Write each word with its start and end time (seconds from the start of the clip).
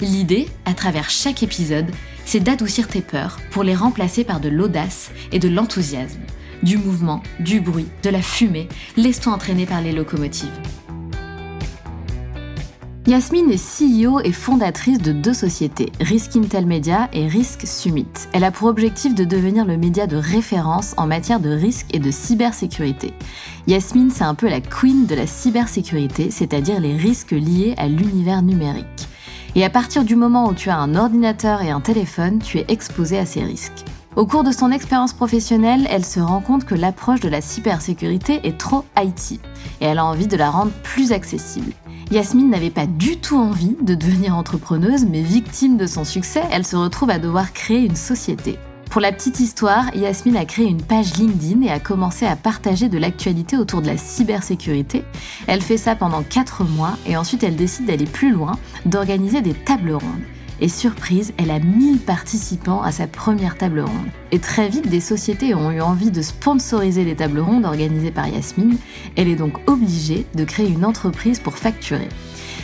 L'idée, 0.00 0.48
à 0.64 0.72
travers 0.72 1.10
chaque 1.10 1.42
épisode, 1.42 1.90
c'est 2.24 2.40
d'adoucir 2.40 2.88
tes 2.88 3.02
peurs 3.02 3.38
pour 3.50 3.62
les 3.62 3.74
remplacer 3.74 4.24
par 4.24 4.40
de 4.40 4.48
l'audace 4.48 5.10
et 5.30 5.38
de 5.38 5.48
l'enthousiasme. 5.48 6.20
Du 6.62 6.78
mouvement, 6.78 7.22
du 7.38 7.60
bruit, 7.60 7.86
de 8.02 8.08
la 8.08 8.22
fumée, 8.22 8.68
laisse-toi 8.96 9.34
entraîner 9.34 9.66
par 9.66 9.82
les 9.82 9.92
locomotives. 9.92 10.48
Yasmine 13.06 13.50
est 13.50 13.58
CEO 13.58 14.20
et 14.20 14.32
fondatrice 14.32 14.98
de 14.98 15.12
deux 15.12 15.34
sociétés, 15.34 15.92
Risk 16.00 16.36
Intel 16.36 16.64
Media 16.64 17.10
et 17.12 17.26
Risk 17.26 17.66
Summit. 17.66 18.06
Elle 18.32 18.44
a 18.44 18.52
pour 18.52 18.68
objectif 18.68 19.14
de 19.14 19.24
devenir 19.24 19.66
le 19.66 19.76
média 19.76 20.06
de 20.06 20.16
référence 20.16 20.94
en 20.96 21.06
matière 21.06 21.40
de 21.40 21.50
risque 21.50 21.86
et 21.92 21.98
de 21.98 22.10
cybersécurité. 22.10 23.12
Yasmine, 23.66 24.10
c'est 24.10 24.24
un 24.24 24.34
peu 24.34 24.48
la 24.48 24.60
queen 24.60 25.06
de 25.06 25.14
la 25.14 25.26
cybersécurité, 25.26 26.30
c'est-à-dire 26.30 26.80
les 26.80 26.96
risques 26.96 27.32
liés 27.32 27.74
à 27.76 27.86
l'univers 27.88 28.42
numérique. 28.42 29.09
Et 29.56 29.64
à 29.64 29.70
partir 29.70 30.04
du 30.04 30.14
moment 30.14 30.48
où 30.48 30.54
tu 30.54 30.70
as 30.70 30.78
un 30.78 30.94
ordinateur 30.94 31.62
et 31.62 31.70
un 31.70 31.80
téléphone, 31.80 32.38
tu 32.38 32.58
es 32.58 32.64
exposé 32.68 33.18
à 33.18 33.26
ces 33.26 33.42
risques. 33.42 33.84
Au 34.16 34.26
cours 34.26 34.44
de 34.44 34.52
son 34.52 34.70
expérience 34.70 35.12
professionnelle, 35.12 35.86
elle 35.90 36.04
se 36.04 36.20
rend 36.20 36.40
compte 36.40 36.64
que 36.64 36.74
l'approche 36.74 37.20
de 37.20 37.28
la 37.28 37.40
cybersécurité 37.40 38.40
est 38.44 38.58
trop 38.58 38.84
IT 38.96 39.40
et 39.80 39.84
elle 39.84 39.98
a 39.98 40.04
envie 40.04 40.26
de 40.26 40.36
la 40.36 40.50
rendre 40.50 40.72
plus 40.82 41.12
accessible. 41.12 41.72
Yasmine 42.10 42.50
n'avait 42.50 42.70
pas 42.70 42.86
du 42.86 43.18
tout 43.18 43.38
envie 43.38 43.76
de 43.80 43.94
devenir 43.94 44.36
entrepreneuse, 44.36 45.04
mais 45.04 45.22
victime 45.22 45.76
de 45.76 45.86
son 45.86 46.04
succès, 46.04 46.42
elle 46.50 46.66
se 46.66 46.74
retrouve 46.74 47.10
à 47.10 47.20
devoir 47.20 47.52
créer 47.52 47.84
une 47.84 47.94
société. 47.94 48.58
Pour 48.90 49.00
la 49.00 49.12
petite 49.12 49.38
histoire, 49.38 49.94
Yasmine 49.94 50.36
a 50.36 50.44
créé 50.44 50.66
une 50.66 50.82
page 50.82 51.14
LinkedIn 51.14 51.62
et 51.62 51.70
a 51.70 51.78
commencé 51.78 52.26
à 52.26 52.34
partager 52.34 52.88
de 52.88 52.98
l'actualité 52.98 53.56
autour 53.56 53.82
de 53.82 53.86
la 53.86 53.96
cybersécurité. 53.96 55.04
Elle 55.46 55.62
fait 55.62 55.76
ça 55.76 55.94
pendant 55.94 56.24
4 56.24 56.64
mois 56.64 56.98
et 57.06 57.16
ensuite 57.16 57.44
elle 57.44 57.54
décide 57.54 57.86
d'aller 57.86 58.04
plus 58.04 58.32
loin, 58.32 58.58
d'organiser 58.86 59.42
des 59.42 59.54
tables 59.54 59.92
rondes. 59.92 60.24
Et 60.60 60.68
surprise, 60.68 61.32
elle 61.38 61.52
a 61.52 61.60
1000 61.60 62.00
participants 62.00 62.82
à 62.82 62.90
sa 62.90 63.06
première 63.06 63.56
table 63.56 63.80
ronde. 63.80 64.08
Et 64.32 64.40
très 64.40 64.68
vite, 64.68 64.88
des 64.88 65.00
sociétés 65.00 65.54
ont 65.54 65.70
eu 65.70 65.80
envie 65.80 66.10
de 66.10 66.20
sponsoriser 66.20 67.04
les 67.04 67.14
tables 67.14 67.38
rondes 67.38 67.66
organisées 67.66 68.10
par 68.10 68.26
Yasmine. 68.26 68.76
Elle 69.14 69.28
est 69.28 69.36
donc 69.36 69.70
obligée 69.70 70.26
de 70.34 70.42
créer 70.42 70.68
une 70.68 70.84
entreprise 70.84 71.38
pour 71.38 71.56
facturer. 71.56 72.08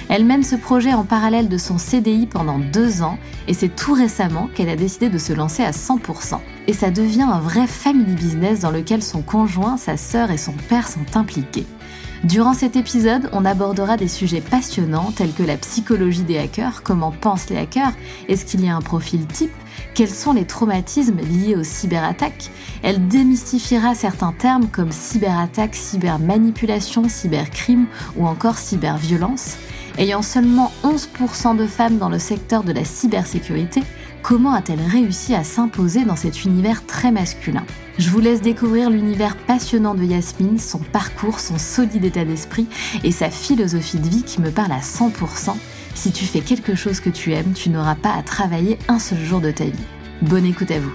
Elle 0.08 0.24
mène 0.24 0.44
ce 0.44 0.54
projet 0.54 0.94
en 0.94 1.04
parallèle 1.04 1.48
de 1.48 1.58
son 1.58 1.78
CDI 1.78 2.26
pendant 2.26 2.58
deux 2.58 3.02
ans 3.02 3.18
et 3.48 3.54
c'est 3.54 3.74
tout 3.74 3.92
récemment 3.92 4.48
qu'elle 4.54 4.68
a 4.68 4.76
décidé 4.76 5.08
de 5.08 5.18
se 5.18 5.32
lancer 5.32 5.64
à 5.64 5.72
100%. 5.72 6.38
Et 6.68 6.72
ça 6.72 6.90
devient 6.90 7.22
un 7.22 7.40
vrai 7.40 7.66
family 7.66 8.14
business 8.14 8.60
dans 8.60 8.70
lequel 8.70 9.02
son 9.02 9.22
conjoint, 9.22 9.76
sa 9.76 9.96
sœur 9.96 10.30
et 10.30 10.38
son 10.38 10.52
père 10.52 10.86
sont 10.86 11.16
impliqués. 11.16 11.66
Durant 12.24 12.54
cet 12.54 12.76
épisode, 12.76 13.28
on 13.32 13.44
abordera 13.44 13.96
des 13.96 14.08
sujets 14.08 14.40
passionnants 14.40 15.12
tels 15.12 15.32
que 15.32 15.42
la 15.42 15.56
psychologie 15.56 16.22
des 16.22 16.38
hackers, 16.38 16.82
comment 16.82 17.12
pensent 17.12 17.50
les 17.50 17.58
hackers, 17.58 17.92
est-ce 18.28 18.44
qu'il 18.44 18.64
y 18.64 18.68
a 18.68 18.76
un 18.76 18.80
profil 18.80 19.26
type, 19.26 19.52
quels 19.96 20.10
sont 20.10 20.34
les 20.34 20.44
traumatismes 20.44 21.20
liés 21.20 21.56
aux 21.56 21.64
cyberattaques. 21.64 22.50
Elle 22.82 23.08
démystifiera 23.08 23.94
certains 23.94 24.32
termes 24.32 24.68
comme 24.68 24.92
cyberattaque, 24.92 25.74
cybermanipulation, 25.74 27.08
cybercrime 27.08 27.86
ou 28.14 28.26
encore 28.26 28.58
cyberviolence. 28.58 29.56
Ayant 29.96 30.20
seulement 30.20 30.70
11% 30.84 31.56
de 31.56 31.66
femmes 31.66 31.96
dans 31.96 32.10
le 32.10 32.18
secteur 32.18 32.62
de 32.62 32.72
la 32.72 32.84
cybersécurité, 32.84 33.82
comment 34.22 34.52
a-t-elle 34.52 34.82
réussi 34.82 35.34
à 35.34 35.44
s'imposer 35.44 36.04
dans 36.04 36.16
cet 36.16 36.44
univers 36.44 36.84
très 36.84 37.10
masculin 37.10 37.64
Je 37.96 38.10
vous 38.10 38.20
laisse 38.20 38.42
découvrir 38.42 38.90
l'univers 38.90 39.34
passionnant 39.34 39.94
de 39.94 40.04
Yasmine, 40.04 40.58
son 40.58 40.80
parcours, 40.80 41.40
son 41.40 41.56
solide 41.56 42.04
état 42.04 42.26
d'esprit 42.26 42.66
et 43.02 43.12
sa 43.12 43.30
philosophie 43.30 43.98
de 43.98 44.08
vie 44.10 44.24
qui 44.24 44.42
me 44.42 44.50
parle 44.50 44.72
à 44.72 44.80
100%. 44.80 45.54
Si 45.94 46.12
tu 46.12 46.26
fais 46.26 46.40
quelque 46.40 46.74
chose 46.74 47.00
que 47.00 47.08
tu 47.08 47.32
aimes, 47.32 47.54
tu 47.54 47.70
n'auras 47.70 47.94
pas 47.94 48.12
à 48.12 48.22
travailler 48.22 48.78
un 48.88 48.98
seul 48.98 49.24
jour 49.24 49.40
de 49.40 49.50
ta 49.50 49.64
vie. 49.64 49.95
Bonne 50.22 50.46
écoute 50.46 50.70
à 50.70 50.80
vous. 50.80 50.92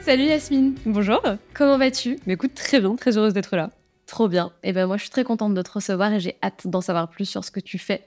Salut 0.00 0.26
Yasmine. 0.26 0.76
Bonjour. 0.86 1.20
Comment 1.54 1.76
vas-tu? 1.76 2.20
Écoute, 2.28 2.54
très 2.54 2.78
bien, 2.78 2.94
très 2.94 3.18
heureuse 3.18 3.34
d'être 3.34 3.56
là. 3.56 3.70
Trop 4.06 4.28
bien. 4.28 4.52
Et 4.62 4.68
eh 4.68 4.72
ben 4.72 4.86
moi, 4.86 4.96
je 4.96 5.02
suis 5.02 5.10
très 5.10 5.24
contente 5.24 5.52
de 5.54 5.60
te 5.60 5.72
recevoir 5.72 6.12
et 6.12 6.20
j'ai 6.20 6.36
hâte 6.40 6.68
d'en 6.68 6.80
savoir 6.80 7.10
plus 7.10 7.24
sur 7.24 7.44
ce 7.44 7.50
que 7.50 7.58
tu 7.58 7.78
fais. 7.78 8.06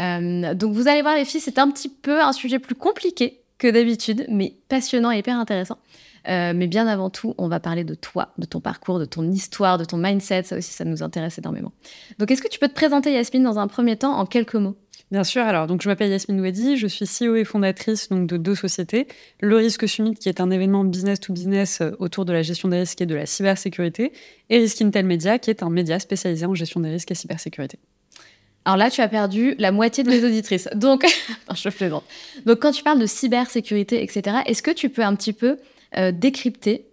Euh, 0.00 0.52
donc 0.54 0.74
vous 0.74 0.88
allez 0.88 1.02
voir 1.02 1.14
les 1.14 1.24
filles, 1.24 1.40
c'est 1.40 1.60
un 1.60 1.70
petit 1.70 1.88
peu 1.88 2.20
un 2.20 2.32
sujet 2.32 2.58
plus 2.58 2.74
compliqué 2.74 3.42
que 3.58 3.68
d'habitude, 3.68 4.26
mais 4.28 4.56
passionnant 4.68 5.12
et 5.12 5.18
hyper 5.18 5.38
intéressant. 5.38 5.78
Euh, 6.28 6.54
mais 6.56 6.66
bien 6.66 6.88
avant 6.88 7.08
tout, 7.08 7.34
on 7.38 7.46
va 7.46 7.60
parler 7.60 7.84
de 7.84 7.94
toi, 7.94 8.32
de 8.38 8.46
ton 8.46 8.60
parcours, 8.60 8.98
de 8.98 9.04
ton 9.04 9.30
histoire, 9.30 9.78
de 9.78 9.84
ton 9.84 9.96
mindset. 9.96 10.42
Ça 10.42 10.56
aussi, 10.56 10.72
ça 10.72 10.84
nous 10.84 11.04
intéresse 11.04 11.38
énormément. 11.38 11.70
Donc, 12.18 12.32
est-ce 12.32 12.42
que 12.42 12.48
tu 12.48 12.58
peux 12.58 12.68
te 12.68 12.74
présenter, 12.74 13.12
Yasmine, 13.12 13.44
dans 13.44 13.60
un 13.60 13.68
premier 13.68 13.96
temps, 13.96 14.18
en 14.18 14.26
quelques 14.26 14.56
mots? 14.56 14.76
Bien 15.14 15.22
sûr. 15.22 15.42
Alors, 15.42 15.68
donc, 15.68 15.80
je 15.80 15.88
m'appelle 15.88 16.10
Yasmine 16.10 16.40
Ouedi, 16.40 16.76
je 16.76 16.88
suis 16.88 17.06
CEO 17.06 17.36
et 17.36 17.44
fondatrice 17.44 18.08
donc, 18.08 18.26
de 18.26 18.36
deux 18.36 18.56
sociétés. 18.56 19.06
Le 19.38 19.54
Risque 19.54 19.88
Summit, 19.88 20.16
qui 20.16 20.28
est 20.28 20.40
un 20.40 20.50
événement 20.50 20.82
business 20.82 21.20
to 21.20 21.32
business 21.32 21.80
euh, 21.82 21.92
autour 22.00 22.24
de 22.24 22.32
la 22.32 22.42
gestion 22.42 22.68
des 22.68 22.80
risques 22.80 23.00
et 23.00 23.06
de 23.06 23.14
la 23.14 23.24
cybersécurité, 23.24 24.12
et 24.50 24.58
Risk 24.58 24.82
Intel 24.82 25.06
Media, 25.06 25.38
qui 25.38 25.50
est 25.50 25.62
un 25.62 25.70
média 25.70 26.00
spécialisé 26.00 26.44
en 26.46 26.54
gestion 26.56 26.80
des 26.80 26.88
risques 26.88 27.12
et 27.12 27.14
cybersécurité. 27.14 27.78
Alors 28.64 28.76
là, 28.76 28.90
tu 28.90 29.02
as 29.02 29.06
perdu 29.06 29.54
la 29.60 29.70
moitié 29.70 30.02
de 30.02 30.10
mes 30.10 30.24
auditrices. 30.26 30.68
Donc, 30.74 31.06
je 31.54 31.68
plaisante. 31.68 32.02
Donc, 32.44 32.58
quand 32.58 32.72
tu 32.72 32.82
parles 32.82 32.98
de 32.98 33.06
cybersécurité, 33.06 34.02
etc., 34.02 34.38
est-ce 34.46 34.64
que 34.64 34.72
tu 34.72 34.90
peux 34.90 35.04
un 35.04 35.14
petit 35.14 35.32
peu 35.32 35.58
euh, 35.96 36.10
décrypter 36.10 36.88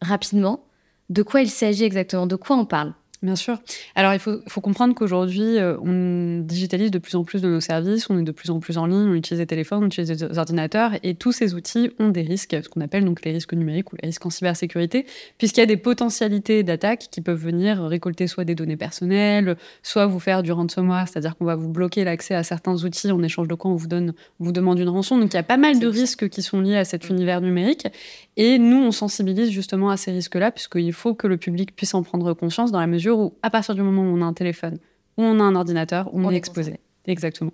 rapidement 0.00 0.64
de 1.10 1.22
quoi 1.22 1.42
il 1.42 1.50
s'agit 1.50 1.84
exactement, 1.84 2.26
de 2.26 2.36
quoi 2.36 2.56
on 2.56 2.64
parle? 2.64 2.94
Bien 3.20 3.34
sûr. 3.34 3.58
Alors, 3.96 4.14
il 4.14 4.20
faut, 4.20 4.60
comprendre 4.60 4.94
qu'aujourd'hui, 4.94 5.58
euh, 5.58 5.76
on 5.82 6.38
digitalise 6.44 6.92
de 6.92 6.98
plus 6.98 7.16
en 7.16 7.24
plus 7.24 7.42
de 7.42 7.48
nos 7.48 7.60
services, 7.60 8.08
on 8.10 8.18
est 8.18 8.22
de 8.22 8.30
plus 8.30 8.50
en 8.50 8.60
plus 8.60 8.78
en 8.78 8.86
ligne, 8.86 9.08
on 9.08 9.14
utilise 9.14 9.40
des 9.40 9.46
téléphones, 9.46 9.82
on 9.82 9.86
utilise 9.86 10.08
des 10.08 10.38
ordinateurs, 10.38 10.92
et 11.02 11.16
tous 11.16 11.32
ces 11.32 11.54
outils 11.54 11.90
ont 11.98 12.10
des 12.10 12.22
risques, 12.22 12.56
ce 12.62 12.68
qu'on 12.68 12.80
appelle 12.80 13.04
donc 13.04 13.24
les 13.24 13.32
risques 13.32 13.54
numériques 13.54 13.92
ou 13.92 13.96
les 14.00 14.06
risques 14.06 14.24
en 14.24 14.30
cybersécurité, 14.30 15.04
puisqu'il 15.36 15.58
y 15.58 15.62
a 15.64 15.66
des 15.66 15.76
potentialités 15.76 16.62
d'attaque 16.62 17.08
qui 17.10 17.20
peuvent 17.20 17.40
venir 17.40 17.82
récolter 17.82 18.28
soit 18.28 18.44
des 18.44 18.54
données 18.54 18.76
personnelles, 18.76 19.56
soit 19.82 20.06
vous 20.06 20.20
faire 20.20 20.44
du 20.44 20.52
ransomware, 20.52 21.08
c'est-à-dire 21.08 21.36
qu'on 21.36 21.44
va 21.44 21.56
vous 21.56 21.68
bloquer 21.68 22.04
l'accès 22.04 22.36
à 22.36 22.44
certains 22.44 22.84
outils 22.84 23.10
en 23.10 23.20
échange 23.24 23.48
de 23.48 23.54
quoi 23.56 23.72
on 23.72 23.74
vous, 23.74 23.88
donne, 23.88 24.14
on 24.38 24.44
vous 24.44 24.52
demande 24.52 24.78
une 24.78 24.90
rançon. 24.90 25.18
Donc, 25.18 25.32
il 25.32 25.36
y 25.36 25.40
a 25.40 25.42
pas 25.42 25.56
mal 25.56 25.80
de 25.80 25.88
risques 25.88 26.28
qui 26.28 26.42
sont 26.42 26.60
liés 26.60 26.76
à 26.76 26.84
cet 26.84 27.08
univers 27.08 27.40
numérique, 27.40 27.88
et 28.36 28.60
nous, 28.60 28.76
on 28.76 28.92
sensibilise 28.92 29.50
justement 29.50 29.90
à 29.90 29.96
ces 29.96 30.12
risques-là, 30.12 30.52
puisqu'il 30.52 30.92
faut 30.92 31.14
que 31.14 31.26
le 31.26 31.36
public 31.36 31.74
puisse 31.74 31.94
en 31.94 32.04
prendre 32.04 32.32
conscience 32.32 32.70
dans 32.70 32.78
la 32.78 32.86
mesure 32.86 33.07
où, 33.10 33.34
à 33.42 33.50
partir 33.50 33.74
du 33.74 33.82
moment 33.82 34.02
où 34.02 34.16
on 34.16 34.22
a 34.22 34.24
un 34.24 34.32
téléphone, 34.32 34.78
où 35.16 35.22
on 35.22 35.40
a 35.40 35.42
un 35.42 35.54
ordinateur, 35.54 36.10
on, 36.12 36.30
est, 36.30 36.36
exposé. 36.36 36.80
Exactement. 37.06 37.52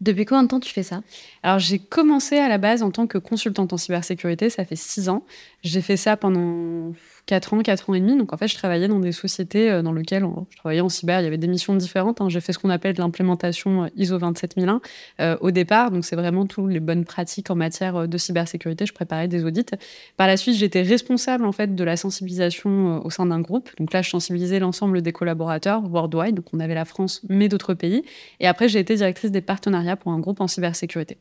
Depuis 0.00 0.24
combien 0.26 0.42
de 0.42 0.48
temps 0.48 0.60
tu 0.60 0.72
fais 0.72 0.82
ça? 0.82 1.00
Alors, 1.42 1.58
j'ai 1.58 1.78
commencé 1.78 2.36
à 2.36 2.48
la 2.48 2.58
base 2.58 2.82
en 2.82 2.90
tant 2.90 3.06
que 3.06 3.18
consultante 3.18 3.72
en 3.72 3.76
cybersécurité, 3.76 4.50
ça 4.50 4.64
fait 4.64 4.76
six 4.76 5.08
ans. 5.08 5.24
J'ai 5.62 5.80
fait 5.80 5.96
ça 5.96 6.16
pendant 6.16 6.92
4 7.26 7.54
ans, 7.54 7.62
4 7.62 7.90
ans 7.90 7.94
et 7.94 8.00
demi. 8.00 8.16
Donc 8.16 8.32
en 8.32 8.36
fait, 8.36 8.48
je 8.48 8.54
travaillais 8.54 8.88
dans 8.88 9.00
des 9.00 9.12
sociétés 9.12 9.70
euh, 9.70 9.82
dans 9.82 9.92
lesquelles 9.92 10.24
je 10.50 10.56
travaillais 10.56 10.80
en 10.80 10.88
cyber. 10.88 11.20
Il 11.20 11.24
y 11.24 11.26
avait 11.26 11.38
des 11.38 11.48
missions 11.48 11.74
différentes. 11.74 12.20
Hein. 12.20 12.28
J'ai 12.28 12.40
fait 12.40 12.52
ce 12.52 12.58
qu'on 12.58 12.70
appelle 12.70 12.96
l'implémentation 12.96 13.84
euh, 13.84 13.88
ISO 13.96 14.18
27001 14.18 14.80
euh, 15.20 15.36
au 15.40 15.50
départ. 15.50 15.90
Donc 15.90 16.04
c'est 16.04 16.16
vraiment 16.16 16.46
toutes 16.46 16.70
les 16.70 16.80
bonnes 16.80 17.04
pratiques 17.04 17.50
en 17.50 17.56
matière 17.56 18.06
de 18.06 18.18
cybersécurité. 18.18 18.86
Je 18.86 18.92
préparais 18.92 19.28
des 19.28 19.44
audits. 19.44 19.66
Par 20.16 20.28
la 20.28 20.36
suite, 20.36 20.54
j'étais 20.54 20.82
responsable 20.82 21.44
en 21.44 21.52
fait 21.52 21.74
de 21.74 21.84
la 21.84 21.96
sensibilisation 21.96 23.04
au 23.04 23.10
sein 23.10 23.26
d'un 23.26 23.40
groupe. 23.40 23.70
Donc 23.78 23.92
là, 23.92 24.02
je 24.02 24.10
sensibilisais 24.10 24.60
l'ensemble 24.60 25.02
des 25.02 25.12
collaborateurs 25.12 25.82
worldwide. 25.90 26.36
Donc 26.36 26.46
on 26.52 26.60
avait 26.60 26.74
la 26.74 26.84
France, 26.84 27.22
mais 27.28 27.48
d'autres 27.48 27.74
pays. 27.74 28.04
Et 28.38 28.46
après, 28.46 28.68
j'ai 28.68 28.78
été 28.78 28.94
directrice 28.94 29.32
des 29.32 29.40
partenariats 29.40 29.96
pour 29.96 30.12
un 30.12 30.20
groupe 30.20 30.40
en 30.40 30.46
cybersécurité. 30.46 31.18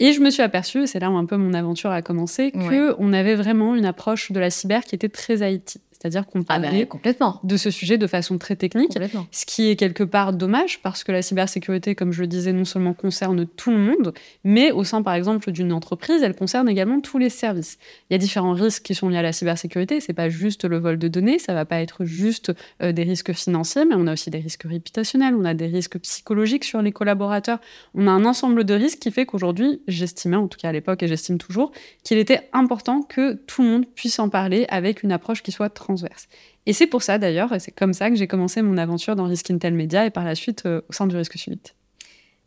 Et 0.00 0.14
je 0.14 0.20
me 0.20 0.30
suis 0.30 0.42
aperçue, 0.42 0.86
c'est 0.86 0.98
là 0.98 1.10
où 1.10 1.16
un 1.16 1.26
peu 1.26 1.36
mon 1.36 1.52
aventure 1.52 1.90
a 1.90 2.00
commencé, 2.00 2.52
qu'on 2.52 2.94
on 2.98 3.12
avait 3.12 3.34
vraiment 3.34 3.74
une 3.76 3.84
approche 3.84 4.32
de 4.32 4.40
la 4.40 4.48
cyber 4.48 4.82
qui 4.82 4.94
était 4.94 5.10
très 5.10 5.52
IT. 5.52 5.76
C'est-à-dire 6.00 6.26
qu'on 6.26 6.40
ah 6.48 6.58
bah, 6.58 6.68
parlait 6.68 6.86
complètement. 6.86 7.40
de 7.44 7.58
ce 7.58 7.70
sujet 7.70 7.98
de 7.98 8.06
façon 8.06 8.38
très 8.38 8.56
technique, 8.56 8.98
ce 9.30 9.44
qui 9.44 9.68
est 9.68 9.76
quelque 9.76 10.02
part 10.02 10.32
dommage 10.32 10.80
parce 10.80 11.04
que 11.04 11.12
la 11.12 11.20
cybersécurité, 11.20 11.94
comme 11.94 12.10
je 12.12 12.22
le 12.22 12.26
disais, 12.26 12.54
non 12.54 12.64
seulement 12.64 12.94
concerne 12.94 13.46
tout 13.46 13.70
le 13.70 13.76
monde, 13.76 14.14
mais 14.42 14.72
au 14.72 14.82
sein, 14.82 15.02
par 15.02 15.12
exemple, 15.12 15.52
d'une 15.52 15.74
entreprise, 15.74 16.22
elle 16.22 16.34
concerne 16.34 16.70
également 16.70 17.00
tous 17.02 17.18
les 17.18 17.28
services. 17.28 17.76
Il 18.08 18.14
y 18.14 18.16
a 18.16 18.18
différents 18.18 18.54
risques 18.54 18.82
qui 18.82 18.94
sont 18.94 19.10
liés 19.10 19.18
à 19.18 19.22
la 19.22 19.32
cybersécurité. 19.32 20.00
C'est 20.00 20.14
pas 20.14 20.30
juste 20.30 20.64
le 20.64 20.78
vol 20.78 20.98
de 20.98 21.06
données, 21.06 21.38
ça 21.38 21.52
va 21.52 21.66
pas 21.66 21.82
être 21.82 22.06
juste 22.06 22.52
euh, 22.82 22.92
des 22.92 23.02
risques 23.02 23.34
financiers, 23.34 23.84
mais 23.84 23.94
on 23.94 24.06
a 24.06 24.14
aussi 24.14 24.30
des 24.30 24.38
risques 24.38 24.64
réputationnels, 24.64 25.34
on 25.34 25.44
a 25.44 25.52
des 25.52 25.66
risques 25.66 25.98
psychologiques 25.98 26.64
sur 26.64 26.80
les 26.80 26.92
collaborateurs. 26.92 27.58
On 27.94 28.06
a 28.06 28.10
un 28.10 28.24
ensemble 28.24 28.64
de 28.64 28.72
risques 28.72 29.00
qui 29.00 29.10
fait 29.10 29.26
qu'aujourd'hui, 29.26 29.82
j'estimais, 29.86 30.36
en 30.36 30.48
tout 30.48 30.58
cas 30.58 30.70
à 30.70 30.72
l'époque, 30.72 31.02
et 31.02 31.08
j'estime 31.08 31.36
toujours, 31.36 31.72
qu'il 32.04 32.16
était 32.16 32.48
important 32.54 33.02
que 33.02 33.34
tout 33.34 33.62
le 33.62 33.68
monde 33.68 33.86
puisse 33.94 34.18
en 34.18 34.30
parler 34.30 34.64
avec 34.70 35.02
une 35.02 35.12
approche 35.12 35.42
qui 35.42 35.52
soit 35.52 35.68
transverse. 35.90 36.28
Et 36.66 36.72
c'est 36.72 36.86
pour 36.86 37.02
ça 37.02 37.18
d'ailleurs, 37.18 37.52
et 37.52 37.60
c'est 37.60 37.72
comme 37.72 37.92
ça 37.92 38.10
que 38.10 38.16
j'ai 38.16 38.26
commencé 38.26 38.62
mon 38.62 38.78
aventure 38.78 39.16
dans 39.16 39.24
Risk 39.24 39.50
Intel 39.50 39.74
Media 39.74 40.06
et 40.06 40.10
par 40.10 40.24
la 40.24 40.34
suite 40.34 40.62
euh, 40.66 40.80
au 40.88 40.92
sein 40.92 41.06
du 41.06 41.16
risque 41.16 41.36
summit. 41.36 41.60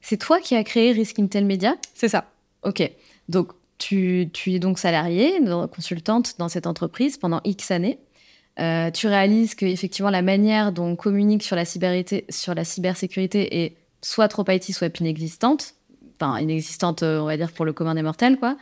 C'est 0.01 0.17
toi 0.17 0.39
qui 0.39 0.55
as 0.55 0.63
créé 0.63 0.91
Risk 0.91 1.19
Intel 1.19 1.45
Media? 1.45 1.75
C'est 1.93 2.09
ça. 2.09 2.25
Ok. 2.63 2.89
Donc 3.29 3.51
tu, 3.77 4.29
es 4.47 4.59
donc 4.59 4.79
salariée, 4.79 5.39
consultante 5.73 6.35
dans 6.39 6.47
cette 6.47 6.67
entreprise 6.67 7.17
pendant 7.17 7.41
X 7.43 7.71
années. 7.71 7.99
Euh, 8.59 8.91
tu 8.91 9.07
réalises 9.07 9.55
que 9.55 9.65
effectivement 9.65 10.11
la 10.11 10.21
manière 10.21 10.71
dont 10.71 10.89
on 10.89 10.95
communique 10.95 11.43
sur 11.43 11.55
la, 11.55 11.65
sur 11.65 12.53
la 12.53 12.63
cybersécurité 12.63 13.63
est 13.63 13.75
soit 14.01 14.27
trop 14.27 14.45
IT, 14.47 14.73
soit 14.73 14.99
inexistante. 14.99 15.73
Enfin, 16.15 16.39
inexistante, 16.39 17.03
euh, 17.03 17.19
on 17.19 17.25
va 17.25 17.35
dire, 17.35 17.51
pour 17.51 17.65
le 17.65 17.73
commun 17.73 17.95
des 17.95 18.03
mortels, 18.03 18.37
quoi. 18.37 18.55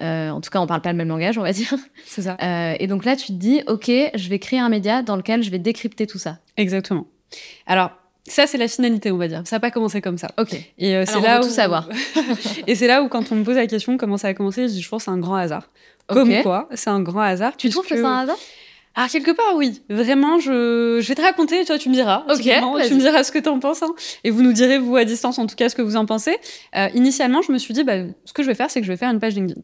Euh, 0.00 0.30
en 0.30 0.40
tout 0.40 0.50
cas, 0.50 0.60
on 0.60 0.66
parle 0.66 0.80
pas 0.80 0.90
le 0.92 0.98
même 0.98 1.08
langage, 1.08 1.38
on 1.38 1.42
va 1.42 1.52
dire. 1.52 1.74
C'est 2.06 2.22
ça. 2.22 2.36
et 2.78 2.86
donc 2.86 3.04
là, 3.04 3.16
tu 3.16 3.26
te 3.26 3.32
dis, 3.32 3.62
OK, 3.66 3.86
je 3.88 4.28
vais 4.28 4.38
créer 4.38 4.58
un 4.58 4.68
média 4.68 5.02
dans 5.02 5.16
lequel 5.16 5.42
je 5.42 5.50
vais 5.50 5.58
décrypter 5.58 6.06
tout 6.06 6.18
ça. 6.18 6.38
Exactement. 6.56 7.06
Alors, 7.66 7.90
ça, 8.28 8.46
c'est 8.46 8.58
la 8.58 8.68
finalité, 8.68 9.10
on 9.10 9.16
va 9.16 9.26
dire. 9.26 9.42
Ça 9.46 9.56
n'a 9.56 9.60
pas 9.60 9.72
commencé 9.72 10.00
comme 10.00 10.16
ça. 10.16 10.28
Ok. 10.38 10.54
Et 10.78 11.04
c'est 11.06 11.20
là 11.20 11.40
où... 11.40 11.42
tout 11.42 11.48
savoir. 11.48 11.88
et 12.66 12.74
c'est 12.76 12.86
là 12.86 13.02
où, 13.02 13.08
quand 13.08 13.32
on 13.32 13.34
me 13.34 13.42
pose 13.42 13.56
la 13.56 13.66
question 13.66 13.96
comment 13.96 14.16
ça 14.16 14.28
a 14.28 14.34
commencé, 14.34 14.68
je 14.68 14.74
dis, 14.74 14.82
je 14.82 14.88
pense 14.88 15.04
c'est 15.04 15.10
un 15.10 15.18
grand 15.18 15.34
hasard. 15.34 15.68
Comme 16.06 16.42
quoi, 16.42 16.68
c'est 16.74 16.90
un 16.90 17.00
grand 17.00 17.20
hasard. 17.20 17.56
Tu 17.56 17.68
trouves 17.68 17.86
que 17.86 17.96
c'est 17.96 18.04
un 18.04 18.20
hasard? 18.20 18.38
Alors, 18.94 19.08
quelque 19.08 19.30
part, 19.30 19.56
oui. 19.56 19.80
Vraiment, 19.88 20.38
je, 20.38 20.98
je 21.00 21.08
vais 21.08 21.14
te 21.14 21.22
raconter, 21.22 21.64
toi, 21.64 21.78
tu 21.78 21.88
me 21.88 21.94
diras. 21.94 22.24
Ok. 22.28 22.42
Tu 22.42 22.94
me 22.94 23.00
diras 23.00 23.24
ce 23.24 23.32
que 23.32 23.38
tu 23.38 23.48
en 23.48 23.58
penses. 23.58 23.82
Hein. 23.82 23.94
Et 24.22 24.30
vous 24.30 24.42
nous 24.42 24.52
direz, 24.52 24.78
vous, 24.78 24.96
à 24.96 25.04
distance, 25.04 25.38
en 25.38 25.46
tout 25.46 25.56
cas, 25.56 25.68
ce 25.68 25.74
que 25.74 25.82
vous 25.82 25.96
en 25.96 26.04
pensez. 26.04 26.36
Euh, 26.76 26.88
initialement, 26.94 27.40
je 27.42 27.52
me 27.52 27.58
suis 27.58 27.72
dit, 27.72 27.84
bah, 27.84 27.94
ce 28.24 28.32
que 28.32 28.42
je 28.42 28.48
vais 28.48 28.54
faire, 28.54 28.70
c'est 28.70 28.80
que 28.80 28.86
je 28.86 28.92
vais 28.92 28.98
faire 28.98 29.10
une 29.10 29.20
page 29.20 29.34
LinkedIn. 29.34 29.62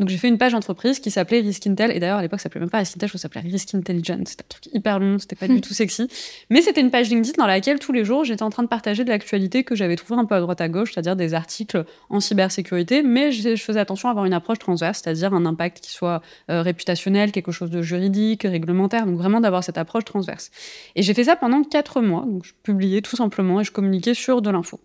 Donc 0.00 0.08
j'ai 0.08 0.16
fait 0.16 0.28
une 0.28 0.38
page 0.38 0.54
entreprise 0.54 0.98
qui 0.98 1.10
s'appelait 1.10 1.40
Risk 1.40 1.66
Intel, 1.66 1.90
et 1.90 2.00
d'ailleurs 2.00 2.16
à 2.16 2.22
l'époque 2.22 2.40
ça 2.40 2.44
s'appelait 2.44 2.60
même 2.60 2.70
pas 2.70 2.78
Risk 2.78 2.96
Intel, 2.96 3.10
je 3.10 3.12
ça 3.12 3.18
s'appelait 3.18 3.42
Risk 3.42 3.74
Intelligence, 3.74 4.30
c'était 4.30 4.44
un 4.44 4.48
truc 4.48 4.66
hyper 4.72 4.98
long, 4.98 5.18
c'était 5.18 5.36
pas 5.36 5.46
du 5.46 5.60
tout 5.60 5.74
sexy. 5.74 6.08
Mais 6.48 6.62
c'était 6.62 6.80
une 6.80 6.90
page 6.90 7.10
LinkedIn 7.10 7.34
dans 7.36 7.46
laquelle 7.46 7.78
tous 7.78 7.92
les 7.92 8.02
jours 8.02 8.24
j'étais 8.24 8.42
en 8.42 8.48
train 8.48 8.62
de 8.62 8.68
partager 8.68 9.04
de 9.04 9.10
l'actualité 9.10 9.62
que 9.62 9.74
j'avais 9.74 9.96
trouvé 9.96 10.18
un 10.18 10.24
peu 10.24 10.34
à 10.34 10.40
droite 10.40 10.62
à 10.62 10.70
gauche, 10.70 10.94
c'est-à-dire 10.94 11.16
des 11.16 11.34
articles 11.34 11.84
en 12.08 12.18
cybersécurité, 12.18 13.02
mais 13.02 13.30
je, 13.30 13.54
faisais 13.56 13.78
attention 13.78 14.08
à 14.08 14.12
avoir 14.12 14.24
une 14.24 14.32
approche 14.32 14.58
transverse, 14.58 15.02
c'est-à-dire 15.04 15.34
un 15.34 15.44
impact 15.44 15.80
qui 15.80 15.90
soit 15.90 16.22
euh, 16.50 16.62
réputationnel, 16.62 17.30
quelque 17.30 17.52
chose 17.52 17.68
de 17.68 17.82
juridique, 17.82 18.44
réglementaire, 18.44 19.04
donc 19.04 19.18
vraiment 19.18 19.42
d'avoir 19.42 19.62
cette 19.62 19.76
approche 19.76 20.06
transverse. 20.06 20.50
Et 20.96 21.02
j'ai 21.02 21.12
fait 21.12 21.24
ça 21.24 21.36
pendant 21.36 21.62
quatre 21.62 22.00
mois, 22.00 22.24
donc 22.26 22.46
je 22.46 22.52
publiais 22.62 23.02
tout 23.02 23.16
simplement 23.16 23.60
et 23.60 23.64
je 23.64 23.70
communiquais 23.70 24.14
sur 24.14 24.40
de 24.40 24.48
l'info. 24.48 24.80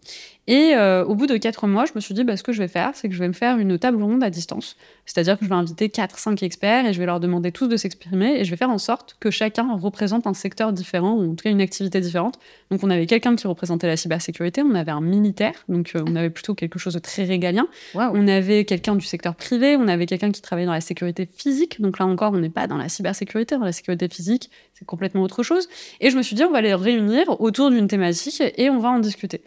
Et 0.47 0.75
euh, 0.75 1.03
au 1.05 1.15
bout 1.15 1.25
de 1.25 1.37
quatre 1.37 1.67
mois, 1.67 1.85
je 1.85 1.93
me 1.95 1.99
suis 1.99 2.13
dit, 2.13 2.23
bah, 2.23 2.37
ce 2.37 2.43
que 2.43 2.51
je 2.51 2.61
vais 2.61 2.67
faire, 2.67 2.91
c'est 2.93 3.07
que 3.07 3.15
je 3.15 3.19
vais 3.19 3.27
me 3.27 3.33
faire 3.33 3.57
une 3.57 3.79
table 3.79 4.01
ronde 4.03 4.23
à 4.23 4.29
distance. 4.29 4.77
C'est-à-dire 5.05 5.37
que 5.37 5.45
je 5.45 5.49
vais 5.49 5.55
inviter 5.55 5.87
4-5 5.87 6.43
experts 6.43 6.85
et 6.85 6.93
je 6.93 6.99
vais 6.99 7.05
leur 7.05 7.19
demander 7.19 7.51
tous 7.51 7.67
de 7.67 7.77
s'exprimer 7.77 8.39
et 8.39 8.45
je 8.45 8.49
vais 8.49 8.57
faire 8.57 8.69
en 8.69 8.77
sorte 8.77 9.15
que 9.19 9.29
chacun 9.29 9.75
représente 9.77 10.27
un 10.27 10.33
secteur 10.33 10.73
différent 10.73 11.13
ou 11.13 11.31
en 11.31 11.35
tout 11.35 11.43
cas 11.43 11.51
une 11.51 11.61
activité 11.61 12.01
différente. 12.01 12.39
Donc 12.71 12.83
on 12.83 12.89
avait 12.89 13.05
quelqu'un 13.05 13.35
qui 13.35 13.47
représentait 13.47 13.87
la 13.87 13.97
cybersécurité, 13.97 14.61
on 14.63 14.75
avait 14.75 14.91
un 14.91 15.01
militaire, 15.01 15.53
donc 15.69 15.91
euh, 15.95 16.03
on 16.07 16.15
avait 16.15 16.29
plutôt 16.29 16.55
quelque 16.55 16.79
chose 16.79 16.93
de 16.93 16.99
très 16.99 17.23
régalien. 17.23 17.67
On 18.13 18.27
avait 18.27 18.65
quelqu'un 18.65 18.95
du 18.95 19.05
secteur 19.05 19.35
privé, 19.35 19.75
on 19.77 19.87
avait 19.87 20.05
quelqu'un 20.05 20.31
qui 20.31 20.41
travaillait 20.41 20.67
dans 20.67 20.73
la 20.73 20.81
sécurité 20.81 21.27
physique. 21.31 21.81
Donc 21.81 21.99
là 21.99 22.05
encore, 22.05 22.33
on 22.33 22.39
n'est 22.39 22.49
pas 22.49 22.67
dans 22.67 22.77
la 22.77 22.89
cybersécurité, 22.89 23.55
dans 23.57 23.65
la 23.65 23.71
sécurité 23.71 24.07
physique, 24.09 24.49
c'est 24.73 24.85
complètement 24.85 25.21
autre 25.21 25.43
chose. 25.43 25.67
Et 26.01 26.09
je 26.09 26.17
me 26.17 26.23
suis 26.23 26.35
dit, 26.35 26.43
on 26.43 26.51
va 26.51 26.61
les 26.61 26.73
réunir 26.73 27.39
autour 27.41 27.69
d'une 27.69 27.87
thématique 27.87 28.41
et 28.57 28.69
on 28.69 28.79
va 28.79 28.89
en 28.89 28.99
discuter. 28.99 29.41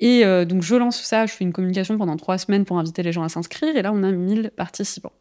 Et 0.00 0.24
euh, 0.24 0.44
donc, 0.44 0.62
je 0.62 0.74
lance 0.74 1.00
ça, 1.00 1.26
je 1.26 1.32
fais 1.32 1.44
une 1.44 1.52
communication 1.52 1.96
pendant 1.96 2.16
trois 2.16 2.38
semaines 2.38 2.64
pour 2.64 2.78
inviter 2.78 3.02
les 3.02 3.12
gens 3.12 3.22
à 3.22 3.28
s'inscrire. 3.28 3.76
Et 3.76 3.82
là, 3.82 3.92
on 3.92 4.02
a 4.02 4.10
1000 4.10 4.50
participants. 4.56 5.12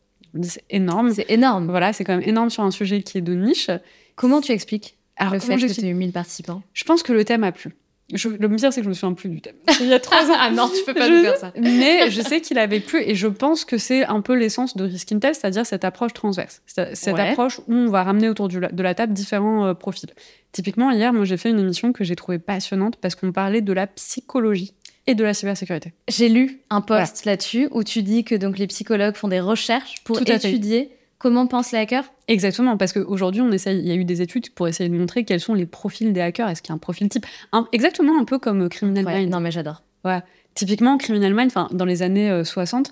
C'est 0.41 0.63
énorme. 0.69 1.11
C'est 1.13 1.29
énorme. 1.29 1.67
Voilà, 1.67 1.93
c'est 1.93 2.03
quand 2.03 2.17
même 2.17 2.27
énorme 2.27 2.49
sur 2.49 2.63
un 2.63 2.71
sujet 2.71 3.01
qui 3.03 3.19
est 3.19 3.21
de 3.21 3.35
niche. 3.35 3.69
Comment 4.15 4.41
tu 4.41 4.51
expliques 4.51 4.97
Alors, 5.15 5.33
le 5.33 5.39
fait 5.39 5.57
que 5.57 5.71
tu 5.71 5.85
aies 5.85 5.89
eu 5.89 5.93
1000 5.93 6.11
participants? 6.11 6.63
Je 6.73 6.83
pense 6.83 7.03
que 7.03 7.13
le 7.13 7.23
thème 7.23 7.43
a 7.43 7.51
plu. 7.51 7.75
Je, 8.11 8.27
le 8.27 8.49
pire, 8.49 8.73
c'est 8.73 8.81
que 8.81 8.83
je 8.83 8.89
me 8.89 8.93
souviens 8.93 9.13
plus 9.13 9.29
du 9.29 9.41
thème. 9.41 9.55
Il 9.79 9.87
y 9.87 9.93
a 9.93 9.99
trois 9.99 10.29
ans. 10.29 10.35
ah 10.39 10.51
non, 10.51 10.69
tu 10.69 10.83
peux 10.85 10.93
pas 10.93 11.09
nous 11.09 11.23
faire 11.23 11.37
ça. 11.37 11.53
Mais 11.59 12.09
je 12.11 12.21
sais 12.21 12.41
qu'il 12.41 12.59
avait 12.59 12.79
plu 12.79 13.01
et 13.01 13.15
je 13.15 13.27
pense 13.27 13.65
que 13.65 13.77
c'est 13.77 14.05
un 14.05 14.21
peu 14.21 14.33
l'essence 14.33 14.75
de 14.75 14.83
Risk 14.83 15.11
Intel, 15.11 15.33
c'est-à-dire 15.33 15.65
cette 15.65 15.85
approche 15.85 16.13
transverse. 16.13 16.61
Cette 16.65 17.19
approche 17.19 17.59
où 17.67 17.73
on 17.73 17.87
va 17.87 18.03
ramener 18.03 18.29
autour 18.29 18.49
de 18.49 18.83
la 18.83 18.93
table 18.93 19.13
différents 19.13 19.65
euh, 19.65 19.73
profils. 19.73 20.09
Typiquement, 20.51 20.91
hier, 20.91 21.13
moi, 21.13 21.25
j'ai 21.25 21.37
fait 21.37 21.49
une 21.49 21.59
émission 21.59 21.93
que 21.93 22.03
j'ai 22.03 22.15
trouvée 22.15 22.39
passionnante 22.39 22.97
parce 22.97 23.15
qu'on 23.15 23.31
parlait 23.31 23.61
de 23.61 23.73
la 23.73 23.87
psychologie 23.87 24.73
et 25.07 25.15
de 25.15 25.23
la 25.23 25.33
cybersécurité. 25.33 25.93
J'ai 26.07 26.29
lu 26.29 26.61
un 26.69 26.81
post 26.81 27.25
là-dessus 27.25 27.67
où 27.71 27.83
tu 27.83 28.03
dis 28.03 28.23
que 28.23 28.35
donc 28.35 28.57
les 28.57 28.67
psychologues 28.67 29.15
font 29.15 29.27
des 29.27 29.39
recherches 29.39 30.03
pour 30.03 30.21
étudier 30.21 30.91
comment 31.23 31.47
pensent 31.47 31.71
les 31.71 31.79
hackers 31.79 32.03
Exactement, 32.27 32.75
parce 32.75 32.91
qu'aujourd'hui, 32.91 33.39
on 33.39 33.49
essaye, 33.53 33.79
il 33.79 33.87
y 33.87 33.91
a 33.91 33.95
eu 33.95 34.03
des 34.03 34.21
études 34.21 34.49
pour 34.53 34.67
essayer 34.67 34.89
de 34.89 34.95
montrer 34.95 35.23
quels 35.23 35.39
sont 35.39 35.53
les 35.53 35.65
profils 35.65 36.11
des 36.11 36.19
hackers. 36.19 36.49
Est-ce 36.49 36.61
qu'il 36.61 36.71
y 36.71 36.73
a 36.73 36.75
un 36.75 36.79
profil 36.79 37.07
type 37.07 37.25
Exactement 37.71 38.19
un 38.19 38.25
peu 38.25 38.39
comme 38.39 38.67
Criminal 38.67 39.05
Mind. 39.05 39.31
Non, 39.31 39.39
mais 39.39 39.49
j'adore. 39.49 39.83
Ouais. 40.03 40.21
Typiquement, 40.53 40.97
Criminal 40.97 41.33
Mind, 41.33 41.51
dans 41.71 41.85
les 41.85 42.01
années 42.01 42.43
60, 42.43 42.89
euh, 42.89 42.91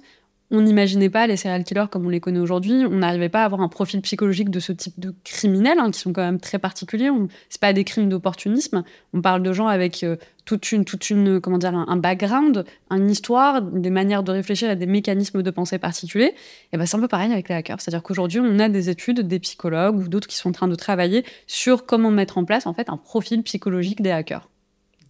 on 0.57 0.61
n'imaginait 0.61 1.09
pas 1.09 1.27
les 1.27 1.35
serial 1.35 1.65
killers 1.65 1.85
comme 1.91 2.05
on 2.05 2.09
les 2.09 2.21
connaît 2.21 2.39
aujourd'hui. 2.39 2.85
On 2.85 2.99
n'arrivait 2.99 3.27
pas 3.27 3.41
à 3.41 3.45
avoir 3.45 3.59
un 3.59 3.67
profil 3.67 4.01
psychologique 4.01 4.49
de 4.49 4.61
ce 4.61 4.71
type 4.71 4.97
de 4.97 5.13
criminels, 5.25 5.79
hein, 5.79 5.91
qui 5.91 5.99
sont 5.99 6.13
quand 6.13 6.23
même 6.23 6.39
très 6.39 6.57
particuliers. 6.57 7.09
C'est 7.49 7.59
pas 7.59 7.73
des 7.73 7.83
crimes 7.83 8.07
d'opportunisme. 8.07 8.83
On 9.13 9.21
parle 9.21 9.43
de 9.43 9.51
gens 9.51 9.67
avec 9.67 10.03
euh, 10.03 10.15
toute 10.51 10.73
une, 10.73 10.83
toute 10.83 11.09
une, 11.09 11.39
comment 11.39 11.57
dire, 11.57 11.73
un, 11.73 11.95
background, 11.95 12.65
une 12.89 13.09
histoire, 13.09 13.61
des 13.61 13.89
manières 13.89 14.21
de 14.21 14.33
réfléchir 14.33 14.69
et 14.69 14.75
des 14.75 14.85
mécanismes 14.85 15.41
de 15.41 15.49
pensée 15.49 15.77
particuliers. 15.77 16.33
Et 16.73 16.77
ben 16.77 16.85
c'est 16.85 16.97
un 16.97 16.99
peu 16.99 17.07
pareil 17.07 17.31
avec 17.31 17.47
les 17.47 17.55
hackers. 17.55 17.79
C'est-à-dire 17.79 18.03
qu'aujourd'hui, 18.03 18.41
on 18.41 18.59
a 18.59 18.67
des 18.67 18.89
études, 18.89 19.21
des 19.21 19.39
psychologues 19.39 19.97
ou 19.97 20.09
d'autres 20.09 20.27
qui 20.27 20.35
sont 20.35 20.49
en 20.49 20.51
train 20.51 20.67
de 20.67 20.75
travailler 20.75 21.23
sur 21.47 21.85
comment 21.85 22.11
mettre 22.11 22.37
en 22.37 22.43
place 22.43 22.67
en 22.67 22.73
fait 22.73 22.89
un 22.89 22.97
profil 22.97 23.43
psychologique 23.43 24.01
des 24.01 24.11
hackers. 24.11 24.49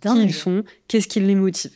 Qui 0.02 0.24
ils 0.24 0.34
sont, 0.34 0.64
qu'est-ce 0.88 1.08
qui 1.08 1.20
les 1.20 1.36
motive. 1.36 1.72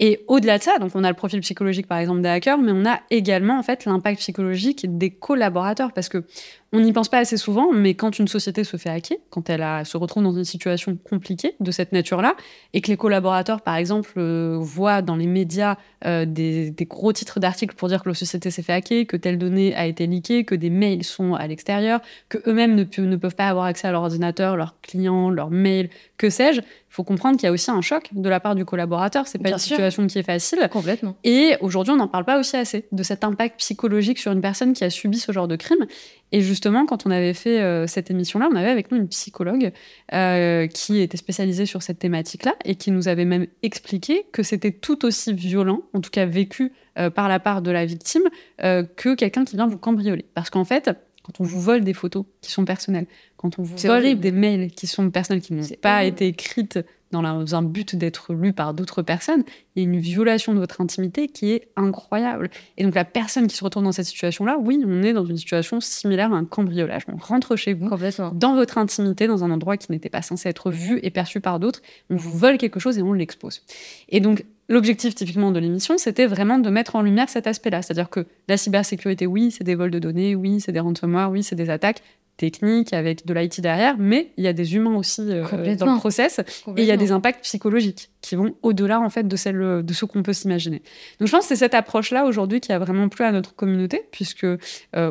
Et 0.00 0.24
au-delà 0.26 0.58
de 0.58 0.62
ça, 0.62 0.78
donc 0.78 0.92
on 0.94 1.02
a 1.02 1.08
le 1.08 1.14
profil 1.14 1.40
psychologique 1.40 1.86
par 1.86 1.98
exemple 1.98 2.20
des 2.20 2.28
hackers, 2.28 2.58
mais 2.58 2.72
on 2.72 2.86
a 2.86 3.00
également 3.10 3.58
en 3.58 3.62
fait 3.62 3.84
l'impact 3.84 4.20
psychologique 4.20 4.86
des 4.96 5.10
collaborateurs 5.10 5.92
parce 5.92 6.08
que 6.08 6.24
on 6.72 6.80
n'y 6.80 6.92
pense 6.92 7.08
pas 7.08 7.18
assez 7.18 7.38
souvent, 7.38 7.72
mais 7.72 7.94
quand 7.94 8.18
une 8.18 8.28
société 8.28 8.62
se 8.62 8.76
fait 8.76 8.90
hacker, 8.90 9.16
quand 9.30 9.48
elle 9.48 9.86
se 9.86 9.96
retrouve 9.96 10.22
dans 10.22 10.32
une 10.32 10.44
situation 10.44 10.96
compliquée 10.96 11.54
de 11.60 11.70
cette 11.70 11.92
nature-là, 11.92 12.36
et 12.74 12.82
que 12.82 12.88
les 12.88 12.98
collaborateurs, 12.98 13.62
par 13.62 13.76
exemple, 13.76 14.12
euh, 14.18 14.58
voient 14.60 15.00
dans 15.00 15.16
les 15.16 15.26
médias 15.26 15.76
euh, 16.04 16.26
des, 16.26 16.74
gros 16.80 17.12
titres 17.12 17.40
d'articles 17.40 17.74
pour 17.74 17.88
dire 17.88 18.02
que 18.02 18.10
la 18.10 18.14
société 18.14 18.50
s'est 18.50 18.62
fait 18.62 18.74
hacker, 18.74 19.06
que 19.06 19.16
telle 19.16 19.38
donnée 19.38 19.74
a 19.74 19.86
été 19.86 20.06
leakée, 20.06 20.44
que 20.44 20.54
des 20.54 20.68
mails 20.68 21.04
sont 21.04 21.34
à 21.34 21.46
l'extérieur, 21.46 22.00
que 22.28 22.38
eux-mêmes 22.46 22.74
ne, 22.74 22.84
ne, 23.00 23.16
peuvent 23.16 23.34
pas 23.34 23.48
avoir 23.48 23.64
accès 23.64 23.88
à 23.88 23.92
leur 23.92 24.02
ordinateur, 24.02 24.56
leurs 24.56 24.78
clients, 24.82 25.30
leurs 25.30 25.50
mails, 25.50 25.88
que 26.18 26.28
sais-je, 26.28 26.60
il 26.60 26.94
faut 26.94 27.04
comprendre 27.04 27.36
qu'il 27.36 27.46
y 27.46 27.48
a 27.48 27.52
aussi 27.52 27.70
un 27.70 27.82
choc 27.82 28.08
de 28.12 28.28
la 28.28 28.40
part 28.40 28.54
du 28.54 28.64
collaborateur. 28.64 29.28
C'est 29.28 29.38
pas 29.38 29.50
une 29.50 29.58
situation 29.58 30.06
qui 30.06 30.18
est 30.18 30.22
facile. 30.22 30.68
Complètement. 30.72 31.16
Et 31.22 31.54
aujourd'hui, 31.60 31.92
on 31.92 31.96
n'en 31.96 32.08
parle 32.08 32.24
pas 32.24 32.38
aussi 32.40 32.56
assez 32.56 32.86
de 32.90 33.02
cet 33.02 33.24
impact 33.24 33.58
psychologique 33.58 34.18
sur 34.18 34.32
une 34.32 34.40
personne 34.40 34.72
qui 34.72 34.84
a 34.84 34.90
subi 34.90 35.18
ce 35.18 35.30
genre 35.30 35.48
de 35.48 35.56
crime. 35.56 35.86
Et 36.32 36.40
justement, 36.40 36.86
quand 36.86 37.06
on 37.06 37.10
avait 37.10 37.34
fait 37.34 37.60
euh, 37.60 37.86
cette 37.86 38.10
émission-là, 38.10 38.48
on 38.52 38.56
avait 38.56 38.70
avec 38.70 38.90
nous 38.90 38.98
une 38.98 39.08
psychologue 39.08 39.72
euh, 40.12 40.66
qui 40.66 41.00
était 41.00 41.16
spécialisée 41.16 41.66
sur 41.66 41.82
cette 41.82 41.98
thématique-là 41.98 42.54
et 42.64 42.74
qui 42.74 42.90
nous 42.90 43.08
avait 43.08 43.24
même 43.24 43.46
expliqué 43.62 44.26
que 44.32 44.42
c'était 44.42 44.72
tout 44.72 45.04
aussi 45.04 45.32
violent, 45.32 45.82
en 45.94 46.00
tout 46.00 46.10
cas 46.10 46.26
vécu 46.26 46.72
euh, 46.98 47.08
par 47.10 47.28
la 47.28 47.40
part 47.40 47.62
de 47.62 47.70
la 47.70 47.86
victime, 47.86 48.24
que 48.58 49.14
quelqu'un 49.14 49.44
qui 49.44 49.56
vient 49.56 49.66
vous 49.66 49.78
cambrioler. 49.78 50.24
Parce 50.34 50.50
qu'en 50.50 50.64
fait, 50.64 50.90
quand 51.22 51.40
on 51.40 51.44
vous 51.44 51.60
vole 51.60 51.82
des 51.82 51.94
photos 51.94 52.24
qui 52.40 52.50
sont 52.50 52.64
personnelles, 52.64 53.06
quand 53.36 53.58
on 53.58 53.62
vous 53.62 53.76
vole 53.76 54.18
des 54.18 54.32
mails 54.32 54.70
qui 54.70 54.86
sont 54.86 55.10
personnels, 55.10 55.42
qui 55.42 55.54
n'ont 55.54 55.62
pas 55.80 56.04
été 56.04 56.26
écrites 56.26 56.80
dans, 57.10 57.54
un 57.54 57.62
but 57.62 57.96
d'être 57.96 58.34
lus 58.34 58.52
par 58.52 58.74
d'autres 58.74 59.02
personnes, 59.02 59.44
il 59.74 59.82
y 59.82 59.86
a 59.86 59.88
une 59.88 59.98
violation 59.98 60.54
de 60.54 60.58
votre 60.58 60.80
intimité 60.80 61.28
qui 61.28 61.52
est 61.52 61.68
incroyable. 61.76 62.50
Et 62.76 62.84
donc 62.84 62.94
la 62.94 63.04
personne 63.04 63.46
qui 63.46 63.56
se 63.56 63.64
retrouve 63.64 63.84
dans 63.84 63.92
cette 63.92 64.06
situation-là, 64.06 64.58
oui, 64.60 64.82
on 64.86 65.02
est 65.02 65.12
dans 65.12 65.24
une 65.24 65.36
situation 65.36 65.80
similaire 65.80 66.32
à 66.32 66.36
un 66.36 66.44
cambriolage. 66.44 67.02
On 67.08 67.16
rentre 67.16 67.56
chez 67.56 67.74
vous, 67.74 67.88
dans 68.32 68.54
votre 68.54 68.78
intimité, 68.78 69.26
dans 69.26 69.44
un 69.44 69.50
endroit 69.50 69.76
qui 69.76 69.90
n'était 69.90 70.10
pas 70.10 70.22
censé 70.22 70.48
être 70.48 70.70
vu 70.70 71.00
et 71.02 71.10
perçu 71.10 71.40
par 71.40 71.60
d'autres, 71.60 71.80
on 72.10 72.16
vous 72.16 72.36
vole 72.36 72.58
quelque 72.58 72.80
chose 72.80 72.98
et 72.98 73.02
on 73.02 73.12
l'expose. 73.12 73.62
Et 74.08 74.20
donc 74.20 74.44
L'objectif 74.70 75.14
typiquement 75.14 75.50
de 75.50 75.58
l'émission, 75.58 75.96
c'était 75.96 76.26
vraiment 76.26 76.58
de 76.58 76.68
mettre 76.68 76.94
en 76.94 77.00
lumière 77.00 77.30
cet 77.30 77.46
aspect-là. 77.46 77.80
C'est-à-dire 77.80 78.10
que 78.10 78.26
la 78.48 78.58
cybersécurité, 78.58 79.26
oui, 79.26 79.50
c'est 79.50 79.64
des 79.64 79.74
vols 79.74 79.90
de 79.90 79.98
données, 79.98 80.34
oui, 80.34 80.60
c'est 80.60 80.72
des 80.72 80.80
ransomware, 80.80 81.30
oui, 81.30 81.42
c'est 81.42 81.56
des 81.56 81.70
attaques, 81.70 82.02
technique, 82.38 82.94
avec 82.94 83.26
de 83.26 83.34
l'IT 83.34 83.60
derrière, 83.60 83.96
mais 83.98 84.32
il 84.38 84.44
y 84.44 84.46
a 84.46 84.54
des 84.54 84.76
humains 84.76 84.94
aussi 84.94 85.20
euh, 85.20 85.74
dans 85.76 85.92
le 85.92 85.98
process, 85.98 86.38
et 86.38 86.82
il 86.82 86.84
y 86.84 86.92
a 86.92 86.96
des 86.96 87.12
impacts 87.12 87.42
psychologiques 87.42 88.10
qui 88.22 88.36
vont 88.36 88.54
au-delà 88.62 89.00
en 89.00 89.10
fait 89.10 89.28
de 89.28 89.36
celle 89.36 89.82
de 89.84 89.92
ce 89.92 90.04
qu'on 90.04 90.22
peut 90.22 90.32
s'imaginer. 90.32 90.82
Donc 91.18 91.26
je 91.26 91.32
pense 91.32 91.42
que 91.42 91.48
c'est 91.48 91.56
cette 91.56 91.74
approche-là 91.74 92.24
aujourd'hui 92.24 92.60
qui 92.60 92.72
a 92.72 92.78
vraiment 92.78 93.08
plu 93.08 93.24
à 93.24 93.32
notre 93.32 93.54
communauté, 93.54 94.06
puisque 94.12 94.44
euh, 94.44 94.58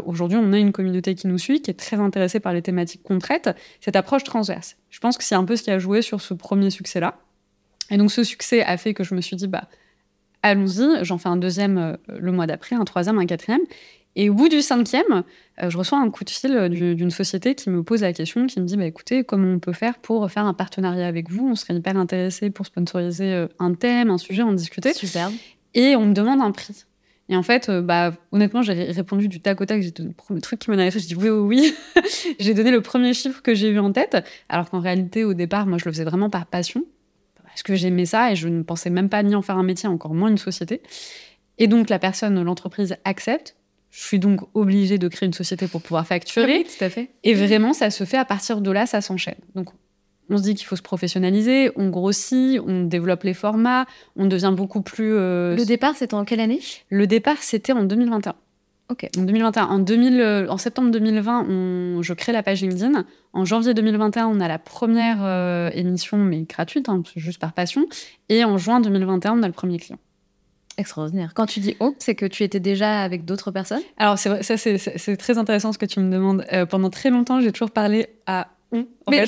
aujourd'hui 0.05 0.39
on 0.41 0.53
a 0.53 0.57
une 0.57 0.71
communauté 0.71 1.13
qui 1.13 1.27
nous 1.27 1.37
suit, 1.37 1.61
qui 1.61 1.69
est 1.69 1.75
très 1.75 1.97
intéressée 1.97 2.39
par 2.39 2.53
les 2.53 2.61
thématiques 2.61 3.03
qu'on 3.03 3.19
traite, 3.19 3.49
cette 3.81 3.97
approche 3.97 4.23
transverse. 4.23 4.77
Je 4.89 4.99
pense 4.99 5.17
que 5.17 5.23
c'est 5.23 5.35
un 5.35 5.43
peu 5.43 5.55
ce 5.57 5.63
qui 5.63 5.71
a 5.71 5.79
joué 5.79 6.01
sur 6.01 6.21
ce 6.21 6.33
premier 6.33 6.69
succès-là. 6.69 7.19
Et 7.91 7.97
donc 7.97 8.09
ce 8.09 8.23
succès 8.23 8.63
a 8.63 8.77
fait 8.77 8.93
que 8.93 9.03
je 9.03 9.13
me 9.13 9.21
suis 9.21 9.35
dit, 9.35 9.47
bah 9.47 9.67
allons-y, 10.43 11.03
j'en 11.03 11.17
fais 11.17 11.29
un 11.29 11.37
deuxième 11.37 11.77
euh, 11.77 11.95
le 12.07 12.31
mois 12.31 12.47
d'après, 12.47 12.75
un 12.75 12.85
troisième, 12.85 13.19
un 13.19 13.25
quatrième. 13.25 13.61
Et 14.19 14.29
au 14.29 14.33
bout 14.33 14.49
du 14.49 14.61
cinquième, 14.61 15.23
euh, 15.61 15.69
je 15.69 15.77
reçois 15.77 15.99
un 15.99 16.09
coup 16.09 16.23
de 16.23 16.29
fil 16.29 16.51
euh, 16.51 16.67
d'une 16.69 17.11
société 17.11 17.55
qui 17.55 17.69
me 17.69 17.83
pose 17.83 18.01
la 18.01 18.11
question, 18.13 18.47
qui 18.47 18.59
me 18.59 18.65
dit 18.65 18.75
bah, 18.75 18.85
écoutez, 18.85 19.23
comment 19.23 19.53
on 19.53 19.59
peut 19.59 19.73
faire 19.73 19.99
pour 19.99 20.29
faire 20.29 20.45
un 20.45 20.53
partenariat 20.53 21.07
avec 21.07 21.29
vous? 21.29 21.47
On 21.47 21.55
serait 21.55 21.75
hyper 21.75 21.95
intéressé 21.95 22.49
pour 22.49 22.65
sponsoriser 22.65 23.45
un 23.59 23.73
thème, 23.73 24.09
un 24.09 24.17
sujet, 24.17 24.41
en 24.41 24.53
discuter. 24.53 24.93
Super. 24.93 25.31
Et 25.73 25.95
on 25.95 26.07
me 26.07 26.13
demande 26.13 26.41
un 26.41 26.51
prix. 26.51 26.85
Et 27.29 27.35
en 27.35 27.43
fait, 27.43 27.69
bah, 27.69 28.13
honnêtement, 28.31 28.61
j'ai 28.61 28.91
répondu 28.91 29.27
du 29.27 29.39
tac 29.39 29.61
au 29.61 29.65
tac. 29.65 29.81
J'ai 29.81 29.91
donné 29.91 30.09
le 30.09 30.15
premier 30.15 30.41
truc 30.41 30.59
qui 30.59 30.71
m'en 30.71 30.77
fait. 30.77 30.99
J'ai 30.99 31.07
dit 31.07 31.15
oui, 31.15 31.29
oui, 31.29 31.73
oui. 31.95 32.03
j'ai 32.39 32.53
donné 32.53 32.71
le 32.71 32.81
premier 32.81 33.13
chiffre 33.13 33.41
que 33.41 33.53
j'ai 33.53 33.69
eu 33.69 33.79
en 33.79 33.91
tête. 33.91 34.17
Alors 34.49 34.69
qu'en 34.69 34.79
réalité, 34.79 35.25
au 35.25 35.33
départ, 35.33 35.67
moi, 35.67 35.77
je 35.77 35.85
le 35.85 35.91
faisais 35.91 36.05
vraiment 36.05 36.29
par 36.29 36.45
passion 36.45 36.83
parce 37.57 37.63
que 37.63 37.73
j'aimais 37.73 38.05
ça 38.05 38.31
et 38.31 38.35
je 38.35 38.47
ne 38.47 38.61
pensais 38.61 38.91
même 38.91 39.09
pas 39.09 39.23
ni 39.23 39.33
en 39.33 39.41
faire 39.41 39.57
un 39.57 39.63
métier, 39.63 39.89
encore 39.89 40.13
moins 40.13 40.29
une 40.29 40.37
société. 40.37 40.81
Et 41.57 41.65
donc 41.65 41.89
la 41.89 41.97
personne, 41.97 42.39
l'entreprise 42.43 42.95
accepte. 43.03 43.55
Je 43.97 44.03
suis 44.03 44.19
donc 44.19 44.41
obligée 44.53 44.99
de 44.99 45.07
créer 45.07 45.25
une 45.25 45.33
société 45.33 45.67
pour 45.67 45.81
pouvoir 45.81 46.05
facturer. 46.05 46.65
tout 46.65 46.83
à 46.83 46.89
fait. 46.89 47.09
Et 47.23 47.33
vraiment, 47.33 47.73
ça 47.73 47.89
se 47.89 48.03
fait 48.03 48.17
à 48.17 48.25
partir 48.25 48.61
de 48.61 48.69
là, 48.69 48.85
ça 48.85 49.01
s'enchaîne. 49.01 49.39
Donc 49.55 49.69
on 50.29 50.37
se 50.37 50.43
dit 50.43 50.53
qu'il 50.53 50.67
faut 50.67 50.75
se 50.75 50.83
professionnaliser, 50.83 51.71
on 51.75 51.89
grossit, 51.89 52.59
on 52.59 52.83
développe 52.83 53.23
les 53.23 53.33
formats, 53.33 53.87
on 54.15 54.27
devient 54.27 54.53
beaucoup 54.55 54.81
plus. 54.81 55.15
Euh, 55.15 55.55
le 55.55 55.65
départ, 55.65 55.95
c'était 55.95 56.13
en 56.13 56.25
quelle 56.25 56.41
année? 56.41 56.59
Le 56.89 57.07
départ, 57.07 57.37
c'était 57.39 57.71
en 57.73 57.85
2021. 57.85 58.35
Ok. 58.89 59.09
En 59.17 59.23
2021. 59.23 59.65
En, 59.65 59.79
2000, 59.79 60.21
euh, 60.21 60.47
en 60.47 60.59
septembre 60.59 60.91
2020, 60.91 62.01
je 62.03 62.13
crée 62.13 62.33
la 62.33 62.43
page 62.43 62.61
LinkedIn. 62.61 63.03
En 63.33 63.45
janvier 63.45 63.73
2021, 63.73 64.27
on 64.27 64.39
a 64.39 64.47
la 64.47 64.59
première 64.59 65.25
euh, 65.25 65.71
émission, 65.73 66.17
mais 66.17 66.43
gratuite, 66.43 66.87
hein, 66.87 67.01
juste 67.15 67.39
par 67.39 67.53
passion. 67.53 67.87
Et 68.29 68.43
en 68.43 68.59
juin 68.59 68.79
2021, 68.79 69.39
on 69.39 69.43
a 69.43 69.47
le 69.47 69.53
premier 69.53 69.79
client. 69.79 69.97
Extraordinaire. 70.77 71.31
Quand 71.33 71.47
tu 71.47 71.59
dis 71.59 71.75
on, 71.79 71.95
c'est 71.97 72.15
que 72.15 72.25
tu 72.25 72.43
étais 72.43 72.59
déjà 72.59 73.01
avec 73.01 73.25
d'autres 73.25 73.51
personnes? 73.51 73.81
Alors, 73.97 74.19
c'est 74.19 74.43
ça, 74.43 74.57
c'est 74.57 75.17
très 75.17 75.37
intéressant 75.37 75.73
ce 75.73 75.77
que 75.77 75.85
tu 75.85 75.99
me 75.99 76.11
demandes. 76.11 76.45
Euh, 76.53 76.65
pendant 76.65 76.89
très 76.89 77.09
longtemps, 77.09 77.41
j'ai 77.41 77.51
toujours 77.51 77.71
parlé 77.71 78.07
à 78.27 78.47
mais 79.09 79.25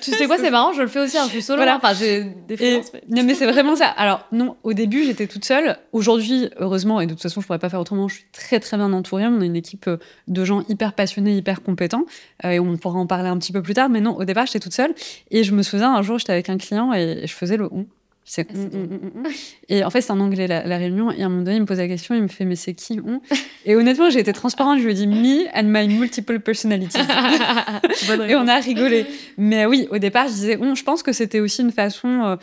tu 0.00 0.12
sais 0.12 0.26
quoi, 0.26 0.36
c'est 0.38 0.50
marrant, 0.50 0.72
je 0.72 0.82
le 0.82 0.88
fais 0.88 1.00
aussi, 1.00 1.18
hein, 1.18 1.24
je 1.24 1.30
suis 1.30 1.42
solo. 1.42 1.58
Voilà. 1.58 1.76
Enfin, 1.76 1.94
j'ai 1.94 2.24
des 2.46 2.80
Non, 3.08 3.24
mais 3.24 3.34
c'est 3.34 3.46
vraiment 3.46 3.74
ça. 3.74 3.86
Alors, 3.86 4.24
non, 4.30 4.56
au 4.62 4.72
début, 4.72 5.04
j'étais 5.04 5.26
toute 5.26 5.44
seule. 5.44 5.76
Aujourd'hui, 5.92 6.48
heureusement, 6.58 7.00
et 7.00 7.06
de 7.06 7.14
toute 7.14 7.22
façon, 7.22 7.40
je 7.40 7.46
pourrais 7.46 7.58
pas 7.58 7.68
faire 7.68 7.80
autrement, 7.80 8.06
je 8.06 8.16
suis 8.16 8.26
très, 8.32 8.60
très 8.60 8.76
bien 8.76 8.92
entourée. 8.92 9.26
On 9.26 9.40
a 9.40 9.44
une 9.44 9.56
équipe 9.56 9.88
euh, 9.88 9.96
de 10.28 10.44
gens 10.44 10.62
hyper 10.68 10.92
passionnés, 10.92 11.36
hyper 11.36 11.62
compétents. 11.62 12.04
Euh, 12.44 12.50
et 12.50 12.60
on 12.60 12.76
pourra 12.76 13.00
en 13.00 13.06
parler 13.06 13.28
un 13.28 13.38
petit 13.38 13.52
peu 13.52 13.62
plus 13.62 13.74
tard. 13.74 13.88
Mais 13.88 14.00
non, 14.00 14.16
au 14.16 14.24
départ, 14.24 14.46
j'étais 14.46 14.60
toute 14.60 14.74
seule. 14.74 14.94
Et 15.32 15.42
je 15.42 15.52
me 15.52 15.62
souviens, 15.62 15.92
un 15.94 16.02
jour, 16.02 16.18
j'étais 16.18 16.32
avec 16.32 16.48
un 16.48 16.58
client 16.58 16.92
et 16.92 17.26
je 17.26 17.34
faisais 17.34 17.56
le 17.56 17.68
on. 17.72 17.86
C'est 18.28 18.52
mm, 18.52 19.24
Et 19.70 19.82
en 19.82 19.90
fait, 19.90 20.02
c'est 20.02 20.12
en 20.12 20.20
anglais 20.20 20.46
la, 20.46 20.76
réunion. 20.76 21.10
Et 21.10 21.22
à 21.22 21.26
un 21.26 21.28
moment 21.30 21.42
donné, 21.42 21.56
il 21.56 21.62
me 21.62 21.66
pose 21.66 21.78
la 21.78 21.88
question, 21.88 22.14
il 22.14 22.22
me 22.22 22.28
fait, 22.28 22.44
mais 22.44 22.56
c'est 22.56 22.74
qui 22.74 23.00
on? 23.04 23.20
Et 23.64 23.74
honnêtement, 23.74 24.10
j'ai 24.10 24.20
été 24.20 24.34
transparente. 24.34 24.78
Je 24.78 24.84
lui 24.84 24.92
ai 24.92 24.94
dit, 24.94 25.06
me 25.06 25.46
and 25.56 25.64
my 25.64 25.88
multiple 25.88 26.38
personalities. 26.38 26.98
et 28.28 28.36
on 28.36 28.46
a 28.46 28.60
rigolé. 28.60 29.06
Mais 29.38 29.64
oui, 29.64 29.88
au 29.90 29.98
départ, 29.98 30.28
je 30.28 30.34
disais 30.34 30.58
on. 30.60 30.74
Je 30.74 30.84
pense 30.84 31.02
que 31.02 31.12
c'était 31.12 31.40
aussi 31.40 31.62
une 31.62 31.72
façon. 31.72 32.22
Euh, 32.24 32.36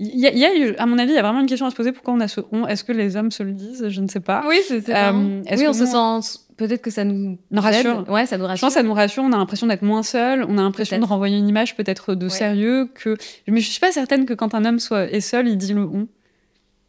il 0.00 0.20
y, 0.20 0.44
a, 0.44 0.82
à 0.82 0.86
mon 0.86 0.96
avis, 0.98 1.10
il 1.10 1.16
y 1.16 1.18
a 1.18 1.22
vraiment 1.22 1.40
une 1.40 1.46
question 1.46 1.66
à 1.66 1.70
se 1.70 1.74
poser. 1.74 1.90
Pourquoi 1.90 2.14
on 2.14 2.20
a 2.20 2.28
ce 2.28 2.40
on 2.52 2.66
Est-ce 2.68 2.84
que 2.84 2.92
les 2.92 3.16
hommes 3.16 3.32
se 3.32 3.42
le 3.42 3.52
disent 3.52 3.88
Je 3.88 4.00
ne 4.00 4.06
sais 4.06 4.20
pas. 4.20 4.44
Oui, 4.46 4.60
c'est 4.66 4.88
euh, 4.90 5.42
Oui, 5.56 5.66
on 5.66 5.72
se 5.72 5.86
sent 5.86 6.38
peut-être 6.56 6.82
que 6.82 6.90
ça 6.90 7.04
nous, 7.04 7.38
rassure. 7.52 8.08
Ouais, 8.08 8.24
ça 8.26 8.38
nous 8.38 8.44
rassure. 8.44 8.56
Je 8.56 8.60
pense 8.60 8.74
que 8.74 8.80
ça 8.80 8.86
nous 8.86 8.94
rassure. 8.94 9.24
On 9.24 9.32
a 9.32 9.36
l'impression 9.36 9.66
d'être 9.66 9.82
moins 9.82 10.04
seul. 10.04 10.44
On 10.48 10.56
a 10.56 10.62
l'impression 10.62 10.98
de 10.98 11.04
renvoyer 11.04 11.36
une 11.36 11.48
image 11.48 11.76
peut-être 11.76 12.14
de 12.14 12.28
sérieux. 12.28 12.88
Que... 12.94 13.16
Mais 13.48 13.60
je 13.60 13.70
suis 13.70 13.80
pas 13.80 13.90
certaine 13.90 14.24
que 14.24 14.34
quand 14.34 14.54
un 14.54 14.64
homme 14.64 14.78
soit, 14.78 15.10
est 15.10 15.20
seul, 15.20 15.48
il 15.48 15.56
dit 15.56 15.72
le 15.72 15.82
on. 15.82 16.06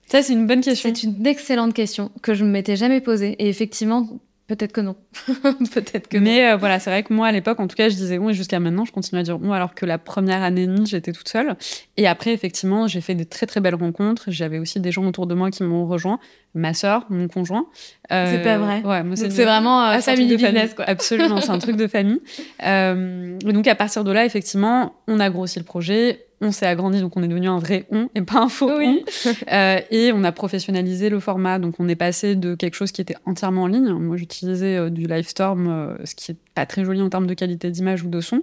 Ça, 0.05 0.21
c'est 0.21 0.33
une 0.33 0.47
bonne 0.47 0.61
question. 0.61 0.91
C'est 0.93 1.03
une 1.03 1.25
excellente 1.25 1.73
question 1.73 2.11
que 2.21 2.33
je 2.33 2.43
ne 2.43 2.51
m'étais 2.51 2.75
jamais 2.75 3.01
posée. 3.01 3.35
Et 3.39 3.49
effectivement, 3.49 4.07
Peut-être 4.49 4.71
que 4.71 4.81
non. 4.81 4.95
Peut-être 5.73 6.07
que 6.07 6.17
Mais 6.17 6.49
euh, 6.49 6.57
voilà, 6.57 6.79
c'est 6.79 6.89
vrai 6.89 7.03
que 7.03 7.13
moi, 7.13 7.27
à 7.27 7.31
l'époque, 7.31 7.59
en 7.59 7.67
tout 7.67 7.75
cas, 7.75 7.87
je 7.87 7.93
disais 7.93 8.17
bon, 8.17 8.29
et 8.29 8.33
jusqu'à 8.33 8.59
maintenant, 8.59 8.83
je 8.83 8.91
continue 8.91 9.21
à 9.21 9.23
dire 9.23 9.37
bon, 9.37 9.51
alors 9.51 9.75
que 9.75 9.85
la 9.85 9.99
première 9.99 10.41
année 10.41 10.63
et 10.63 10.67
demie, 10.67 10.87
j'étais 10.87 11.11
toute 11.11 11.29
seule. 11.29 11.55
Et 11.97 12.07
après, 12.07 12.33
effectivement, 12.33 12.87
j'ai 12.87 12.99
fait 12.99 13.13
des 13.13 13.27
très, 13.27 13.45
très 13.45 13.61
belles 13.61 13.75
rencontres. 13.75 14.23
J'avais 14.29 14.57
aussi 14.57 14.79
des 14.79 14.91
gens 14.91 15.05
autour 15.05 15.27
de 15.27 15.35
moi 15.35 15.51
qui 15.51 15.61
m'ont 15.61 15.85
rejoint. 15.85 16.19
Ma 16.55 16.73
sœur, 16.73 17.05
mon 17.11 17.27
conjoint. 17.27 17.67
Euh, 18.11 18.25
c'est 18.31 18.41
pas 18.41 18.57
vrai. 18.57 18.81
Ouais, 18.83 19.03
c'est 19.15 19.43
vraiment 19.43 19.85
euh, 19.85 19.99
famille 19.99 20.35
business, 20.35 20.73
quoi. 20.73 20.85
Absolument, 20.85 21.41
c'est 21.41 21.51
un 21.51 21.59
truc 21.59 21.75
de 21.75 21.87
famille. 21.87 22.21
Euh, 22.61 23.37
donc, 23.39 23.67
à 23.67 23.75
partir 23.75 24.03
de 24.03 24.11
là, 24.11 24.25
effectivement, 24.25 24.93
on 25.07 25.19
a 25.19 25.29
grossi 25.29 25.59
le 25.59 25.65
projet 25.65 26.25
on 26.41 26.51
s'est 26.51 26.65
agrandi, 26.65 27.01
donc 27.01 27.15
on 27.17 27.23
est 27.23 27.27
devenu 27.27 27.47
un 27.47 27.59
vrai 27.59 27.85
on 27.91 28.09
et 28.15 28.21
pas 28.21 28.39
un 28.39 28.49
faux 28.49 28.69
on. 28.69 28.99
Euh, 29.51 29.79
et 29.91 30.11
on 30.13 30.23
a 30.23 30.31
professionnalisé 30.31 31.09
le 31.09 31.19
format, 31.19 31.59
donc 31.59 31.75
on 31.79 31.87
est 31.87 31.95
passé 31.95 32.35
de 32.35 32.55
quelque 32.55 32.75
chose 32.75 32.91
qui 32.91 33.01
était 33.01 33.15
entièrement 33.25 33.63
en 33.63 33.67
ligne. 33.67 33.89
Moi, 33.89 34.17
j'utilisais 34.17 34.77
euh, 34.77 34.89
du 34.89 35.01
Livestorm, 35.01 35.67
euh, 35.67 35.95
ce 36.05 36.15
qui 36.15 36.31
est 36.31 36.37
pas 36.55 36.65
très 36.65 36.83
joli 36.85 37.01
en 37.01 37.09
termes 37.09 37.27
de 37.27 37.33
qualité 37.33 37.71
d'image 37.71 38.03
ou 38.03 38.09
de 38.09 38.21
son, 38.21 38.41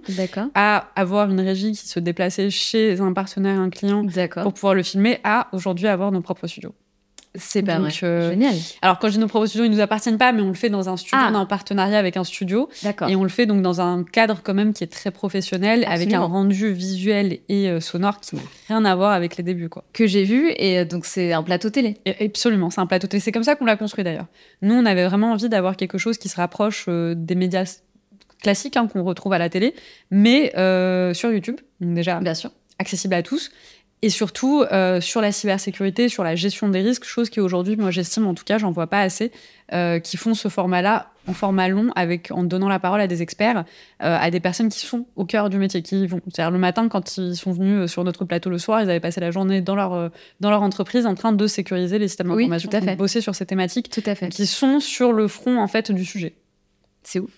à 0.53 0.87
avoir 0.95 1.29
une 1.29 1.39
régie 1.39 1.71
qui 1.71 1.87
se 1.87 1.99
déplaçait 1.99 2.49
chez 2.49 2.99
un 2.99 3.13
partenaire, 3.13 3.59
un 3.59 3.69
client, 3.69 4.05
pour 4.43 4.53
pouvoir 4.53 4.73
le 4.73 4.83
filmer, 4.83 5.19
à 5.23 5.47
aujourd'hui 5.51 5.87
avoir 5.87 6.11
nos 6.11 6.21
propres 6.21 6.47
studios. 6.47 6.73
C'est 7.37 7.63
pas 7.63 7.79
vrai. 7.79 7.91
Euh, 8.03 8.31
Génial. 8.31 8.55
Alors, 8.81 8.99
quand 8.99 9.07
je 9.07 9.13
dis 9.13 9.19
nos 9.19 9.27
propres 9.27 9.45
studios, 9.45 9.65
ils 9.65 9.71
nous 9.71 9.79
appartiennent 9.79 10.17
pas, 10.17 10.31
mais 10.31 10.41
on 10.41 10.47
le 10.47 10.53
fait 10.53 10.69
dans 10.69 10.89
un 10.89 10.97
studio, 10.97 11.17
ah. 11.21 11.29
on 11.31 11.35
est 11.35 11.37
en 11.37 11.45
partenariat 11.45 11.97
avec 11.97 12.17
un 12.17 12.23
studio. 12.23 12.69
D'accord. 12.83 13.09
Et 13.09 13.15
on 13.15 13.23
le 13.23 13.29
fait 13.29 13.45
donc 13.45 13.61
dans 13.61 13.81
un 13.81 14.03
cadre 14.03 14.41
quand 14.43 14.53
même 14.53 14.73
qui 14.73 14.83
est 14.83 14.91
très 14.91 15.11
professionnel, 15.11 15.85
avec 15.87 16.13
un 16.13 16.21
rendu 16.21 16.71
visuel 16.73 17.39
et 17.49 17.69
euh, 17.69 17.79
sonore 17.79 18.19
qui 18.19 18.35
n'a 18.35 18.41
rien 18.67 18.85
à 18.85 18.95
voir 18.95 19.11
avec 19.11 19.37
les 19.37 19.43
débuts, 19.43 19.69
quoi. 19.69 19.83
Que 19.93 20.07
j'ai 20.07 20.23
vu, 20.23 20.51
et 20.57 20.79
euh, 20.79 20.85
donc 20.85 21.05
c'est 21.05 21.33
un 21.33 21.43
plateau 21.43 21.69
télé. 21.69 21.97
absolument, 22.19 22.69
c'est 22.69 22.81
un 22.81 22.87
plateau 22.87 23.07
télé. 23.07 23.21
C'est 23.21 23.31
comme 23.31 23.43
ça 23.43 23.55
qu'on 23.55 23.65
l'a 23.65 23.77
construit 23.77 24.03
d'ailleurs. 24.03 24.27
Nous, 24.61 24.73
on 24.73 24.85
avait 24.85 25.05
vraiment 25.05 25.31
envie 25.31 25.49
d'avoir 25.49 25.77
quelque 25.77 25.97
chose 25.97 26.17
qui 26.17 26.29
se 26.29 26.35
rapproche 26.35 26.87
des 26.87 27.35
médias 27.35 27.79
classiques 28.41 28.77
hein, 28.77 28.87
qu'on 28.87 29.03
retrouve 29.03 29.33
à 29.33 29.37
la 29.37 29.49
télé, 29.49 29.73
mais 30.11 30.51
sur 31.13 31.31
YouTube. 31.31 31.57
Donc 31.79 31.93
déjà, 31.93 32.19
bien 32.19 32.33
sûr 32.33 32.51
accessible 32.79 33.13
à 33.13 33.23
tous 33.23 33.51
et 34.03 34.09
surtout 34.09 34.63
euh, 34.71 35.01
sur 35.01 35.21
la 35.21 35.31
cybersécurité, 35.31 36.07
sur 36.07 36.23
la 36.23 36.35
gestion 36.35 36.69
des 36.69 36.81
risques, 36.81 37.03
chose 37.03 37.29
qui 37.29 37.39
aujourd'hui, 37.39 37.75
moi 37.75 37.89
j'estime 37.89 38.27
en 38.27 38.35
tout 38.35 38.43
cas, 38.43 38.59
j'en 38.59 38.71
vois 38.71 38.87
pas 38.87 39.01
assez, 39.01 39.31
euh, 39.73 39.99
qui 39.99 40.17
font 40.17 40.35
ce 40.35 40.49
format-là 40.49 41.09
en 41.25 41.33
format 41.33 41.67
long, 41.67 41.89
avec 41.95 42.31
en 42.31 42.43
donnant 42.43 42.69
la 42.69 42.79
parole 42.79 43.01
à 43.01 43.07
des 43.07 43.23
experts, 43.23 43.65
euh, 44.03 44.17
à 44.19 44.29
des 44.29 44.39
personnes 44.39 44.69
qui 44.69 44.79
sont 44.79 45.07
au 45.15 45.25
cœur 45.25 45.49
du 45.49 45.57
métier, 45.57 45.81
qui 45.81 46.05
vont. 46.05 46.21
C'est-à-dire 46.27 46.51
le 46.51 46.59
matin, 46.59 46.87
quand 46.89 47.17
ils 47.17 47.35
sont 47.35 47.51
venus 47.51 47.89
sur 47.89 48.03
notre 48.03 48.23
plateau 48.23 48.51
le 48.51 48.59
soir, 48.59 48.81
ils 48.81 48.89
avaient 48.89 48.99
passé 48.99 49.19
la 49.19 49.31
journée 49.31 49.61
dans 49.61 49.75
leur 49.75 50.11
dans 50.39 50.51
leur 50.51 50.61
entreprise 50.61 51.07
en 51.07 51.15
train 51.15 51.31
de 51.31 51.47
sécuriser 51.47 51.97
les 51.97 52.07
systèmes 52.07 52.27
d'information, 52.27 52.69
oui, 52.71 52.95
bosser 52.95 53.21
sur 53.21 53.33
ces 53.33 53.47
thématiques, 53.47 53.89
tout 53.89 54.03
à 54.05 54.13
fait. 54.13 54.29
qui 54.29 54.45
sont 54.45 54.79
sur 54.79 55.11
le 55.11 55.27
front 55.27 55.59
en 55.59 55.67
fait 55.67 55.91
du 55.91 56.05
sujet. 56.05 56.35
C'est 57.01 57.19
ouf. 57.19 57.31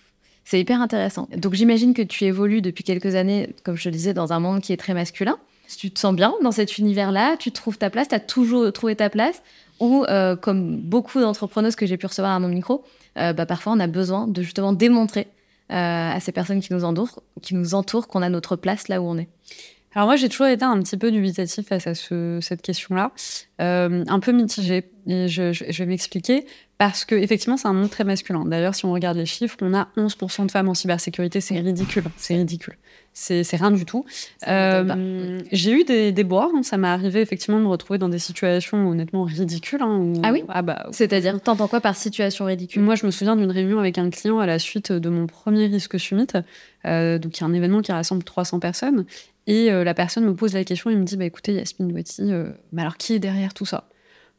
C'est 0.44 0.60
hyper 0.60 0.82
intéressant. 0.82 1.28
Donc 1.36 1.54
j'imagine 1.54 1.94
que 1.94 2.02
tu 2.02 2.24
évolues 2.24 2.60
depuis 2.60 2.84
quelques 2.84 3.14
années, 3.14 3.54
comme 3.62 3.76
je 3.76 3.88
le 3.88 3.92
disais, 3.92 4.14
dans 4.14 4.32
un 4.32 4.40
monde 4.40 4.60
qui 4.60 4.72
est 4.72 4.76
très 4.76 4.94
masculin 4.94 5.38
tu 5.76 5.90
te 5.90 5.98
sens 5.98 6.14
bien 6.14 6.34
dans 6.42 6.52
cet 6.52 6.78
univers-là, 6.78 7.36
tu 7.38 7.52
trouves 7.52 7.78
ta 7.78 7.90
place, 7.90 8.08
tu 8.08 8.14
as 8.14 8.20
toujours 8.20 8.72
trouvé 8.72 8.96
ta 8.96 9.10
place, 9.10 9.42
ou 9.80 10.04
euh, 10.04 10.36
comme 10.36 10.76
beaucoup 10.76 11.20
d'entrepreneuses 11.20 11.74
que 11.74 11.86
j'ai 11.86 11.96
pu 11.96 12.06
recevoir 12.06 12.32
à 12.32 12.38
mon 12.38 12.48
micro, 12.48 12.84
euh, 13.18 13.32
bah, 13.32 13.46
parfois 13.46 13.72
on 13.72 13.80
a 13.80 13.86
besoin 13.86 14.28
de 14.28 14.42
justement 14.42 14.72
démontrer 14.72 15.26
euh, 15.72 16.12
à 16.12 16.20
ces 16.20 16.32
personnes 16.32 16.60
qui 16.60 16.72
nous 16.72 16.84
entourent, 16.84 18.08
qu'on 18.08 18.22
a 18.22 18.28
notre 18.28 18.56
place 18.56 18.88
là 18.88 19.00
où 19.00 19.06
on 19.06 19.18
est. 19.18 19.28
Alors 19.92 20.06
moi, 20.06 20.14
j'ai 20.14 20.28
toujours 20.28 20.46
été 20.46 20.64
un 20.64 20.80
petit 20.80 20.96
peu 20.96 21.10
dubitatif 21.10 21.66
face 21.66 21.88
à 21.88 21.94
cette 21.94 22.62
question-là, 22.62 23.10
un 23.58 24.20
peu 24.20 24.30
mitigée. 24.30 24.88
Je, 25.08 25.52
je 25.52 25.78
vais 25.82 25.86
m'expliquer 25.86 26.46
parce 26.78 27.04
que 27.04 27.16
effectivement, 27.16 27.56
c'est 27.56 27.66
un 27.66 27.72
monde 27.72 27.90
très 27.90 28.04
masculin. 28.04 28.44
D'ailleurs, 28.44 28.76
si 28.76 28.84
on 28.84 28.92
regarde 28.92 29.16
les 29.16 29.26
chiffres, 29.26 29.56
on 29.62 29.74
a 29.74 29.88
11% 29.96 30.46
de 30.46 30.50
femmes 30.52 30.68
en 30.68 30.74
cybersécurité. 30.74 31.40
C'est 31.40 31.58
ridicule. 31.58 32.04
C'est 32.16 32.36
ridicule 32.36 32.76
c'est 33.12 33.56
rien 33.56 33.70
du 33.70 33.84
tout. 33.84 34.04
Euh, 34.46 35.40
j'ai 35.52 35.72
eu 35.72 35.84
des, 35.84 36.12
des 36.12 36.24
bois, 36.24 36.50
hein. 36.54 36.62
ça 36.62 36.76
m'est 36.76 36.88
arrivé 36.88 37.20
effectivement 37.20 37.58
de 37.58 37.64
me 37.64 37.68
retrouver 37.68 37.98
dans 37.98 38.08
des 38.08 38.18
situations 38.18 38.88
honnêtement 38.88 39.24
ridicules. 39.24 39.82
Hein, 39.82 40.12
ah 40.22 40.32
oui 40.32 40.44
ah 40.48 40.62
bah, 40.62 40.86
C'est-à-dire, 40.92 41.40
t'entends 41.40 41.68
quoi 41.68 41.80
par 41.80 41.96
situation 41.96 42.46
ridicule? 42.46 42.82
Moi, 42.82 42.94
je 42.94 43.06
me 43.06 43.10
souviens 43.10 43.36
d'une 43.36 43.50
réunion 43.50 43.78
avec 43.78 43.98
un 43.98 44.10
client 44.10 44.38
à 44.38 44.46
la 44.46 44.58
suite 44.58 44.92
de 44.92 45.08
mon 45.08 45.26
premier 45.26 45.66
risque 45.66 45.98
summit. 45.98 46.28
Euh, 46.86 47.18
donc, 47.18 47.38
il 47.38 47.40
y 47.40 47.44
a 47.44 47.46
un 47.46 47.52
événement 47.52 47.82
qui 47.82 47.92
rassemble 47.92 48.22
300 48.22 48.60
personnes. 48.60 49.04
Et 49.46 49.70
euh, 49.70 49.84
la 49.84 49.94
personne 49.94 50.24
me 50.24 50.34
pose 50.34 50.54
la 50.54 50.64
question, 50.64 50.90
il 50.90 50.98
me 50.98 51.04
dit 51.04 51.16
bah, 51.16 51.24
écoutez, 51.24 51.52
Yasmine 51.52 51.88
Douetti, 51.88 52.22
mais 52.72 52.82
alors 52.82 52.96
qui 52.96 53.14
est 53.14 53.18
derrière 53.18 53.54
tout 53.54 53.66
ça? 53.66 53.89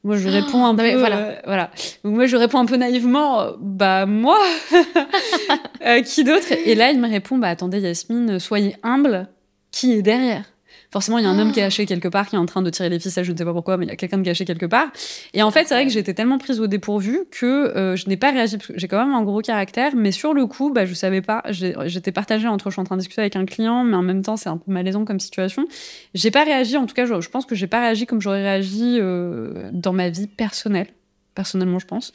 Moi, 0.03 0.17
je 0.17 0.29
réponds 0.29 0.65
un 0.65 0.75
peu. 0.75 0.95
voilà. 0.95 1.41
voilà. 1.45 1.71
Donc, 2.03 2.15
moi, 2.15 2.25
je 2.25 2.35
réponds 2.35 2.59
un 2.59 2.65
peu 2.65 2.77
naïvement, 2.77 3.51
bah, 3.59 4.05
moi. 4.05 4.39
qui 6.05 6.23
d'autre? 6.23 6.51
Et 6.65 6.75
là, 6.75 6.91
il 6.91 6.99
me 6.99 7.09
répond, 7.09 7.37
bah, 7.37 7.49
attendez, 7.49 7.79
Yasmine, 7.79 8.39
soyez 8.39 8.75
humble. 8.83 9.27
Qui 9.71 9.93
est 9.93 10.01
derrière? 10.01 10.50
Forcément, 10.91 11.17
il 11.17 11.23
y 11.23 11.27
a 11.27 11.29
un 11.29 11.39
homme 11.39 11.53
caché 11.53 11.85
quelque 11.85 12.07
part 12.07 12.27
qui 12.27 12.35
est 12.35 12.39
en 12.39 12.45
train 12.45 12.61
de 12.61 12.69
tirer 12.69 12.89
les 12.89 12.99
ficelles, 12.99 13.23
je 13.23 13.31
ne 13.31 13.37
sais 13.37 13.45
pas 13.45 13.53
pourquoi, 13.53 13.77
mais 13.77 13.85
il 13.85 13.89
y 13.89 13.91
a 13.91 13.95
quelqu'un 13.95 14.17
de 14.17 14.23
caché 14.23 14.45
quelque 14.45 14.65
part. 14.65 14.87
Et 15.33 15.41
en 15.41 15.49
fait, 15.49 15.67
c'est 15.67 15.73
vrai 15.73 15.85
que 15.85 15.91
j'étais 15.91 16.13
tellement 16.13 16.37
prise 16.37 16.59
au 16.59 16.67
dépourvu 16.67 17.21
que 17.31 17.45
euh, 17.45 17.95
je 17.95 18.07
n'ai 18.09 18.17
pas 18.17 18.31
réagi. 18.31 18.57
J'ai 18.75 18.87
quand 18.87 19.03
même 19.03 19.15
un 19.15 19.23
gros 19.23 19.41
caractère, 19.41 19.95
mais 19.95 20.11
sur 20.11 20.33
le 20.33 20.45
coup, 20.45 20.71
bah, 20.71 20.85
je 20.85 20.93
savais 20.93 21.21
pas. 21.21 21.43
J'étais 21.49 22.11
partagée 22.11 22.47
entre 22.47 22.69
je 22.69 22.73
suis 22.73 22.81
en 22.81 22.83
train 22.83 22.97
de 22.97 23.01
discuter 23.01 23.21
avec 23.21 23.35
un 23.35 23.45
client, 23.45 23.83
mais 23.83 23.95
en 23.95 24.03
même 24.03 24.21
temps, 24.21 24.37
c'est 24.37 24.49
un 24.49 24.57
peu 24.57 24.71
malaisant 24.71 25.05
comme 25.05 25.19
situation. 25.19 25.65
J'ai 26.13 26.31
pas 26.31 26.43
réagi, 26.43 26.77
en 26.77 26.85
tout 26.85 26.93
cas, 26.93 27.05
je, 27.05 27.29
pense 27.29 27.45
que 27.45 27.55
j'ai 27.55 27.67
pas 27.67 27.79
réagi 27.79 28.05
comme 28.05 28.21
j'aurais 28.21 28.43
réagi 28.43 28.97
euh, 28.99 29.69
dans 29.71 29.93
ma 29.93 30.09
vie 30.09 30.27
personnelle. 30.27 30.87
Personnellement, 31.35 31.79
je 31.79 31.87
pense. 31.87 32.11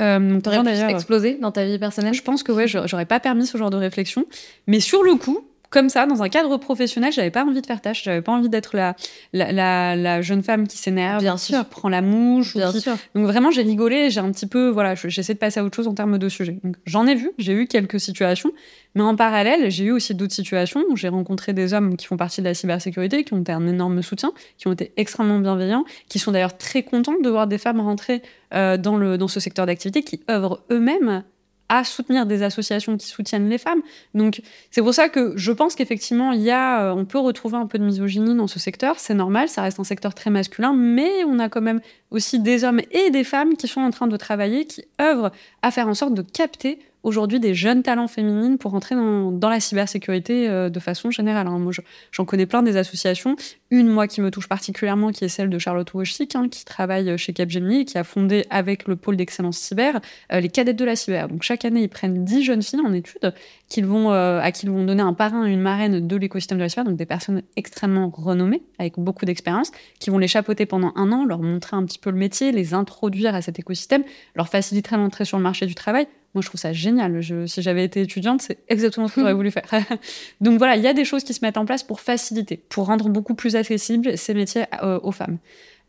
Euh, 0.00 0.40
T'aurais 0.40 0.62
pu 0.62 0.92
exploser 0.92 1.38
dans 1.40 1.52
ta 1.52 1.64
vie 1.64 1.78
personnelle? 1.78 2.14
Je 2.14 2.22
pense 2.22 2.42
que 2.42 2.52
ouais, 2.52 2.66
j'aurais 2.66 3.06
pas 3.06 3.20
permis 3.20 3.46
ce 3.46 3.58
genre 3.58 3.70
de 3.70 3.76
réflexion. 3.76 4.26
Mais 4.66 4.80
sur 4.80 5.02
le 5.02 5.14
coup, 5.16 5.44
comme 5.74 5.88
ça, 5.88 6.06
dans 6.06 6.22
un 6.22 6.28
cadre 6.28 6.56
professionnel, 6.56 7.12
j'avais 7.12 7.32
pas 7.32 7.44
envie 7.44 7.60
de 7.60 7.66
faire 7.66 7.80
tâche, 7.80 8.04
j'avais 8.04 8.22
pas 8.22 8.30
envie 8.30 8.48
d'être 8.48 8.76
la, 8.76 8.94
la, 9.32 9.96
la, 9.96 10.22
jeune 10.22 10.44
femme 10.44 10.68
qui 10.68 10.78
s'énerve, 10.78 11.20
Bien 11.20 11.34
qui 11.34 11.52
sûr. 11.52 11.64
prend 11.64 11.88
la 11.88 12.00
mouche. 12.00 12.56
Bien 12.56 12.70
sûr. 12.70 12.96
Donc 13.16 13.26
vraiment, 13.26 13.50
j'ai 13.50 13.62
rigolé, 13.62 14.08
j'ai 14.08 14.20
un 14.20 14.30
petit 14.30 14.46
peu, 14.46 14.68
voilà, 14.68 14.94
j'essaie 14.94 15.34
de 15.34 15.38
passer 15.40 15.58
à 15.58 15.64
autre 15.64 15.74
chose 15.74 15.88
en 15.88 15.94
termes 15.94 16.16
de 16.16 16.28
sujet. 16.28 16.60
J'en 16.86 17.08
ai 17.08 17.16
vu, 17.16 17.32
j'ai 17.38 17.54
eu 17.54 17.66
quelques 17.66 17.98
situations, 17.98 18.52
mais 18.94 19.02
en 19.02 19.16
parallèle, 19.16 19.68
j'ai 19.68 19.86
eu 19.86 19.90
aussi 19.90 20.14
d'autres 20.14 20.32
situations 20.32 20.84
où 20.90 20.96
j'ai 20.96 21.08
rencontré 21.08 21.52
des 21.52 21.74
hommes 21.74 21.96
qui 21.96 22.06
font 22.06 22.16
partie 22.16 22.40
de 22.40 22.46
la 22.46 22.54
cybersécurité, 22.54 23.24
qui 23.24 23.34
ont 23.34 23.40
été 23.40 23.50
un 23.50 23.66
énorme 23.66 24.00
soutien, 24.00 24.30
qui 24.58 24.68
ont 24.68 24.72
été 24.72 24.92
extrêmement 24.96 25.40
bienveillants, 25.40 25.84
qui 26.08 26.20
sont 26.20 26.30
d'ailleurs 26.30 26.56
très 26.56 26.84
contents 26.84 27.20
de 27.20 27.28
voir 27.28 27.48
des 27.48 27.58
femmes 27.58 27.80
rentrer 27.80 28.22
euh, 28.54 28.76
dans, 28.76 28.96
le, 28.96 29.18
dans 29.18 29.26
ce 29.26 29.40
secteur 29.40 29.66
d'activité, 29.66 30.04
qui 30.04 30.20
œuvrent 30.30 30.62
eux-mêmes 30.70 31.24
à 31.68 31.84
soutenir 31.84 32.26
des 32.26 32.42
associations 32.42 32.96
qui 32.96 33.06
soutiennent 33.06 33.48
les 33.48 33.58
femmes. 33.58 33.80
Donc 34.14 34.42
c'est 34.70 34.82
pour 34.82 34.94
ça 34.94 35.08
que 35.08 35.32
je 35.36 35.52
pense 35.52 35.74
qu'effectivement 35.74 36.32
il 36.32 36.42
y 36.42 36.50
a, 36.50 36.84
euh, 36.84 36.94
on 36.94 37.04
peut 37.04 37.18
retrouver 37.18 37.56
un 37.56 37.66
peu 37.66 37.78
de 37.78 37.84
misogynie 37.84 38.34
dans 38.34 38.46
ce 38.46 38.58
secteur. 38.58 38.98
C'est 38.98 39.14
normal, 39.14 39.48
ça 39.48 39.62
reste 39.62 39.80
un 39.80 39.84
secteur 39.84 40.14
très 40.14 40.30
masculin, 40.30 40.74
mais 40.74 41.24
on 41.24 41.38
a 41.38 41.48
quand 41.48 41.62
même 41.62 41.80
aussi 42.10 42.38
des 42.38 42.64
hommes 42.64 42.80
et 42.90 43.10
des 43.10 43.24
femmes 43.24 43.56
qui 43.56 43.68
sont 43.68 43.80
en 43.80 43.90
train 43.90 44.06
de 44.06 44.16
travailler, 44.16 44.66
qui 44.66 44.84
œuvrent 45.00 45.30
à 45.62 45.70
faire 45.70 45.88
en 45.88 45.94
sorte 45.94 46.14
de 46.14 46.22
capter 46.22 46.78
aujourd'hui 47.04 47.38
des 47.38 47.54
jeunes 47.54 47.82
talents 47.82 48.08
féminines 48.08 48.58
pour 48.58 48.74
entrer 48.74 48.94
dans, 48.96 49.48
la 49.48 49.60
cybersécurité 49.60 50.48
euh, 50.48 50.70
de 50.70 50.80
façon 50.80 51.10
générale. 51.10 51.46
Hein. 51.46 51.58
Moi, 51.58 51.72
j'en 52.10 52.24
connais 52.24 52.46
plein 52.46 52.62
des 52.62 52.76
associations. 52.76 53.36
Une, 53.70 53.88
moi, 53.88 54.08
qui 54.08 54.20
me 54.20 54.30
touche 54.30 54.48
particulièrement, 54.48 55.12
qui 55.12 55.24
est 55.24 55.28
celle 55.28 55.50
de 55.50 55.58
Charlotte 55.58 55.92
Wojcik, 55.92 56.34
hein, 56.34 56.48
qui 56.48 56.64
travaille 56.64 57.16
chez 57.18 57.32
Capgemini 57.32 57.80
et 57.80 57.84
qui 57.84 57.98
a 57.98 58.04
fondé 58.04 58.46
avec 58.50 58.88
le 58.88 58.96
pôle 58.96 59.16
d'excellence 59.16 59.58
cyber 59.58 60.00
euh, 60.32 60.40
les 60.40 60.48
cadettes 60.48 60.76
de 60.76 60.84
la 60.84 60.96
cyber. 60.96 61.28
Donc, 61.28 61.42
chaque 61.42 61.64
année, 61.64 61.82
ils 61.82 61.88
prennent 61.88 62.24
10 62.24 62.42
jeunes 62.42 62.62
filles 62.62 62.80
en 62.84 62.92
études 62.92 63.32
euh, 63.78 64.40
à 64.40 64.52
qui 64.52 64.66
ils 64.66 64.70
vont 64.70 64.84
donner 64.84 65.02
un 65.02 65.12
parrain 65.12 65.44
une 65.44 65.60
marraine 65.60 66.06
de 66.06 66.16
l'écosystème 66.16 66.58
de 66.58 66.62
la 66.62 66.68
cyber, 66.68 66.84
donc 66.84 66.96
des 66.96 67.06
personnes 67.06 67.42
extrêmement 67.56 68.08
renommées, 68.08 68.62
avec 68.78 68.94
beaucoup 68.98 69.24
d'expérience, 69.24 69.72
qui 69.98 70.10
vont 70.10 70.18
les 70.18 70.28
chapeauter 70.28 70.64
pendant 70.64 70.92
un 70.96 71.12
an, 71.12 71.24
leur 71.24 71.40
montrer 71.40 71.76
un 71.76 71.84
petit 71.84 71.98
peu 71.98 72.10
le 72.10 72.16
métier, 72.16 72.52
les 72.52 72.72
introduire 72.72 73.34
à 73.34 73.42
cet 73.42 73.58
écosystème, 73.58 74.04
leur 74.34 74.48
faciliter 74.48 74.96
l'entrée 74.96 75.24
sur 75.24 75.36
le 75.36 75.42
marché 75.42 75.66
du 75.66 75.74
travail 75.74 76.06
moi, 76.34 76.42
je 76.42 76.48
trouve 76.48 76.60
ça 76.60 76.72
génial. 76.72 77.22
si 77.46 77.62
j'avais 77.62 77.84
été 77.84 78.00
étudiante, 78.00 78.42
c'est 78.42 78.58
exactement 78.68 79.06
ce 79.08 79.14
que 79.14 79.20
j'aurais 79.22 79.34
voulu 79.34 79.50
faire. 79.50 79.64
Donc 80.40 80.58
voilà, 80.58 80.76
il 80.76 80.82
y 80.82 80.88
a 80.88 80.92
des 80.92 81.04
choses 81.04 81.22
qui 81.22 81.32
se 81.32 81.44
mettent 81.44 81.56
en 81.56 81.64
place 81.64 81.82
pour 81.82 82.00
faciliter, 82.00 82.56
pour 82.68 82.86
rendre 82.86 83.08
beaucoup 83.08 83.34
plus 83.34 83.56
accessibles 83.56 84.18
ces 84.18 84.34
métiers 84.34 84.64
euh, 84.82 84.98
aux 85.02 85.12
femmes. 85.12 85.38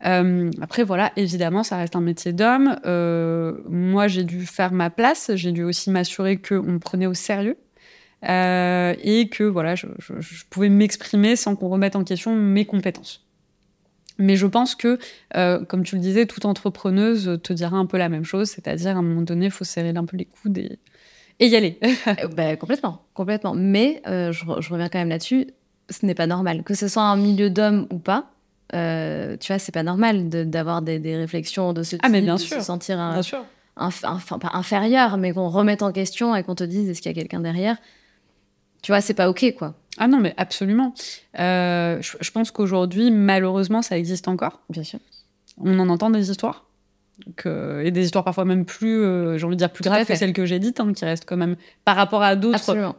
Euh, 0.04 0.50
après, 0.60 0.84
voilà, 0.84 1.12
évidemment, 1.16 1.62
ça 1.62 1.78
reste 1.78 1.96
un 1.96 2.00
métier 2.00 2.32
d'homme. 2.32 2.78
Euh, 2.86 3.56
moi, 3.68 4.06
j'ai 4.06 4.24
dû 4.24 4.46
faire 4.46 4.72
ma 4.72 4.90
place. 4.90 5.32
J'ai 5.34 5.52
dû 5.52 5.64
aussi 5.64 5.90
m'assurer 5.90 6.36
qu'on 6.36 6.62
me 6.62 6.78
prenait 6.78 7.06
au 7.06 7.14
sérieux. 7.14 7.56
et 8.22 9.28
que 9.30 9.44
voilà, 9.44 9.74
je 9.74 10.44
pouvais 10.48 10.68
m'exprimer 10.68 11.34
sans 11.34 11.56
qu'on 11.56 11.68
remette 11.68 11.96
en 11.96 12.04
question 12.04 12.36
mes 12.36 12.66
compétences. 12.66 13.25
Mais 14.18 14.36
je 14.36 14.46
pense 14.46 14.74
que, 14.74 14.98
euh, 15.36 15.64
comme 15.64 15.82
tu 15.82 15.96
le 15.96 16.00
disais, 16.00 16.26
toute 16.26 16.44
entrepreneuse 16.44 17.38
te 17.42 17.52
dira 17.52 17.76
un 17.76 17.86
peu 17.86 17.98
la 17.98 18.08
même 18.08 18.24
chose, 18.24 18.48
c'est-à-dire 18.48 18.96
à 18.96 19.00
un 19.00 19.02
moment 19.02 19.22
donné, 19.22 19.46
il 19.46 19.50
faut 19.50 19.64
serrer 19.64 19.90
un 19.94 20.04
peu 20.04 20.16
les 20.16 20.24
coudes 20.24 20.58
et, 20.58 20.78
y 21.46 21.54
aller. 21.54 21.78
Bah, 22.36 22.56
complètement, 22.56 23.02
complètement. 23.14 23.54
Mais 23.54 24.02
euh, 24.06 24.32
je, 24.32 24.44
reviens 24.44 24.88
quand 24.88 24.98
même 24.98 25.10
là-dessus, 25.10 25.48
ce 25.90 26.06
n'est 26.06 26.14
pas 26.14 26.26
normal. 26.26 26.62
Que 26.62 26.74
ce 26.74 26.88
soit 26.88 27.02
un 27.02 27.16
milieu 27.16 27.50
d'hommes 27.50 27.86
ou 27.90 27.98
pas, 27.98 28.30
tu 28.72 28.76
vois, 29.48 29.58
c'est 29.58 29.72
pas 29.72 29.82
normal 29.82 30.28
d'avoir 30.28 30.82
des, 30.82 31.16
réflexions 31.16 31.72
de 31.72 31.82
ce 31.82 31.96
type, 31.96 32.00
ah, 32.02 32.08
mais 32.08 32.22
bien 32.22 32.36
de 32.36 32.40
sûr. 32.40 32.56
se 32.58 32.64
sentir 32.64 32.96
bien 32.96 33.22
sûr. 33.22 33.44
enfin, 33.76 34.38
pas 34.38 34.50
inférieur, 34.54 35.18
mais 35.18 35.32
qu'on 35.32 35.48
remette 35.48 35.82
en 35.82 35.92
question 35.92 36.34
et 36.34 36.42
qu'on 36.42 36.54
te 36.54 36.64
dise 36.64 36.88
est-ce 36.88 37.02
qu'il 37.02 37.10
y 37.10 37.14
a 37.14 37.20
quelqu'un 37.20 37.40
derrière? 37.40 37.76
Tu 38.82 38.92
vois, 38.92 39.00
c'est 39.00 39.14
pas 39.14 39.28
OK, 39.28 39.54
quoi. 39.58 39.74
Ah 39.98 40.08
non, 40.08 40.18
mais 40.18 40.34
absolument. 40.36 40.94
Euh, 41.38 42.00
je, 42.00 42.30
pense 42.30 42.50
qu'aujourd'hui, 42.50 43.10
malheureusement, 43.10 43.82
ça 43.82 43.98
existe 43.98 44.28
encore. 44.28 44.60
Bien 44.68 44.82
sûr. 44.82 44.98
On 45.58 45.78
en 45.78 45.88
entend 45.88 46.10
des 46.10 46.30
histoires. 46.30 46.64
Que, 47.36 47.82
et 47.82 47.90
des 47.90 48.04
histoires 48.04 48.24
parfois 48.24 48.44
même 48.44 48.66
plus, 48.66 49.00
euh, 49.00 49.38
j'ai 49.38 49.46
envie 49.46 49.56
de 49.56 49.58
dire, 49.58 49.70
plus 49.70 49.82
graves 49.82 50.04
que 50.04 50.14
celles 50.14 50.34
que 50.34 50.44
j'ai 50.44 50.58
dites, 50.58 50.80
hein, 50.80 50.92
qui 50.92 51.02
restent 51.06 51.24
quand 51.24 51.38
même, 51.38 51.56
par 51.86 51.96
rapport 51.96 52.22
à 52.22 52.36
d'autres, 52.36 52.94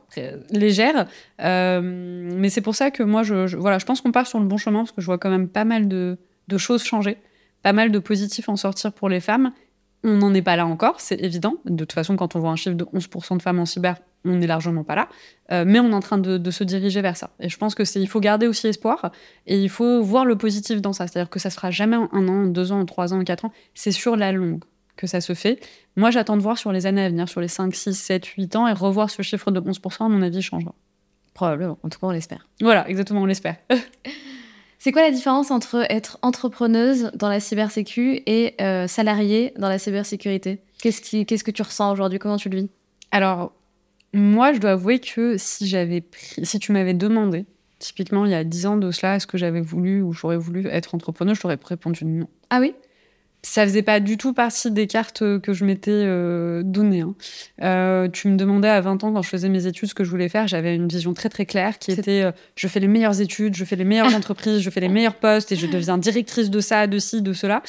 légères. 0.49 1.05
Euh, 1.39 1.81
mais 1.83 2.49
c'est 2.49 2.61
pour 2.61 2.73
ça 2.73 2.89
que 2.89 3.03
moi, 3.03 3.21
je, 3.21 3.55
voilà, 3.55 3.77
je 3.77 3.85
pense 3.85 4.01
qu'on 4.01 4.11
part 4.11 4.25
sur 4.25 4.39
le 4.39 4.45
bon 4.45 4.57
chemin, 4.57 4.79
parce 4.79 4.91
que 4.91 5.01
je 5.01 5.05
vois 5.05 5.19
quand 5.19 5.29
même 5.29 5.47
pas 5.47 5.65
mal 5.65 5.87
de, 5.87 6.17
de 6.47 6.57
choses 6.57 6.83
changer, 6.83 7.17
pas 7.61 7.73
mal 7.73 7.91
de 7.91 7.99
positifs 7.99 8.49
en 8.49 8.55
sortir 8.55 8.91
pour 8.91 9.07
les 9.07 9.19
femmes. 9.19 9.51
On 10.03 10.17
n'en 10.17 10.33
est 10.33 10.41
pas 10.41 10.55
là 10.55 10.65
encore, 10.65 10.99
c'est 10.99 11.21
évident. 11.21 11.57
De 11.65 11.83
toute 11.83 11.93
façon, 11.93 12.15
quand 12.15 12.35
on 12.35 12.39
voit 12.39 12.49
un 12.49 12.55
chiffre 12.55 12.75
de 12.75 12.85
11% 12.85 13.37
de 13.37 13.41
femmes 13.43 13.59
en 13.59 13.65
cyber, 13.65 13.97
on 14.25 14.35
n'est 14.35 14.47
largement 14.47 14.83
pas 14.83 14.95
là. 14.95 15.09
Euh, 15.51 15.63
mais 15.65 15.79
on 15.79 15.89
est 15.91 15.93
en 15.93 15.99
train 15.99 16.17
de, 16.17 16.51
se 16.51 16.63
diriger 16.63 17.01
vers 17.01 17.17
ça. 17.17 17.31
Et 17.39 17.49
je 17.49 17.57
pense 17.57 17.75
que 17.75 17.85
c'est, 17.85 18.01
il 18.01 18.07
faut 18.07 18.19
garder 18.19 18.47
aussi 18.47 18.67
espoir 18.67 19.11
et 19.45 19.59
il 19.59 19.69
faut 19.69 20.01
voir 20.01 20.25
le 20.25 20.37
positif 20.37 20.81
dans 20.81 20.93
ça. 20.93 21.07
C'est-à-dire 21.07 21.29
que 21.29 21.39
ça 21.39 21.49
se 21.49 21.55
fera 21.55 21.71
jamais 21.71 21.97
en 21.97 22.09
un 22.11 22.27
an, 22.27 22.45
deux 22.45 22.71
ans, 22.71 22.85
trois 22.85 23.13
ans, 23.13 23.23
quatre 23.23 23.45
ans. 23.45 23.51
C'est 23.73 23.91
sur 23.91 24.15
la 24.15 24.31
longue 24.31 24.63
que 24.95 25.07
ça 25.07 25.21
se 25.21 25.33
fait. 25.33 25.59
Moi, 25.95 26.11
j'attends 26.11 26.37
de 26.37 26.41
voir 26.41 26.57
sur 26.57 26.71
les 26.71 26.85
années 26.85 27.03
à 27.03 27.09
venir, 27.09 27.29
sur 27.29 27.39
les 27.39 27.47
5, 27.47 27.73
6, 27.73 27.93
7, 27.93 28.25
8 28.25 28.55
ans, 28.55 28.67
et 28.67 28.73
revoir 28.73 29.09
ce 29.09 29.21
chiffre 29.21 29.51
de 29.51 29.61
11%, 29.61 30.05
à 30.05 30.09
mon 30.09 30.21
avis, 30.23 30.41
changera. 30.41 30.73
Probablement. 31.33 31.77
En 31.83 31.89
tout 31.89 31.99
cas, 31.99 32.07
on 32.07 32.11
l'espère. 32.11 32.47
Voilà, 32.61 32.89
exactement, 32.89 33.21
on 33.21 33.25
l'espère. 33.25 33.57
C'est 34.79 34.91
quoi 34.91 35.01
la 35.01 35.11
différence 35.11 35.51
entre 35.51 35.85
être 35.89 36.19
entrepreneuse 36.21 37.11
dans 37.15 37.29
la 37.29 37.39
cybersécu 37.39 38.21
et 38.25 38.55
euh, 38.61 38.87
salariée 38.87 39.53
dans 39.57 39.69
la 39.69 39.79
cybersécurité? 39.79 40.61
Qu'est-ce, 40.81 41.01
qui, 41.01 41.25
qu'est-ce 41.25 41.43
que 41.43 41.51
tu 41.51 41.61
ressens 41.61 41.91
aujourd'hui? 41.91 42.19
Comment 42.19 42.37
tu 42.37 42.49
le 42.49 42.57
vis? 42.57 42.69
Alors, 43.11 43.53
moi, 44.17 44.53
je 44.53 44.59
dois 44.59 44.71
avouer 44.71 44.99
que 44.99 45.35
si 45.37 45.67
j'avais 45.67 46.03
si 46.43 46.59
tu 46.59 46.71
m'avais 46.71 46.93
demandé, 46.93 47.45
typiquement 47.79 48.25
il 48.25 48.31
y 48.31 48.35
a 48.35 48.43
10 48.43 48.65
ans 48.65 48.77
de 48.77 48.91
cela, 48.91 49.15
est-ce 49.15 49.27
que 49.27 49.37
j'avais 49.37 49.61
voulu 49.61 50.01
ou 50.01 50.13
j'aurais 50.13 50.37
voulu 50.37 50.67
être 50.67 50.95
entrepreneur, 50.95 51.35
je 51.35 51.41
t'aurais 51.41 51.59
répondu 51.63 52.05
non. 52.05 52.27
Ah 52.49 52.59
oui? 52.59 52.73
Ça 53.43 53.63
faisait 53.63 53.83
pas 53.83 53.99
du 53.99 54.17
tout 54.17 54.33
partie 54.33 54.71
des 54.71 54.87
cartes 54.87 55.19
que 55.39 55.53
je 55.53 55.63
m'étais 55.63 55.91
euh, 55.93 56.63
données. 56.65 57.01
Hein. 57.01 57.15
Euh, 57.61 58.09
tu 58.09 58.27
me 58.27 58.35
demandais 58.35 58.67
à 58.67 58.81
20 58.81 59.03
ans, 59.03 59.13
quand 59.13 59.21
je 59.21 59.29
faisais 59.29 59.47
mes 59.47 59.67
études, 59.67 59.89
ce 59.89 59.93
que 59.93 60.03
je 60.03 60.09
voulais 60.09 60.27
faire. 60.27 60.47
J'avais 60.47 60.75
une 60.75 60.87
vision 60.87 61.13
très 61.13 61.29
très 61.29 61.45
claire 61.45 61.77
qui 61.77 61.91
était 61.91 62.23
euh, 62.23 62.31
je 62.55 62.67
fais 62.67 62.79
les 62.79 62.87
meilleures 62.87 63.21
études, 63.21 63.55
je 63.55 63.63
fais 63.63 63.75
les 63.75 63.85
meilleures 63.85 64.13
entreprises, 64.15 64.59
je 64.59 64.69
fais 64.71 64.79
les 64.79 64.89
meilleurs 64.89 65.15
postes 65.15 65.51
et 65.51 65.55
je 65.55 65.67
deviens 65.67 65.99
directrice 65.99 66.49
de 66.49 66.59
ça, 66.59 66.87
de 66.87 66.97
ci, 66.97 67.21
de 67.21 67.31
cela, 67.31 67.61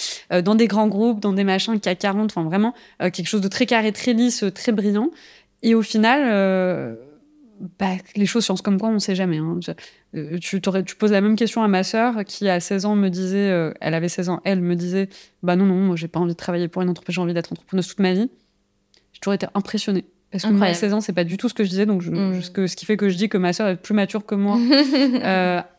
dans 0.42 0.54
des 0.54 0.66
grands 0.66 0.88
groupes, 0.88 1.20
dans 1.20 1.34
des 1.34 1.44
machins 1.44 1.78
CAC 1.78 1.98
40, 1.98 2.32
enfin 2.32 2.44
vraiment 2.44 2.74
quelque 2.98 3.26
chose 3.26 3.42
de 3.42 3.48
très 3.48 3.66
carré, 3.66 3.92
très 3.92 4.14
lisse, 4.14 4.44
très 4.54 4.72
brillant. 4.72 5.10
Et 5.62 5.74
au 5.74 5.82
final, 5.82 6.22
euh, 6.24 6.94
bah, 7.78 7.92
les 8.16 8.26
choses 8.26 8.44
sciences 8.44 8.62
comme 8.62 8.78
quoi, 8.78 8.88
on 8.88 8.94
ne 8.94 8.98
sait 8.98 9.14
jamais. 9.14 9.38
Hein. 9.38 9.58
Euh, 10.14 10.38
tu, 10.38 10.60
tu, 10.60 10.96
poses 10.96 11.12
la 11.12 11.20
même 11.20 11.36
question 11.36 11.62
à 11.62 11.68
ma 11.68 11.82
sœur 11.82 12.24
qui, 12.24 12.48
à 12.48 12.60
16 12.60 12.86
ans, 12.86 12.96
me 12.96 13.08
disait, 13.08 13.50
euh, 13.50 13.72
elle 13.80 13.94
avait 13.94 14.08
16 14.08 14.28
ans, 14.28 14.40
elle 14.44 14.60
me 14.60 14.76
disait 14.76 15.08
Bah 15.42 15.56
non, 15.56 15.66
non, 15.66 15.74
moi, 15.74 15.96
j'ai 15.96 16.08
pas 16.08 16.20
envie 16.20 16.32
de 16.32 16.36
travailler 16.36 16.68
pour 16.68 16.82
une 16.82 16.88
entreprise, 16.88 17.14
j'ai 17.14 17.20
envie 17.20 17.34
d'être 17.34 17.52
entrepreneuse 17.52 17.88
toute 17.88 18.00
ma 18.00 18.12
vie. 18.12 18.30
J'ai 19.12 19.20
toujours 19.20 19.34
été 19.34 19.46
impressionnée. 19.54 20.04
Parce 20.30 20.44
que 20.44 20.50
moi, 20.50 20.66
à 20.66 20.74
16 20.74 20.92
ans, 20.92 21.00
c'est 21.00 21.14
pas 21.14 21.24
du 21.24 21.38
tout 21.38 21.48
ce 21.48 21.54
que 21.54 21.64
je 21.64 21.70
disais. 21.70 21.86
Donc, 21.86 22.04
mm. 22.04 22.42
ce, 22.42 22.50
que, 22.50 22.66
ce, 22.66 22.76
qui 22.76 22.84
fait 22.84 22.96
que 22.96 23.08
je 23.08 23.16
dis 23.16 23.28
que 23.28 23.38
ma 23.38 23.52
sœur 23.52 23.68
est 23.68 23.76
plus 23.76 23.94
mature 23.94 24.26
que 24.26 24.34
moi 24.34 24.58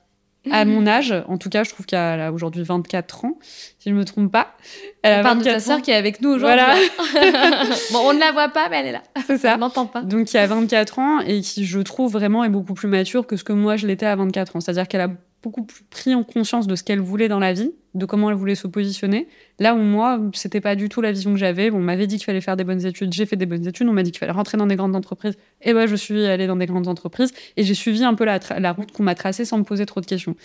à 0.51 0.65
mon 0.65 0.87
âge, 0.87 1.13
en 1.27 1.37
tout 1.37 1.49
cas, 1.49 1.63
je 1.63 1.71
trouve 1.71 1.85
qu'elle 1.85 2.21
a 2.21 2.31
aujourd'hui 2.31 2.63
24 2.63 3.25
ans, 3.25 3.37
si 3.41 3.89
je 3.89 3.93
ne 3.93 3.99
me 3.99 4.05
trompe 4.05 4.31
pas. 4.31 4.55
Elle 5.01 5.21
on 5.21 5.23
parle 5.23 5.39
de 5.39 5.43
ta 5.43 5.59
sœur 5.59 5.81
qui 5.81 5.91
est 5.91 5.95
avec 5.95 6.21
nous 6.21 6.29
aujourd'hui. 6.29 6.59
Voilà. 6.59 6.75
bon, 7.91 7.99
on 8.05 8.13
ne 8.13 8.19
la 8.19 8.31
voit 8.31 8.49
pas, 8.49 8.69
mais 8.69 8.79
elle 8.79 8.87
est 8.87 8.91
là. 8.91 9.03
C'est 9.25 9.37
ça. 9.37 9.55
On 9.55 9.59
n'entend 9.59 9.85
pas. 9.85 10.01
Donc, 10.01 10.25
qui 10.25 10.37
a 10.37 10.47
24 10.47 10.99
ans 10.99 11.19
et 11.21 11.41
qui, 11.41 11.65
je 11.65 11.79
trouve, 11.79 12.11
vraiment 12.11 12.43
est 12.43 12.49
beaucoup 12.49 12.73
plus 12.73 12.87
mature 12.87 13.25
que 13.25 13.35
ce 13.35 13.43
que 13.43 13.53
moi, 13.53 13.77
je 13.77 13.87
l'étais 13.87 14.05
à 14.05 14.15
24 14.15 14.55
ans. 14.55 14.59
C'est-à-dire 14.59 14.87
qu'elle 14.87 15.01
a 15.01 15.09
beaucoup 15.41 15.63
plus 15.63 15.83
pris 15.89 16.13
en 16.13 16.23
conscience 16.23 16.67
de 16.67 16.75
ce 16.75 16.83
qu'elle 16.83 16.99
voulait 16.99 17.29
dans 17.29 17.39
la 17.39 17.53
vie, 17.53 17.71
de 17.95 18.05
comment 18.05 18.29
elle 18.29 18.35
voulait 18.35 18.55
se 18.55 18.67
positionner. 18.67 19.27
Là 19.57 19.73
où 19.73 19.77
moi, 19.77 20.19
c'était 20.33 20.61
pas 20.61 20.75
du 20.75 20.89
tout 20.89 21.01
la 21.01 21.11
vision 21.11 21.31
que 21.31 21.39
j'avais. 21.39 21.71
on 21.71 21.79
m'avait 21.79 22.07
dit 22.07 22.17
qu'il 22.17 22.25
fallait 22.25 22.41
faire 22.41 22.57
des 22.57 22.63
bonnes 22.63 22.85
études, 22.85 23.13
j'ai 23.13 23.25
fait 23.25 23.35
des 23.35 23.45
bonnes 23.45 23.65
études. 23.65 23.87
On 23.87 23.93
m'a 23.93 24.03
dit 24.03 24.11
qu'il 24.11 24.19
fallait 24.19 24.31
rentrer 24.31 24.57
dans 24.57 24.67
des 24.67 24.75
grandes 24.75 24.95
entreprises. 24.95 25.35
Et 25.61 25.73
ben, 25.73 25.87
je 25.87 25.95
suis 25.95 26.25
allée 26.25 26.47
dans 26.47 26.55
des 26.55 26.65
grandes 26.65 26.87
entreprises 26.87 27.33
et 27.57 27.63
j'ai 27.63 27.73
suivi 27.73 28.03
un 28.03 28.13
peu 28.13 28.25
la, 28.25 28.39
la 28.59 28.71
route 28.73 28.91
qu'on 28.91 29.03
m'a 29.03 29.15
tracée 29.15 29.45
sans 29.45 29.57
me 29.57 29.63
poser 29.63 29.85
trop 29.85 30.01
de 30.01 30.05
questions. 30.05 30.35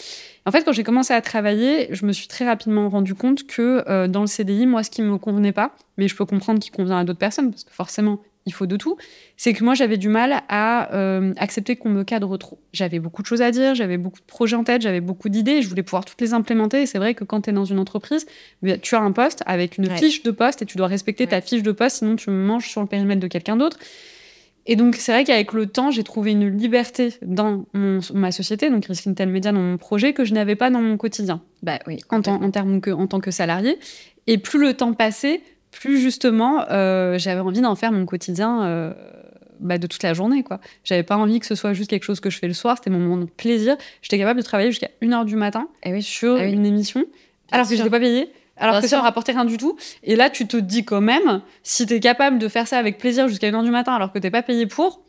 En 0.47 0.51
fait, 0.53 0.65
quand 0.65 0.73
j'ai 0.73 0.85
commencé 0.85 1.13
à 1.13 1.21
travailler, 1.21 1.89
je 1.91 2.07
me 2.07 2.13
suis 2.13 2.29
très 2.29 2.47
rapidement 2.47 2.89
rendu 2.89 3.15
compte 3.15 3.47
que 3.47 3.85
euh, 3.89 4.09
dans 4.09 4.21
le 4.21 4.27
CDI, 4.27 4.67
moi, 4.67 4.83
ce 4.83 4.91
qui 4.91 5.03
me 5.03 5.19
convenait 5.19 5.53
pas, 5.53 5.75
mais 5.97 6.09
je 6.09 6.17
peux 6.17 6.25
comprendre 6.25 6.61
qu'il 6.61 6.73
convient 6.73 6.99
à 6.99 7.05
d'autres 7.05 7.19
personnes, 7.19 7.51
parce 7.51 7.65
que 7.65 7.73
forcément, 7.73 8.21
il 8.47 8.53
faut 8.53 8.67
de 8.67 8.77
tout, 8.77 8.97
c'est 9.37 9.53
que 9.53 9.65
moi 9.65 9.75
j'avais 9.75 9.97
du 9.97 10.09
mal 10.09 10.43
à 10.49 10.95
euh, 10.95 11.33
accepter 11.37 11.77
qu'on 11.77 11.89
me 11.89 12.05
cadre 12.05 12.37
trop. 12.37 12.59
J'avais 12.73 12.99
beaucoup 12.99 13.23
de 13.23 13.27
choses 13.27 13.43
à 13.43 13.51
dire, 13.51 13.75
j'avais 13.75 13.97
beaucoup 13.97 14.21
de 14.21 14.27
projets 14.27 14.57
en 14.57 14.65
tête, 14.65 14.83
j'avais 14.83 15.01
beaucoup 15.01 15.29
d'idées, 15.29 15.63
je 15.63 15.69
voulais 15.69 15.83
pouvoir 15.83 16.05
toutes 16.05 16.21
les 16.21 16.35
implémenter. 16.35 16.83
Et 16.83 16.87
c'est 16.87 16.99
vrai 16.99 17.15
que 17.15 17.25
quand 17.25 17.43
tu 17.43 17.51
es 17.51 17.53
dans 17.53 17.65
une 17.65 17.79
entreprise, 17.79 18.27
eh 18.65 18.79
tu 18.79 18.95
as 18.97 19.01
un 19.01 19.13
poste 19.13 19.43
avec 19.47 19.79
une 19.79 19.89
fiche 19.91 20.23
de 20.23 20.31
poste 20.31 20.63
et 20.63 20.67
tu 20.67 20.77
dois 20.77 20.89
respecter 20.89 21.27
ta 21.27 21.41
fiche 21.41 21.63
de 21.63 21.73
poste, 21.73 21.99
sinon 21.99 22.17
tu 22.17 22.31
manges 22.31 22.69
sur 22.69 22.81
le 22.81 22.87
périmètre 22.87 23.21
de 23.21 23.29
quelqu'un 23.29 23.57
d'autre. 23.57 23.79
Et 24.67 24.77
donc 24.77 24.97
c'est 24.97 25.13
vrai 25.13 25.25
qu'avec 25.25 25.53
le 25.53 25.67
temps, 25.67 25.91
j'ai 25.91 26.05
trouvé 26.05 26.33
une 26.33 26.49
liberté 26.49 27.15
dans 27.23 27.67
ma 27.75 28.33
société, 28.33 28.71
donc 28.71 28.87
Risk 28.87 29.07
Intel 29.07 29.29
Media, 29.29 29.53
dans 29.53 29.61
mon 29.61 29.77
projet, 29.77 30.13
que 30.13 30.25
je 30.25 30.33
n'avais 30.33 30.57
pas 30.57 30.71
dans 30.71 30.81
mon 30.81 30.97
quotidien. 30.97 31.43
Bah 31.63 31.79
oui. 31.87 31.99
En, 32.11 32.21
en, 32.21 32.51
termes 32.51 32.81
que, 32.81 32.91
en 32.91 33.07
tant 33.07 33.21
que 33.21 33.31
salarié. 33.31 33.79
Et 34.27 34.39
plus 34.39 34.59
le 34.59 34.73
temps 34.73 34.95
passait, 34.95 35.43
plus 35.75 36.01
justement, 36.01 36.65
euh, 36.71 37.19
j'avais 37.19 37.41
envie 37.41 37.61
d'en 37.61 37.75
faire 37.75 37.93
mon 37.93 38.07
quotidien 38.07 38.65
euh, 38.65 38.93
bah, 39.61 39.79
de 39.79 39.87
toute 39.87 40.03
la 40.03 40.15
journée. 40.15 40.43
quoi. 40.43 40.61
J'avais 40.85 41.03
pas 41.03 41.17
envie 41.17 41.41
que 41.41 41.47
ce 41.47 41.55
soit 41.55 41.73
juste 41.73 41.91
quelque 41.91 42.05
chose 42.05 42.21
que 42.21 42.31
je 42.31 42.39
fais 42.39 42.49
le 42.49 42.55
soir, 42.55 42.77
c'était 42.79 42.91
mon 42.91 42.99
moment 42.99 43.19
de 43.19 43.25
plaisir. 43.31 43.77
J'étais 44.03 44.19
capable 44.19 44.41
de 44.41 44.45
travailler 44.45 44.71
jusqu'à 44.71 44.91
1h 45.03 45.25
du 45.25 45.37
matin 45.37 45.69
eh 45.83 45.93
oui. 45.93 46.03
sur 46.03 46.37
ah 46.37 46.47
une 46.47 46.65
émission, 46.65 47.05
alors 47.51 47.67
que 47.67 47.75
je 47.75 47.79
n'étais 47.79 47.91
pas 47.91 48.01
payée. 48.01 48.31
Alors 48.57 48.81
que 48.81 48.87
ça 48.87 48.99
ne 48.99 49.03
rapportait 49.03 49.33
rien 49.33 49.45
du 49.45 49.57
tout. 49.57 49.77
Et 50.05 50.15
là, 50.15 50.31
tu 50.31 50.47
te 50.47 50.57
dis 50.57 50.85
quand 50.85 51.01
même, 51.01 51.43
si 51.65 51.87
tu 51.87 51.95
es 51.95 52.01
capable 52.01 52.39
de 52.39 52.47
faire 52.47 52.69
ça 52.69 52.79
avec 52.79 52.99
plaisir 52.99 53.27
jusqu'à 53.27 53.51
1h 53.51 53.65
du 53.65 53.73
matin 53.73 53.95
alors 53.95 54.13
que 54.13 54.19
tu 54.21 54.27
n'es 54.27 54.31
pas 54.31 54.43
payé 54.43 54.67
pour, 54.67 55.03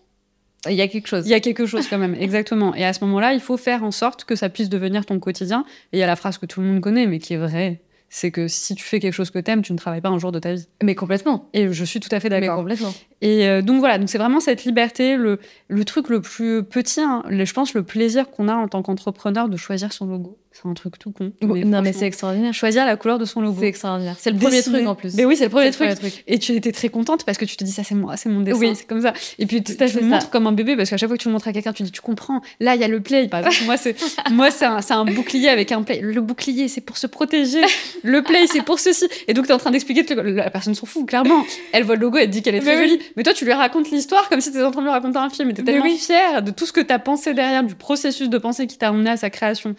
il 0.67 0.75
y 0.75 0.82
a 0.82 0.88
quelque 0.88 1.08
chose. 1.08 1.28
Il 1.28 1.30
y 1.30 1.34
a 1.34 1.39
quelque 1.39 1.65
chose 1.65 1.88
quand 1.88 1.97
même, 1.97 2.15
exactement. 2.15 2.73
Et 2.73 2.84
à 2.86 2.93
ce 2.93 3.04
moment-là, 3.06 3.34
il 3.34 3.39
faut 3.39 3.58
faire 3.58 3.84
en 3.84 3.91
sorte 3.91 4.25
que 4.25 4.36
ça 4.36 4.49
puisse 4.49 4.69
devenir 4.69 5.06
ton 5.06 5.19
quotidien. 5.19 5.63
Et 5.93 5.97
il 5.97 5.99
y 5.99 6.04
a 6.04 6.08
la 6.08 6.15
phrase 6.15 6.38
que 6.38 6.45
tout 6.45 6.62
le 6.62 6.67
monde 6.67 6.82
connaît, 6.82 7.06
mais 7.06 7.19
qui 7.19 7.34
est 7.34 7.38
vraie 7.38 7.82
c'est 8.10 8.32
que 8.32 8.48
si 8.48 8.76
tu 8.76 8.84
fais 8.84 9.00
quelque 9.00 9.13
chose 9.13 9.32
que 9.32 9.39
tu 9.39 9.52
aimes, 9.52 9.62
tu 9.62 9.74
ne 9.74 9.78
travailles 9.78 10.02
pas 10.02 10.10
un 10.10 10.20
jour 10.20 10.32
de 10.32 10.39
ta 10.39 10.54
vie. 10.54 10.68
Mais 10.84 10.96
complètement. 10.96 11.50
Et 11.54 11.72
je 11.72 11.86
suis 11.86 12.00
tout 12.00 12.10
à 12.12 12.20
fait 12.20 12.30
d'accord. 12.30 12.56
Mais 12.58 12.62
complètement. 12.62 12.94
Et 13.22 13.48
euh, 13.48 13.62
donc 13.62 13.80
voilà, 13.80 13.98
donc 13.98 14.10
c'est 14.10 14.18
vraiment 14.18 14.39
cette 14.39 14.63
liberté, 14.65 15.18
le, 15.18 15.39
le 15.68 15.86
truc 15.86 16.10
le 16.10 16.22
plus 16.22 16.63
petit, 16.63 17.02
hein, 17.02 17.24
je 17.30 17.54
pense 17.54 17.74
le 17.74 17.84
plaisir 17.84 18.30
qu'on 18.30 18.48
a 18.48 18.56
en 18.56 18.68
tant 18.68 18.82
qu'entrepreneur 18.82 19.50
de 19.50 19.58
choisir 19.58 19.91
son 19.91 20.06
logo. 20.06 20.38
C'est 20.56 20.70
un 20.70 20.74
truc 20.74 20.98
tout 20.98 21.12
con. 21.12 21.34
non, 21.41 21.82
mais 21.82 21.91
c'est 21.91 22.06
extraordinaire. 22.06 22.54
Choisir 22.54 22.86
la 22.86 22.96
couleur 22.96 23.20
de 23.20 23.26
son 23.26 23.41
logo. 23.41 23.58
C'est 23.60 23.68
extraordinaire. 23.68 24.15
C'est 24.18 24.32
le 24.32 24.38
premier 24.38 24.63
truc 24.63 24.88
en 24.88 24.96
plus. 24.96 25.13
Mais 25.15 25.26
oui, 25.26 25.36
c'est 25.36 25.46
le, 25.46 25.50
premier 25.50 25.72
truc. 25.72 26.24
Et 26.28 26.39
tu 26.39 26.54
étais 26.54 26.72
très 26.72 26.88
contente 26.88 27.26
parce 27.26 27.38
que 27.38 27.44
tu 27.44 27.58
te 27.58 27.65
dis, 27.65 27.74
ça 27.74 27.84
c'est 27.84 27.94
moi, 27.94 28.15
c'est 28.15 28.30
mon 28.30 28.39
dessin, 28.39 28.60
oui. 28.60 28.74
c'est 28.74 28.88
comme 28.88 29.02
ça. 29.02 29.12
Et 29.38 29.48
puis 29.48 29.62
tu, 29.62 29.76
te 29.76 30.04
montres 30.04 30.30
comme 30.30 30.48
un 30.48 30.54
bébé 30.54 30.78
parce 30.78 30.89
qu'à 30.89 30.96
chaque 30.96 31.10
fois 31.10 31.18
que 31.18 31.22
tu 31.22 31.28
le 31.28 31.34
montres 31.34 31.50
à 31.50 31.52
quelqu'un, 31.52 31.74
tu 31.74 31.84
dis, 31.84 31.91
tu 31.91 32.00
comprends. 32.00 32.41
Là, 32.62 32.76
il 32.76 32.80
y 32.80 32.86
a 32.86 32.88
le 32.88 33.02
play. 33.02 33.28
Par 33.28 33.41
exemple, 33.41 33.65
moi, 33.65 33.76
c'est 33.76 33.98
moi, 34.32 34.50
c'est 34.50 34.63
un, 34.63 34.80
un, 34.89 35.06
bouclier 35.06 35.50
avec 35.50 35.74
un 35.74 35.84
play. 35.84 36.00
Le 36.00 36.22
bouclier, 36.22 36.70
c'est 36.70 36.80
pour 36.80 36.96
se 36.96 37.08
protéger. 37.08 37.62
Le 38.04 38.22
play, 38.22 38.48
c'est 38.48 38.63
pour 38.63 38.80
ceci. 38.80 39.10
Et 39.28 39.34
donc, 39.34 39.48
tu 39.48 39.52
es 39.52 39.56
en 39.56 39.58
train 39.58 39.72
d'expliquer, 39.72 40.06
la 40.15 40.50
personne 40.50 40.74
s'en 40.74 40.86
fout, 40.86 41.06
clairement. 41.06 41.44
Elle 41.74 41.84
voit 41.84 41.96
le 41.96 42.02
logo, 42.02 42.18
elle 42.18 42.30
dit 42.30 42.41
qu'elle 42.41 42.56
est 42.56 42.62
très 42.62 42.78
jolie. 42.78 43.00
Mais 43.18 43.24
toi, 43.24 43.34
tu 43.34 43.44
lui 43.44 43.52
racontes 43.52 43.91
l'histoire 43.91 44.30
comme 44.30 44.39
si 44.39 44.52
tu 44.52 44.58
étais 44.58 44.65
en 44.65 44.72
train 44.72 44.82
de 44.82 44.88
lui 44.88 44.94
raconter 44.94 45.18
un 45.18 45.30
film. 45.30 45.50
Et 45.50 45.54
tu 45.54 45.62
es 45.62 45.63
tellement 45.65 45.98
fière 45.98 46.41
de 46.41 46.52
tout 46.52 46.65
ce 46.65 46.72
que 46.72 46.80
tu 46.80 46.94
as 46.94 47.00
pensé 47.00 47.34
derrière, 47.34 47.63
du 47.63 47.76
processus 47.76 48.30
de 48.30 48.38
pensée 48.38 48.68
qui 48.68 48.78
t'a 48.78 48.88
amené 48.88 49.10
à 49.10 49.18
sa 49.18 49.30
création. 49.30 49.76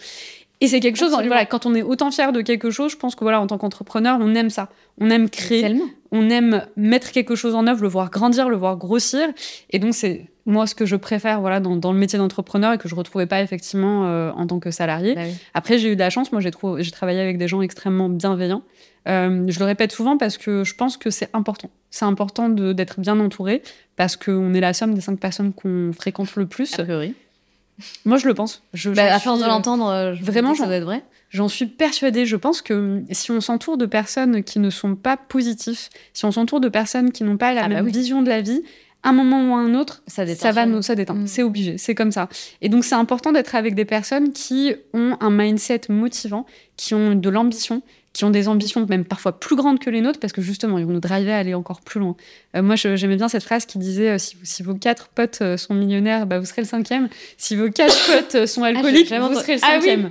Et 0.61 0.69
c'est 0.69 0.81
quelque 0.81 0.97
chose, 0.97 1.11
voilà, 1.11 1.45
quand 1.45 1.67
on 1.67 1.75
est 1.75 1.83
autant 1.83 2.11
fier 2.11 2.33
de 2.33 2.41
quelque 2.41 2.71
chose, 2.71 2.93
je 2.93 2.97
pense 2.97 3.15
que 3.15 3.25
voilà, 3.25 3.41
en 3.41 3.47
tant 3.47 3.59
qu'entrepreneur, 3.59 4.19
on 4.21 4.35
aime 4.35 4.49
ça. 4.49 4.71
On 4.99 5.11
aime 5.11 5.29
créer, 5.29 5.77
on 6.13 6.31
aime 6.31 6.67
mettre 6.77 7.13
quelque 7.13 7.35
chose 7.35 7.55
en 7.55 7.67
œuvre, 7.67 7.83
le 7.83 7.89
voir 7.89 8.11
grandir, 8.11 8.49
le 8.49 8.57
voir 8.57 8.77
grossir. 8.79 9.29
Et 9.71 9.79
donc, 9.79 9.95
c'est 9.95 10.31
moi 10.47 10.67
ce 10.67 10.75
que 10.75 10.87
je 10.87 10.97
préfère 10.97 11.41
voilà, 11.41 11.61
dans, 11.61 11.77
dans 11.77 11.93
le 11.93 11.99
métier 11.99 12.19
d'entrepreneur 12.19 12.73
et 12.73 12.79
que 12.79 12.89
je 12.89 12.95
ne 12.95 12.99
retrouvais 12.99 13.27
pas 13.27 13.43
effectivement 13.43 14.07
euh, 14.07 14.31
en 14.33 14.47
tant 14.47 14.59
que 14.59 14.71
salarié. 14.71 15.15
Bah 15.15 15.23
Après, 15.53 15.77
j'ai 15.77 15.93
eu 15.93 15.95
de 15.95 16.01
la 16.01 16.09
chance. 16.09 16.33
Moi, 16.33 16.41
j'ai, 16.41 16.51
j'ai 16.79 16.91
travaillé 16.91 17.21
avec 17.21 17.37
des 17.37 17.49
gens 17.49 17.61
extrêmement 17.61 18.09
bienveillants. 18.09 18.63
Euh, 19.09 19.45
je 19.49 19.59
le 19.59 19.65
répète 19.65 19.93
souvent 19.93 20.17
parce 20.17 20.39
que 20.39 20.65
je 20.65 20.75
pense 20.75 20.97
que 20.97 21.11
c'est 21.11 21.29
important. 21.33 21.71
C'est 21.91 22.05
important 22.05 22.49
d'être 22.49 23.01
bien 23.01 23.21
entouré 23.21 23.63
parce 23.97 24.17
qu'on 24.17 24.55
est 24.55 24.61
la 24.61 24.73
somme 24.73 24.95
des 24.95 25.01
cinq 25.01 25.21
personnes 25.21 25.53
qu'on 25.53 25.93
fréquente 25.93 26.35
le 26.37 26.47
plus. 26.47 26.79
A 26.79 26.85
priori. 26.85 27.15
Moi, 28.05 28.19
je 28.19 28.27
le 28.27 28.35
pense. 28.35 28.63
Je, 28.73 28.91
bah, 28.91 29.15
à 29.15 29.19
force 29.19 29.41
de 29.41 29.47
l'entendre, 29.47 29.89
euh, 29.89 30.15
vraiment, 30.15 30.55
ça 30.55 30.67
doit 30.67 30.77
être 30.77 30.85
vrai. 30.85 31.05
J'en 31.31 31.49
suis 31.49 31.67
persuadée. 31.67 32.25
Je 32.25 32.37
pense 32.37 32.63
que 32.63 33.03
si 33.11 33.31
on 33.31 33.41
s'entoure 33.41 33.77
de 33.77 33.87
personnes 33.87 34.43
qui 34.43 34.59
ne 34.59 34.71
sont 34.71 34.95
pas 34.95 35.17
positifs, 35.17 35.91
si 36.13 36.25
on 36.25 36.33
s'entoure 36.33 36.61
de 36.61 36.69
personnes 36.69 37.13
qui 37.13 37.25
n'ont 37.25 37.37
pas 37.37 37.53
la 37.53 37.65
ah 37.65 37.69
bah 37.69 37.75
même 37.75 37.89
vision 37.89 38.23
de 38.23 38.29
la 38.29 38.41
vie, 38.41 38.63
un 39.03 39.13
moment 39.13 39.51
ou 39.51 39.55
un 39.55 39.75
autre, 39.75 40.03
ça, 40.07 40.27
ça 40.35 40.53
va 40.53 40.67
nous, 40.67 40.83
ça 40.83 40.95
déteint. 40.95 41.15
Mm. 41.15 41.27
C'est 41.27 41.43
obligé, 41.43 41.79
c'est 41.79 41.95
comme 41.95 42.13
ça. 42.13 42.29
Et 42.61 42.69
donc, 42.69 42.85
c'est 42.85 42.95
important 42.95 43.33
d'être 43.33 43.55
avec 43.55 43.75
des 43.75 43.85
personnes 43.85 44.33
qui 44.33 44.75
ont 44.95 45.17
un 45.21 45.31
mindset 45.31 45.83
motivant, 45.89 46.47
qui 46.77 46.95
ont 46.95 47.15
de 47.15 47.29
l'ambition, 47.29 47.83
qui 48.17 48.25
ont 48.25 48.31
des 48.31 48.49
ambitions 48.49 48.87
même 48.87 49.05
parfois 49.05 49.39
plus 49.39 49.57
grandes 49.57 49.79
que 49.79 49.91
les 49.91 50.01
nôtres, 50.01 50.19
parce 50.19 50.33
que 50.33 50.41
justement, 50.41 50.79
ils 50.79 50.87
vont 50.87 50.95
nous 50.95 51.01
driver 51.01 51.33
à 51.33 51.37
aller 51.37 51.53
encore 51.53 51.83
plus 51.83 52.01
loin. 52.01 52.17
Euh, 52.57 52.63
moi, 52.63 52.75
j'aimais 52.75 53.17
bien 53.17 53.29
cette 53.29 53.43
phrase 53.43 53.67
qui 53.67 53.77
disait 53.77 54.13
euh, 54.13 54.17
si, 54.19 54.63
vos 54.63 54.75
quatre 54.75 55.09
potes 55.09 55.41
euh, 55.43 55.59
sont 55.59 55.75
millionnaires, 55.75 56.25
bah, 56.25 56.39
vous 56.39 56.47
serez 56.47 56.63
le 56.63 56.67
cinquième. 56.67 57.11
Si 57.37 57.57
vos 57.57 57.71
quatre 57.71 58.07
potes 58.31 58.47
sont 58.47 58.63
ah, 58.63 58.69
alcooliques, 58.69 59.13
vous 59.13 59.35
serez 59.35 59.57
le 59.57 59.61
ah 59.63 59.67
cinquième. 59.75 60.11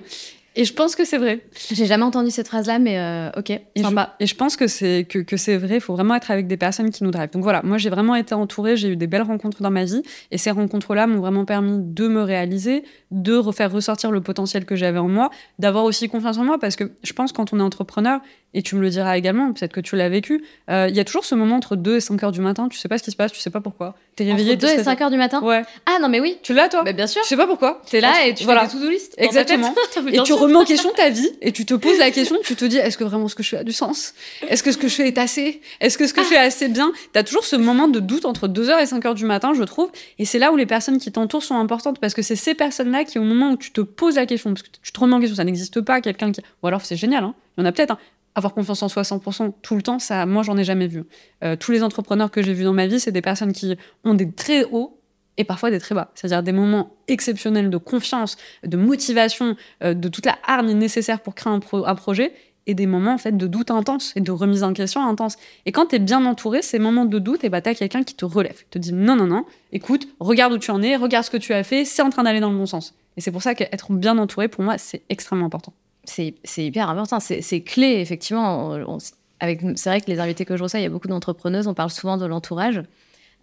Et 0.56 0.66
je 0.66 0.74
pense 0.74 0.96
que 0.96 1.04
c'est 1.04 1.18
vrai. 1.18 1.42
J'ai 1.72 1.86
jamais 1.86 2.04
entendu 2.04 2.32
cette 2.32 2.48
phrase-là, 2.48 2.80
mais 2.80 2.98
euh, 2.98 3.30
ok, 3.38 3.50
et 3.50 3.82
sympa. 3.82 4.16
Je, 4.20 4.24
et 4.24 4.28
je 4.28 4.36
pense 4.36 4.56
que 4.56 4.68
c'est 4.68 5.06
que, 5.10 5.20
que 5.20 5.38
c'est 5.38 5.58
vrai. 5.58 5.76
Il 5.76 5.82
faut 5.82 5.94
vraiment 5.94 6.16
être 6.16 6.32
avec 6.32 6.48
des 6.48 6.58
personnes 6.58 6.92
qui 6.92 7.04
nous 7.04 7.12
drivent. 7.12 7.32
Donc 7.32 7.44
voilà, 7.44 7.62
moi 7.64 7.78
j'ai 7.78 7.90
vraiment 7.90 8.16
été 8.16 8.34
entourée. 8.34 8.78
J'ai 8.78 8.90
eu 8.90 8.96
des 8.96 9.08
belles 9.08 9.22
rencontres 9.22 9.62
dans 9.62 9.72
ma 9.72 9.84
vie, 9.84 10.02
et 10.32 10.38
ces 10.38 10.52
rencontres-là 10.52 11.08
m'ont 11.08 11.20
vraiment 11.20 11.46
permis 11.46 11.80
de 11.80 12.08
me 12.08 12.22
réaliser, 12.22 12.84
de 13.12 13.36
refaire 13.36 13.72
ressortir 13.72 14.12
le 14.12 14.22
potentiel 14.22 14.66
que 14.66 14.76
j'avais 14.76 15.00
en 15.00 15.10
moi, 15.10 15.30
d'avoir 15.60 15.84
aussi 15.84 16.08
confiance 16.08 16.38
en 16.38 16.46
moi, 16.46 16.58
parce 16.60 16.76
que 16.76 16.92
je 17.04 17.14
pense 17.14 17.32
quand 17.32 17.54
on 17.54 17.60
est 17.60 17.64
entrepreneur, 17.64 18.22
et 18.56 18.62
tu 18.62 18.76
me 18.76 18.82
le 18.82 18.90
diras 18.90 19.18
également, 19.18 19.52
peut-être 19.52 19.74
que 19.74 19.82
tu 19.82 19.98
l'as 19.98 20.08
vécu, 20.08 20.44
euh, 20.70 20.88
il 20.90 20.96
y 20.96 21.00
a 21.02 21.04
toujours 21.04 21.26
ce 21.26 21.36
moment 21.36 21.58
entre 21.58 21.76
2 21.76 21.98
et 21.98 22.00
5 22.00 22.24
heures 22.24 22.32
du 22.32 22.40
matin, 22.40 22.70
tu 22.70 22.78
sais 22.78 22.88
pas 22.88 22.98
ce 22.98 23.04
qui 23.04 23.12
se 23.12 23.18
passe, 23.18 23.34
tu 23.34 23.40
sais 23.42 23.50
pas 23.50 23.60
pourquoi. 23.60 23.96
T'es 24.16 24.24
réveillé 24.24 24.54
entre 24.54 24.62
2 24.62 24.68
et 24.80 24.84
5 24.84 25.02
heures 25.02 25.12
du 25.12 25.18
matin 25.18 25.42
Ouais. 25.42 25.64
Ah 25.86 25.98
non 26.02 26.08
mais 26.08 26.22
oui. 26.22 26.38
Tu 26.42 26.54
l'as 26.54 26.70
toi 26.70 26.84
bah, 26.84 26.94
Bien 26.94 27.06
sûr. 27.06 27.22
Tu 27.24 27.28
sais 27.28 27.38
pas 27.38 27.48
pourquoi. 27.48 27.82
T'es 27.90 28.00
là 28.00 28.26
et 28.26 28.34
tu 28.34 28.46
voilà. 28.46 28.62
fais 28.62 28.68
des 28.68 28.82
to-do 28.82 28.90
list. 28.90 29.14
Exactement. 29.18 29.76
et 30.08 30.24
tu 30.24 30.34
remets 30.46 30.58
en 30.58 30.66
question 30.66 30.92
ta 30.96 31.10
vie 31.10 31.30
et 31.42 31.52
tu 31.52 31.66
te 31.66 31.74
poses 31.74 31.98
la 32.00 32.12
question, 32.12 32.38
tu 32.44 32.56
te 32.56 32.66
dis 32.66 32.78
est-ce 32.78 32.98
que 32.98 33.04
vraiment 33.04 33.28
ce 33.28 33.36
que 33.36 33.44
je 33.44 33.50
fais 33.50 33.58
a 33.58 33.64
du 33.64 33.74
sens? 33.74 34.14
Est-ce 34.48 34.64
que 34.64 34.72
ce 34.72 34.78
que 34.78 34.88
je 34.88 34.96
fais 34.96 35.08
est 35.08 35.18
assez? 35.18 35.62
Est-ce 35.82 35.98
que 35.98 36.08
ce 36.08 36.14
que 36.14 36.22
je 36.22 36.28
fais 36.28 36.38
assez 36.38 36.68
bien? 36.68 36.92
T'as 37.14 37.24
toujours 37.24 37.46
ce 37.46 37.56
moment 37.56 37.88
de 37.88 38.00
doute 38.00 38.26
entre 38.26 38.48
2 38.48 38.70
heures 38.70 38.80
et 38.80 38.86
5 38.86 39.06
heures 39.06 39.16
du 39.16 39.26
matin, 39.26 39.54
je 39.54 39.64
trouve, 39.64 39.92
et 40.20 40.26
c'est 40.26 40.40
là 40.40 40.52
où 40.52 40.56
les 40.56 40.66
personnes 40.66 40.98
qui 40.98 41.12
t'entourent 41.12 41.44
sont 41.44 41.58
importantes 41.58 42.00
parce 42.00 42.14
que 42.14 42.22
c'est 42.22 42.36
ces 42.36 42.54
personnes-là 42.54 43.04
qui 43.04 43.20
au 43.20 43.24
moment 43.24 43.52
où 43.52 43.58
tu 43.58 43.72
te 43.72 43.82
poses 43.82 44.16
la 44.16 44.26
question, 44.26 44.54
parce 44.54 44.64
que 44.64 44.70
tu 44.82 44.92
te 44.92 45.00
remets 45.00 45.16
en 45.16 45.20
question, 45.20 45.36
ça 45.36 45.44
n'existe 45.44 45.82
pas, 45.82 46.02
quelqu'un 46.02 46.32
qui... 46.32 46.42
Ou 46.64 46.68
alors 46.68 46.82
c'est 46.82 46.96
génial, 46.96 47.24
hein. 47.24 47.36
il 47.58 47.62
y 47.62 47.64
en 47.64 47.68
a 47.68 47.72
peut-être, 47.72 47.92
hein 47.92 48.00
avoir 48.36 48.54
confiance 48.54 48.84
en 48.84 48.90
soi 48.90 49.04
100% 49.04 49.54
tout 49.62 49.76
le 49.76 49.82
temps, 49.82 49.98
ça, 49.98 50.26
moi, 50.26 50.44
j'en 50.44 50.58
ai 50.58 50.66
jamais 50.66 50.88
vu. 50.88 51.06
Euh, 51.44 51.56
tous 51.56 51.72
les 51.72 51.82
entrepreneurs 51.84 52.30
que 52.30 52.42
j'ai 52.42 52.54
vus 52.54 52.66
dans 52.66 52.74
ma 52.74 52.86
vie, 52.86 53.00
c'est 53.00 53.14
des 53.14 53.22
personnes 53.22 53.54
qui 53.54 53.78
ont 54.04 54.14
des 54.14 54.30
très 54.30 54.66
hauts 54.66 55.00
et 55.38 55.44
parfois 55.44 55.72
des 55.72 55.80
très 55.80 55.96
bas. 55.96 56.12
C'est-à-dire 56.16 56.44
des 56.44 56.52
moments 56.52 56.96
exceptionnels 57.08 57.70
de 57.70 57.78
confiance, 57.78 58.38
de 58.64 58.78
motivation, 58.78 59.56
euh, 59.84 59.94
de 59.94 60.08
toute 60.08 60.26
la 60.26 60.38
hargne 60.46 60.72
nécessaire 60.74 61.22
pour 61.22 61.36
créer 61.36 61.54
un, 61.54 61.60
projet 61.96 62.34
et 62.68 62.74
des 62.74 62.88
moments 62.88 63.14
en 63.14 63.18
fait 63.18 63.36
de 63.36 63.48
doute 63.48 63.70
intense 63.70 64.14
et 64.16 64.22
de 64.22 64.32
remise 64.32 64.64
en 64.64 64.74
question 64.74 65.08
intense. 65.08 65.38
Et 65.66 65.72
quand 65.72 65.88
tu 65.88 65.98
es 65.98 66.00
bien 66.00 66.26
entouré, 66.26 66.62
ces 66.62 66.80
moments 66.80 67.06
de 67.06 67.20
doute, 67.20 67.46
bah, 67.48 67.62
tu 67.62 67.70
as 67.70 67.76
quelqu'un 67.76 68.04
qui 68.04 68.16
te 68.16 68.26
relève, 68.26 68.58
qui 68.58 68.70
te 68.72 68.80
dit 68.80 68.94
non, 68.94 69.16
non, 69.16 69.28
non, 69.28 69.46
écoute, 69.72 70.08
regarde 70.20 70.54
où 70.54 70.58
tu 70.58 70.72
en 70.72 70.82
es, 70.82 70.96
regarde 70.96 71.26
ce 71.26 71.30
que 71.30 71.38
tu 71.38 71.54
as 71.54 71.64
fait, 71.64 71.86
c'est 71.86 72.02
en 72.02 72.10
train 72.10 72.24
d'aller 72.24 72.40
dans 72.40 72.52
le 72.52 72.58
bon 72.58 72.66
sens. 72.66 72.96
Et 73.18 73.22
c'est 73.22 73.32
pour 73.32 73.42
ça 73.42 73.56
qu'être 73.56 73.92
bien 73.94 74.18
entouré, 74.18 74.48
pour 74.48 74.64
moi, 74.64 74.78
c'est 74.78 75.04
extrêmement 75.10 75.46
important 75.46 75.74
c'est 76.06 76.66
hyper 76.66 76.90
important. 76.90 77.20
C'est 77.20 77.62
clé, 77.62 78.00
effectivement. 78.00 78.78
C'est 79.00 79.90
vrai 79.90 80.02
que 80.02 80.08
les 80.08 80.20
invités 80.20 80.46
que 80.46 80.58
je 80.58 80.64
reçois, 80.64 80.80
il 80.80 80.84
y 80.84 80.86
a 80.86 80.90
beaucoup 80.90 81.08
d'entrepreneuses, 81.08 81.68
on 81.68 81.74
parle 81.74 81.90
souvent 81.90 82.18
de 82.18 82.26
l'entourage. 82.26 82.82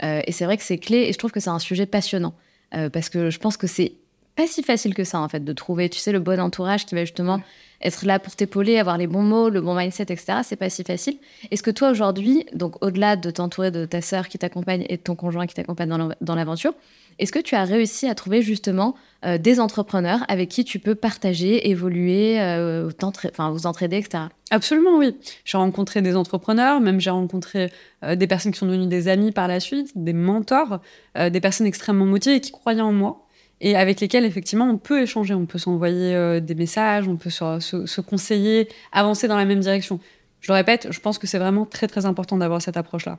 Euh, 0.05 0.21
et 0.27 0.33
c'est 0.33 0.45
vrai 0.45 0.57
que 0.57 0.63
c'est 0.63 0.79
clé, 0.79 1.07
et 1.09 1.13
je 1.13 1.19
trouve 1.19 1.31
que 1.31 1.41
c'est 1.41 1.51
un 1.51 1.59
sujet 1.59 1.87
passionnant. 1.87 2.35
Euh, 2.75 2.89
parce 2.89 3.09
que 3.09 3.31
je 3.31 3.39
pense 3.39 3.57
que 3.57 3.67
c'est 3.67 3.93
pas 4.35 4.47
si 4.47 4.63
facile 4.63 4.95
que 4.95 5.05
ça, 5.05 5.21
en 5.21 5.29
fait, 5.29 5.45
de 5.45 5.53
trouver, 5.53 5.89
tu 5.91 5.99
sais, 5.99 6.13
le 6.13 6.21
bon 6.21 6.41
entourage 6.41 6.87
qui 6.87 6.95
va 6.95 7.05
justement 7.05 7.41
être 7.83 8.07
là 8.07 8.19
pour 8.19 8.35
t'épauler, 8.35 8.79
avoir 8.79 8.97
les 8.97 9.07
bons 9.07 9.23
mots, 9.23 9.51
le 9.51 9.61
bon 9.61 9.75
mindset, 9.75 10.05
etc. 10.05 10.39
C'est 10.43 10.57
pas 10.57 10.71
si 10.71 10.85
facile. 10.85 11.19
Est-ce 11.51 11.63
que 11.63 11.71
toi, 11.71 11.91
aujourd'hui, 11.91 12.47
donc 12.55 12.83
au-delà 12.83 13.17
de 13.17 13.31
t'entourer 13.31 13.71
de 13.71 13.85
ta 13.85 14.01
sœur 14.01 14.29
qui 14.29 14.39
t'accompagne 14.39 14.87
et 14.89 14.97
de 14.97 15.03
ton 15.03 15.17
conjoint 15.17 15.47
qui 15.47 15.55
t'accompagne 15.55 16.15
dans 16.21 16.35
l'aventure, 16.35 16.73
est-ce 17.19 17.33
que 17.33 17.39
tu 17.39 17.55
as 17.55 17.65
réussi 17.65 18.07
à 18.09 18.15
trouver 18.15 18.43
justement 18.43 18.95
euh, 19.25 19.39
des 19.39 19.61
entrepreneurs 19.61 20.25
avec 20.27 20.49
qui 20.49 20.65
tu 20.65 20.81
peux 20.81 20.97
partager, 20.97 21.71
évoluer, 21.71 22.41
euh, 22.41 22.91
vous 22.91 23.67
entraider, 23.67 23.99
etc. 23.99 24.25
Absolument, 24.51 24.97
oui. 24.97 25.17
J'ai 25.45 25.59
rencontré 25.59 26.03
des 26.03 26.17
entrepreneurs, 26.17 26.81
même 26.81 27.01
j'ai 27.01 27.11
rencontré 27.11 27.71
euh, 28.03 28.17
des 28.17 28.27
personnes 28.27 28.51
qui 28.51 28.59
sont 28.59 28.67
devenues 28.67 28.89
des 28.89 29.07
amis 29.07 29.31
par 29.31 29.47
la 29.47 29.61
suite, 29.61 29.93
des 29.95 30.13
mentors, 30.13 30.81
des 31.15 31.41
personnes 31.41 31.69
extrêmement 31.69 32.05
motivées 32.05 32.37
et 32.37 32.41
qui 32.41 32.51
croyaient 32.51 32.81
en 32.81 32.93
moi. 32.93 33.27
et 33.61 33.77
avec 33.77 34.01
lesquels 34.01 34.25
effectivement 34.25 34.69
on 34.69 34.77
peut 34.77 35.03
échanger, 35.03 35.35
on 35.35 35.47
peut 35.47 35.59
s'envoyer 35.59 36.41
des 36.41 36.55
messages, 36.57 37.07
on 37.07 37.17
peut 37.17 37.31
se, 37.31 37.61
se, 37.61 38.01
conseiller, 38.01 38.69
avancer 38.91 39.29
dans 39.29 39.37
la 39.37 39.45
même 39.45 39.61
direction. 39.61 40.01
Je 40.41 40.51
le 40.51 40.57
répète, 40.57 40.89
je 40.91 40.99
pense 40.99 41.19
que 41.19 41.29
c'est 41.29 41.39
vraiment 41.39 41.65
très 41.65 41.87
très 41.87 42.07
important 42.07 42.37
d'avoir 42.39 42.61
cette 42.61 42.77
approche-là. 42.77 43.19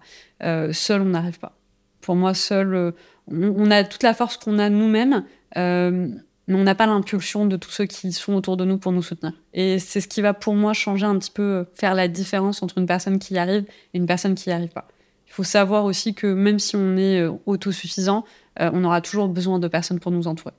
Seul, 0.74 1.02
on 1.02 1.06
n'arrive 1.06 1.40
pas. 1.40 1.56
Pour 2.02 2.16
moi, 2.16 2.34
seul, 2.34 2.94
euh, 3.32 3.54
on, 3.56 3.72
a 3.72 3.84
toute 3.84 4.04
la 4.04 4.14
force 4.14 4.38
qu'on 4.38 4.60
a 4.60 4.70
nous-mêmes, 4.70 5.24
mais 5.56 6.56
on 6.56 6.64
n'a 6.64 6.76
pas 6.76 6.88
l'impulsion 6.88 7.46
de 7.46 7.56
tous 7.56 7.72
ceux 7.72 7.86
qui 7.86 8.12
sont 8.12 8.34
autour 8.34 8.58
de 8.58 8.66
nous 8.66 8.78
pour 8.78 8.92
nous 8.92 9.02
soutenir. 9.02 9.34
Et 9.54 9.80
c'est 9.80 10.02
ce 10.02 10.08
qui 10.08 10.22
va 10.22 10.34
pour 10.34 10.56
moi 10.56 10.74
changer 10.74 11.06
un 11.06 11.18
petit 11.18 11.32
peu, 11.32 11.66
faire 11.76 11.96
la 11.96 12.08
différence 12.08 12.62
entre 12.64 12.78
une 12.78 12.86
personne 12.86 13.20
qui 13.20 13.36
y 13.36 13.38
arrive 13.38 13.66
et 13.94 13.98
une 13.98 14.06
personne 14.06 14.36
qui 14.36 14.50
n'y 14.50 14.54
arrive 14.54 14.72
pas. 14.72 14.88
Il 15.28 15.32
faut 15.32 15.44
savoir 15.44 15.86
aussi 15.86 16.14
que 16.14 16.28
même 16.28 16.60
si 16.60 16.76
on 16.76 16.98
est 16.98 17.26
autosuffisant, 17.46 18.26
euh, 18.60 18.70
on 18.74 18.84
aura 18.84 19.02
toujours 19.02 19.28
besoin 19.30 19.60
de 19.60 19.68
personnes 19.68 20.00
pour 20.00 20.12
nous 20.12 20.28
entourer. 20.28 20.54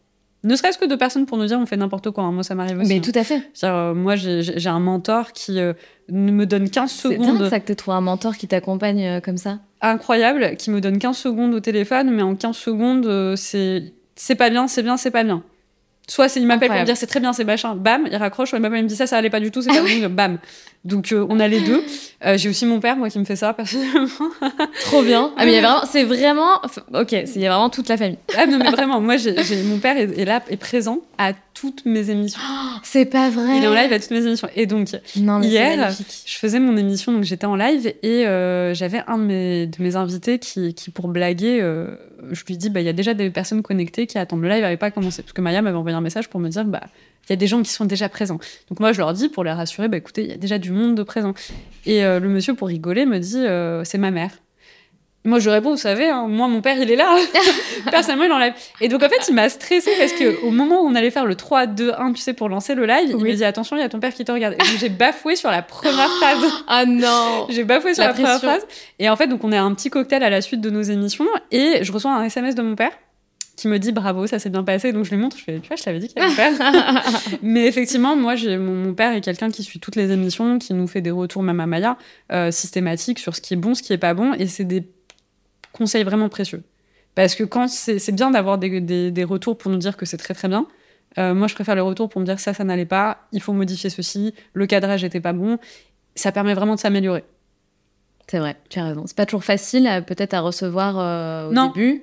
Ne 0.44 0.57
serait-ce 0.57 0.78
que 0.78 0.85
de 0.85 0.94
personnes 0.94 1.26
pour 1.26 1.38
nous 1.38 1.46
dire 1.46 1.59
on 1.59 1.66
fait 1.66 1.76
n'importe 1.76 2.11
quoi. 2.11 2.24
Hein. 2.24 2.33
Moi, 2.33 2.42
ça 2.42 2.54
m'arrive 2.54 2.78
aussi. 2.78 2.94
Mais 2.94 3.00
tout 3.00 3.12
à 3.14 3.24
fait. 3.24 3.42
Euh, 3.64 3.94
moi, 3.94 4.14
j'ai 4.16 4.68
un 4.68 4.80
mentor 4.80 5.33
qui 5.33 5.59
euh, 5.59 5.72
ne 6.11 6.30
me 6.30 6.46
donne 6.46 6.70
15 6.70 6.90
secondes. 6.90 7.44
C'est 7.44 7.50
ça 7.50 7.61
que 7.61 7.66
tu 7.66 7.76
trouves 7.76 7.94
un 7.94 8.00
mentor 8.00 8.37
qui 8.37 8.46
t'accompagne 8.46 9.20
comme 9.22 9.38
ça 9.38 9.59
Incroyable, 9.80 10.57
qui 10.57 10.70
me 10.70 10.80
donne 10.80 10.98
15 10.98 11.16
secondes 11.16 11.54
au 11.54 11.61
téléphone, 11.61 12.11
mais 12.11 12.22
en 12.22 12.35
15 12.35 12.57
secondes, 12.57 13.35
c'est 13.37 14.35
pas 14.37 14.50
bien, 14.50 14.68
c'est 14.68 14.83
bien, 14.83 14.96
c'est 14.96 15.11
pas 15.11 15.24
bien. 15.24 15.42
Soit 16.07 16.37
il 16.37 16.46
m'appelle 16.46 16.68
pour 16.68 16.78
me 16.78 16.85
dire 16.85 16.96
c'est 16.96 17.07
très 17.07 17.20
bien, 17.20 17.33
c'est 17.33 17.44
machin, 17.44 17.74
bam, 17.74 18.07
il 18.11 18.16
raccroche, 18.16 18.52
il 18.52 18.61
m'appelle, 18.61 18.80
il 18.80 18.85
me 18.85 18.88
dit 18.88 18.96
ça, 18.96 19.07
ça 19.07 19.16
allait 19.16 19.30
pas 19.30 19.40
du 19.40 19.50
tout, 19.50 19.62
c'est 19.62 19.68
pas 19.72 19.80
bon, 19.80 20.14
bam. 20.14 20.38
Donc 20.84 21.12
euh, 21.12 21.26
on 21.30 21.40
a 21.40 21.48
les 21.48 21.60
deux. 21.60 21.82
Euh, 22.26 22.36
j'ai 22.36 22.50
aussi 22.50 22.66
mon 22.66 22.78
père, 22.78 22.96
moi, 22.96 23.08
qui 23.08 23.18
me 23.18 23.24
fait 23.24 23.36
ça 23.36 23.54
personnellement. 23.54 24.06
Trop 24.82 25.02
bien. 25.02 25.32
Ah 25.36 25.46
mais 25.46 25.52
il 25.52 25.54
y 25.54 25.58
a 25.58 25.62
vraiment, 25.62 25.86
c'est 25.90 26.04
vraiment, 26.04 26.60
ok, 26.92 27.12
il 27.12 27.40
y 27.40 27.46
a 27.46 27.50
vraiment 27.50 27.70
toute 27.70 27.88
la 27.88 27.96
famille. 27.96 28.18
Ah 28.36 28.46
non 28.46 28.58
mais 28.58 28.70
vraiment, 28.70 29.00
moi, 29.00 29.16
j'ai, 29.16 29.34
mon 29.64 29.78
père 29.78 29.96
est, 29.96 30.24
là, 30.24 30.42
est 30.48 30.56
présent 30.58 31.00
à 31.16 31.32
toutes 31.54 31.86
mes 31.86 32.10
émissions. 32.10 32.40
c'est 32.82 33.06
pas 33.06 33.30
vrai. 33.30 33.56
Il 33.56 33.64
est 33.64 33.66
en 33.66 33.74
live 33.74 33.92
à 33.92 33.98
toutes 33.98 34.10
mes 34.10 34.26
émissions. 34.26 34.48
Et 34.56 34.66
donc 34.66 34.90
hier, 35.16 35.90
je 36.26 36.36
faisais 36.36 36.60
mon 36.60 36.76
émission, 36.76 37.12
donc 37.12 37.24
j'étais 37.24 37.46
en 37.46 37.56
live 37.56 37.94
et 38.02 38.26
euh, 38.26 38.74
j'avais 38.74 39.02
un 39.06 39.16
de 39.16 39.24
mes, 39.24 39.66
de 39.66 39.82
mes 39.82 39.96
invités 39.96 40.38
qui, 40.38 40.74
qui 40.74 40.90
pour 40.90 41.08
blaguer, 41.08 41.60
je 42.30 42.44
lui 42.44 42.58
dis, 42.58 42.68
bah 42.68 42.80
il 42.80 42.86
y 42.86 42.90
a 42.90 42.94
déjà 42.94 43.14
des 43.14 43.30
personnes 43.30 43.62
connectées 43.62 44.06
qui 44.06 44.18
attendent 44.18 44.42
le 44.42 44.48
live, 44.50 44.62
n'avait 44.62 44.76
pas 44.76 44.90
commencé 44.90 45.22
parce 45.22 45.32
que 45.32 45.40
Maya 45.40 45.62
m'avait 45.62 45.76
envoyé 45.76 45.96
un 45.96 46.02
message 46.02 46.28
pour 46.28 46.40
me 46.40 46.48
dire, 46.50 46.64
bah 46.64 46.82
il 47.28 47.30
y 47.30 47.32
a 47.32 47.37
des 47.37 47.46
gens 47.46 47.62
qui 47.62 47.70
sont 47.70 47.84
déjà 47.84 48.08
présents. 48.08 48.38
Donc 48.68 48.80
moi, 48.80 48.92
je 48.92 48.98
leur 48.98 49.12
dis, 49.12 49.28
pour 49.28 49.44
les 49.44 49.52
rassurer, 49.52 49.88
bah, 49.88 49.96
écoutez, 49.96 50.22
il 50.22 50.30
y 50.30 50.34
a 50.34 50.37
déjà 50.37 50.58
du 50.58 50.70
monde 50.70 50.94
de 50.94 51.02
présent. 51.02 51.34
Et 51.87 52.04
euh, 52.04 52.20
le 52.20 52.28
monsieur, 52.28 52.54
pour 52.54 52.68
rigoler, 52.68 53.06
me 53.06 53.18
dit, 53.18 53.38
euh, 53.38 53.84
c'est 53.84 53.98
ma 53.98 54.10
mère. 54.10 54.30
Moi, 55.26 55.38
je 55.38 55.48
réponds, 55.48 55.70
vous 55.70 55.78
savez, 55.78 56.10
hein, 56.10 56.26
moi, 56.28 56.48
mon 56.48 56.60
père, 56.60 56.76
il 56.78 56.90
est 56.90 56.96
là. 56.96 57.16
Personnellement, 57.90 58.24
il 58.26 58.32
enlève. 58.32 58.52
Et 58.82 58.88
donc, 58.88 59.02
en 59.02 59.08
fait, 59.08 59.26
il 59.26 59.34
m'a 59.34 59.48
stressé 59.48 59.90
parce 59.98 60.12
qu'au 60.12 60.50
moment 60.50 60.82
où 60.82 60.87
on 60.87 60.94
allait 60.94 61.10
faire 61.10 61.24
le 61.24 61.34
3, 61.34 61.66
2, 61.66 61.92
1, 61.96 62.12
tu 62.12 62.20
sais, 62.20 62.34
pour 62.34 62.50
lancer 62.50 62.74
le 62.74 62.84
live, 62.84 63.08
il 63.08 63.16
me 63.16 63.32
dit, 63.32 63.42
attention, 63.42 63.76
il 63.76 63.80
y 63.80 63.82
a 63.82 63.88
ton 63.88 64.00
père 64.00 64.12
qui 64.12 64.22
te 64.22 64.30
regarde. 64.30 64.54
Et 64.54 64.78
j'ai 64.78 64.90
bafoué 64.90 65.34
sur 65.34 65.50
la 65.50 65.62
première 65.62 66.10
phrase. 66.20 66.44
Ah 66.68 66.84
non 66.84 67.46
J'ai 67.48 67.64
bafoué 67.64 67.94
sur 67.94 68.04
la 68.04 68.12
première 68.12 68.38
phrase. 68.38 68.66
Et 68.98 69.08
en 69.08 69.16
fait, 69.16 69.26
donc, 69.26 69.42
on 69.44 69.52
est 69.52 69.56
un 69.56 69.72
petit 69.72 69.88
cocktail 69.88 70.22
à 70.22 70.28
la 70.28 70.42
suite 70.42 70.60
de 70.60 70.68
nos 70.68 70.82
émissions 70.82 71.24
et 71.50 71.78
je 71.82 71.90
reçois 71.90 72.12
un 72.12 72.24
SMS 72.24 72.54
de 72.54 72.60
mon 72.60 72.76
père 72.76 72.92
qui 73.56 73.68
me 73.68 73.78
dit 73.78 73.92
bravo, 73.92 74.26
ça 74.26 74.38
s'est 74.38 74.50
bien 74.50 74.64
passé. 74.64 74.92
Donc 74.92 75.04
je 75.04 75.10
lui 75.10 75.16
montre, 75.16 75.36
je 75.38 75.44
fais, 75.44 75.60
tu 75.60 75.68
vois, 75.68 75.76
je 75.76 75.82
t'avais 75.82 75.98
dit 75.98 76.08
qu'il 76.08 76.20
allait 76.20 76.32
faire. 76.32 76.52
Mais 77.42 77.66
effectivement, 77.66 78.16
moi, 78.16 78.34
j'ai 78.34 78.56
mon, 78.56 78.94
père 78.94 79.12
est 79.14 79.20
quelqu'un 79.20 79.50
qui 79.50 79.62
suit 79.62 79.78
toutes 79.78 79.96
les 79.96 80.10
émissions, 80.10 80.58
qui 80.58 80.74
nous 80.74 80.86
fait 80.86 81.00
des 81.00 81.10
retours, 81.10 81.42
même 81.42 81.60
à 81.60 81.66
Maya, 81.66 81.96
euh, 82.32 82.50
systématiques 82.50 83.18
sur 83.18 83.36
ce 83.36 83.40
qui 83.40 83.54
est 83.54 83.56
bon, 83.56 83.74
ce 83.74 83.82
qui 83.82 83.92
est 83.92 83.98
pas 83.98 84.14
bon. 84.14 84.32
Et 84.34 84.46
c'est 84.46 84.64
des 84.64 84.88
conseils 85.72 86.04
vraiment 86.04 86.28
précieux. 86.28 86.62
Parce 87.14 87.36
que 87.36 87.44
quand 87.44 87.68
c'est 87.68 88.12
bien 88.12 88.30
d'avoir 88.30 88.58
des, 88.58 88.80
des, 88.80 89.24
retours 89.24 89.56
pour 89.56 89.70
nous 89.70 89.78
dire 89.78 89.96
que 89.96 90.04
c'est 90.04 90.16
très 90.16 90.34
très 90.34 90.48
bien. 90.48 90.66
Euh, 91.16 91.32
moi, 91.32 91.46
je 91.46 91.54
préfère 91.54 91.76
les 91.76 91.80
retours 91.80 92.08
pour 92.08 92.20
me 92.20 92.26
dire 92.26 92.40
ça, 92.40 92.54
ça 92.54 92.64
n'allait 92.64 92.86
pas, 92.86 93.28
il 93.30 93.40
faut 93.40 93.52
modifier 93.52 93.88
ceci, 93.88 94.34
le 94.52 94.66
cadrage 94.66 95.04
n'était 95.04 95.20
pas 95.20 95.32
bon. 95.32 95.58
Ça 96.16 96.32
permet 96.32 96.54
vraiment 96.54 96.74
de 96.74 96.80
s'améliorer. 96.80 97.22
C'est 98.26 98.40
vrai, 98.40 98.56
tu 98.68 98.80
as 98.80 98.84
raison. 98.84 99.04
C'est 99.06 99.16
pas 99.16 99.26
toujours 99.26 99.44
facile, 99.44 100.02
peut-être 100.08 100.34
à 100.34 100.40
recevoir 100.40 100.98
euh, 100.98 101.50
au 101.50 101.68
début. 101.68 102.02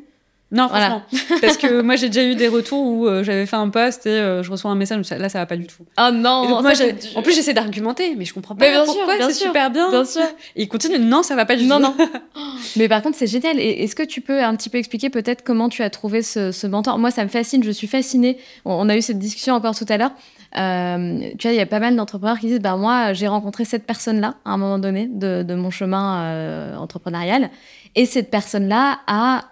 Non, 0.51 0.67
franchement. 0.67 1.01
Parce 1.39 1.55
que 1.55 1.81
moi, 1.81 1.95
j'ai 1.95 2.07
déjà 2.07 2.25
eu 2.25 2.35
des 2.35 2.49
retours 2.49 2.85
où 2.85 3.07
euh, 3.07 3.23
j'avais 3.23 3.45
fait 3.45 3.55
un 3.55 3.69
post 3.69 4.05
et 4.05 4.09
euh, 4.09 4.43
je 4.43 4.51
reçois 4.51 4.69
un 4.69 4.75
message, 4.75 5.09
là, 5.09 5.29
ça 5.29 5.39
va 5.39 5.45
pas 5.45 5.55
du 5.55 5.65
tout. 5.65 5.83
Ah 5.95 6.11
non 6.11 6.61
moi, 6.61 6.73
En 7.15 7.21
plus, 7.21 7.33
j'essaie 7.33 7.53
d'argumenter, 7.53 8.15
mais 8.17 8.25
je 8.25 8.33
comprends 8.33 8.55
pas 8.55 8.69
bien 8.69 8.83
pourquoi, 8.83 9.13
c'est 9.19 9.33
super 9.33 9.71
bien. 9.71 9.89
Bien 9.89 10.03
sûr. 10.03 10.23
Et 10.57 10.63
il 10.63 10.67
continue, 10.67 10.99
non, 10.99 11.23
ça 11.23 11.35
va 11.35 11.45
pas 11.45 11.55
du 11.55 11.63
tout. 11.63 11.69
Non, 11.69 11.79
non. 11.79 11.95
mais 12.75 12.89
par 12.89 13.01
contre, 13.01 13.17
c'est 13.17 13.27
génial. 13.27 13.59
Est-ce 13.59 13.95
que 13.95 14.03
tu 14.03 14.19
peux 14.19 14.43
un 14.43 14.55
petit 14.55 14.69
peu 14.69 14.77
expliquer 14.77 15.09
peut-être 15.09 15.43
comment 15.43 15.69
tu 15.69 15.83
as 15.83 15.89
trouvé 15.89 16.21
ce, 16.21 16.67
mentor? 16.67 16.99
Moi, 16.99 17.11
ça 17.11 17.23
me 17.23 17.29
fascine, 17.29 17.63
je 17.63 17.71
suis 17.71 17.87
fascinée. 17.87 18.37
On, 18.65 18.89
a 18.89 18.97
eu 18.97 19.01
cette 19.01 19.19
discussion 19.19 19.55
encore 19.55 19.75
tout 19.75 19.85
à 19.87 19.97
l'heure. 19.97 20.11
Euh, 20.57 21.29
tu 21.39 21.47
vois, 21.47 21.53
il 21.53 21.57
y 21.57 21.61
a 21.61 21.65
pas 21.65 21.79
mal 21.79 21.95
d'entrepreneurs 21.95 22.39
qui 22.39 22.47
disent, 22.47 22.59
bah 22.59 22.75
moi, 22.75 23.13
j'ai 23.13 23.27
rencontré 23.29 23.63
cette 23.63 23.85
personne-là 23.85 24.35
à 24.43 24.51
un 24.51 24.57
moment 24.57 24.79
donné 24.79 25.07
de, 25.07 25.43
de 25.43 25.55
mon 25.55 25.71
chemin 25.71 26.75
entrepreneurial. 26.77 27.49
Et 27.95 28.05
cette 28.05 28.29
personne-là 28.29 28.99
a 29.07 29.45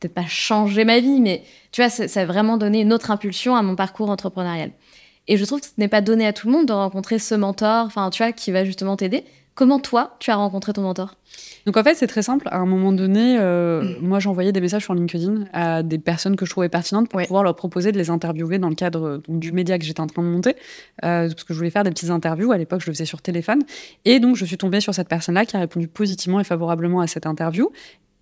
peut-être 0.00 0.14
pas 0.14 0.26
changer 0.26 0.84
ma 0.84 1.00
vie, 1.00 1.20
mais 1.20 1.42
tu 1.72 1.82
vois, 1.82 1.90
ça, 1.90 2.20
a 2.20 2.24
vraiment 2.24 2.56
donné 2.56 2.80
une 2.80 2.92
autre 2.92 3.10
impulsion 3.10 3.56
à 3.56 3.62
mon 3.62 3.76
parcours 3.76 4.10
entrepreneurial. 4.10 4.70
Et 5.28 5.36
je 5.36 5.44
trouve 5.44 5.60
que 5.60 5.66
ce 5.66 5.72
n'est 5.78 5.88
pas 5.88 6.00
donné 6.00 6.26
à 6.26 6.32
tout 6.32 6.46
le 6.46 6.52
monde 6.52 6.66
de 6.66 6.72
rencontrer 6.72 7.18
ce 7.18 7.34
mentor, 7.34 7.86
enfin, 7.86 8.10
tu 8.10 8.22
vois, 8.22 8.32
qui 8.32 8.52
va 8.52 8.64
justement 8.64 8.96
t'aider. 8.96 9.24
Comment 9.56 9.80
toi, 9.80 10.16
tu 10.20 10.30
as 10.30 10.36
rencontré 10.36 10.74
ton 10.74 10.82
mentor? 10.82 11.16
Donc 11.64 11.78
en 11.78 11.82
fait, 11.82 11.94
c'est 11.94 12.06
très 12.06 12.20
simple. 12.20 12.46
À 12.50 12.58
un 12.58 12.66
moment 12.66 12.92
donné, 12.92 13.38
euh, 13.40 13.94
moi, 14.02 14.20
j'envoyais 14.20 14.52
des 14.52 14.60
messages 14.60 14.84
sur 14.84 14.94
LinkedIn 14.94 15.46
à 15.54 15.82
des 15.82 15.98
personnes 15.98 16.36
que 16.36 16.44
je 16.44 16.50
trouvais 16.50 16.68
pertinentes 16.68 17.08
pour 17.08 17.22
pouvoir 17.22 17.42
leur 17.42 17.56
proposer 17.56 17.90
de 17.90 17.96
les 17.96 18.10
interviewer 18.10 18.58
dans 18.58 18.68
le 18.68 18.74
cadre 18.74 19.22
du 19.28 19.52
média 19.52 19.78
que 19.78 19.84
j'étais 19.86 20.00
en 20.00 20.06
train 20.06 20.22
de 20.22 20.28
monter, 20.28 20.56
euh, 21.04 21.28
parce 21.28 21.44
que 21.44 21.54
je 21.54 21.58
voulais 21.58 21.70
faire 21.70 21.84
des 21.84 21.90
petites 21.90 22.10
interviews. 22.10 22.52
À 22.52 22.58
l'époque, 22.58 22.82
je 22.82 22.86
le 22.86 22.92
faisais 22.92 23.06
sur 23.06 23.22
téléphone. 23.22 23.62
Et 24.04 24.20
donc, 24.20 24.36
je 24.36 24.44
suis 24.44 24.58
tombée 24.58 24.80
sur 24.80 24.92
cette 24.92 25.08
personne-là 25.08 25.46
qui 25.46 25.56
a 25.56 25.60
répondu 25.60 25.88
positivement 25.88 26.38
et 26.38 26.44
favorablement 26.44 27.00
à 27.00 27.06
cette 27.06 27.24
interview. 27.24 27.72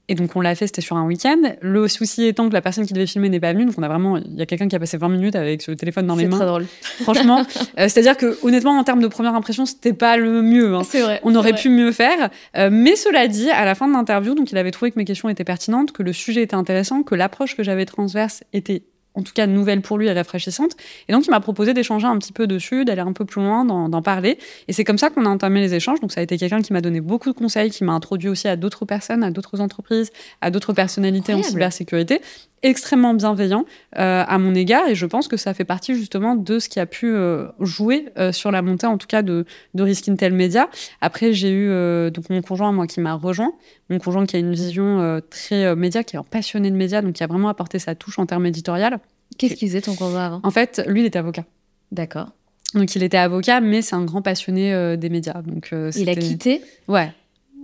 Et 0.09 0.15
donc 0.15 0.37
on 0.37 0.41
l'a 0.41 0.55
fait, 0.55 0.67
c'était 0.67 0.83
sur 0.83 0.97
un 0.97 1.07
week-end. 1.07 1.41
Le 1.63 1.89
souci 1.89 2.27
étant 2.27 2.49
que 2.49 2.55
la 2.55 2.61
personne 2.61 2.87
qui 2.87 2.93
devait 2.93 3.07
filmer 3.07 3.31
n'est 3.31 3.41
pas 3.41 3.53
venue, 3.53 3.65
donc 3.65 3.75
on 3.79 3.83
a 3.83 3.89
vraiment, 3.89 4.19
il 4.19 4.35
y 4.35 4.43
a 4.43 4.47
quelqu'un 4.47 4.69
qui 4.69 4.77
a 4.77 4.79
passé 4.79 4.99
20 4.99 5.09
minutes 5.09 5.35
avec 5.35 5.63
ce 5.63 5.71
téléphone 5.71 6.07
dans 6.07 6.17
les 6.17 6.27
mains. 6.27 6.33
C'est 6.33 6.45
très 6.45 6.47
drôle. 6.47 6.67
Franchement, 7.03 7.39
euh, 7.79 7.89
c'est-à-dire 7.89 8.17
que 8.17 8.39
honnêtement, 8.43 8.79
en 8.79 8.85
termes 8.85 9.01
de 9.01 9.09
première 9.09 9.35
impression, 9.35 9.65
c'était 9.65 9.95
pas 9.95 10.17
le 10.17 10.43
mieux. 10.43 10.75
Hein. 10.75 10.83
C'est 10.85 11.01
vrai. 11.01 11.21
On 11.25 11.35
aurait 11.35 11.55
pu 11.55 11.71
mieux 11.71 11.93
faire. 11.93 12.29
Euh, 12.57 12.69
mais 12.71 12.97
cela 12.97 13.29
dit, 13.29 13.51
à 13.51 13.65
la 13.65 13.75
fin 13.75 13.89
de 13.89 13.93
l'interview, 13.93 14.35
donc 14.35 14.53
il 14.53 14.59
avait 14.59 14.73
trouvé 14.73 14.91
que 14.91 14.99
mes 14.99 15.07
questions 15.07 15.29
étaient 15.29 15.45
pertinentes, 15.45 15.93
que 15.93 16.03
le 16.03 16.13
sujet 16.13 16.43
était 16.43 16.55
intéressant, 16.55 17.03
que 17.03 17.15
l'approche 17.15 17.57
que 17.57 17.63
j'avais 17.63 17.87
transverse 17.87 18.45
était 18.53 18.83
en 19.15 19.23
tout 19.23 19.33
cas 19.33 19.47
nouvelle 19.47 19.81
pour 19.81 19.99
lui 19.99 20.07
et 20.09 20.13
rafraîchissante. 20.13 20.73
Et 21.09 21.13
donc, 21.13 21.27
il 21.27 21.31
m'a 21.31 21.41
proposé 21.41 21.75
d'échanger 21.75 22.07
un 22.07 22.19
petit 22.19 22.33
peu 22.33 22.47
dessus, 22.47 22.85
d'aller 22.85 23.01
un 23.01 23.13
peu 23.13 23.25
plus 23.25 23.43
loin, 23.43 23.65
d'en 23.65 24.03
parler. 24.03 24.39
Et 24.69 24.73
c'est 24.73 24.85
comme 24.85 24.99
ça 24.99 25.11
qu'on 25.11 25.25
a 25.27 25.29
entamé 25.29 25.61
les 25.61 25.75
échanges. 25.75 26.01
Donc, 26.01 26.13
ça 26.13 26.21
a 26.21 26.23
été 26.23 26.37
quelqu'un 26.37 26.63
qui 26.63 26.73
m'a 26.73 26.81
donné 26.81 27.01
beaucoup 27.01 27.31
de 27.31 27.37
conseils, 27.37 27.71
qui 27.71 27.85
m'a 27.85 27.93
introduit 27.93 28.29
aussi 28.29 28.49
à 28.49 28.57
d'autres 28.57 28.85
personnes, 28.85 29.23
à 29.23 29.31
d'autres 29.31 29.61
entreprises, 29.61 30.11
à 30.41 30.51
d'autres 30.51 30.73
personnalités 30.73 31.35
en 31.35 31.43
cybersécurité 31.43 32.21
extrêmement 32.65 33.13
bienveillant 33.15 33.67
euh, 33.99 34.25
à 34.27 34.39
mon 34.39 34.55
égard 34.55 34.89
et 34.89 34.95
je 34.95 35.07
pense 35.07 35.29
que 35.29 35.37
ça 35.37 35.53
fait 35.55 35.67
partie 35.67 35.95
justement 35.95 36.35
de 36.35 36.59
ce 36.59 36.69
qui 36.69 36.81
a 36.81 36.87
pu 36.87 37.15
euh, 37.15 37.47
jouer 37.61 38.07
euh, 38.19 38.33
sur 38.33 38.51
la 38.51 38.63
montée 38.63 38.87
en 38.87 38.97
tout 38.97 39.07
cas 39.07 39.21
de, 39.23 39.45
de 39.75 39.83
Risk 39.83 40.09
Intel 40.09 40.33
Media. 40.33 40.69
Après 41.03 41.35
j'ai 41.35 41.53
eu 41.53 41.69
donc 42.11 42.31
mon 42.31 42.41
conjoint 42.41 42.73
moi 42.73 42.87
qui 42.87 43.01
m'a 43.01 43.15
rejoint, 43.15 43.53
mon 43.91 43.99
conjoint 43.99 44.25
qui 44.25 44.37
a 44.37 44.39
une 44.39 44.55
vision 44.55 45.21
très 45.29 45.77
média, 45.77 46.03
qui 46.03 46.17
est 46.17 46.21
passionné 46.31 46.71
de 46.71 46.77
médias, 46.77 47.03
donc 47.03 47.13
qui 47.13 47.23
a 47.23 47.27
vraiment 47.27 47.49
apporté 47.49 47.79
sa 47.79 47.95
touche 47.95 48.19
en 48.19 48.27
termes 48.27 48.47
éditorial. 48.47 48.99
Qu'est-ce 49.39 49.55
qu'il 49.55 49.69
faisait 49.69 49.81
ton 49.81 49.95
conjoint 49.95 50.27
avant? 50.27 50.41
En 50.43 50.51
fait, 50.51 50.83
lui 50.87 51.01
il 51.01 51.07
était 51.07 51.19
avocat. 51.19 51.45
D'accord. 51.93 52.31
Donc 52.75 52.95
il 52.97 53.03
était 53.03 53.17
avocat, 53.17 53.61
mais 53.61 53.83
c'est 53.83 53.95
un 53.95 54.05
grand 54.05 54.23
passionné 54.23 54.97
des 54.97 55.09
médias. 55.09 55.43
Donc 55.43 55.73
il 55.97 56.09
a 56.09 56.15
quitté? 56.15 56.63
Ouais. 56.89 57.13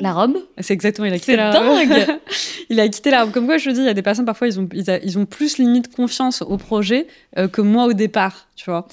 La 0.01 0.15
robe 0.15 0.39
C'est 0.59 0.73
exactement, 0.73 1.07
il 1.07 1.13
a 1.13 1.19
quitté 1.19 1.37
la 1.37 1.51
robe. 1.51 1.89
dingue 1.89 2.07
Il 2.71 2.81
a 2.81 2.89
quitté 2.89 3.11
la 3.11 3.23
robe. 3.23 3.33
Comme 3.33 3.47
quoi, 3.47 3.59
je 3.59 3.69
te 3.69 3.75
dis, 3.75 3.81
il 3.81 3.85
y 3.87 3.89
a 3.89 3.95
des 3.95 4.03
personnes, 4.03 4.25
parfois, 4.25 4.49
ils 4.49 4.59
ont, 4.59 4.67
ils, 4.73 5.19
ont 5.19 5.27
plus 5.27 5.59
limite 5.59 5.95
confiance 5.95 6.41
au 6.41 6.57
projet 6.57 7.07
euh, 7.37 7.49
que 7.49 7.61
moi 7.61 7.85
au 7.85 7.93
départ, 7.93 8.47
tu 8.57 8.71
vois. 8.71 8.89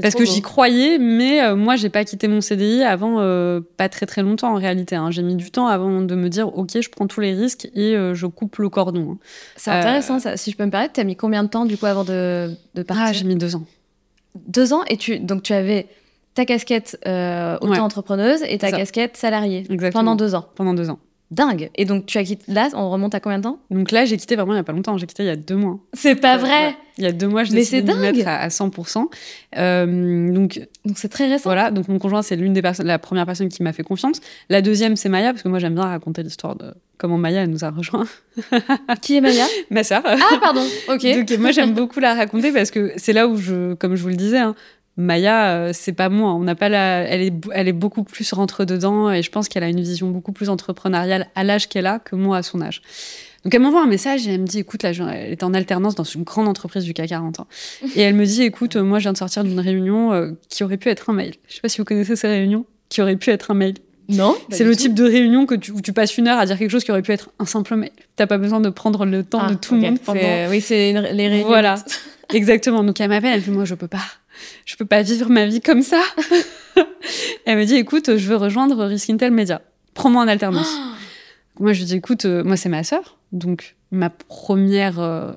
Parce 0.00 0.14
que 0.14 0.24
j'y 0.24 0.40
croyais, 0.40 0.98
mais 0.98 1.42
euh, 1.42 1.56
moi, 1.56 1.74
j'ai 1.74 1.88
pas 1.88 2.04
quitté 2.04 2.28
mon 2.28 2.40
CDI 2.40 2.84
avant 2.84 3.16
euh, 3.18 3.60
pas 3.76 3.88
très 3.88 4.06
très 4.06 4.22
longtemps 4.22 4.52
en 4.52 4.56
réalité. 4.56 4.94
Hein. 4.94 5.10
J'ai 5.10 5.22
mis 5.22 5.34
du 5.34 5.50
temps 5.50 5.66
avant 5.66 6.00
de 6.00 6.14
me 6.14 6.28
dire, 6.28 6.56
ok, 6.56 6.80
je 6.80 6.88
prends 6.88 7.08
tous 7.08 7.20
les 7.20 7.34
risques 7.34 7.68
et 7.74 7.96
je 8.12 8.26
coupe 8.26 8.58
le 8.58 8.68
cordon. 8.68 9.12
Hein. 9.12 9.18
C'est 9.56 9.70
intéressant, 9.70 10.20
ça. 10.20 10.36
Si 10.36 10.52
je 10.52 10.56
peux 10.56 10.64
me 10.64 10.70
permettre, 10.70 10.94
t'as 10.94 11.04
mis 11.04 11.16
combien 11.16 11.42
de 11.42 11.48
temps, 11.48 11.64
du 11.66 11.76
coup, 11.76 11.86
avant 11.86 12.04
de, 12.04 12.50
de 12.74 12.82
partir? 12.82 13.06
Ah, 13.08 13.12
j'ai 13.12 13.24
mis 13.24 13.36
deux 13.36 13.56
ans. 13.56 13.64
Deux 14.46 14.72
ans 14.72 14.82
Et 14.88 14.96
tu, 14.96 15.18
donc, 15.18 15.42
tu 15.42 15.52
avais 15.52 15.88
ta 16.34 16.44
casquette 16.44 16.98
euh, 17.06 17.56
auto-entrepreneuse 17.60 18.42
et 18.48 18.58
ta 18.58 18.70
casquette 18.70 19.16
salariée 19.16 19.64
pendant 19.92 20.16
deux 20.16 20.34
ans. 20.34 20.46
Pendant 20.54 20.74
deux 20.74 20.90
ans. 20.90 20.98
Dingue. 21.30 21.70
Et 21.76 21.86
donc, 21.86 22.04
tu 22.04 22.18
as 22.18 22.24
quitté. 22.24 22.44
Là, 22.52 22.68
on 22.74 22.90
remonte 22.90 23.14
à 23.14 23.20
combien 23.20 23.38
de 23.38 23.44
temps? 23.44 23.58
Donc 23.70 23.90
là, 23.90 24.04
j'ai 24.04 24.18
quitté 24.18 24.36
vraiment 24.36 24.52
il 24.52 24.56
n'y 24.56 24.60
a 24.60 24.64
pas 24.64 24.72
longtemps. 24.74 24.98
J'ai 24.98 25.06
quitté 25.06 25.22
il 25.22 25.26
y 25.26 25.30
a 25.30 25.36
deux 25.36 25.56
mois. 25.56 25.78
C'est 25.94 26.14
pas 26.14 26.36
vrai 26.36 26.76
Il 26.98 27.04
y 27.04 27.06
a 27.06 27.12
deux 27.12 27.26
mois, 27.26 27.44
je 27.44 27.52
décidé 27.52 27.80
de 27.80 27.86
me 27.96 28.02
dingue. 28.02 28.16
mettre 28.16 28.28
à, 28.28 28.36
à 28.36 28.48
100%. 28.48 29.06
Euh, 29.56 30.32
donc 30.34 30.60
Donc, 30.84 30.96
c'est 30.98 31.08
très 31.08 31.28
récent. 31.28 31.44
voilà, 31.44 31.70
donc 31.70 31.88
mon 31.88 31.98
conjoint, 31.98 32.20
c'est 32.20 32.36
l'une 32.36 32.52
des 32.52 32.60
personnes, 32.60 32.86
la 32.86 32.98
première 32.98 33.24
personne 33.24 33.48
qui 33.48 33.62
m'a 33.62 33.72
fait 33.72 33.82
confiance. 33.82 34.20
La 34.50 34.60
deuxième, 34.60 34.94
c'est 34.96 35.08
Maya, 35.08 35.30
parce 35.32 35.42
que 35.42 35.48
moi, 35.48 35.58
j'aime 35.58 35.74
bien 35.74 35.84
raconter 35.84 36.22
l'histoire 36.22 36.54
de 36.54 36.74
comment 36.98 37.16
Maya 37.16 37.42
elle 37.44 37.50
nous 37.50 37.64
a 37.64 37.70
rejoint. 37.70 38.04
Qui 39.00 39.16
est 39.16 39.20
Maya? 39.22 39.46
Ma 39.70 39.84
sœur. 39.84 40.02
Ah, 40.04 40.18
pardon. 40.38 40.62
Ok. 40.88 41.02
Donc 41.16 41.38
moi 41.38 41.50
j'aime 41.50 41.72
beaucoup 41.72 41.98
la 41.98 42.14
raconter 42.14 42.52
parce 42.52 42.70
que 42.70 42.92
c'est 42.96 43.12
là 43.14 43.26
où 43.26 43.36
je, 43.36 43.72
comme 43.74 43.96
je 43.96 44.02
vous 44.02 44.08
le 44.10 44.14
disais, 44.16 44.38
hein, 44.38 44.54
Maya, 44.96 45.54
euh, 45.54 45.70
c'est 45.72 45.92
pas 45.92 46.08
moi. 46.08 46.32
On 46.34 46.40
n'a 46.40 46.54
pas 46.54 46.68
la, 46.68 47.00
elle 47.02 47.22
est, 47.22 47.32
elle 47.52 47.68
est 47.68 47.72
beaucoup 47.72 48.04
plus 48.04 48.30
rentre 48.32 48.64
dedans 48.64 49.10
et 49.10 49.22
je 49.22 49.30
pense 49.30 49.48
qu'elle 49.48 49.62
a 49.62 49.68
une 49.68 49.80
vision 49.80 50.10
beaucoup 50.10 50.32
plus 50.32 50.50
entrepreneuriale 50.50 51.28
à 51.34 51.44
l'âge 51.44 51.68
qu'elle 51.68 51.86
a 51.86 51.98
que 51.98 52.14
moi 52.14 52.36
à 52.38 52.42
son 52.42 52.60
âge. 52.60 52.82
Donc 53.44 53.54
elle 53.54 53.60
m'envoie 53.62 53.82
un 53.82 53.86
message 53.88 54.28
et 54.28 54.34
elle 54.34 54.42
me 54.42 54.46
dit, 54.46 54.60
écoute, 54.60 54.82
là, 54.84 54.90
elle 54.90 55.32
est 55.32 55.42
en 55.42 55.52
alternance 55.54 55.94
dans 55.94 56.04
une 56.04 56.22
grande 56.22 56.46
entreprise 56.46 56.84
du 56.84 56.94
CAC 56.94 57.08
40 57.08 57.40
ans. 57.40 57.46
Et 57.96 58.02
elle 58.02 58.14
me 58.14 58.24
dit, 58.24 58.42
écoute, 58.42 58.76
euh, 58.76 58.84
moi 58.84 58.98
je 59.00 59.04
viens 59.04 59.12
de 59.12 59.18
sortir 59.18 59.42
d'une 59.42 59.58
réunion 59.58 60.12
euh, 60.12 60.30
qui 60.48 60.62
aurait 60.62 60.76
pu 60.76 60.90
être 60.90 61.10
un 61.10 61.12
mail. 61.14 61.34
Je 61.48 61.54
sais 61.56 61.60
pas 61.60 61.68
si 61.68 61.78
vous 61.78 61.84
connaissez 61.84 62.14
ces 62.14 62.28
réunions 62.28 62.66
qui 62.88 63.02
auraient 63.02 63.16
pu 63.16 63.30
être 63.30 63.50
un 63.50 63.54
mail. 63.54 63.74
Non 64.08 64.36
C'est 64.50 64.64
le 64.64 64.76
type 64.76 64.94
de 64.94 65.04
réunion 65.04 65.46
que 65.46 65.54
tu, 65.54 65.70
où 65.72 65.80
tu 65.80 65.92
passes 65.92 66.18
une 66.18 66.28
heure 66.28 66.38
à 66.38 66.44
dire 66.46 66.58
quelque 66.58 66.70
chose 66.70 66.84
qui 66.84 66.90
aurait 66.90 67.02
pu 67.02 67.12
être 67.12 67.30
un 67.38 67.46
simple 67.46 67.74
mail. 67.76 67.90
T'as 68.14 68.26
pas 68.26 68.36
besoin 68.38 68.60
de 68.60 68.68
prendre 68.68 69.06
le 69.06 69.24
temps 69.24 69.48
de 69.48 69.54
tout 69.54 69.74
le 69.74 69.80
monde 69.80 69.98
pendant 70.00 70.20
Ah, 70.22 70.48
Oui, 70.50 70.60
c'est 70.60 70.92
les 71.12 71.28
réunions. 71.28 71.46
voilà, 71.46 71.76
exactement. 72.32 72.84
Donc 72.84 73.00
elle 73.00 73.08
m'appelle, 73.08 73.32
elle 73.32 73.40
me 73.40 73.44
dit 73.44 73.50
moi 73.50 73.64
je 73.64 73.74
peux 73.74 73.88
pas, 73.88 74.02
je 74.64 74.76
peux 74.76 74.84
pas 74.84 75.02
vivre 75.02 75.28
ma 75.28 75.46
vie 75.46 75.60
comme 75.60 75.82
ça. 75.82 76.02
elle 77.44 77.58
me 77.58 77.64
dit 77.64 77.76
écoute, 77.76 78.16
je 78.16 78.28
veux 78.28 78.36
rejoindre 78.36 78.84
Risk 78.84 79.10
Intel 79.10 79.32
Media, 79.32 79.62
prends-moi 79.94 80.22
en 80.22 80.28
alternance. 80.28 80.72
moi 81.60 81.72
je 81.72 81.80
lui 81.80 81.86
dis 81.86 81.96
écoute, 81.96 82.24
euh, 82.24 82.44
moi 82.44 82.56
c'est 82.56 82.68
ma 82.68 82.84
sœur, 82.84 83.18
donc 83.32 83.76
ma 83.90 84.10
première 84.10 85.00
euh, 85.00 85.32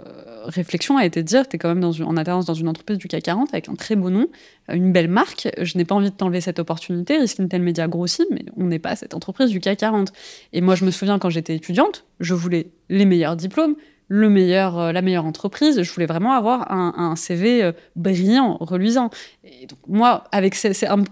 réflexion 0.45 0.97
a 0.97 1.05
été 1.05 1.21
de 1.21 1.27
dire 1.27 1.47
t'es 1.47 1.57
quand 1.57 1.69
même 1.69 1.81
dans 1.81 1.91
une, 1.91 2.05
en 2.05 2.17
alternance 2.17 2.45
dans 2.45 2.53
une 2.53 2.67
entreprise 2.67 2.97
du 2.97 3.07
CAC 3.07 3.23
40 3.23 3.49
avec 3.53 3.69
un 3.69 3.75
très 3.75 3.95
beau 3.95 4.09
nom, 4.09 4.27
euh, 4.69 4.75
une 4.75 4.91
belle 4.91 5.09
marque. 5.09 5.49
Je 5.61 5.77
n'ai 5.77 5.85
pas 5.85 5.95
envie 5.95 6.09
de 6.09 6.15
t'enlever 6.15 6.41
cette 6.41 6.59
opportunité. 6.59 7.17
Risk 7.17 7.39
Intel 7.39 7.61
Media 7.61 7.87
grossit, 7.87 8.25
mais 8.31 8.45
on 8.57 8.65
n'est 8.65 8.79
pas 8.79 8.95
cette 8.95 9.13
entreprise 9.13 9.49
du 9.49 9.59
CAC 9.59 9.79
40. 9.79 10.13
Et 10.53 10.61
moi 10.61 10.75
je 10.75 10.85
me 10.85 10.91
souviens 10.91 11.19
quand 11.19 11.29
j'étais 11.29 11.55
étudiante, 11.55 12.05
je 12.19 12.33
voulais 12.33 12.67
les 12.89 13.05
meilleurs 13.05 13.35
diplômes 13.35 13.75
le 14.07 14.29
meilleur, 14.29 14.77
euh, 14.77 14.91
la 14.91 15.01
meilleure 15.01 15.25
entreprise. 15.25 15.81
Je 15.81 15.91
voulais 15.91 16.05
vraiment 16.05 16.33
avoir 16.33 16.71
un, 16.71 16.93
un 16.97 17.15
CV 17.15 17.63
euh, 17.63 17.71
brillant, 17.95 18.57
reluisant. 18.59 19.09
Et 19.43 19.65
donc 19.65 19.79
moi, 19.87 20.25
avec 20.31 20.55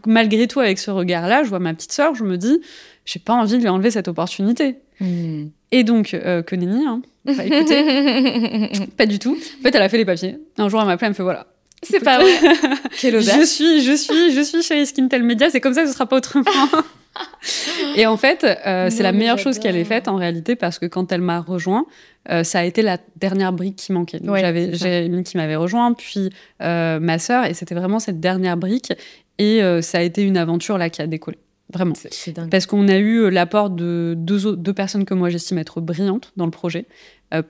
malgré 0.05 0.47
tout, 0.47 0.59
avec 0.59 0.79
ce 0.79 0.91
regard-là, 0.91 1.43
je 1.43 1.49
vois 1.49 1.59
ma 1.59 1.73
petite 1.73 1.91
sœur, 1.91 2.15
je 2.15 2.23
me 2.23 2.37
dis, 2.37 2.61
j'ai 3.05 3.19
pas 3.19 3.33
envie 3.33 3.57
de 3.57 3.61
lui 3.61 3.69
enlever 3.69 3.91
cette 3.91 4.07
opportunité. 4.07 4.77
Hmm. 4.99 5.47
Et 5.71 5.83
donc, 5.83 6.13
euh, 6.13 6.43
que 6.43 6.55
nenni, 6.55 6.85
hein. 6.85 7.01
Enfin, 7.27 7.43
écoutez, 7.43 8.69
pas 8.97 9.05
du 9.05 9.17
tout. 9.17 9.35
En 9.59 9.63
fait, 9.63 9.73
elle 9.73 9.81
a 9.81 9.89
fait 9.89 9.97
les 9.97 10.05
papiers. 10.05 10.37
Un 10.57 10.69
jour, 10.69 10.79
elle 10.81 10.85
m'a 10.85 10.93
appelé, 10.93 11.07
elle 11.07 11.11
me 11.11 11.15
fait 11.15 11.23
voilà. 11.23 11.47
C'est 11.83 12.03
pas 12.03 12.19
vrai. 12.19 12.31
Quelle 12.99 13.19
Je 13.21 13.29
audace. 13.31 13.51
suis, 13.51 13.81
je 13.81 13.93
suis, 13.93 14.31
je 14.33 14.41
suis 14.41 14.63
chez 14.63 14.85
Skintel 14.85 15.23
Media. 15.23 15.49
C'est 15.49 15.61
comme 15.61 15.73
ça 15.73 15.81
que 15.81 15.87
ce 15.87 15.93
sera 15.93 16.05
pas 16.05 16.17
autrement. 16.17 16.45
Et 17.95 18.05
en 18.05 18.17
fait, 18.17 18.43
euh, 18.43 18.89
c'est 18.89 19.03
la 19.03 19.11
meilleure 19.11 19.37
chose 19.37 19.59
qu'elle 19.59 19.75
ait 19.75 19.83
faite 19.83 20.07
en 20.07 20.15
réalité 20.15 20.55
parce 20.55 20.79
que 20.79 20.85
quand 20.85 21.11
elle 21.11 21.21
m'a 21.21 21.39
rejoint, 21.39 21.85
euh, 22.29 22.43
ça 22.43 22.59
a 22.59 22.63
été 22.63 22.81
la 22.81 22.97
dernière 23.17 23.53
brique 23.53 23.75
qui 23.75 23.91
manquait. 23.91 24.19
Donc, 24.19 24.31
Ouais, 24.33 24.41
J'avais. 24.41 24.73
Jérémy 24.73 25.23
qui 25.23 25.37
m'avait 25.37 25.55
rejoint, 25.55 25.93
puis 25.93 26.31
euh, 26.61 26.99
ma 26.99 27.19
sœur, 27.19 27.45
et 27.45 27.53
c'était 27.53 27.75
vraiment 27.75 27.99
cette 27.99 28.19
dernière 28.19 28.57
brique. 28.57 28.93
Et 29.39 29.61
ça 29.81 29.97
a 29.97 30.01
été 30.01 30.21
une 30.21 30.37
aventure 30.37 30.77
là 30.77 30.89
qui 30.91 31.01
a 31.01 31.07
décollé, 31.07 31.39
vraiment. 31.73 31.95
Dingue. 32.27 32.49
Parce 32.51 32.67
qu'on 32.67 32.87
a 32.87 32.97
eu 32.97 33.31
l'apport 33.31 33.71
de 33.71 34.13
deux, 34.15 34.73
personnes 34.73 35.05
que 35.05 35.15
moi 35.15 35.29
j'estime 35.29 35.57
être 35.57 35.81
brillantes 35.81 36.31
dans 36.37 36.45
le 36.45 36.51
projet, 36.51 36.85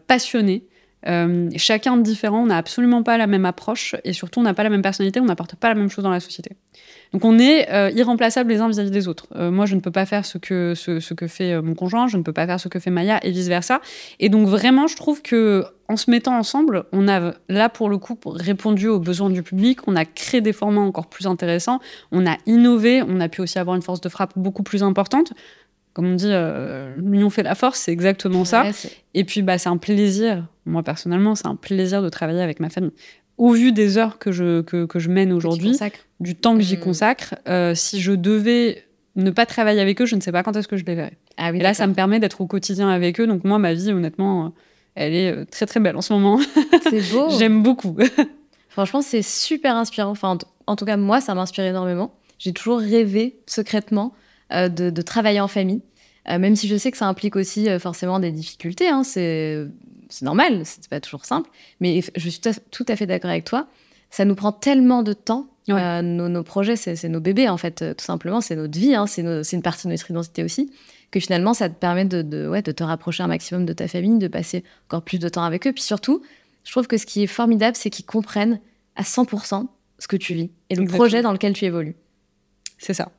passionnées. 0.08 0.64
Euh, 1.08 1.50
chacun 1.58 1.98
différent, 1.98 2.44
on 2.44 2.46
n'a 2.48 2.58
absolument 2.58 3.04
pas 3.04 3.18
la 3.18 3.28
même 3.28 3.46
approche 3.46 3.96
et 4.04 4.14
surtout 4.14 4.40
on 4.40 4.44
n'a 4.44 4.54
pas 4.54 4.64
la 4.64 4.70
même 4.70 4.82
personnalité, 4.82 5.20
on 5.20 5.26
n'apporte 5.26 5.56
pas 5.56 5.70
la 5.70 5.76
même 5.76 5.90
chose 5.90 6.04
dans 6.04 6.12
la 6.12 6.20
société. 6.20 6.52
Donc 7.12 7.26
on 7.26 7.38
est 7.38 7.70
euh, 7.72 7.92
irremplaçables 7.92 8.50
les 8.50 8.60
uns 8.60 8.68
vis-à-vis 8.68 8.92
des 8.92 9.08
autres. 9.08 9.28
Euh, 9.36 9.52
moi 9.52 9.66
je 9.66 9.76
ne 9.76 9.82
peux 9.82 9.92
pas 9.92 10.06
faire 10.06 10.26
ce 10.26 10.38
que, 10.38 10.74
ce, 10.76 11.14
que 11.14 11.28
fait 11.28 11.62
mon 11.62 11.76
conjoint, 11.76 12.08
je 12.08 12.18
ne 12.18 12.24
peux 12.24 12.34
pas 12.34 12.48
faire 12.48 12.60
ce 12.60 12.70
que 12.70 12.80
fait 12.80 12.90
Maya 12.90 13.20
et 13.24 13.32
vice-versa. 13.32 13.82
Et 14.20 14.30
donc 14.30 14.48
vraiment 14.48 14.88
je 14.88 14.96
trouve 14.96 15.22
que 15.22 15.66
en 15.90 15.98
se 15.98 16.10
mettant 16.10 16.38
ensemble, 16.38 16.86
on 16.94 17.08
a 17.10 17.34
là 17.50 17.70
pour 17.70 17.90
le 17.90 17.98
coup 17.98 18.18
répondu 18.26 18.88
aux 18.88 19.00
besoins 19.00 19.30
du 19.30 19.44
public, 19.44 19.80
on 19.88 19.96
a 19.96 20.06
créé 20.06 20.40
des 20.42 20.54
formats 20.54 20.82
encore 20.82 21.08
plus 21.08 21.28
intéressants, 21.28 21.80
on 22.12 22.26
a 22.26 22.38
innové, 22.46 23.04
on 23.06 23.20
a 23.20 23.28
pu 23.28 23.42
aussi 23.42 23.60
avoir 23.60 23.76
une 23.76 23.82
force 23.82 24.00
de 24.00 24.10
frappe 24.10 24.34
beaucoup 24.38 24.64
plus 24.64 24.82
importante. 24.82 25.34
Comme 25.94 26.08
on 26.08 26.16
dit, 26.16 26.28
euh, 26.30 26.94
l'union 26.98 27.30
fait 27.30 27.44
la 27.44 27.54
force, 27.56 27.80
c'est 27.80 27.92
exactement 27.92 28.46
ça. 28.46 28.64
Ouais, 28.64 28.72
Et 29.14 29.24
puis, 29.24 29.42
bah, 29.44 29.58
c'est 29.58 29.70
un 29.70 29.78
plaisir. 29.78 30.48
Moi, 30.66 30.82
personnellement, 30.84 31.36
c'est 31.36 31.48
un 31.48 31.56
plaisir 31.56 32.02
de 32.02 32.10
travailler 32.10 32.42
avec 32.42 32.60
ma 32.60 32.70
famille. 32.70 32.94
Au 33.38 33.52
vu 33.52 33.72
des 33.72 33.98
heures 33.98 34.18
que 34.20 34.32
je, 34.32 34.62
que, 34.62 34.86
que 34.86 35.00
je 35.00 35.10
mène 35.10 35.32
aujourd'hui, 35.32 35.78
du 36.20 36.36
temps 36.36 36.56
que 36.56 36.62
j'y 36.64 36.78
Mm. 36.78 36.80
consacre, 36.80 37.36
euh, 37.48 37.76
si 37.76 38.00
je 38.00 38.12
devais 38.12 38.84
ne 39.16 39.30
pas 39.30 39.46
travailler 39.46 39.82
avec 39.82 40.02
eux, 40.02 40.06
je 40.06 40.16
ne 40.16 40.22
sais 40.22 40.32
pas 40.32 40.42
quand 40.44 40.56
est-ce 40.56 40.68
que 40.68 40.78
je 40.78 40.86
les 40.86 40.96
verrai. 40.96 41.18
Ah 41.38 41.52
oui, 41.52 41.60
Et 41.60 41.62
là, 41.64 41.74
ça 41.76 41.86
me 41.88 41.94
permet 41.94 42.20
d'être 42.20 42.42
au 42.42 42.48
quotidien 42.48 42.90
avec 42.90 43.20
eux. 43.20 43.28
Donc, 43.28 43.44
moi, 43.44 43.60
ma 43.60 43.74
vie, 43.74 43.92
honnêtement, 43.92 44.46
euh, 44.46 44.50
elle 44.96 45.14
est 45.14 45.32
euh, 45.32 45.46
très, 45.46 45.66
très 45.68 45.80
belle 45.80 45.96
en 45.96 46.02
ce 46.02 46.14
moment. 46.14 46.40
c'est 46.90 47.12
beau. 47.12 47.30
J'aime 47.40 47.62
beaucoup. 47.62 47.96
Franchement, 48.70 49.02
c'est 49.04 49.22
super 49.22 49.76
inspirant. 49.76 50.10
Enfin, 50.12 50.30
en, 50.66 50.72
en 50.72 50.76
tout 50.76 50.86
cas, 50.86 50.98
moi, 50.98 51.22
ça 51.22 51.36
m'inspire 51.36 51.66
énormément. 51.66 52.16
J'ai 52.40 52.54
toujours 52.54 52.80
rêvé 52.80 53.38
secrètement 53.46 54.14
de, 54.52 54.90
de 54.90 55.02
travailler 55.02 55.40
en 55.42 55.48
famille, 55.48 55.82
Euh, 56.30 56.40
même 56.40 56.56
si 56.56 56.68
je 56.70 56.78
sais 56.78 56.90
que 56.92 56.98
ça 56.98 57.08
implique 57.08 57.36
aussi 57.36 57.68
euh, 57.70 57.80
forcément 57.80 58.20
des 58.20 58.32
difficultés. 58.32 58.88
hein. 58.88 59.04
c'est 59.04 59.68
normal, 60.22 60.62
c'est 60.64 60.88
pas 60.88 61.00
toujours 61.02 61.26
simple. 61.26 61.50
Mais 61.82 62.02
je 62.16 62.30
suis 62.30 62.40
tout 62.72 62.86
à- 62.88 62.96
fait 62.96 63.06
d'accord 63.08 63.32
avec 63.32 63.44
toi. 63.46 63.68
Ça 64.10 64.24
nous 64.26 64.36
prend 64.36 64.52
tellement 64.52 65.04
de 65.04 65.14
temps. 65.14 65.48
Ouais. 65.68 65.76
Euh, 65.82 66.02
nos, 66.02 66.30
nos 66.30 66.44
projets, 66.44 66.76
c'est 66.76 67.10
nos 67.10 67.20
bébés, 67.22 67.50
en 67.50 67.58
fait, 67.58 67.82
euh, 67.82 67.94
tout 67.94 68.06
simplement. 68.06 68.42
C'est 68.42 68.56
notre 68.56 68.78
vie, 68.78 68.96
hein. 68.96 69.08
c'est 69.08 69.22
une 69.54 69.62
partie 69.62 69.88
de 69.88 69.92
notre 69.94 70.10
identité 70.12 70.44
aussi. 70.44 70.72
Que 71.12 71.20
finalement, 71.20 71.54
ça 71.54 71.68
te 71.70 71.76
permet 71.76 72.06
de, 72.06 72.22
de, 72.22 72.48
ouais, 72.48 72.62
de 72.62 72.72
te 72.72 72.84
rapprocher 72.84 73.24
un 73.24 73.28
maximum 73.28 73.66
de 73.66 73.74
ta 73.74 73.88
famille, 73.88 74.18
de 74.18 74.28
passer 74.28 74.64
encore 74.88 75.04
plus 75.04 75.20
de 75.20 75.30
temps 75.30 75.44
avec 75.44 75.66
eux. 75.68 75.74
Puis 75.74 75.84
surtout, 75.84 76.22
je 76.64 76.72
trouve 76.72 76.88
que 76.88 76.98
ce 76.98 77.06
qui 77.06 77.24
est 77.24 77.28
formidable, 77.28 77.76
c'est 77.76 77.90
qu'ils 77.90 78.06
comprennent 78.06 78.60
à 78.96 79.04
100% 79.04 79.68
ce 80.00 80.08
que 80.08 80.16
tu 80.18 80.34
vis 80.34 80.52
et 80.70 80.76
le 80.76 80.82
Exactement. 80.84 80.98
projet 80.98 81.22
dans 81.22 81.32
lequel 81.32 81.54
tu 81.54 81.66
évolues. 81.66 81.96
C'est 82.86 82.94
ça. 82.94 83.14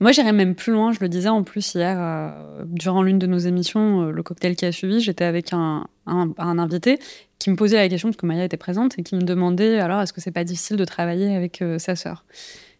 Moi, 0.00 0.12
j'irais 0.12 0.32
même 0.32 0.54
plus 0.54 0.72
loin. 0.72 0.92
Je 0.92 1.00
le 1.00 1.08
disais 1.10 1.28
en 1.28 1.42
plus 1.42 1.74
hier, 1.74 1.98
euh, 2.00 2.64
durant 2.64 3.02
l'une 3.02 3.18
de 3.18 3.26
nos 3.26 3.36
émissions, 3.36 4.06
euh, 4.06 4.10
le 4.12 4.22
cocktail 4.22 4.56
qui 4.56 4.64
a 4.64 4.72
suivi, 4.72 4.98
j'étais 5.00 5.24
avec 5.24 5.52
un, 5.52 5.86
un- 6.06 6.32
invité 6.38 6.98
qui 7.38 7.50
me 7.50 7.56
posait 7.56 7.76
la 7.76 7.86
question, 7.90 8.08
parce 8.08 8.16
que 8.16 8.24
Maya 8.24 8.46
était 8.46 8.56
présente, 8.56 8.98
et 8.98 9.02
qui 9.02 9.14
me 9.16 9.20
demandait 9.20 9.78
alors, 9.78 10.00
est-ce 10.00 10.14
que 10.14 10.22
c'est 10.22 10.30
pas 10.30 10.44
difficile 10.44 10.78
de 10.78 10.86
travailler 10.86 11.36
avec 11.36 11.60
euh, 11.60 11.78
sa 11.78 11.96
sœur? 11.96 12.24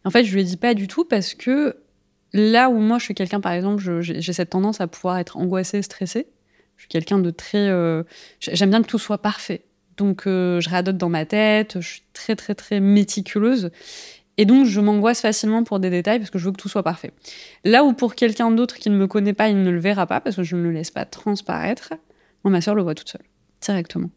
En 0.07 0.09
fait, 0.11 0.25
je 0.25 0.33
lui 0.33 0.41
ai 0.41 0.45
dit 0.45 0.57
pas 0.57 0.73
du 0.73 0.89
tout, 0.89 1.05
parce 1.05 1.35
que 1.35 1.77
là 2.33 2.71
où 2.71 2.79
moi, 2.79 2.97
je 2.99 3.05
suis 3.05 3.15
quelqu'un, 3.15 3.43
par 3.43 3.53
exemple, 3.53 4.01
j'ai 4.01 4.33
cette 4.33 4.49
tendance 4.49 4.81
à 4.81 4.87
pouvoir 4.87 5.19
être 5.19 5.37
angoissée, 5.37 5.83
stressée. 5.83 6.27
Je 6.79 6.85
suis 6.85 6.89
quelqu'un 6.89 7.19
de 7.19 7.31
très. 7.31 7.69
J'aime 8.41 8.71
bien 8.71 8.81
que 8.81 8.87
tout 8.87 8.99
soit 8.99 9.19
parfait. 9.19 9.65
Donc, 9.99 10.23
je 10.25 10.71
radote 10.71 10.97
dans 10.97 11.11
ma 11.11 11.27
tête, 11.27 11.79
je 11.81 11.87
suis 11.87 12.03
très, 12.15 12.35
très, 12.37 12.55
très 12.55 12.81
méticuleuse. 12.81 13.71
Et 14.41 14.47
donc, 14.47 14.65
je 14.65 14.81
m'angoisse 14.81 15.21
facilement 15.21 15.65
pour 15.65 15.81
des 15.81 15.91
détails 15.91 16.19
parce 16.19 16.31
que 16.31 16.39
je 16.39 16.47
veux 16.47 16.53
que 16.53 16.57
tout 16.57 16.69
soit 16.71 16.83
parfait. 16.83 17.13
Là 17.65 17.85
où 17.85 17.93
pour 17.93 18.15
quelqu'un 18.15 18.51
d'autre 18.51 18.77
qui 18.77 18.89
ne 18.89 18.97
me 18.97 19.07
connaît 19.07 19.35
pas, 19.35 19.49
il 19.49 19.63
ne 19.63 19.71
le 19.71 19.79
verra 19.81 20.07
pas 20.07 20.21
parce 20.21 20.37
que 20.37 20.43
je 20.43 20.57
ne 20.57 20.63
le 20.63 20.71
laisse 20.71 20.91
pas 20.91 21.05
transparaître, 21.05 21.93
moi, 22.45 22.51
ma 22.51 22.61
soeur 22.61 22.75
le 22.75 22.83
voit 22.83 22.95
toute 22.95 23.11
seule, 23.11 23.25
directement. 23.61 24.09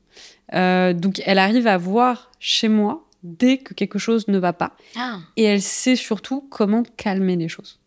Euh, 0.53 0.93
donc, 0.93 1.21
elle 1.25 1.39
arrive 1.39 1.67
à 1.67 1.77
voir 1.77 2.31
chez 2.39 2.69
moi 2.69 3.03
dès 3.23 3.57
que 3.57 3.73
quelque 3.73 3.99
chose 3.99 4.27
ne 4.29 4.37
va 4.37 4.53
pas. 4.53 4.75
Et 5.35 5.43
elle 5.43 5.61
sait 5.61 5.95
surtout 5.97 6.47
comment 6.49 6.83
calmer 6.95 7.35
les 7.35 7.49
choses. 7.49 7.79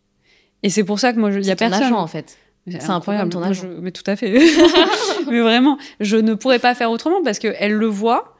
Et 0.63 0.69
c'est 0.69 0.83
pour 0.83 0.99
ça 0.99 1.13
que 1.13 1.19
moi, 1.19 1.31
il 1.31 1.37
y 1.37 1.39
a 1.39 1.43
C'est 1.43 1.55
ton 1.55 1.69
personne. 1.69 1.83
agent, 1.87 1.97
en 1.99 2.07
fait. 2.07 2.37
C'est 2.69 2.79
comme 2.85 3.29
ton 3.29 3.41
agent. 3.41 3.63
je- 3.63 3.79
Mais 3.79 3.91
tout 3.91 4.03
à 4.07 4.15
fait. 4.15 4.31
mais 5.31 5.39
vraiment, 5.39 5.77
je 6.01 6.17
ne 6.17 6.33
pourrais 6.33 6.59
pas 6.59 6.75
faire 6.75 6.91
autrement 6.91 7.21
parce 7.23 7.39
qu'elle 7.39 7.73
le 7.73 7.85
voit 7.87 8.35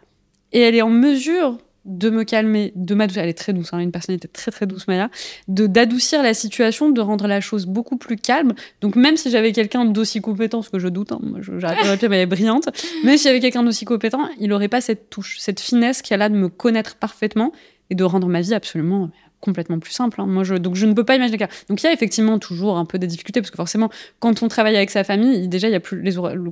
et 0.52 0.60
elle 0.60 0.76
est 0.76 0.82
en 0.82 0.90
mesure 0.90 1.58
de 1.88 2.10
me 2.10 2.24
calmer, 2.24 2.74
de 2.76 2.94
m'adoucir. 2.94 3.24
Elle 3.24 3.30
est 3.30 3.34
très 3.34 3.54
douce, 3.54 3.70
hein, 3.74 3.80
une 3.80 3.92
personnalité 3.92 4.28
très 4.28 4.52
très 4.52 4.68
douce, 4.68 4.88
Maya. 4.88 5.10
De 5.48 5.66
d'adoucir 5.66 6.22
la 6.22 6.34
situation, 6.34 6.90
de 6.90 7.02
rendre 7.02 7.28
la 7.28 7.42
chose 7.42 7.66
beaucoup 7.66 7.98
plus 7.98 8.18
calme. 8.18 8.54
Donc 8.82 8.96
même 8.96 9.18
si 9.18 9.32
j'avais 9.32 9.54
quelqu'un 9.54 9.86
d'aussi 9.86 10.22
compétent, 10.22 10.62
ce 10.62 10.70
que 10.70 10.80
je 10.80 10.90
doute, 10.90 11.12
hein, 11.12 11.20
j'arrête 11.58 11.84
de 11.84 11.90
répéter, 11.90 12.10
mais 12.10 12.18
elle 12.18 12.24
est 12.24 12.26
brillante. 12.26 12.70
Même 13.04 13.18
si 13.18 13.24
j'avais 13.24 13.40
quelqu'un 13.40 13.64
d'aussi 13.64 13.86
compétent, 13.86 14.28
il 14.40 14.50
n'aurait 14.50 14.68
pas 14.68 14.82
cette 14.82 15.10
touche, 15.10 15.38
cette 15.40 15.60
finesse 15.60 16.02
qu'elle 16.02 16.22
a 16.22 16.30
de 16.30 16.36
me 16.36 16.50
connaître 16.50 16.96
parfaitement 16.96 17.52
et 17.90 17.96
de 17.96 18.04
rendre 18.04 18.28
ma 18.28 18.42
vie 18.42 18.54
absolument 18.54 19.10
complètement 19.40 19.80
plus 19.80 19.92
simple. 19.92 20.20
Hein. 20.22 20.26
Moi, 20.28 20.44
je, 20.44 20.56
donc 20.56 20.76
je 20.76 20.86
ne 20.86 20.94
peux 20.94 21.04
pas 21.04 21.16
imaginer. 21.16 21.38
Donc 21.70 21.82
il 21.82 21.86
y 21.86 21.88
a 21.88 21.94
effectivement 21.94 22.40
toujours 22.40 22.78
un 22.78 22.86
peu 22.86 22.98
des 22.98 23.08
difficultés 23.08 23.42
parce 23.42 23.52
que 23.52 23.58
forcément, 23.58 23.90
quand 24.20 24.42
on 24.44 24.48
travaille 24.48 24.76
avec 24.76 24.90
sa 24.90 25.04
famille, 25.04 25.48
déjà 25.48 25.68
il 25.68 25.72
y 25.72 25.76
a 25.76 25.80
plus 25.80 26.02
les 26.02 26.12
le, 26.12 26.52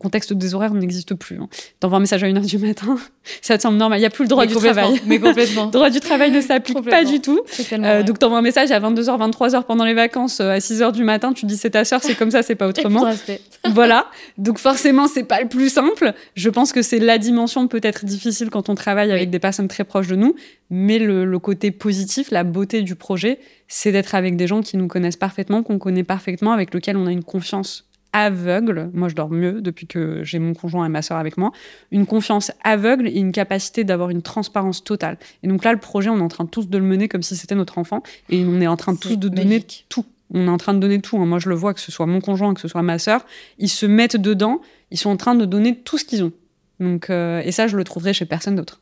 contexte 0.00 0.32
des 0.32 0.54
horaires 0.54 0.74
n'existe 0.74 1.14
plus. 1.14 1.38
Hein. 1.38 1.48
T'envoies 1.78 1.98
un 1.98 2.00
message 2.00 2.24
à 2.24 2.26
1h 2.26 2.46
du 2.46 2.58
matin, 2.58 2.98
ça 3.42 3.56
te 3.56 3.62
semble 3.62 3.76
normal. 3.76 3.98
Il 3.98 4.02
n'y 4.02 4.06
a 4.06 4.10
plus 4.10 4.24
le 4.24 4.28
droit 4.28 4.46
du 4.46 4.54
travail. 4.54 5.00
Mais 5.06 5.18
complètement. 5.18 5.64
le 5.66 5.70
droit 5.70 5.90
du 5.90 6.00
travail 6.00 6.30
ne 6.30 6.40
s'applique 6.40 6.82
pas 6.88 7.04
du 7.04 7.20
tout. 7.20 7.40
Euh, 7.72 8.02
donc 8.02 8.18
t'envoies 8.18 8.38
un 8.38 8.42
message 8.42 8.70
à 8.70 8.80
22h, 8.80 9.30
23h 9.30 9.64
pendant 9.64 9.84
les 9.84 9.94
vacances, 9.94 10.40
euh, 10.40 10.52
à 10.52 10.58
6h 10.58 10.92
du 10.92 11.04
matin, 11.04 11.32
tu 11.32 11.46
dis 11.46 11.56
c'est 11.56 11.70
ta 11.70 11.84
soeur, 11.84 12.00
c'est 12.02 12.14
comme 12.14 12.30
ça, 12.30 12.42
c'est 12.42 12.54
pas 12.54 12.66
autrement. 12.66 13.04
voilà. 13.70 14.06
Donc 14.38 14.58
forcément, 14.58 15.06
c'est 15.06 15.24
pas 15.24 15.40
le 15.40 15.48
plus 15.48 15.68
simple. 15.68 16.12
Je 16.34 16.50
pense 16.50 16.72
que 16.72 16.82
c'est 16.82 16.98
la 16.98 17.18
dimension 17.18 17.68
peut-être 17.68 18.04
difficile 18.04 18.50
quand 18.50 18.68
on 18.68 18.74
travaille 18.74 19.12
avec 19.12 19.30
des 19.30 19.38
personnes 19.38 19.68
très 19.68 19.84
proches 19.84 20.08
de 20.08 20.16
nous. 20.16 20.34
Mais 20.74 20.98
le, 20.98 21.38
côté 21.38 21.70
positif, 21.70 22.30
la 22.30 22.44
beauté 22.44 22.80
du 22.80 22.96
projet, 22.96 23.38
c'est 23.68 23.92
d'être 23.92 24.14
avec 24.14 24.36
des 24.36 24.46
gens 24.46 24.62
qui 24.62 24.78
nous 24.78 24.88
connaissent 24.88 25.18
parfaitement, 25.18 25.62
qu'on 25.62 25.78
connaît 25.78 26.02
parfaitement, 26.02 26.52
avec 26.52 26.72
lesquels 26.72 26.96
on 26.96 27.06
a 27.06 27.12
une 27.12 27.22
confiance 27.22 27.90
aveugle. 28.14 28.90
Moi, 28.94 29.10
je 29.10 29.14
dors 29.14 29.28
mieux 29.28 29.60
depuis 29.60 29.86
que 29.86 30.24
j'ai 30.24 30.38
mon 30.38 30.54
conjoint 30.54 30.86
et 30.86 30.88
ma 30.88 31.02
soeur 31.02 31.18
avec 31.18 31.36
moi. 31.36 31.52
Une 31.90 32.06
confiance 32.06 32.52
aveugle 32.64 33.06
et 33.06 33.18
une 33.18 33.32
capacité 33.32 33.84
d'avoir 33.84 34.08
une 34.08 34.22
transparence 34.22 34.82
totale. 34.82 35.18
Et 35.42 35.48
donc 35.48 35.62
là, 35.62 35.74
le 35.74 35.78
projet, 35.78 36.08
on 36.08 36.16
est 36.16 36.22
en 36.22 36.28
train 36.28 36.46
tous 36.46 36.66
de 36.66 36.78
le 36.78 36.84
mener 36.84 37.06
comme 37.06 37.22
si 37.22 37.36
c'était 37.36 37.54
notre 37.54 37.76
enfant. 37.76 38.02
Et 38.30 38.42
on 38.42 38.58
est 38.62 38.66
en 38.66 38.76
train 38.78 38.96
tous 38.96 39.16
de 39.16 39.28
donner 39.28 39.62
tout. 39.90 40.06
On 40.32 40.46
est 40.46 40.50
en 40.50 40.56
train 40.56 40.72
de 40.72 40.78
donner 40.78 41.02
tout. 41.02 41.18
Hein. 41.18 41.26
Moi, 41.26 41.38
je 41.38 41.50
le 41.50 41.54
vois, 41.54 41.74
que 41.74 41.80
ce 41.80 41.92
soit 41.92 42.06
mon 42.06 42.22
conjoint, 42.22 42.54
que 42.54 42.62
ce 42.62 42.68
soit 42.68 42.80
ma 42.80 42.98
soeur. 42.98 43.26
Ils 43.58 43.68
se 43.68 43.84
mettent 43.84 44.16
dedans. 44.16 44.62
Ils 44.90 44.96
sont 44.96 45.10
en 45.10 45.18
train 45.18 45.34
de 45.34 45.44
donner 45.44 45.76
tout 45.76 45.98
ce 45.98 46.06
qu'ils 46.06 46.24
ont. 46.24 46.32
Donc, 46.80 47.10
euh, 47.10 47.42
et 47.44 47.52
ça, 47.52 47.66
je 47.66 47.76
le 47.76 47.84
trouverai 47.84 48.14
chez 48.14 48.24
personne 48.24 48.56
d'autre. 48.56 48.81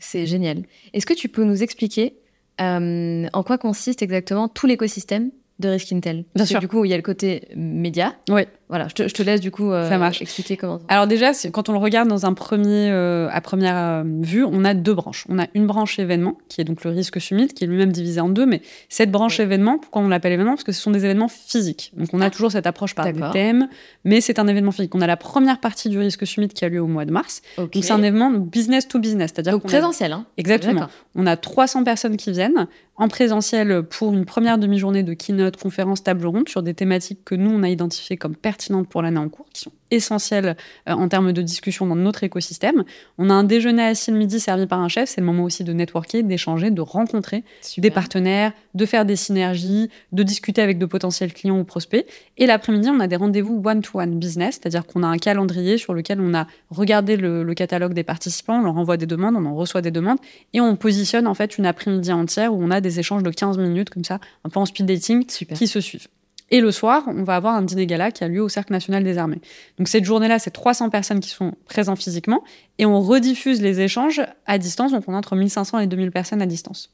C'est 0.00 0.26
génial. 0.26 0.62
Est-ce 0.92 1.06
que 1.06 1.14
tu 1.14 1.28
peux 1.28 1.44
nous 1.44 1.62
expliquer 1.62 2.14
euh, 2.60 3.26
en 3.32 3.42
quoi 3.42 3.58
consiste 3.58 4.02
exactement 4.02 4.48
tout 4.48 4.66
l'écosystème 4.66 5.30
de 5.58 5.68
Risk 5.68 5.92
Intel 5.92 6.24
Bien 6.34 6.44
sûr. 6.44 6.60
du 6.60 6.68
coup, 6.68 6.84
il 6.84 6.90
y 6.90 6.94
a 6.94 6.96
le 6.96 7.02
côté 7.02 7.48
média. 7.56 8.16
Oui. 8.28 8.42
Voilà, 8.68 8.86
je 8.88 9.02
te, 9.02 9.22
laisse 9.22 9.40
du 9.40 9.50
coup 9.50 9.72
euh, 9.72 10.10
expliquer 10.20 10.58
comment. 10.58 10.80
Alors 10.88 11.06
déjà, 11.06 11.32
quand 11.52 11.70
on 11.70 11.72
le 11.72 11.78
regarde 11.78 12.06
dans 12.06 12.26
un 12.26 12.34
premier, 12.34 12.90
euh, 12.90 13.28
à 13.32 13.40
première 13.40 13.76
euh, 13.76 14.02
vue, 14.04 14.44
on 14.44 14.62
a 14.62 14.74
deux 14.74 14.92
branches. 14.92 15.24
On 15.30 15.38
a 15.38 15.46
une 15.54 15.66
branche 15.66 15.98
événement, 15.98 16.36
qui 16.50 16.60
est 16.60 16.64
donc 16.64 16.84
le 16.84 16.90
risque 16.90 17.18
summit, 17.18 17.48
qui 17.48 17.64
est 17.64 17.66
lui-même 17.66 17.92
divisé 17.92 18.20
en 18.20 18.28
deux. 18.28 18.44
Mais 18.44 18.60
cette 18.90 19.10
branche 19.10 19.40
événement, 19.40 19.78
pourquoi 19.78 20.02
on 20.02 20.08
l'appelle 20.08 20.32
événement? 20.32 20.52
Parce 20.52 20.64
que 20.64 20.72
ce 20.72 20.82
sont 20.82 20.90
des 20.90 21.06
événements 21.06 21.28
physiques. 21.28 21.92
Donc 21.96 22.08
on 22.12 22.20
a 22.20 22.26
ah, 22.26 22.30
toujours 22.30 22.52
cette 22.52 22.66
approche 22.66 22.94
par 22.94 23.10
des 23.10 23.22
thèmes, 23.32 23.68
mais 24.04 24.20
c'est 24.20 24.38
un 24.38 24.46
événement 24.46 24.72
physique. 24.72 24.94
On 24.94 25.00
a 25.00 25.06
la 25.06 25.16
première 25.16 25.60
partie 25.60 25.88
du 25.88 25.98
risque 25.98 26.26
summit 26.26 26.48
qui 26.48 26.66
a 26.66 26.68
lieu 26.68 26.82
au 26.82 26.86
mois 26.86 27.06
de 27.06 27.10
mars. 27.10 27.40
Donc 27.56 27.70
c'est 27.72 27.90
un 27.90 28.02
événement 28.02 28.30
business 28.30 28.86
to 28.86 28.98
business, 28.98 29.30
c'est-à-dire 29.34 29.58
présentiel. 29.60 30.12
Hein 30.12 30.26
Exactement. 30.36 30.88
On 31.14 31.26
a 31.26 31.38
300 31.38 31.84
personnes 31.84 32.18
qui 32.18 32.32
viennent 32.32 32.66
en 32.96 33.08
présentiel 33.08 33.84
pour 33.84 34.12
une 34.12 34.24
première 34.24 34.58
demi-journée 34.58 35.04
de 35.04 35.14
keynote, 35.14 35.56
conférence, 35.56 36.02
table 36.02 36.26
ronde 36.26 36.48
sur 36.48 36.62
des 36.62 36.74
thématiques 36.74 37.20
que 37.24 37.34
nous 37.34 37.50
on 37.50 37.62
a 37.62 37.68
identifiées 37.68 38.16
comme 38.16 38.34
pertinentes 38.34 38.57
pour 38.88 39.02
l'année 39.02 39.18
en 39.18 39.28
cours 39.28 39.46
qui 39.52 39.60
sont 39.60 39.72
essentiels 39.90 40.56
euh, 40.88 40.92
en 40.92 41.08
termes 41.08 41.32
de 41.32 41.42
discussion 41.42 41.86
dans 41.86 41.96
notre 41.96 42.24
écosystème. 42.24 42.84
On 43.16 43.30
a 43.30 43.34
un 43.34 43.44
déjeuner 43.44 43.84
assis 43.84 44.10
le 44.10 44.18
midi 44.18 44.40
servi 44.40 44.66
par 44.66 44.80
un 44.80 44.88
chef, 44.88 45.08
c'est 45.08 45.20
le 45.20 45.26
moment 45.26 45.44
aussi 45.44 45.64
de 45.64 45.72
networker, 45.72 46.22
d'échanger, 46.22 46.70
de 46.70 46.80
rencontrer 46.80 47.44
des 47.78 47.90
partenaires, 47.90 48.52
de 48.74 48.86
faire 48.86 49.04
des 49.04 49.16
synergies, 49.16 49.88
de 50.12 50.22
discuter 50.22 50.62
avec 50.62 50.78
de 50.78 50.86
potentiels 50.86 51.32
clients 51.32 51.58
ou 51.58 51.64
prospects. 51.64 52.06
Et 52.36 52.46
l'après-midi, 52.46 52.88
on 52.90 53.00
a 53.00 53.06
des 53.06 53.16
rendez-vous 53.16 53.62
one-to-one 53.64 54.18
business, 54.18 54.58
c'est-à-dire 54.60 54.86
qu'on 54.86 55.02
a 55.02 55.06
un 55.06 55.18
calendrier 55.18 55.78
sur 55.78 55.94
lequel 55.94 56.20
on 56.20 56.34
a 56.34 56.46
regardé 56.70 57.16
le, 57.16 57.48
catalogue 57.54 57.94
des 57.94 58.04
participants, 58.04 58.60
on 58.60 58.62
leur 58.62 58.76
envoie 58.76 58.96
des 58.96 59.06
demandes, 59.06 59.34
on 59.36 59.44
en 59.46 59.54
reçoit 59.54 59.82
des 59.82 59.90
demandes, 59.90 60.18
et 60.52 60.60
on 60.60 60.76
positionne 60.76 61.26
en 61.26 61.34
fait 61.34 61.58
une 61.58 61.66
après-midi 61.66 62.12
entière 62.12 62.54
où 62.54 62.62
on 62.62 62.70
a 62.70 62.80
des 62.80 63.00
échanges 63.00 63.22
de 63.22 63.30
15 63.30 63.58
minutes 63.58 63.90
comme 63.90 64.04
ça, 64.04 64.20
un 64.44 64.48
peu 64.48 64.60
en 64.60 64.66
speed 64.66 64.86
dating, 64.86 65.24
qui 65.26 65.66
se 65.66 65.80
suivent. 65.80 66.08
Et 66.50 66.60
le 66.60 66.70
soir, 66.70 67.04
on 67.06 67.24
va 67.24 67.36
avoir 67.36 67.54
un 67.54 67.62
dîner 67.62 67.86
gala 67.86 68.10
qui 68.10 68.24
a 68.24 68.28
lieu 68.28 68.42
au 68.42 68.48
Cercle 68.48 68.72
national 68.72 69.04
des 69.04 69.18
armées. 69.18 69.40
Donc 69.76 69.88
cette 69.88 70.04
journée-là, 70.04 70.38
c'est 70.38 70.50
300 70.50 70.88
personnes 70.88 71.20
qui 71.20 71.28
sont 71.28 71.52
présentes 71.66 71.98
physiquement 71.98 72.42
et 72.78 72.86
on 72.86 73.00
rediffuse 73.00 73.60
les 73.60 73.80
échanges 73.80 74.22
à 74.46 74.58
distance. 74.58 74.92
Donc 74.92 75.04
on 75.08 75.14
a 75.14 75.18
entre 75.18 75.36
1500 75.36 75.80
et 75.80 75.86
2000 75.86 76.10
personnes 76.10 76.40
à 76.40 76.46
distance. 76.46 76.90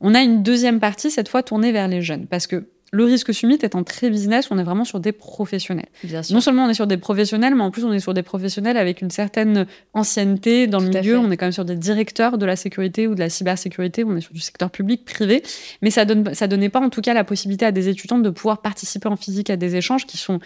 On 0.00 0.14
a 0.14 0.22
une 0.22 0.42
deuxième 0.42 0.78
partie, 0.78 1.10
cette 1.10 1.28
fois 1.28 1.42
tournée 1.42 1.72
vers 1.72 1.88
les 1.88 2.02
jeunes, 2.02 2.26
parce 2.26 2.46
que 2.46 2.68
le 2.94 3.04
risque 3.04 3.32
summit 3.32 3.54
étant 3.54 3.82
très 3.84 4.10
business, 4.10 4.48
on 4.50 4.58
est 4.58 4.62
vraiment 4.62 4.84
sur 4.84 5.00
des 5.00 5.12
professionnels. 5.12 5.88
Non 6.30 6.42
seulement 6.42 6.66
on 6.66 6.68
est 6.68 6.74
sur 6.74 6.86
des 6.86 6.98
professionnels, 6.98 7.54
mais 7.54 7.62
en 7.62 7.70
plus 7.70 7.84
on 7.84 7.92
est 7.92 8.00
sur 8.00 8.12
des 8.12 8.22
professionnels 8.22 8.76
avec 8.76 9.00
une 9.00 9.10
certaine 9.10 9.66
ancienneté 9.94 10.66
dans 10.66 10.78
le 10.78 10.88
milieu. 10.88 11.18
On 11.18 11.30
est 11.30 11.38
quand 11.38 11.46
même 11.46 11.52
sur 11.52 11.64
des 11.64 11.76
directeurs 11.76 12.36
de 12.36 12.44
la 12.44 12.54
sécurité 12.54 13.06
ou 13.06 13.14
de 13.14 13.20
la 13.20 13.30
cybersécurité. 13.30 14.04
On 14.04 14.14
est 14.14 14.20
sur 14.20 14.34
du 14.34 14.40
secteur 14.40 14.70
public, 14.70 15.06
privé. 15.06 15.42
Mais 15.80 15.90
ça 15.90 16.04
donne, 16.04 16.34
ça 16.34 16.46
donnait 16.48 16.68
pas 16.68 16.80
en 16.80 16.90
tout 16.90 17.00
cas 17.00 17.14
la 17.14 17.24
possibilité 17.24 17.64
à 17.64 17.72
des 17.72 17.88
étudiants 17.88 18.18
de 18.18 18.28
pouvoir 18.28 18.60
participer 18.60 19.08
en 19.08 19.16
physique 19.16 19.48
à 19.48 19.56
des 19.56 19.74
échanges 19.74 20.06
qui 20.06 20.18
sont 20.18 20.38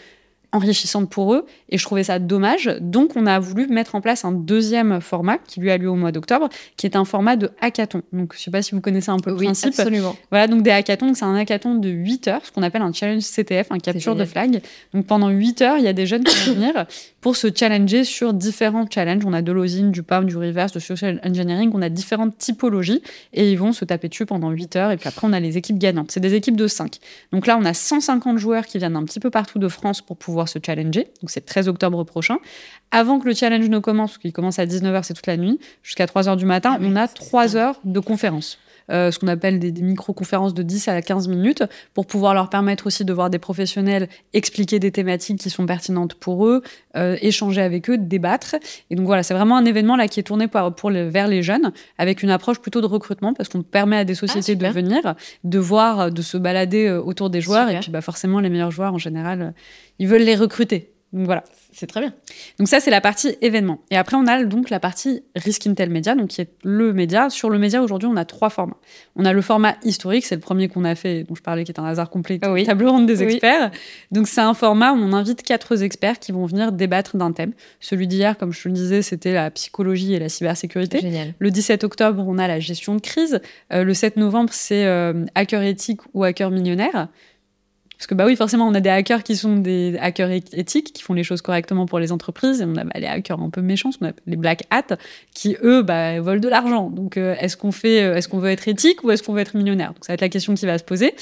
enrichissante 0.56 1.08
pour 1.10 1.34
eux 1.34 1.46
et 1.68 1.78
je 1.78 1.84
trouvais 1.84 2.04
ça 2.04 2.18
dommage. 2.18 2.70
Donc 2.80 3.12
on 3.16 3.26
a 3.26 3.38
voulu 3.38 3.66
mettre 3.68 3.94
en 3.94 4.00
place 4.00 4.24
un 4.24 4.32
deuxième 4.32 5.00
format 5.00 5.38
qui 5.38 5.60
lui 5.60 5.70
a 5.70 5.78
lieu 5.78 5.88
au 5.88 5.94
mois 5.94 6.12
d'octobre, 6.12 6.48
qui 6.76 6.86
est 6.86 6.96
un 6.96 7.04
format 7.04 7.36
de 7.36 7.50
hackathon. 7.60 8.02
Donc 8.12 8.34
je 8.34 8.40
sais 8.40 8.50
pas 8.50 8.62
si 8.62 8.74
vous 8.74 8.80
connaissez 8.80 9.10
un 9.10 9.18
peu 9.18 9.30
le 9.30 9.36
oui, 9.36 9.44
principe. 9.46 9.78
Absolument. 9.78 10.16
Voilà, 10.30 10.48
donc 10.48 10.62
des 10.62 10.70
hackathons, 10.70 11.14
c'est 11.14 11.24
un 11.24 11.36
hackathon 11.36 11.76
de 11.76 11.88
8 11.88 12.28
heures, 12.28 12.40
ce 12.44 12.50
qu'on 12.50 12.62
appelle 12.62 12.82
un 12.82 12.92
challenge 12.92 13.22
CTF, 13.22 13.70
un 13.70 13.78
capture 13.78 14.16
de 14.16 14.24
flag. 14.24 14.60
Donc 14.92 15.06
pendant 15.06 15.28
8 15.28 15.62
heures, 15.62 15.78
il 15.78 15.84
y 15.84 15.88
a 15.88 15.92
des 15.92 16.06
jeunes 16.06 16.24
qui 16.24 16.48
vont 16.48 16.54
venir 16.54 16.86
pour 17.26 17.34
se 17.34 17.48
challenger 17.52 18.04
sur 18.04 18.32
différents 18.32 18.86
challenges. 18.88 19.24
On 19.26 19.32
a 19.32 19.42
de 19.42 19.50
l'osine, 19.50 19.90
du 19.90 20.04
PAM, 20.04 20.26
du 20.26 20.36
reverse, 20.36 20.70
de 20.70 20.78
social 20.78 21.20
engineering, 21.24 21.72
on 21.74 21.82
a 21.82 21.88
différentes 21.88 22.38
typologies 22.38 23.02
et 23.32 23.50
ils 23.50 23.58
vont 23.58 23.72
se 23.72 23.84
taper 23.84 24.08
dessus 24.08 24.26
pendant 24.26 24.50
8 24.50 24.76
heures 24.76 24.90
et 24.92 24.96
puis 24.96 25.08
après 25.08 25.26
on 25.26 25.32
a 25.32 25.40
les 25.40 25.58
équipes 25.58 25.76
gagnantes. 25.76 26.12
C'est 26.12 26.20
des 26.20 26.34
équipes 26.34 26.54
de 26.54 26.68
5. 26.68 26.98
Donc 27.32 27.48
là, 27.48 27.58
on 27.60 27.64
a 27.64 27.74
150 27.74 28.38
joueurs 28.38 28.64
qui 28.64 28.78
viennent 28.78 28.94
un 28.94 29.04
petit 29.04 29.18
peu 29.18 29.30
partout 29.30 29.58
de 29.58 29.66
France 29.66 30.02
pour 30.02 30.16
pouvoir 30.16 30.48
se 30.48 30.60
challenger. 30.64 31.08
Donc 31.20 31.30
c'est 31.30 31.44
13 31.44 31.66
octobre 31.66 32.04
prochain. 32.04 32.38
Avant 32.92 33.18
que 33.18 33.26
le 33.26 33.34
challenge 33.34 33.68
ne 33.68 33.80
commence, 33.80 34.18
qu'il 34.18 34.32
commence 34.32 34.60
à 34.60 34.64
19h, 34.64 35.02
c'est 35.02 35.14
toute 35.14 35.26
la 35.26 35.36
nuit, 35.36 35.58
jusqu'à 35.82 36.06
3h 36.06 36.36
du 36.36 36.44
matin, 36.44 36.76
ah 36.76 36.80
on 36.80 36.94
a 36.94 37.08
3 37.08 37.56
heures 37.56 37.80
de 37.84 37.98
conférence. 37.98 38.56
Euh, 38.90 39.10
ce 39.10 39.18
qu'on 39.18 39.28
appelle 39.28 39.58
des, 39.58 39.72
micro-conférences 39.82 40.54
de 40.54 40.62
10 40.62 40.88
à 40.88 41.02
15 41.02 41.28
minutes, 41.28 41.64
pour 41.94 42.06
pouvoir 42.06 42.34
leur 42.34 42.48
permettre 42.50 42.86
aussi 42.86 43.04
de 43.04 43.12
voir 43.12 43.30
des 43.30 43.38
professionnels 43.38 44.08
expliquer 44.32 44.78
des 44.78 44.90
thématiques 44.90 45.38
qui 45.38 45.50
sont 45.50 45.66
pertinentes 45.66 46.14
pour 46.14 46.46
eux, 46.46 46.62
euh, 46.96 47.16
échanger 47.20 47.62
avec 47.62 47.90
eux, 47.90 47.98
débattre. 47.98 48.56
Et 48.90 48.96
donc 48.96 49.06
voilà, 49.06 49.22
c'est 49.22 49.34
vraiment 49.34 49.56
un 49.56 49.64
événement 49.64 49.96
là 49.96 50.08
qui 50.08 50.20
est 50.20 50.24
tourné 50.24 50.48
pour, 50.48 50.74
pour 50.74 50.90
vers 50.90 51.28
les 51.28 51.42
jeunes, 51.42 51.72
avec 51.98 52.22
une 52.22 52.30
approche 52.30 52.60
plutôt 52.60 52.80
de 52.80 52.86
recrutement, 52.86 53.34
parce 53.34 53.48
qu'on 53.48 53.62
permet 53.62 53.96
à 53.96 54.04
des 54.04 54.14
sociétés 54.14 54.56
ah, 54.60 54.68
de 54.68 54.72
venir, 54.72 55.14
de 55.44 55.58
voir, 55.58 56.10
de 56.10 56.22
se 56.22 56.36
balader 56.36 56.86
euh, 56.86 57.00
autour 57.00 57.30
des 57.30 57.40
joueurs, 57.40 57.68
et 57.68 57.80
puis 57.80 57.90
bah, 57.90 58.00
forcément 58.00 58.40
les 58.40 58.50
meilleurs 58.50 58.70
joueurs 58.70 58.94
en 58.94 58.98
général, 58.98 59.54
ils 59.98 60.08
veulent 60.08 60.22
les 60.22 60.36
recruter. 60.36 60.95
Donc 61.12 61.26
voilà. 61.26 61.44
C'est 61.72 61.86
très 61.86 62.00
bien. 62.00 62.12
Donc 62.58 62.68
ça, 62.68 62.80
c'est 62.80 62.90
la 62.90 63.00
partie 63.00 63.36
événement. 63.40 63.80
Et 63.90 63.96
après, 63.96 64.16
on 64.16 64.26
a 64.26 64.42
donc 64.44 64.70
la 64.70 64.80
partie 64.80 65.22
Risk 65.36 65.66
Intel 65.66 65.90
Media, 65.90 66.14
donc 66.14 66.28
qui 66.28 66.40
est 66.40 66.50
le 66.64 66.92
média. 66.92 67.30
Sur 67.30 67.48
le 67.48 67.58
média, 67.58 67.82
aujourd'hui, 67.82 68.08
on 68.08 68.16
a 68.16 68.24
trois 68.24 68.50
formats. 68.50 68.78
On 69.14 69.24
a 69.24 69.32
le 69.32 69.40
format 69.40 69.76
historique, 69.82 70.24
c'est 70.24 70.34
le 70.34 70.40
premier 70.40 70.68
qu'on 70.68 70.84
a 70.84 70.94
fait, 70.94 71.24
dont 71.24 71.34
je 71.34 71.42
parlais, 71.42 71.64
qui 71.64 71.72
est 71.72 71.78
un 71.78 71.84
hasard 71.84 72.10
complet, 72.10 72.38
ah 72.42 72.52
oui. 72.52 72.64
table 72.64 72.86
ronde 72.86 73.06
des 73.06 73.22
experts. 73.22 73.70
Donc 74.10 74.26
c'est 74.26 74.40
un 74.40 74.54
format 74.54 74.92
où 74.92 74.96
on 74.96 75.12
invite 75.12 75.42
quatre 75.42 75.82
experts 75.82 76.18
qui 76.18 76.32
vont 76.32 76.46
venir 76.46 76.72
débattre 76.72 77.16
d'un 77.16 77.32
thème. 77.32 77.52
Celui 77.78 78.06
d'hier, 78.06 78.36
comme 78.36 78.52
je 78.52 78.62
te 78.62 78.68
le 78.68 78.74
disais, 78.74 79.02
c'était 79.02 79.32
la 79.32 79.50
psychologie 79.50 80.14
et 80.14 80.18
la 80.18 80.28
cybersécurité. 80.28 81.00
Génial. 81.00 81.34
Le 81.38 81.50
17 81.50 81.84
octobre, 81.84 82.24
on 82.26 82.38
a 82.38 82.48
la 82.48 82.58
gestion 82.58 82.94
de 82.94 83.00
crise. 83.00 83.40
Euh, 83.72 83.84
le 83.84 83.94
7 83.94 84.16
novembre, 84.16 84.50
c'est 84.52 84.86
euh, 84.86 85.24
hacker 85.34 85.62
éthique 85.62 86.00
ou 86.14 86.24
hacker 86.24 86.50
millionnaire. 86.50 87.08
Parce 87.98 88.06
que 88.06 88.14
bah 88.14 88.26
oui, 88.26 88.36
forcément, 88.36 88.68
on 88.68 88.74
a 88.74 88.80
des 88.80 88.90
hackers 88.90 89.22
qui 89.22 89.36
sont 89.36 89.56
des 89.56 89.96
hackers 90.00 90.30
éthiques, 90.30 90.92
qui 90.92 91.02
font 91.02 91.14
les 91.14 91.24
choses 91.24 91.40
correctement 91.40 91.86
pour 91.86 91.98
les 91.98 92.12
entreprises, 92.12 92.60
et 92.60 92.64
on 92.64 92.76
a 92.76 92.84
bah, 92.84 92.92
les 92.96 93.06
hackers 93.06 93.40
un 93.40 93.50
peu 93.50 93.62
méchants, 93.62 93.90
on 94.00 94.06
a 94.06 94.12
les 94.26 94.36
black 94.36 94.64
hats, 94.70 94.96
qui 95.34 95.56
eux 95.62 95.82
bah, 95.82 96.20
volent 96.20 96.40
de 96.40 96.48
l'argent. 96.48 96.90
Donc 96.90 97.16
euh, 97.16 97.34
est-ce 97.38 97.56
qu'on 97.56 97.72
fait, 97.72 98.02
euh, 98.02 98.16
est-ce 98.16 98.28
qu'on 98.28 98.38
veut 98.38 98.50
être 98.50 98.68
éthique 98.68 99.02
ou 99.02 99.10
est-ce 99.10 99.22
qu'on 99.22 99.32
veut 99.32 99.40
être 99.40 99.56
millionnaire? 99.56 99.94
Donc 99.94 100.04
ça 100.04 100.12
va 100.12 100.14
être 100.14 100.20
la 100.20 100.28
question 100.28 100.54
qui 100.54 100.66
va 100.66 100.76
se 100.76 100.84
poser. 100.84 101.14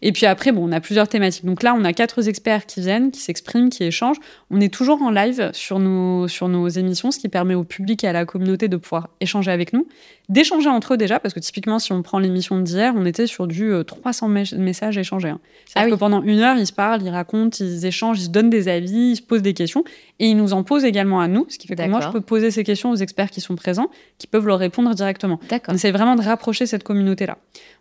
Et 0.00 0.12
puis 0.12 0.24
après, 0.26 0.52
bon, 0.52 0.68
on 0.68 0.72
a 0.72 0.80
plusieurs 0.80 1.08
thématiques. 1.08 1.44
Donc 1.44 1.62
là, 1.62 1.74
on 1.76 1.84
a 1.84 1.92
quatre 1.92 2.26
experts 2.26 2.66
qui 2.66 2.80
viennent, 2.80 3.10
qui 3.10 3.20
s'expriment, 3.20 3.68
qui 3.68 3.84
échangent. 3.84 4.20
On 4.50 4.60
est 4.60 4.72
toujours 4.72 5.02
en 5.02 5.10
live 5.10 5.50
sur 5.52 5.78
nos 5.78 6.28
sur 6.28 6.48
nos 6.48 6.68
émissions, 6.68 7.10
ce 7.10 7.18
qui 7.18 7.28
permet 7.28 7.54
au 7.54 7.64
public 7.64 8.04
et 8.04 8.08
à 8.08 8.12
la 8.12 8.24
communauté 8.24 8.68
de 8.68 8.76
pouvoir 8.76 9.10
échanger 9.20 9.50
avec 9.50 9.72
nous, 9.72 9.86
d'échanger 10.28 10.68
entre 10.68 10.94
eux 10.94 10.96
déjà, 10.96 11.18
parce 11.18 11.34
que 11.34 11.40
typiquement, 11.40 11.78
si 11.78 11.92
on 11.92 12.02
prend 12.02 12.18
l'émission 12.18 12.60
d'hier, 12.60 12.94
on 12.96 13.04
était 13.04 13.26
sur 13.26 13.46
du 13.46 13.72
300 13.84 14.30
euh, 14.30 14.44
messages 14.58 14.96
échangés. 14.98 15.30
Hein. 15.30 15.40
Ah 15.74 15.84
oui. 15.84 15.90
que 15.90 15.96
pendant 15.96 16.12
pendant 16.12 16.26
une 16.26 16.40
heure, 16.40 16.56
ils 16.56 16.66
se 16.66 16.72
parlent, 16.72 17.02
ils 17.02 17.10
racontent, 17.10 17.56
ils 17.60 17.86
échangent, 17.86 18.20
ils 18.20 18.24
se 18.24 18.28
donnent 18.28 18.50
des 18.50 18.68
avis, 18.68 19.12
ils 19.12 19.16
se 19.16 19.22
posent 19.22 19.40
des 19.42 19.54
questions. 19.54 19.82
Et 20.18 20.26
ils 20.28 20.36
nous 20.36 20.52
en 20.52 20.62
posent 20.62 20.84
également 20.84 21.20
à 21.20 21.28
nous, 21.28 21.46
ce 21.48 21.58
qui 21.58 21.66
fait 21.66 21.74
que 21.74 21.88
moi, 21.88 22.00
je 22.00 22.08
peux 22.08 22.20
poser 22.20 22.50
ces 22.50 22.64
questions 22.64 22.90
aux 22.90 22.96
experts 22.96 23.30
qui 23.30 23.40
sont 23.40 23.56
présents, 23.56 23.90
qui 24.18 24.26
peuvent 24.26 24.46
leur 24.46 24.58
répondre 24.58 24.94
directement. 24.94 25.40
On 25.68 25.74
essaie 25.74 25.90
vraiment 25.90 26.14
de 26.14 26.22
rapprocher 26.22 26.66
cette 26.66 26.84
communauté-là. 26.84 27.38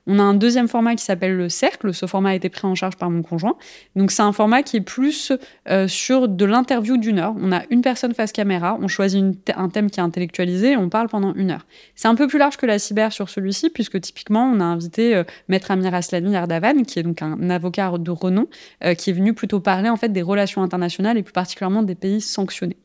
On 0.07 0.17
a 0.17 0.23
un 0.23 0.33
deuxième 0.33 0.67
format 0.67 0.95
qui 0.95 1.03
s'appelle 1.03 1.35
le 1.35 1.49
cercle. 1.49 1.93
Ce 1.93 2.05
format 2.07 2.29
a 2.29 2.33
été 2.33 2.49
pris 2.49 2.65
en 2.65 2.73
charge 2.73 2.95
par 2.95 3.11
mon 3.11 3.21
conjoint. 3.21 3.55
Donc, 3.95 4.11
c'est 4.11 4.23
un 4.23 4.31
format 4.31 4.63
qui 4.63 4.77
est 4.77 4.81
plus 4.81 5.31
euh, 5.69 5.87
sur 5.87 6.27
de 6.27 6.45
l'interview 6.45 6.97
d'une 6.97 7.19
heure. 7.19 7.35
On 7.39 7.51
a 7.51 7.61
une 7.69 7.81
personne 7.81 8.13
face 8.13 8.31
caméra, 8.31 8.77
on 8.81 8.87
choisit 8.87 9.23
un 9.55 9.69
thème 9.69 9.91
qui 9.91 9.99
est 9.99 10.03
intellectualisé 10.03 10.71
et 10.71 10.77
on 10.77 10.89
parle 10.89 11.09
pendant 11.09 11.35
une 11.35 11.51
heure. 11.51 11.65
C'est 11.95 12.07
un 12.07 12.15
peu 12.15 12.27
plus 12.27 12.39
large 12.41 12.57
que 12.57 12.65
la 12.65 12.79
cyber 12.79 13.13
sur 13.13 13.29
celui-ci, 13.29 13.69
puisque 13.69 14.01
typiquement, 14.01 14.43
on 14.43 14.59
a 14.59 14.63
invité 14.63 15.15
euh, 15.15 15.23
Maître 15.47 15.71
Amir 15.71 15.93
Aslani 15.93 16.35
Ardavan, 16.35 16.83
qui 16.83 16.99
est 16.99 17.03
donc 17.03 17.21
un 17.21 17.49
avocat 17.49 17.93
de 17.97 18.11
renom, 18.11 18.47
euh, 18.83 18.95
qui 18.95 19.11
est 19.11 19.13
venu 19.13 19.33
plutôt 19.33 19.59
parler 19.59 19.89
en 19.89 19.97
fait 19.97 20.09
des 20.09 20.21
relations 20.21 20.61
internationales 20.63 21.17
et 21.17 21.23
plus 21.23 21.33
particulièrement 21.33 21.83
des 21.83 21.95
pays 21.95 22.19
sanctionnés. 22.19 22.77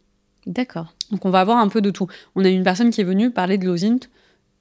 D'accord. 0.46 0.94
Donc 1.10 1.24
on 1.24 1.30
va 1.30 1.40
avoir 1.40 1.58
un 1.58 1.68
peu 1.68 1.80
de 1.80 1.90
tout. 1.90 2.06
On 2.36 2.44
a 2.44 2.48
une 2.48 2.62
personne 2.62 2.90
qui 2.90 3.00
est 3.00 3.04
venue 3.04 3.30
parler 3.30 3.58
de 3.58 3.66
l'OSINT, 3.66 4.08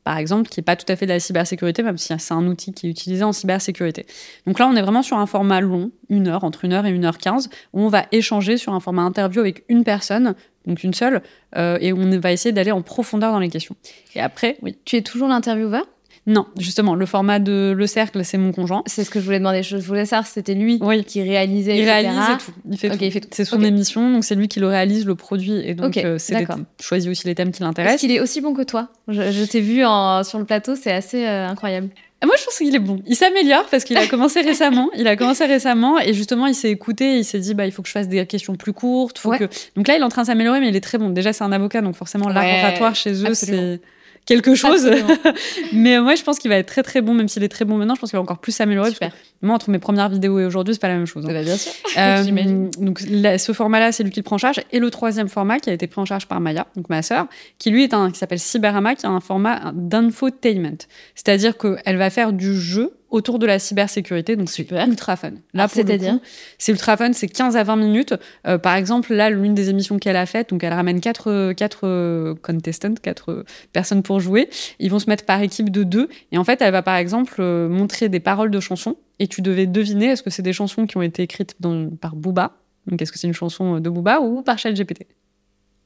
par 0.03 0.17
exemple, 0.17 0.49
qui 0.49 0.59
n'est 0.59 0.63
pas 0.63 0.75
tout 0.75 0.89
à 0.91 0.95
fait 0.95 1.05
de 1.07 1.11
la 1.11 1.19
cybersécurité, 1.19 1.81
même 1.81 1.97
si 1.97 2.13
c'est 2.17 2.33
un 2.33 2.45
outil 2.47 2.73
qui 2.73 2.87
est 2.87 2.89
utilisé 2.89 3.23
en 3.23 3.33
cybersécurité. 3.33 4.05
Donc 4.45 4.59
là, 4.59 4.67
on 4.67 4.75
est 4.75 4.81
vraiment 4.81 5.01
sur 5.01 5.17
un 5.17 5.25
format 5.25 5.61
long, 5.61 5.91
une 6.09 6.27
heure, 6.27 6.43
entre 6.43 6.63
une 6.63 6.73
heure 6.73 6.85
et 6.85 6.91
une 6.91 7.05
heure 7.05 7.17
quinze, 7.17 7.49
où 7.73 7.81
on 7.81 7.89
va 7.89 8.05
échanger 8.11 8.57
sur 8.57 8.73
un 8.73 8.79
format 8.79 9.01
interview 9.01 9.41
avec 9.41 9.63
une 9.67 9.83
personne, 9.83 10.35
donc 10.67 10.83
une 10.83 10.93
seule, 10.93 11.21
euh, 11.55 11.77
et 11.81 11.93
on 11.93 12.19
va 12.19 12.31
essayer 12.31 12.51
d'aller 12.51 12.71
en 12.71 12.81
profondeur 12.81 13.31
dans 13.31 13.39
les 13.39 13.49
questions. 13.49 13.75
Et 14.15 14.19
après, 14.19 14.57
oui. 14.61 14.77
Tu 14.85 14.97
es 14.97 15.01
toujours 15.01 15.27
l'intervieweur? 15.27 15.85
Non, 16.27 16.47
justement, 16.57 16.95
le 16.95 17.05
format 17.05 17.37
de 17.37 17.71
Le 17.77 17.85
Cercle, 17.85 18.25
c'est 18.25 18.39
mon 18.39 18.51
conjoint. 18.51 18.81
C'est 18.87 19.03
ce 19.03 19.11
que 19.11 19.19
je 19.19 19.25
voulais 19.25 19.37
demander. 19.37 19.61
Je 19.61 19.77
voulais 19.77 20.05
savoir 20.05 20.25
c'était 20.25 20.55
lui 20.55 20.79
qui 21.05 21.21
réalisait, 21.21 21.77
Il 21.77 21.83
réalise 21.83 22.17
tout. 22.43 22.51
Il 22.67 22.77
fait 22.77 23.19
tout. 23.19 23.27
C'est 23.31 23.45
son 23.45 23.61
émission, 23.61 24.11
donc 24.11 24.23
c'est 24.23 24.33
lui 24.33 24.47
qui 24.47 24.59
le 24.59 24.67
réalise, 24.67 25.05
le 25.05 25.13
produit. 25.13 25.53
Et 25.63 25.75
donc, 25.75 25.97
euh, 25.97 26.17
c'est 26.17 26.47
choisit 26.81 27.11
aussi 27.11 27.27
les 27.27 27.35
thèmes 27.35 27.51
qui 27.51 27.61
l'intéressent. 27.61 27.95
Est-ce 27.95 28.01
qu'il 28.01 28.15
est 28.15 28.21
aussi 28.21 28.41
bon 28.41 28.55
que 28.55 28.63
toi 28.63 28.89
Je, 29.07 29.45
t'ai 29.45 29.61
vu 29.61 29.85
en, 29.85 30.23
sur 30.23 30.39
le 30.39 30.45
plateau, 30.45 30.75
c'est 30.75 30.91
assez 30.91 31.25
euh, 31.25 31.47
incroyable. 31.47 31.89
Moi, 32.25 32.35
je 32.37 32.45
pense 32.45 32.57
qu'il 32.57 32.75
est 32.75 32.79
bon. 32.79 33.01
Il 33.05 33.15
s'améliore 33.15 33.65
parce 33.69 33.83
qu'il 33.83 33.97
a 33.97 34.07
commencé 34.07 34.41
récemment. 34.41 34.89
Il 34.97 35.07
a 35.07 35.15
commencé 35.15 35.45
récemment 35.45 35.99
et 35.99 36.13
justement, 36.13 36.47
il 36.47 36.55
s'est 36.55 36.71
écouté. 36.71 37.17
Il 37.17 37.25
s'est 37.25 37.39
dit, 37.39 37.53
bah, 37.53 37.65
il 37.65 37.71
faut 37.71 37.81
que 37.81 37.87
je 37.87 37.93
fasse 37.93 38.07
des 38.07 38.25
questions 38.25 38.55
plus 38.55 38.73
courtes. 38.73 39.17
Faut 39.17 39.31
que... 39.31 39.45
Donc 39.75 39.87
là, 39.87 39.95
il 39.95 40.01
est 40.01 40.03
en 40.03 40.09
train 40.09 40.23
de 40.23 40.27
s'améliorer, 40.27 40.59
mais 40.59 40.69
il 40.69 40.75
est 40.75 40.81
très 40.81 40.97
bon. 40.97 41.09
Déjà, 41.09 41.33
c'est 41.33 41.43
un 41.43 41.51
avocat, 41.51 41.81
donc 41.81 41.95
forcément, 41.95 42.29
l'art 42.29 42.95
chez 42.95 43.23
eux, 43.25 43.33
c'est 43.33 43.79
quelque 44.25 44.55
chose. 44.55 44.89
mais 45.73 45.99
moi, 45.99 46.15
je 46.15 46.23
pense 46.23 46.39
qu'il 46.39 46.49
va 46.49 46.57
être 46.57 46.67
très 46.67 46.83
très 46.83 47.01
bon, 47.01 47.13
même 47.13 47.27
s'il 47.27 47.43
est 47.43 47.49
très 47.49 47.65
bon 47.65 47.77
maintenant. 47.77 47.95
Je 47.95 48.01
pense 48.01 48.09
qu'il 48.09 48.17
va 48.17 48.23
encore 48.23 48.39
plus 48.39 48.51
s'améliorer. 48.51 48.91
Moi, 49.41 49.55
entre 49.55 49.69
mes 49.69 49.79
premières 49.79 50.09
vidéos 50.09 50.39
et 50.39 50.45
aujourd'hui, 50.45 50.73
c'est 50.73 50.81
pas 50.81 50.87
la 50.87 50.95
même 50.95 51.05
chose. 51.05 51.25
Hein. 51.25 51.29
Eh 51.31 51.33
ben, 51.33 51.43
bien 51.43 51.57
sûr. 51.57 51.71
Euh, 51.97 52.69
donc, 52.77 52.99
ce 52.99 53.53
format-là, 53.53 53.93
c'est 53.93 54.03
lui 54.03 54.11
qui 54.11 54.19
le 54.19 54.23
prend 54.23 54.35
en 54.35 54.39
charge. 54.39 54.59
Et 54.73 54.79
le 54.79 54.89
troisième 54.91 55.29
format 55.29 55.59
qui 55.59 55.69
a 55.69 55.73
été 55.73 55.87
pris 55.87 56.01
en 56.01 56.05
charge 56.05 56.27
par 56.27 56.41
Maya, 56.41 56.67
donc 56.75 56.89
ma 56.89 57.01
sœur, 57.01 57.27
qui 57.57 57.71
lui 57.71 57.83
est 57.83 57.93
un 57.93 58.11
qui 58.11 58.19
s'appelle 58.19 58.39
Cyberama, 58.39 58.95
qui 58.95 59.05
a 59.05 59.09
un 59.09 59.21
format 59.21 59.71
d'infotainment. 59.73 60.85
C'est-à-dire 61.15 61.57
qu'elle 61.57 61.95
va 61.95 62.09
faire 62.09 62.33
du 62.33 62.53
jeu 62.53 62.94
autour 63.09 63.39
de 63.39 63.45
la 63.45 63.59
cybersécurité. 63.59 64.35
Donc, 64.35 64.49
c'est 64.49 64.69
ultra 64.69 65.15
fun. 65.15 65.31
Là, 65.53 65.67
c'est-à-dire 65.67 66.19
C'est 66.57 66.71
ultra 66.71 66.97
fun, 66.97 67.13
c'est 67.13 67.27
15 67.27 67.55
à 67.55 67.63
20 67.63 67.75
minutes. 67.75 68.13
Euh, 68.47 68.57
par 68.57 68.75
exemple, 68.75 69.13
là, 69.13 69.29
l'une 69.29 69.53
des 69.53 69.69
émissions 69.69 69.97
qu'elle 69.97 70.15
a 70.15 70.25
faites, 70.25 70.49
donc 70.49 70.63
elle 70.63 70.73
ramène 70.73 70.99
quatre, 71.01 71.53
quatre 71.53 71.81
euh, 71.83 72.35
contestants, 72.41 72.95
quatre 72.95 73.31
euh, 73.31 73.45
personnes 73.73 74.03
pour 74.03 74.19
jouer. 74.19 74.49
Ils 74.79 74.91
vont 74.91 74.99
se 74.99 75.09
mettre 75.09 75.25
par 75.25 75.41
équipe 75.41 75.69
de 75.69 75.83
deux. 75.83 76.09
Et 76.31 76.37
en 76.37 76.43
fait, 76.43 76.61
elle 76.61 76.71
va 76.71 76.81
par 76.81 76.95
exemple 76.95 77.41
montrer 77.41 78.09
des 78.09 78.19
paroles 78.19 78.51
de 78.51 78.59
chansons. 78.59 78.97
Et 79.19 79.27
tu 79.27 79.41
devais 79.41 79.65
deviner 79.65 80.07
est-ce 80.07 80.23
que 80.23 80.29
c'est 80.29 80.41
des 80.41 80.53
chansons 80.53 80.85
qui 80.85 80.97
ont 80.97 81.01
été 81.01 81.23
écrites 81.23 81.55
par 82.01 82.15
Booba? 82.15 82.57
Donc, 82.87 83.01
est-ce 83.01 83.11
que 83.11 83.17
c'est 83.17 83.27
une 83.27 83.33
chanson 83.33 83.79
de 83.79 83.89
Booba 83.89 84.19
ou 84.19 84.41
par 84.41 84.57
ChatGPT? 84.57 85.07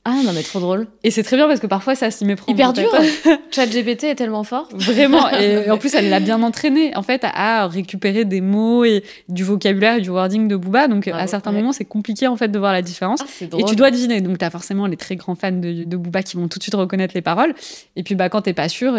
Ah 0.10 0.24
non 0.24 0.34
mais 0.34 0.44
trop 0.44 0.60
drôle. 0.60 0.88
Et 1.04 1.12
c'est 1.12 1.24
très 1.24 1.36
bien 1.36 1.48
parce 1.48 1.60
que 1.60 1.68
parfois 1.68 1.96
ça 1.96 2.12
s'y 2.12 2.26
méprend. 2.26 2.52
Hyper 2.52 2.74
dur. 2.74 2.90
GPT 3.52 4.06
est 4.06 4.16
tellement 4.16 4.44
fort. 4.44 4.70
Vraiment. 4.74 5.30
Et 5.40 5.70
en 5.70 5.78
plus 5.78 5.94
elle 5.94 6.10
l'a 6.10 6.20
bien 6.20 6.42
entraîné 6.42 6.96
en 6.96 7.04
fait 7.04 7.22
à 7.24 7.68
récupérer 7.68 8.26
des 8.26 8.42
mots 8.42 8.86
et 8.86 9.04
du 9.28 9.44
vocabulaire 9.44 9.98
et 9.98 10.02
du 10.02 10.10
wording 10.10 10.48
de 10.48 10.56
Booba. 10.56 10.88
Donc 10.88 11.08
à 11.08 11.28
certains 11.28 11.52
moments 11.52 11.72
c'est 11.72 11.86
compliqué 11.86 12.28
en 12.28 12.36
fait 12.36 12.50
de 12.50 12.60
voir 12.60 12.74
la 12.74 12.82
différence. 12.82 13.20
Ah, 13.22 13.46
et 13.58 13.64
tu 13.64 13.76
dois 13.76 13.92
deviner. 13.92 14.22
Donc 14.22 14.38
tu 14.38 14.46
as 14.46 14.50
forcément 14.50 14.88
les 14.88 14.98
très 14.98 15.16
grands 15.16 15.36
fans 15.36 15.52
de, 15.52 15.84
de 15.84 15.98
Booba 15.98 16.24
qui 16.24 16.38
vont 16.38 16.48
tout 16.48 16.60
de 16.60 16.64
suite 16.64 16.76
reconnaître 16.76 17.14
les 17.16 17.22
paroles. 17.22 17.54
Et 17.96 18.04
puis 18.04 18.16
bah 18.16 18.30
quand 18.30 18.42
t'es 18.42 18.54
pas 18.54 18.70
sûr, 18.70 18.98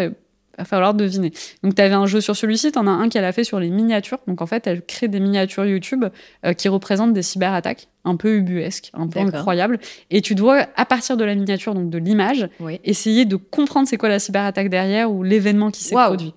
va 0.57 0.65
falloir 0.65 0.93
deviner. 0.93 1.31
Donc, 1.63 1.75
tu 1.75 1.81
avais 1.81 1.93
un 1.93 2.05
jeu 2.05 2.21
sur 2.21 2.35
celui-ci, 2.35 2.71
tu 2.71 2.79
en 2.79 2.87
as 2.87 2.91
un 2.91 3.09
qu'elle 3.09 3.25
a 3.25 3.31
fait 3.31 3.43
sur 3.43 3.59
les 3.59 3.69
miniatures. 3.69 4.19
Donc, 4.27 4.41
en 4.41 4.45
fait, 4.45 4.67
elle 4.67 4.85
crée 4.85 5.07
des 5.07 5.19
miniatures 5.19 5.65
YouTube 5.65 6.05
euh, 6.45 6.53
qui 6.53 6.69
représentent 6.69 7.13
des 7.13 7.21
cyberattaques, 7.21 7.87
un 8.05 8.15
peu 8.15 8.35
ubuesques, 8.35 8.91
un 8.93 9.07
peu 9.07 9.19
incroyables. 9.19 9.79
Et 10.09 10.21
tu 10.21 10.35
dois, 10.35 10.67
à 10.75 10.85
partir 10.85 11.17
de 11.17 11.23
la 11.23 11.35
miniature, 11.35 11.73
donc 11.73 11.89
de 11.89 11.97
l'image, 11.97 12.49
essayer 12.83 13.25
de 13.25 13.35
comprendre 13.35 13.87
c'est 13.87 13.97
quoi 13.97 14.09
la 14.09 14.19
cyberattaque 14.19 14.69
derrière 14.69 15.11
ou 15.11 15.23
l'événement 15.23 15.71
qui 15.71 15.83
s'est 15.83 15.95
produit. 15.95 16.33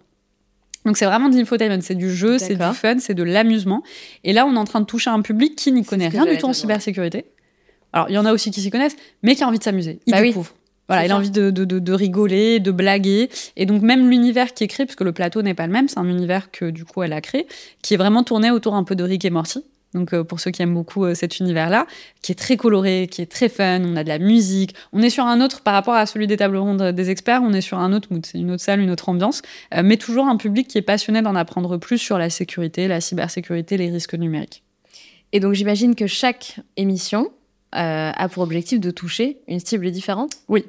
Donc 0.84 0.98
c'est 0.98 1.06
vraiment 1.06 1.30
de 1.30 1.36
l'infotainment, 1.36 1.80
c'est 1.80 1.94
du 1.94 2.14
jeu, 2.14 2.38
c'est 2.38 2.56
du 2.56 2.74
fun, 2.74 2.98
c'est 2.98 3.14
de 3.14 3.22
l'amusement. 3.22 3.82
Et 4.22 4.32
là, 4.32 4.46
on 4.46 4.54
est 4.54 4.58
en 4.58 4.64
train 4.64 4.80
de 4.80 4.86
toucher 4.86 5.10
un 5.10 5.22
public 5.22 5.56
qui 5.56 5.72
n'y 5.72 5.84
connaît 5.84 6.08
rien 6.08 6.26
du 6.26 6.36
tout 6.38 6.46
en 6.46 6.52
cybersécurité. 6.52 7.26
Alors, 7.92 8.10
il 8.10 8.14
y 8.14 8.18
en 8.18 8.26
a 8.26 8.32
aussi 8.32 8.50
qui 8.50 8.60
s'y 8.60 8.70
connaissent, 8.70 8.96
mais 9.22 9.36
qui 9.36 9.44
a 9.44 9.48
envie 9.48 9.58
de 9.58 9.64
s'amuser. 9.64 10.00
Il 10.06 10.12
bah 10.12 10.20
découvre. 10.20 10.52
Voilà, 10.88 11.06
il 11.06 11.12
a 11.12 11.16
envie 11.16 11.30
de, 11.30 11.50
de, 11.50 11.64
de, 11.64 11.92
rigoler, 11.92 12.60
de 12.60 12.70
blaguer. 12.70 13.30
Et 13.56 13.64
donc, 13.64 13.82
même 13.82 14.10
l'univers 14.10 14.52
qui 14.52 14.64
est 14.64 14.68
créé, 14.68 14.84
puisque 14.84 15.00
le 15.00 15.12
plateau 15.12 15.42
n'est 15.42 15.54
pas 15.54 15.66
le 15.66 15.72
même, 15.72 15.88
c'est 15.88 15.98
un 15.98 16.08
univers 16.08 16.50
que, 16.50 16.66
du 16.66 16.84
coup, 16.84 17.02
elle 17.02 17.12
a 17.14 17.20
créé, 17.20 17.46
qui 17.82 17.94
est 17.94 17.96
vraiment 17.96 18.22
tourné 18.22 18.50
autour 18.50 18.74
un 18.74 18.84
peu 18.84 18.94
de 18.94 19.02
Rick 19.02 19.24
et 19.24 19.30
Morty. 19.30 19.64
Donc, 19.94 20.12
euh, 20.12 20.24
pour 20.24 20.40
ceux 20.40 20.50
qui 20.50 20.60
aiment 20.60 20.74
beaucoup 20.74 21.04
euh, 21.04 21.14
cet 21.14 21.38
univers-là, 21.38 21.86
qui 22.20 22.32
est 22.32 22.34
très 22.34 22.56
coloré, 22.56 23.08
qui 23.10 23.22
est 23.22 23.30
très 23.30 23.48
fun, 23.48 23.80
on 23.84 23.96
a 23.96 24.02
de 24.02 24.08
la 24.08 24.18
musique. 24.18 24.74
On 24.92 25.00
est 25.00 25.10
sur 25.10 25.24
un 25.24 25.40
autre, 25.40 25.62
par 25.62 25.72
rapport 25.72 25.94
à 25.94 26.04
celui 26.04 26.26
des 26.26 26.36
tables 26.36 26.56
rondes 26.56 26.82
des 26.82 27.10
experts, 27.10 27.40
on 27.42 27.52
est 27.52 27.60
sur 27.60 27.78
un 27.78 27.92
autre 27.92 28.08
mood. 28.10 28.26
C'est 28.26 28.38
une 28.38 28.50
autre 28.50 28.62
salle, 28.62 28.80
une 28.80 28.90
autre 28.90 29.08
ambiance. 29.08 29.40
Euh, 29.72 29.82
mais 29.84 29.96
toujours 29.96 30.26
un 30.26 30.36
public 30.36 30.68
qui 30.68 30.78
est 30.78 30.82
passionné 30.82 31.22
d'en 31.22 31.36
apprendre 31.36 31.76
plus 31.78 31.98
sur 31.98 32.18
la 32.18 32.28
sécurité, 32.28 32.88
la 32.88 33.00
cybersécurité, 33.00 33.76
les 33.76 33.88
risques 33.88 34.14
numériques. 34.14 34.64
Et 35.32 35.40
donc, 35.40 35.54
j'imagine 35.54 35.94
que 35.94 36.06
chaque 36.08 36.60
émission, 36.76 37.30
a 37.74 38.28
pour 38.28 38.42
objectif 38.42 38.80
de 38.80 38.90
toucher 38.90 39.38
une 39.48 39.60
cible 39.60 39.90
différente 39.90 40.32
Oui. 40.48 40.64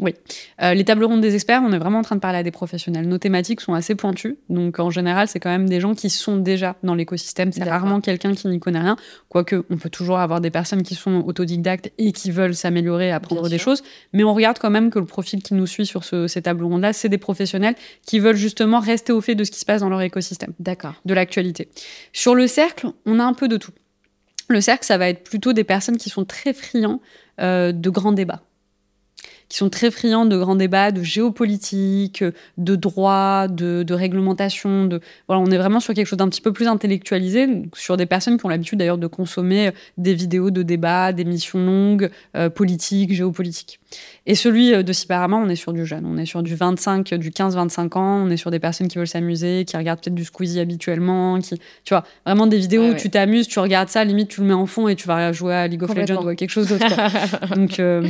Oui. 0.00 0.14
Euh, 0.62 0.74
les 0.74 0.84
tables 0.84 1.04
rondes 1.04 1.20
des 1.20 1.34
experts, 1.34 1.60
on 1.64 1.72
est 1.72 1.78
vraiment 1.78 1.98
en 1.98 2.02
train 2.02 2.14
de 2.14 2.20
parler 2.20 2.38
à 2.38 2.42
des 2.42 2.50
professionnels. 2.52 3.08
Nos 3.08 3.18
thématiques 3.18 3.60
sont 3.60 3.74
assez 3.74 3.96
pointues. 3.96 4.36
Donc, 4.48 4.78
en 4.78 4.90
général, 4.90 5.26
c'est 5.26 5.40
quand 5.40 5.50
même 5.50 5.68
des 5.68 5.80
gens 5.80 5.94
qui 5.94 6.08
sont 6.08 6.36
déjà 6.36 6.76
dans 6.84 6.94
l'écosystème. 6.94 7.50
C'est 7.50 7.64
rarement 7.64 8.00
quelqu'un 8.00 8.34
qui 8.34 8.46
n'y 8.46 8.60
connaît 8.60 8.80
rien. 8.80 8.96
Quoique, 9.28 9.64
on 9.70 9.76
peut 9.76 9.90
toujours 9.90 10.18
avoir 10.18 10.40
des 10.40 10.50
personnes 10.50 10.82
qui 10.82 10.94
sont 10.94 11.24
autodidactes 11.26 11.90
et 11.98 12.12
qui 12.12 12.30
veulent 12.30 12.54
s'améliorer, 12.54 13.10
apprendre 13.10 13.48
des 13.48 13.58
choses. 13.58 13.82
Mais 14.12 14.22
on 14.22 14.34
regarde 14.34 14.58
quand 14.58 14.70
même 14.70 14.90
que 14.90 15.00
le 15.00 15.04
profil 15.04 15.42
qui 15.42 15.54
nous 15.54 15.66
suit 15.66 15.86
sur 15.86 16.04
ces 16.04 16.42
tables 16.42 16.64
rondes-là, 16.64 16.92
c'est 16.92 17.08
des 17.08 17.18
professionnels 17.18 17.74
qui 18.06 18.20
veulent 18.20 18.36
justement 18.36 18.78
rester 18.78 19.12
au 19.12 19.20
fait 19.20 19.34
de 19.34 19.42
ce 19.42 19.50
qui 19.50 19.58
se 19.58 19.64
passe 19.64 19.80
dans 19.80 19.88
leur 19.88 20.00
écosystème. 20.02 20.52
D'accord. 20.60 20.94
De 21.04 21.14
l'actualité. 21.14 21.68
Sur 22.12 22.36
le 22.36 22.46
cercle, 22.46 22.88
on 23.04 23.18
a 23.18 23.24
un 23.24 23.34
peu 23.34 23.48
de 23.48 23.56
tout. 23.56 23.72
Le 24.48 24.60
cercle, 24.60 24.84
ça 24.84 24.98
va 24.98 25.08
être 25.08 25.24
plutôt 25.24 25.52
des 25.52 25.64
personnes 25.64 25.98
qui 25.98 26.10
sont 26.10 26.24
très 26.24 26.52
friands 26.52 27.00
euh, 27.40 27.72
de 27.72 27.90
grands 27.90 28.12
débats 28.12 28.42
qui 29.48 29.56
sont 29.56 29.70
très 29.70 29.90
friands 29.90 30.26
de 30.26 30.36
grands 30.36 30.56
débats, 30.56 30.92
de 30.92 31.02
géopolitique, 31.02 32.22
de 32.58 32.76
droit, 32.76 33.48
de, 33.48 33.92
réglementation. 33.92 34.88
On 35.28 35.50
est 35.50 35.56
vraiment 35.56 35.80
sur 35.80 35.94
quelque 35.94 36.06
chose 36.06 36.18
d'un 36.18 36.28
petit 36.28 36.40
peu 36.40 36.52
plus 36.52 36.68
intellectualisé, 36.68 37.46
sur 37.74 37.96
des 37.96 38.06
personnes 38.06 38.38
qui 38.38 38.44
ont 38.44 38.50
l'habitude 38.50 38.78
d'ailleurs 38.78 38.98
de 38.98 39.06
consommer 39.06 39.72
des 39.96 40.14
vidéos 40.14 40.50
de 40.50 40.62
débats, 40.62 41.12
des 41.12 41.24
missions 41.24 41.64
longues, 41.64 42.10
euh, 42.36 42.50
politiques, 42.50 43.14
géopolitiques. 43.14 43.80
Et 44.28 44.34
celui 44.34 44.74
euh, 44.74 44.82
de 44.82 44.92
Cyberama, 44.92 45.36
on 45.38 45.48
est 45.48 45.56
sur 45.56 45.72
du 45.72 45.86
jeune. 45.86 46.04
On 46.04 46.18
est 46.18 46.26
sur 46.26 46.42
du 46.42 46.54
25, 46.54 47.14
du 47.14 47.30
15-25 47.30 47.98
ans. 47.98 48.22
On 48.24 48.30
est 48.30 48.36
sur 48.36 48.50
des 48.50 48.58
personnes 48.58 48.86
qui 48.86 48.98
veulent 48.98 49.08
s'amuser, 49.08 49.64
qui 49.64 49.74
regardent 49.76 50.00
peut-être 50.00 50.14
du 50.14 50.24
Squeezie 50.24 50.60
habituellement. 50.60 51.40
Qui, 51.40 51.58
tu 51.82 51.94
vois, 51.94 52.04
vraiment 52.26 52.46
des 52.46 52.58
vidéos 52.58 52.90
où 52.90 52.94
tu 52.94 53.08
t'amuses, 53.08 53.48
tu 53.48 53.58
regardes 53.58 53.88
ça, 53.88 54.04
limite 54.04 54.28
tu 54.28 54.42
le 54.42 54.46
mets 54.46 54.52
en 54.52 54.66
fond 54.66 54.86
et 54.86 54.96
tu 54.96 55.08
vas 55.08 55.32
jouer 55.32 55.54
à 55.54 55.66
League 55.66 55.82
of 55.82 55.94
Legends 55.94 56.22
ou 56.22 56.28
à 56.28 56.34
quelque 56.34 56.50
chose 56.50 56.68
d'autre. 56.68 57.54
Donc, 57.56 57.80
euh, 57.80 58.06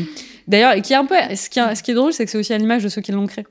d'ailleurs, 0.48 0.74
qui 0.82 0.92
est 0.92 0.96
un 0.96 1.06
peu, 1.06 1.14
ce 1.36 1.48
qui, 1.48 1.60
ce 1.60 1.82
qui 1.84 1.92
est 1.92 1.94
drôle, 1.94 2.12
c'est 2.12 2.24
que 2.24 2.30
c'est 2.32 2.38
aussi 2.38 2.52
à 2.52 2.58
l'image 2.58 2.82
de 2.82 2.88
ceux 2.88 3.00
qui 3.00 3.12
l'ont 3.12 3.28
créé. 3.28 3.46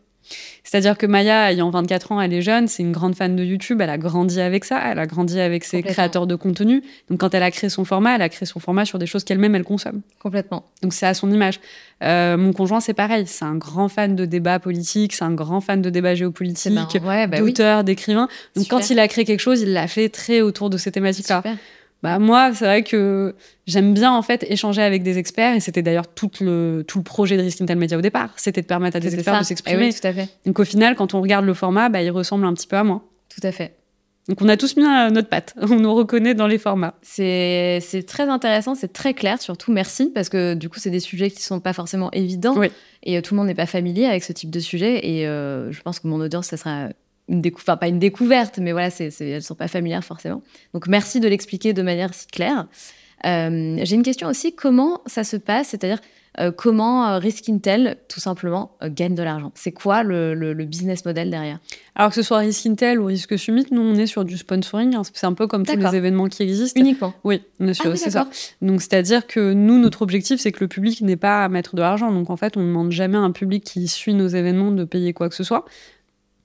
C'est-à-dire 0.64 0.98
que 0.98 1.06
Maya, 1.06 1.52
ayant 1.52 1.70
24 1.70 2.12
ans, 2.12 2.22
elle 2.22 2.34
est 2.34 2.42
jeune, 2.42 2.68
c'est 2.68 2.84
une 2.84 2.92
grande 2.92 3.16
fan 3.16 3.36
de 3.36 3.44
YouTube, 3.44 3.80
elle 3.80 3.90
a 3.90 3.98
grandi 3.98 4.42
avec 4.42 4.66
ça, 4.66 4.82
elle 4.86 5.00
a 5.00 5.06
grandi 5.06 5.40
avec 5.40 5.64
ses 5.64 5.82
créateurs 5.82 6.28
de 6.28 6.36
contenu. 6.36 6.84
Donc 7.10 7.22
quand 7.22 7.34
elle 7.34 7.44
a 7.44 7.52
créé 7.52 7.70
son 7.70 7.86
format, 7.86 8.16
elle 8.16 8.22
a 8.22 8.30
créé 8.30 8.46
son 8.46 8.60
format 8.60 8.84
sur 8.84 9.00
des 9.00 9.06
choses 9.06 9.24
qu'elle-même, 9.24 9.56
elle 9.56 9.64
consomme. 9.64 10.02
Complètement. 10.20 10.66
Donc 10.84 10.94
c'est 10.94 11.06
à 11.06 11.14
son 11.14 11.32
image. 11.32 11.62
Euh, 12.04 12.36
mon 12.38 12.52
conjoint, 12.52 12.80
c'est 12.82 12.94
pareil, 12.94 13.26
c'est 13.28 13.46
un 13.46 13.56
grand 13.56 13.88
fan 13.88 14.16
de 14.16 14.26
débats 14.26 14.60
politiques, 14.60 15.14
c'est 15.14 15.24
un 15.24 15.34
grand 15.34 15.62
fan 15.62 15.82
de 15.82 15.90
débats 15.90 16.16
géopolitiques, 16.16 16.78
ouais, 17.04 17.28
bah 17.28 17.40
d'auteurs, 17.40 17.84
d'écrivains. 17.84 18.28
Donc 18.56 18.68
quand 18.68 18.90
il 18.90 19.00
a 19.00 19.08
créé 19.08 19.24
quelque 19.24 19.40
chose, 19.40 19.62
il 19.62 19.74
l'a 19.74 19.88
fait 19.88 20.10
très 20.10 20.42
autour 20.42 20.70
de 20.70 20.78
ces 20.78 20.92
thématiques-là. 20.92 21.44
Bah 22.04 22.20
moi, 22.20 22.54
c'est 22.54 22.66
vrai 22.66 22.84
que 22.84 23.36
j'aime 23.66 23.94
bien 23.94 24.14
en 24.14 24.22
fait 24.22 24.46
échanger 24.50 24.82
avec 24.84 25.02
des 25.02 25.18
experts 25.18 25.56
et 25.56 25.60
c'était 25.60 25.82
d'ailleurs 25.82 26.08
tout 26.08 26.30
le 26.42 26.84
tout 26.88 27.00
le 27.00 27.04
projet 27.04 27.38
de 27.38 27.42
Risk 27.42 27.60
Intel 27.62 27.78
Media 27.78 27.98
au 27.98 28.02
départ, 28.02 28.34
c'était 28.38 28.62
de 28.62 28.68
permettre 28.68 28.98
à 28.98 29.00
des 29.00 29.14
experts 29.16 29.40
de 29.40 29.46
s'exprimer. 29.46 29.90
Eh 29.90 30.00
tout 30.00 30.08
à 30.08 30.14
fait. 30.14 30.30
Donc 30.46 30.60
au 30.60 30.66
final, 30.66 30.96
quand 30.96 31.14
on 31.16 31.22
regarde 31.22 31.46
le 31.46 31.54
format, 31.54 31.90
bah, 31.90 32.02
il 32.02 32.12
ressemble 32.12 32.46
un 32.46 32.54
petit 32.54 32.68
peu 32.68 32.76
à 32.76 32.84
moi. 32.84 33.04
Tout 33.30 33.46
à 33.46 33.52
fait. 33.52 33.76
Donc 34.28 34.42
on 34.42 34.50
a 34.50 34.58
tous 34.58 34.76
mis 34.76 34.84
notre 34.84 35.30
patte, 35.30 35.56
on 35.62 35.80
nous 35.80 35.94
reconnaît 35.94 36.34
dans 36.34 36.48
les 36.48 36.58
formats. 36.58 36.96
C'est 37.02 37.82
très 38.06 38.28
intéressant, 38.28 38.76
c'est 38.76 38.92
très 38.92 39.14
clair, 39.14 39.42
surtout 39.42 39.72
merci, 39.72 40.12
parce 40.14 40.30
que 40.30 40.54
du 40.54 40.70
coup 40.70 40.80
c'est 40.80 40.90
des 40.90 41.00
sujets 41.00 41.30
qui 41.30 41.38
ne 41.38 41.44
sont 41.44 41.60
pas 41.62 41.74
forcément 41.74 42.12
évidents 42.12 42.62
et 43.04 43.18
euh, 43.18 43.22
tout 43.22 43.34
le 43.34 43.38
monde 43.38 43.48
n'est 43.48 43.56
pas 43.56 43.66
familier 43.66 44.06
avec 44.06 44.24
ce 44.24 44.34
type 44.34 44.50
de 44.50 44.60
sujet 44.60 45.08
et 45.08 45.28
euh, 45.28 45.72
je 45.72 45.82
pense 45.82 46.00
que 46.00 46.08
mon 46.08 46.20
audience, 46.20 46.48
ça 46.48 46.58
sera 46.58 46.90
une 47.28 47.42
découverte, 47.42 47.70
enfin 47.70 47.78
pas 47.78 47.88
une 47.88 48.00
découverte, 48.00 48.60
mais 48.60 48.72
voilà, 48.72 48.90
c'est 48.90 49.14
elles 49.20 49.36
ne 49.36 49.40
sont 49.40 49.56
pas 49.56 49.68
familières 49.68 50.04
forcément. 50.04 50.42
Donc 50.74 50.88
merci 50.88 51.20
de 51.20 51.28
l'expliquer 51.28 51.74
de 51.74 51.82
manière 51.82 52.14
si 52.14 52.28
claire. 52.28 52.68
Euh, 53.26 53.80
j'ai 53.82 53.96
une 53.96 54.04
question 54.04 54.28
aussi, 54.28 54.56
comment 54.56 55.02
ça 55.08 55.24
se 55.24 55.38
passe? 55.38 55.70
C'est-à-dire, 55.70 56.00
euh, 56.40 56.52
comment 56.52 57.08
euh, 57.08 57.18
Risk 57.18 57.50
Intel, 57.50 57.98
tout 58.08 58.20
simplement, 58.20 58.78
euh, 58.84 58.90
gagne 58.92 59.16
de 59.16 59.24
l'argent? 59.24 59.52
C'est 59.56 59.72
quoi 59.72 60.04
le, 60.04 60.54
business 60.66 61.04
model 61.04 61.32
derrière? 61.32 61.60
Alors 61.96 62.10
que 62.10 62.16
ce 62.16 62.22
soit 62.22 62.40
Risk 62.40 62.68
Intel 62.68 63.00
ou 63.00 63.06
Risk 63.06 63.38
Summit, 63.40 63.66
nous, 63.72 63.82
on 63.82 63.96
est 63.96 64.06
sur 64.06 64.24
du 64.24 64.38
sponsoring. 64.38 64.96
Hein. 64.96 65.02
c'est 65.14 65.26
un 65.26 65.34
peu 65.34 65.48
comme 65.48 65.66
tous 65.66 65.76
les 65.76 65.96
événements 65.96 66.28
qui 66.28 66.44
existent. 66.44 66.80
Uniquement 66.80 67.14
Oui, 67.24 67.42
ah 67.60 67.74
c'est 67.74 68.12
ça. 68.12 68.28
Donc, 68.62 68.82
c'est-à-dire 68.82 69.26
que 69.26 69.54
nous, 69.54 69.80
notre 69.80 70.04
objectif, 70.04 70.40
c'est 70.40 70.52
que 70.52 70.60
le 70.60 70.68
public 70.68 71.02
n'ait 71.02 71.16
pas 71.16 71.44
à 71.44 71.50
mettre 71.50 71.76
de 71.76 71.82
l'argent. 71.82 72.12
Donc, 72.12 72.30
en 72.30 72.38
fait, 72.38 72.56
on 72.56 72.62
ne 72.62 72.68
demande 72.68 72.92
jamais 72.92 73.18
à 73.18 73.22
un 73.22 73.32
public 73.32 73.64
qui 73.64 73.88
suit 73.88 74.14
nos 74.14 74.28
événements 74.28 74.72
de 74.72 74.84
payer 74.84 75.14
quoi 75.14 75.30
que 75.30 75.36
ce 75.36 75.44
soit. 75.44 75.66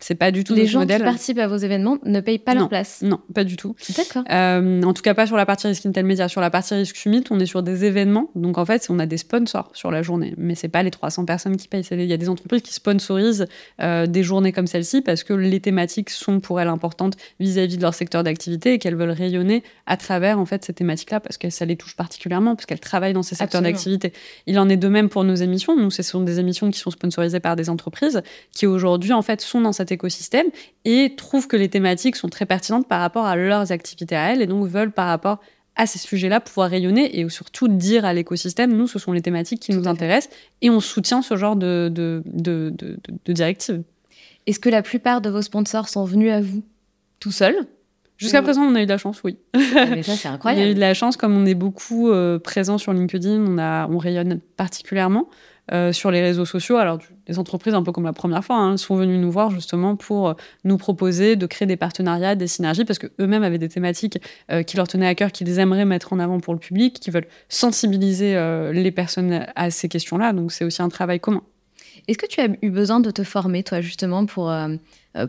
C'est 0.02 0.16
pas 0.16 0.32
du 0.32 0.42
tout 0.42 0.54
les 0.54 0.66
gens 0.66 0.84
qui 0.84 0.98
participent 0.98 1.38
à 1.38 1.46
vos 1.46 1.56
événements 1.56 1.98
ne 2.04 2.20
payent 2.20 2.40
pas 2.40 2.54
leur 2.54 2.68
place. 2.68 3.02
Non, 3.02 3.20
pas 3.32 3.44
du 3.44 3.56
tout. 3.56 3.76
D'accord. 3.96 4.24
Euh, 4.30 4.82
en 4.82 4.92
tout 4.92 5.02
cas, 5.02 5.14
pas 5.14 5.28
sur 5.28 5.36
la 5.36 5.46
partie 5.46 5.68
Risk 5.68 5.86
Intel 5.86 6.04
Media. 6.04 6.28
Sur 6.28 6.40
la 6.40 6.50
partie 6.50 6.74
Risk 6.74 6.96
Summit, 6.96 7.22
on 7.30 7.38
est 7.38 7.46
sur 7.46 7.62
des 7.62 7.84
événements. 7.84 8.28
Donc 8.34 8.58
en 8.58 8.64
fait, 8.64 8.84
on 8.90 8.98
a 8.98 9.06
des 9.06 9.16
sponsors 9.16 9.70
sur 9.74 9.92
la 9.92 10.02
journée, 10.02 10.34
mais 10.36 10.56
c'est 10.56 10.68
pas 10.68 10.82
les 10.82 10.90
300 10.90 11.24
personnes 11.24 11.56
qui 11.56 11.68
payent. 11.68 11.86
Il 11.92 12.04
y 12.04 12.12
a 12.12 12.16
des 12.16 12.28
entreprises 12.28 12.62
qui 12.62 12.74
sponsorisent 12.74 13.46
euh, 13.80 14.06
des 14.06 14.24
journées 14.24 14.50
comme 14.50 14.66
celle-ci 14.66 15.02
parce 15.02 15.22
que 15.22 15.34
les 15.34 15.60
thématiques 15.60 16.10
sont 16.10 16.40
pour 16.40 16.60
elles 16.60 16.68
importantes 16.68 17.16
vis-à-vis 17.38 17.76
de 17.76 17.82
leur 17.82 17.94
secteur 17.94 18.24
d'activité 18.24 18.74
et 18.74 18.78
qu'elles 18.80 18.96
veulent 18.96 19.10
rayonner 19.10 19.62
à 19.86 19.96
travers 19.96 20.40
en 20.40 20.46
fait 20.46 20.64
ces 20.64 20.72
thématiques-là 20.72 21.20
parce 21.20 21.38
que 21.38 21.48
ça 21.48 21.64
les 21.64 21.76
touche 21.76 21.94
particulièrement 21.94 22.56
parce 22.56 22.66
qu'elles 22.66 22.80
travaillent 22.80 23.12
dans 23.12 23.22
ces 23.22 23.36
secteurs 23.36 23.62
d'activité. 23.62 24.12
Il 24.48 24.58
en 24.58 24.68
est 24.68 24.76
de 24.76 24.88
même 24.88 25.08
pour 25.08 25.22
nos 25.22 25.36
émissions. 25.36 25.76
Nous, 25.76 25.92
ce 25.92 26.02
sont 26.02 26.22
des 26.22 26.40
émissions 26.40 26.70
qui 26.72 26.80
sont 26.80 26.90
sponsorisées 26.90 27.40
par 27.40 27.54
des 27.54 27.70
entreprises 27.70 28.22
qui 28.52 28.66
aujourd'hui 28.66 29.12
en 29.12 29.22
fait 29.22 29.40
sont 29.40 29.60
dans 29.60 29.72
cet 29.72 29.91
écosystème 29.92 30.46
et 30.84 31.14
trouvent 31.16 31.46
que 31.46 31.56
les 31.56 31.68
thématiques 31.68 32.16
sont 32.16 32.28
très 32.28 32.46
pertinentes 32.46 32.88
par 32.88 33.00
rapport 33.00 33.26
à 33.26 33.36
leurs 33.36 33.72
activités 33.72 34.16
à 34.16 34.32
elles 34.32 34.42
et 34.42 34.46
donc 34.46 34.66
veulent 34.66 34.92
par 34.92 35.06
rapport 35.06 35.40
à 35.76 35.86
ces 35.86 35.98
sujets-là 35.98 36.40
pouvoir 36.40 36.70
rayonner 36.70 37.18
et 37.18 37.28
surtout 37.28 37.68
dire 37.68 38.04
à 38.04 38.12
l'écosystème, 38.12 38.72
nous, 38.76 38.86
ce 38.86 38.98
sont 38.98 39.12
les 39.12 39.22
thématiques 39.22 39.60
qui 39.60 39.72
nous 39.72 39.88
intéressent 39.88 40.34
et 40.60 40.70
on 40.70 40.80
soutient 40.80 41.22
ce 41.22 41.36
genre 41.36 41.56
de, 41.56 41.90
de, 41.90 42.22
de, 42.26 42.74
de, 43.24 43.32
directives. 43.32 43.82
Est-ce 44.46 44.58
que 44.58 44.68
la 44.68 44.82
plupart 44.82 45.20
de 45.20 45.30
vos 45.30 45.42
sponsors 45.42 45.88
sont 45.88 46.04
venus 46.04 46.32
à 46.32 46.40
vous 46.40 46.62
tout 47.20 47.32
seuls? 47.32 47.66
Jusqu'à 48.18 48.42
présent, 48.42 48.62
on 48.62 48.74
a 48.74 48.82
eu 48.82 48.84
de 48.84 48.90
la 48.90 48.98
chance, 48.98 49.22
oui. 49.24 49.36
Ah, 49.54 49.86
mais 49.86 50.02
ça, 50.02 50.14
c'est 50.16 50.28
incroyable. 50.28 50.62
on 50.62 50.68
a 50.68 50.70
eu 50.70 50.74
de 50.74 50.80
la 50.80 50.94
chance, 50.94 51.16
comme 51.16 51.36
on 51.36 51.44
est 51.44 51.54
beaucoup 51.54 52.10
euh, 52.10 52.38
présent 52.38 52.78
sur 52.78 52.92
LinkedIn, 52.92 53.44
on, 53.44 53.58
a, 53.58 53.88
on 53.88 53.98
rayonne 53.98 54.40
particulièrement. 54.56 55.28
Euh, 55.70 55.92
sur 55.92 56.10
les 56.10 56.20
réseaux 56.20 56.44
sociaux. 56.44 56.76
Alors, 56.76 56.98
des 57.26 57.38
entreprises, 57.38 57.72
un 57.72 57.84
peu 57.84 57.92
comme 57.92 58.02
la 58.02 58.12
première 58.12 58.44
fois, 58.44 58.56
hein, 58.56 58.76
sont 58.76 58.96
venues 58.96 59.18
nous 59.18 59.30
voir 59.30 59.52
justement 59.52 59.94
pour 59.94 60.30
euh, 60.30 60.34
nous 60.64 60.76
proposer 60.76 61.36
de 61.36 61.46
créer 61.46 61.66
des 61.66 61.76
partenariats, 61.76 62.34
des 62.34 62.48
synergies, 62.48 62.84
parce 62.84 62.98
qu'eux-mêmes 62.98 63.44
avaient 63.44 63.58
des 63.58 63.68
thématiques 63.68 64.18
euh, 64.50 64.64
qui 64.64 64.76
leur 64.76 64.88
tenaient 64.88 65.06
à 65.06 65.14
cœur, 65.14 65.30
qu'ils 65.30 65.60
aimeraient 65.60 65.84
mettre 65.84 66.12
en 66.12 66.18
avant 66.18 66.40
pour 66.40 66.52
le 66.52 66.58
public, 66.58 66.98
qui 66.98 67.12
veulent 67.12 67.28
sensibiliser 67.48 68.34
les 68.72 68.90
personnes 68.90 69.46
à 69.54 69.70
ces 69.70 69.88
questions-là. 69.88 70.32
Donc, 70.32 70.50
c'est 70.50 70.64
aussi 70.64 70.82
un 70.82 70.88
travail 70.88 71.20
commun. 71.20 71.42
Est-ce 72.08 72.18
que 72.18 72.26
tu 72.26 72.40
as 72.40 72.48
eu 72.60 72.70
besoin 72.70 72.98
de 72.98 73.12
te 73.12 73.22
former, 73.22 73.62
toi, 73.62 73.80
justement, 73.80 74.26
pour 74.26 74.52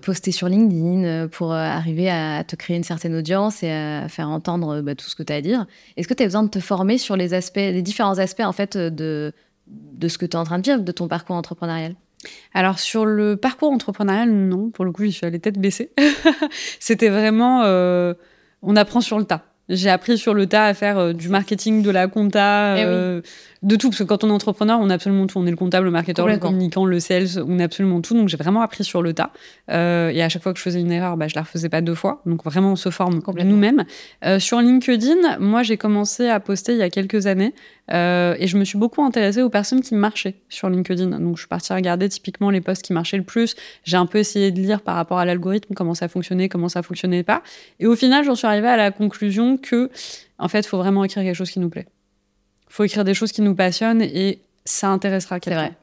poster 0.01 0.31
sur 0.31 0.49
LinkedIn, 0.49 1.27
pour 1.27 1.53
arriver 1.53 2.09
à 2.09 2.43
te 2.43 2.55
créer 2.55 2.75
une 2.75 2.83
certaine 2.83 3.15
audience 3.15 3.61
et 3.61 3.71
à 3.71 4.07
faire 4.09 4.29
entendre 4.29 4.81
bah, 4.81 4.95
tout 4.95 5.05
ce 5.05 5.15
que 5.15 5.23
tu 5.23 5.31
as 5.31 5.37
à 5.37 5.41
dire? 5.41 5.67
Est-ce 5.95 6.07
que 6.07 6.13
tu 6.15 6.23
as 6.23 6.25
besoin 6.25 6.43
de 6.43 6.49
te 6.49 6.59
former 6.59 6.97
sur 6.97 7.15
les 7.15 7.33
aspects, 7.33 7.57
les 7.57 7.83
différents 7.83 8.17
aspects, 8.17 8.41
en 8.41 8.53
fait, 8.53 8.77
de 8.77 9.33
de 9.67 10.07
ce 10.07 10.17
que 10.17 10.25
tu 10.25 10.31
es 10.31 10.39
en 10.39 10.43
train 10.43 10.59
de 10.59 10.63
vivre, 10.63 10.81
de 10.81 10.91
ton 10.91 11.07
parcours 11.07 11.35
entrepreneurial 11.35 11.95
alors 12.53 12.79
sur 12.79 13.05
le 13.05 13.35
parcours 13.35 13.71
entrepreneurial, 13.71 14.31
non, 14.31 14.69
pour 14.69 14.85
le 14.85 14.91
coup, 14.91 15.03
je 15.03 15.09
suis 15.09 15.25
allée 15.25 15.39
tête 15.39 15.59
baissée. 15.59 15.91
C'était 16.79 17.09
vraiment, 17.09 17.63
euh, 17.63 18.13
on 18.61 18.75
apprend 18.75 19.01
sur 19.01 19.19
le 19.19 19.25
tas. 19.25 19.43
J'ai 19.69 19.89
appris 19.89 20.17
sur 20.17 20.33
le 20.33 20.45
tas 20.45 20.65
à 20.65 20.73
faire 20.73 20.97
euh, 20.97 21.13
du 21.13 21.29
marketing, 21.29 21.83
de 21.83 21.89
la 21.89 22.07
compta, 22.07 22.75
eh 22.77 22.83
euh, 22.83 23.21
de 23.61 23.75
tout. 23.77 23.89
Parce 23.89 23.99
que 23.99 24.03
quand 24.03 24.25
on 24.25 24.27
est 24.27 24.33
entrepreneur, 24.33 24.77
on 24.81 24.89
a 24.89 24.95
absolument 24.95 25.25
tout. 25.25 25.39
On 25.39 25.45
est 25.45 25.51
le 25.51 25.55
comptable, 25.55 25.85
le 25.85 25.91
marketeur, 25.91 26.27
le 26.27 26.37
communicant, 26.37 26.85
le 26.85 26.99
sales, 26.99 27.41
on 27.47 27.59
a 27.59 27.63
absolument 27.63 28.01
tout. 28.01 28.13
Donc 28.13 28.27
j'ai 28.27 28.35
vraiment 28.35 28.61
appris 28.61 28.83
sur 28.83 29.01
le 29.01 29.13
tas. 29.13 29.31
Euh, 29.71 30.09
et 30.09 30.21
à 30.21 30.27
chaque 30.27 30.43
fois 30.43 30.51
que 30.51 30.59
je 30.59 30.63
faisais 30.63 30.81
une 30.81 30.91
erreur, 30.91 31.15
bah, 31.15 31.29
je 31.29 31.35
la 31.35 31.43
refaisais 31.43 31.69
pas 31.69 31.79
deux 31.79 31.95
fois. 31.95 32.21
Donc 32.25 32.43
vraiment, 32.43 32.73
on 32.73 32.75
se 32.75 32.89
forme 32.89 33.21
nous-mêmes. 33.45 33.85
sur 34.39 34.59
LinkedIn, 34.59 35.39
moi, 35.39 35.63
j'ai 35.63 35.77
commencé 35.77 36.27
à 36.27 36.41
poster 36.41 36.73
il 36.73 36.79
y 36.79 36.83
a 36.83 36.89
quelques 36.89 37.25
années. 37.27 37.53
Et 37.89 38.47
je 38.47 38.57
me 38.57 38.63
suis 38.63 38.77
beaucoup 38.77 39.03
intéressée 39.03 39.41
aux 39.41 39.49
personnes 39.49 39.81
qui 39.81 39.95
marchaient 39.95 40.35
sur 40.49 40.69
LinkedIn. 40.69 41.19
Donc 41.19 41.35
je 41.35 41.41
suis 41.41 41.47
partie 41.47 41.73
regarder 41.73 42.09
typiquement 42.09 42.49
les 42.49 42.61
posts 42.61 42.81
qui 42.81 42.93
marchaient 42.93 43.17
le 43.17 43.23
plus. 43.23 43.55
J'ai 43.83 43.97
un 43.97 44.05
peu 44.05 44.19
essayé 44.19 44.51
de 44.51 44.59
lire 44.59 44.81
par 44.81 44.95
rapport 44.95 45.19
à 45.19 45.25
l'algorithme, 45.25 45.73
comment 45.73 45.93
ça 45.93 46.07
fonctionnait, 46.07 46.49
comment 46.49 46.69
ça 46.69 46.81
fonctionnait 46.81 47.23
pas. 47.23 47.43
Et 47.79 47.87
au 47.87 47.95
final, 47.95 48.23
j'en 48.23 48.35
suis 48.35 48.47
arrivée 48.47 48.69
à 48.69 48.77
la 48.77 48.91
conclusion 48.91 49.57
que, 49.57 49.89
en 50.39 50.47
fait, 50.47 50.61
il 50.61 50.67
faut 50.67 50.77
vraiment 50.77 51.03
écrire 51.03 51.23
quelque 51.23 51.35
chose 51.35 51.51
qui 51.51 51.59
nous 51.59 51.69
plaît. 51.69 51.87
Il 52.69 52.73
faut 52.73 52.83
écrire 52.83 53.03
des 53.03 53.13
choses 53.13 53.31
qui 53.31 53.41
nous 53.41 53.55
passionnent 53.55 54.01
et 54.01 54.39
ça 54.65 54.89
intéressera 54.89 55.39
quelqu'un. 55.39 55.75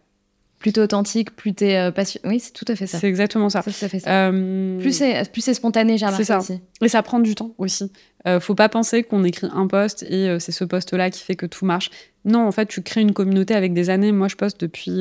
Plus 0.60 0.72
t'es 0.72 0.80
authentique, 0.80 1.34
plus 1.34 1.54
t'es 1.54 1.76
euh, 1.76 1.90
passionné. 1.90 2.28
Oui, 2.28 2.38
c'est 2.38 2.52
tout 2.52 2.66
à 2.68 2.76
fait 2.76 2.86
ça. 2.86 2.98
C'est 2.98 3.08
exactement 3.08 3.48
ça. 3.48 3.62
ça. 3.62 3.86
Euh, 4.06 4.78
plus 4.78 4.92
c'est 4.92 5.54
spontané, 5.54 5.98
j'ai 5.98 6.06
remarqué 6.06 6.34
aussi. 6.34 6.60
Et 6.82 6.88
ça 6.88 7.02
prend 7.02 7.18
du 7.18 7.34
temps 7.34 7.54
aussi. 7.58 7.90
Euh, 8.26 8.38
faut 8.38 8.54
pas 8.54 8.68
penser 8.68 9.02
qu'on 9.02 9.24
écrit 9.24 9.48
un 9.52 9.66
poste 9.66 10.04
et 10.04 10.28
euh, 10.28 10.38
c'est 10.38 10.52
ce 10.52 10.64
poste-là 10.64 11.10
qui 11.10 11.24
fait 11.24 11.34
que 11.34 11.46
tout 11.46 11.64
marche. 11.64 11.90
Non, 12.24 12.46
en 12.46 12.52
fait, 12.52 12.66
tu 12.66 12.82
crées 12.82 13.00
une 13.00 13.14
communauté 13.14 13.54
avec 13.54 13.72
des 13.72 13.90
années. 13.90 14.12
Moi, 14.12 14.28
je 14.28 14.36
poste 14.36 14.60
depuis 14.60 15.00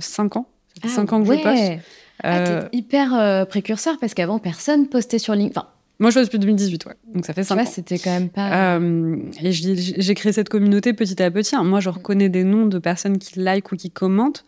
5 0.00 0.36
ans. 0.36 0.48
Ça 0.74 0.88
fait 0.88 0.94
5 0.94 1.08
ah 1.08 1.14
ans 1.14 1.22
que 1.22 1.32
je 1.32 1.42
poste. 1.42 1.86
Ah, 2.22 2.40
t'es 2.40 2.76
hyper 2.76 3.46
précurseur 3.46 3.98
parce 4.00 4.12
qu'avant, 4.12 4.40
personne 4.40 4.88
postait 4.88 5.20
sur 5.20 5.34
LinkedIn. 5.34 5.60
Enfin, 5.60 5.68
moi, 5.98 6.10
je 6.10 6.18
fais 6.18 6.24
depuis 6.24 6.38
2018, 6.38 6.86
ouais. 6.86 6.92
Donc 7.14 7.24
ça 7.24 7.32
fait 7.32 7.42
5 7.42 7.58
ans. 7.58 7.64
c'était 7.64 7.98
quand 7.98 8.10
même 8.10 8.28
pas. 8.28 8.76
Euh, 8.76 9.16
et 9.40 9.52
j'ai 9.52 10.14
créé 10.14 10.32
cette 10.32 10.48
communauté 10.48 10.92
petit 10.92 11.22
à 11.22 11.30
petit. 11.30 11.56
Hein. 11.56 11.64
Moi, 11.64 11.80
je 11.80 11.88
reconnais 11.88 12.28
des 12.28 12.44
noms 12.44 12.66
de 12.66 12.78
personnes 12.78 13.18
qui 13.18 13.38
like 13.40 13.72
ou 13.72 13.76
qui 13.76 13.90
commentent, 13.90 14.44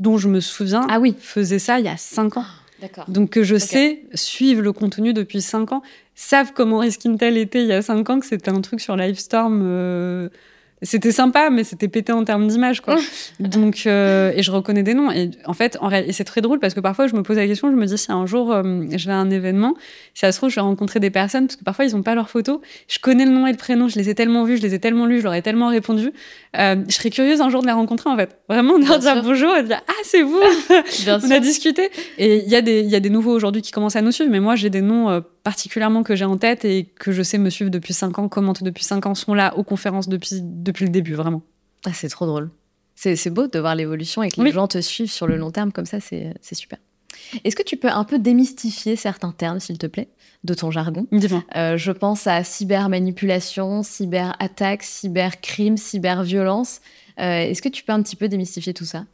dont 0.00 0.18
je 0.18 0.28
me 0.28 0.40
souviens 0.40 0.86
ah 0.90 1.00
oui. 1.00 1.14
faisaient 1.18 1.58
ça 1.58 1.78
il 1.78 1.86
y 1.86 1.88
a 1.88 1.96
5 1.96 2.36
ans. 2.36 2.44
Donc 3.08 3.30
que 3.30 3.42
je 3.42 3.56
sais, 3.56 4.02
suivent 4.14 4.60
le 4.60 4.72
contenu 4.72 5.14
depuis 5.14 5.40
5 5.40 5.72
ans, 5.72 5.82
savent 6.14 6.52
comment 6.52 6.78
Riskintel 6.78 7.38
était 7.38 7.62
il 7.62 7.68
y 7.68 7.72
a 7.72 7.82
5 7.82 8.10
ans, 8.10 8.20
que 8.20 8.26
c'était 8.26 8.50
un 8.50 8.60
truc 8.60 8.80
sur 8.80 8.96
Livestorm. 8.96 9.62
Euh, 9.64 10.28
c'était 10.84 11.12
sympa, 11.12 11.50
mais 11.50 11.64
c'était 11.64 11.88
pété 11.88 12.12
en 12.12 12.24
termes 12.24 12.46
d'image, 12.46 12.80
quoi. 12.80 12.96
Donc, 13.40 13.82
euh, 13.86 14.32
et 14.36 14.42
je 14.42 14.50
reconnais 14.50 14.82
des 14.82 14.94
noms. 14.94 15.10
Et 15.10 15.30
en 15.46 15.54
fait, 15.54 15.76
en 15.80 15.90
et 15.90 16.12
c'est 16.12 16.24
très 16.24 16.40
drôle 16.40 16.60
parce 16.60 16.74
que 16.74 16.80
parfois, 16.80 17.06
je 17.06 17.14
me 17.14 17.22
pose 17.22 17.36
la 17.36 17.46
question, 17.46 17.70
je 17.70 17.76
me 17.76 17.86
dis 17.86 17.98
si 17.98 18.12
un 18.12 18.26
jour 18.26 18.52
euh, 18.52 18.84
je 18.90 19.06
vais 19.06 19.12
à 19.12 19.16
un 19.16 19.30
événement, 19.30 19.74
si 20.12 20.20
ça 20.20 20.32
se 20.32 20.38
trouve, 20.38 20.50
je 20.50 20.56
vais 20.56 20.60
rencontrer 20.60 21.00
des 21.00 21.10
personnes 21.10 21.46
parce 21.46 21.56
que 21.56 21.64
parfois 21.64 21.84
ils 21.86 21.94
n'ont 21.94 22.02
pas 22.02 22.14
leurs 22.14 22.30
photos. 22.30 22.60
Je 22.88 22.98
connais 22.98 23.24
le 23.24 23.30
nom 23.30 23.46
et 23.46 23.52
le 23.52 23.56
prénom, 23.56 23.88
je 23.88 23.98
les 23.98 24.08
ai 24.10 24.14
tellement 24.14 24.44
vus, 24.44 24.58
je 24.58 24.62
les 24.62 24.74
ai 24.74 24.78
tellement 24.78 25.06
lus, 25.06 25.18
je 25.18 25.24
leur 25.24 25.34
ai 25.34 25.42
tellement 25.42 25.68
répondu. 25.68 26.12
Euh, 26.58 26.76
je 26.86 26.94
serais 26.94 27.10
curieuse 27.10 27.40
un 27.40 27.48
jour 27.48 27.62
de 27.62 27.66
les 27.66 27.72
rencontrer, 27.72 28.10
en 28.10 28.16
fait. 28.16 28.36
Vraiment, 28.48 28.78
de 28.78 28.86
leur 28.86 28.98
dire 28.98 29.22
bonjour 29.22 29.56
et 29.56 29.62
de 29.62 29.68
dire 29.68 29.82
ah 29.88 30.02
c'est 30.04 30.22
vous. 30.22 30.40
On 31.24 31.30
a 31.30 31.40
discuté. 31.40 31.90
Et 32.18 32.42
il 32.44 32.48
y 32.48 32.56
a 32.56 32.62
des, 32.62 32.80
il 32.80 32.90
y 32.90 32.96
a 32.96 33.00
des 33.00 33.10
nouveaux 33.10 33.32
aujourd'hui 33.32 33.62
qui 33.62 33.72
commencent 33.72 33.96
à 33.96 34.02
nous 34.02 34.12
suivre, 34.12 34.30
mais 34.30 34.40
moi 34.40 34.54
j'ai 34.54 34.70
des 34.70 34.82
noms 34.82 35.22
particulièrement 35.44 36.02
que 36.02 36.16
j'ai 36.16 36.24
en 36.24 36.36
tête 36.36 36.64
et 36.64 36.84
que 36.84 37.12
je 37.12 37.22
sais 37.22 37.38
me 37.38 37.50
suivre 37.50 37.70
depuis 37.70 37.94
5 37.94 38.18
ans, 38.18 38.28
commentent 38.28 38.64
depuis 38.64 38.82
5 38.82 39.06
ans, 39.06 39.14
sont 39.14 39.34
là 39.34 39.56
aux 39.56 39.62
conférences 39.62 40.08
depuis, 40.08 40.40
depuis 40.42 40.84
le 40.86 40.90
début, 40.90 41.14
vraiment. 41.14 41.42
Ah, 41.86 41.92
c'est 41.92 42.08
trop 42.08 42.26
drôle. 42.26 42.50
C'est 42.96 43.30
beau 43.30 43.46
de 43.46 43.58
voir 43.58 43.74
l'évolution 43.74 44.22
et 44.22 44.30
que 44.30 44.40
les 44.40 44.52
gens 44.52 44.66
te 44.68 44.80
suivent 44.80 45.10
sur 45.10 45.26
le 45.26 45.36
long 45.36 45.50
terme 45.50 45.70
comme 45.72 45.86
ça, 45.86 46.00
c'est 46.00 46.34
super. 46.52 46.78
Est-ce 47.44 47.56
que 47.56 47.62
tu 47.62 47.76
peux 47.76 47.88
un 47.88 48.04
peu 48.04 48.18
démystifier 48.18 48.96
certains 48.96 49.32
termes, 49.32 49.60
s'il 49.60 49.78
te 49.78 49.86
plaît, 49.86 50.08
de 50.42 50.54
ton 50.54 50.70
jargon? 50.70 51.06
Euh, 51.56 51.76
Je 51.76 51.92
pense 51.92 52.26
à 52.26 52.42
cybermanipulation, 52.44 53.82
cyberattaque, 53.82 54.82
cybercrime, 54.82 55.76
cyberviolence. 55.76 56.80
Euh, 57.20 57.40
Est-ce 57.40 57.62
que 57.62 57.68
tu 57.68 57.84
peux 57.84 57.92
un 57.92 58.02
petit 58.02 58.16
peu 58.16 58.28
démystifier 58.28 58.74
tout 58.74 58.84
ça? 58.84 59.04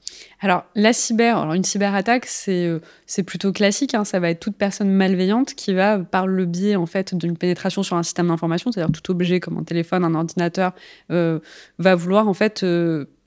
Alors, 0.40 0.64
la 0.74 0.92
cyber, 0.92 1.36
alors 1.36 1.54
une 1.54 1.64
cyberattaque, 1.64 2.26
c'est 2.26 2.66
euh, 2.66 2.80
plutôt 3.26 3.52
classique. 3.52 3.94
Hein, 3.94 4.04
ça 4.04 4.20
va 4.20 4.30
être 4.30 4.40
toute 4.40 4.56
personne 4.56 4.90
malveillante 4.90 5.54
qui 5.54 5.74
va, 5.74 5.98
par 5.98 6.26
le 6.26 6.46
biais 6.46 6.76
en 6.76 6.86
fait 6.86 7.14
d'une 7.14 7.36
pénétration 7.36 7.82
sur 7.82 7.96
un 7.96 8.02
système 8.02 8.28
d'information, 8.28 8.72
c'est-à-dire 8.72 8.92
tout 8.92 9.10
objet 9.10 9.40
comme 9.40 9.58
un 9.58 9.64
téléphone, 9.64 10.04
un 10.04 10.14
ordinateur, 10.14 10.72
euh, 11.10 11.40
va 11.78 11.94
vouloir 11.94 12.28
en 12.28 12.34
fait 12.34 12.64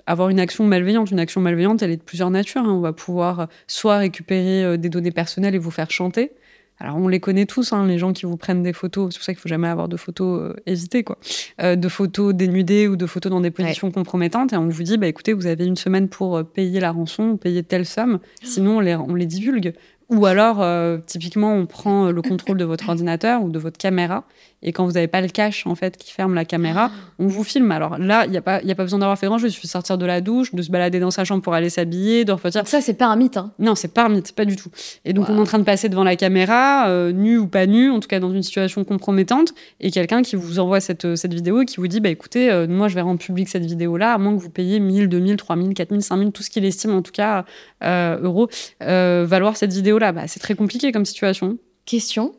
avoir 0.06 0.30
une 0.30 0.40
action 0.40 0.66
malveillante. 0.66 1.12
Une 1.12 1.20
action 1.20 1.40
malveillante, 1.40 1.82
elle 1.84 1.92
est 1.92 1.98
de 1.98 2.02
plusieurs 2.02 2.32
natures. 2.32 2.64
Hein. 2.64 2.74
On 2.74 2.82
va 2.82 2.94
pouvoir 2.94 3.48
soit 3.68 3.98
récupérer 3.98 4.78
des 4.78 4.90
données 4.90 5.12
personnelles 5.12 5.56
et 5.56 5.60
vous 5.60 5.72
faire 5.72 5.92
chanter, 5.92 6.32
alors 6.80 6.98
on 6.98 7.08
les 7.08 7.20
connaît 7.20 7.46
tous, 7.46 7.72
hein, 7.72 7.86
les 7.88 7.98
gens 7.98 8.14
qui 8.14 8.26
vous 8.26 8.38
prennent 8.38 8.64
des 8.64 8.74
photos, 8.74 9.14
c'est 9.14 9.20
pour 9.20 9.26
ça 9.26 9.34
qu'il 9.34 9.42
faut 9.42 9.50
jamais 9.50 9.68
avoir 9.68 9.88
de 9.88 9.98
photos 9.98 10.54
euh, 10.68 11.04
quoi, 11.04 11.18
euh, 11.62 11.76
de 11.76 11.88
photos 11.88 12.34
dénudées 12.34 12.88
ou 12.88 12.96
de 12.96 13.06
photos 13.06 13.32
dans 13.32 13.42
des 13.42 13.52
positions 13.52 13.92
compromettantes, 13.92 14.54
et 14.54 14.58
on 14.58 14.68
vous 14.68 14.84
dit, 14.84 14.98
bah 14.98 15.08
écoutez, 15.08 15.34
vous 15.34 15.48
avez 15.48 15.66
une 15.66 15.78
semaine 15.78 16.10
pour 16.10 16.38
euh, 16.38 16.44
payer 16.44 16.80
la 16.80 16.92
rançon, 16.92 17.38
payer 17.38 17.64
telle 17.64 17.86
somme, 17.86 18.20
sinon 18.44 18.78
on 18.78 18.80
les, 18.80 18.96
on 18.96 19.16
les 19.16 19.26
divulgue. 19.26 19.74
Ou 20.14 20.26
alors, 20.28 20.62
euh, 20.62 21.00
typiquement, 21.06 21.54
on 21.54 21.66
prend 21.66 22.12
le 22.12 22.22
contrôle 22.22 22.58
de 22.58 22.66
votre 22.66 22.88
ordinateur 22.88 23.42
ou 23.44 23.50
de 23.50 23.58
votre 23.58 23.78
caméra 23.78 24.24
et 24.64 24.72
quand 24.72 24.86
vous 24.86 24.94
n'avez 24.94 25.08
pas 25.08 25.22
le 25.22 25.28
cache 25.28 25.68
en 25.68 25.76
fait 25.76 25.98
qui 25.98 26.12
ferme 26.12 26.34
la 26.34 26.46
caméra, 26.46 26.90
ah. 26.92 27.12
on 27.20 27.28
vous 27.28 27.44
filme. 27.44 27.70
Alors 27.72 27.98
là, 27.98 28.26
il 28.26 28.32
n'y 28.32 28.38
a, 28.38 28.42
pas, 28.42 28.62
y 28.64 28.72
a 28.72 28.76
pas 28.76 28.84
besoin 28.84 29.00
d'avoir 29.00 29.20
fait 29.20 29.28
grand 29.28 29.38
chose. 29.38 29.52
Il 29.52 29.54
suffit 29.54 29.68
de 29.68 29.72
sortir 29.72 29.98
de 29.98 30.06
la 30.06 30.22
douche, 30.22 30.56
de 30.56 30.62
se 30.62 30.72
balader 30.72 31.00
dans 31.00 31.12
sa 31.12 31.26
chambre 31.26 31.44
pour 31.44 31.54
aller 31.54 31.70
s'habiller, 31.70 32.24
de 32.24 32.32
repartir. 32.32 32.66
Ça, 32.66 32.82
c'est 32.82 32.94
pas 32.94 33.08
un 33.08 33.18
mythe. 33.18 33.38
Hein. 33.38 33.52
Non, 33.60 33.76
c'est 33.76 33.94
pas 33.94 34.06
un 34.06 34.10
mythe, 34.10 34.32
pas 34.32 34.46
du 34.46 34.56
tout. 34.56 34.70
Et 35.04 35.12
donc, 35.12 35.30
on 35.30 35.36
est 35.36 35.40
en 35.40 35.44
train 35.44 35.60
de 35.60 35.66
passer 35.66 35.90
devant 35.90 36.06
la 36.06 36.16
caméra, 36.16 36.88
euh, 36.88 37.12
nu 37.12 37.38
ou 37.38 37.48
pas 37.48 37.66
nu, 37.66 37.92
en 37.92 38.00
tout 38.00 38.08
cas 38.08 38.20
dans 38.22 38.32
une 38.32 38.42
situation 38.42 38.86
compromettante, 38.86 39.54
et 39.82 39.92
quelqu'un 39.92 40.22
qui 40.22 40.38
vous 40.38 40.60
envoie 40.60 40.80
cette, 40.80 41.16
cette 41.16 41.34
vidéo 41.34 41.62
et 41.62 41.66
qui 41.66 41.78
vous 41.78 41.88
dit 41.88 42.00
bah 42.00 42.10
écoutez, 42.10 42.50
euh, 42.50 42.66
moi 42.68 42.88
je 42.88 42.96
vais 42.96 43.02
rendre 43.02 43.20
public 43.20 43.50
cette 43.50 43.66
vidéo-là, 43.66 44.14
à 44.14 44.18
moins 44.18 44.36
que 44.36 44.42
vous 44.42 44.50
payiez 44.50 44.80
1000, 44.80 45.10
2000, 45.10 45.36
3000, 45.36 45.74
4000, 45.74 46.02
5000, 46.02 46.32
tout 46.32 46.44
ce 46.44 46.50
qu'il 46.50 46.64
estime 46.64 46.94
en 46.94 47.02
tout 47.02 47.12
cas 47.12 47.44
euh, 47.84 48.18
euros, 48.22 48.48
valoir 48.80 49.58
cette 49.58 49.74
vidéo-là. 49.74 50.03
Bah, 50.12 50.28
c'est 50.28 50.40
très 50.40 50.56
compliqué 50.56 50.92
comme 50.92 51.06
situation. 51.06 51.58
Question 51.86 52.34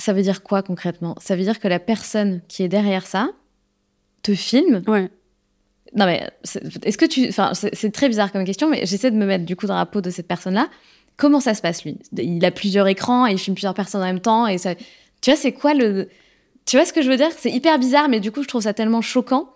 ça 0.00 0.12
veut 0.12 0.22
dire 0.22 0.42
quoi 0.42 0.62
concrètement? 0.62 1.14
Ça 1.20 1.36
veut 1.36 1.42
dire 1.42 1.60
que 1.60 1.68
la 1.68 1.78
personne 1.78 2.40
qui 2.48 2.62
est 2.62 2.68
derrière 2.68 3.06
ça 3.06 3.30
te 4.22 4.34
filme? 4.34 4.82
Ouais. 4.86 5.10
Non 5.94 6.06
mais 6.06 6.28
est-ce 6.82 6.98
que 6.98 7.04
tu, 7.04 7.28
enfin 7.28 7.52
c'est 7.54 7.92
très 7.92 8.08
bizarre 8.08 8.32
comme 8.32 8.44
question, 8.44 8.68
mais 8.70 8.86
j'essaie 8.86 9.10
de 9.10 9.16
me 9.16 9.26
mettre 9.26 9.44
du 9.44 9.56
coup 9.56 9.66
dans 9.66 9.76
la 9.76 9.86
peau 9.86 10.00
de 10.00 10.10
cette 10.10 10.26
personne-là. 10.26 10.68
Comment 11.16 11.40
ça 11.40 11.54
se 11.54 11.60
passe 11.60 11.84
lui? 11.84 11.98
Il 12.16 12.44
a 12.44 12.50
plusieurs 12.50 12.86
écrans 12.88 13.26
et 13.26 13.32
il 13.32 13.38
filme 13.38 13.54
plusieurs 13.54 13.74
personnes 13.74 14.00
en 14.00 14.06
même 14.06 14.20
temps 14.20 14.46
et 14.46 14.58
ça. 14.58 14.74
Tu 14.74 15.30
vois 15.30 15.36
c'est 15.36 15.52
quoi 15.52 15.74
le 15.74 16.08
Tu 16.64 16.76
vois 16.76 16.86
ce 16.86 16.92
que 16.92 17.02
je 17.02 17.10
veux 17.10 17.16
dire? 17.16 17.30
C'est 17.36 17.50
hyper 17.50 17.78
bizarre, 17.78 18.08
mais 18.08 18.20
du 18.20 18.32
coup 18.32 18.42
je 18.42 18.48
trouve 18.48 18.62
ça 18.62 18.72
tellement 18.72 19.02
choquant 19.02 19.52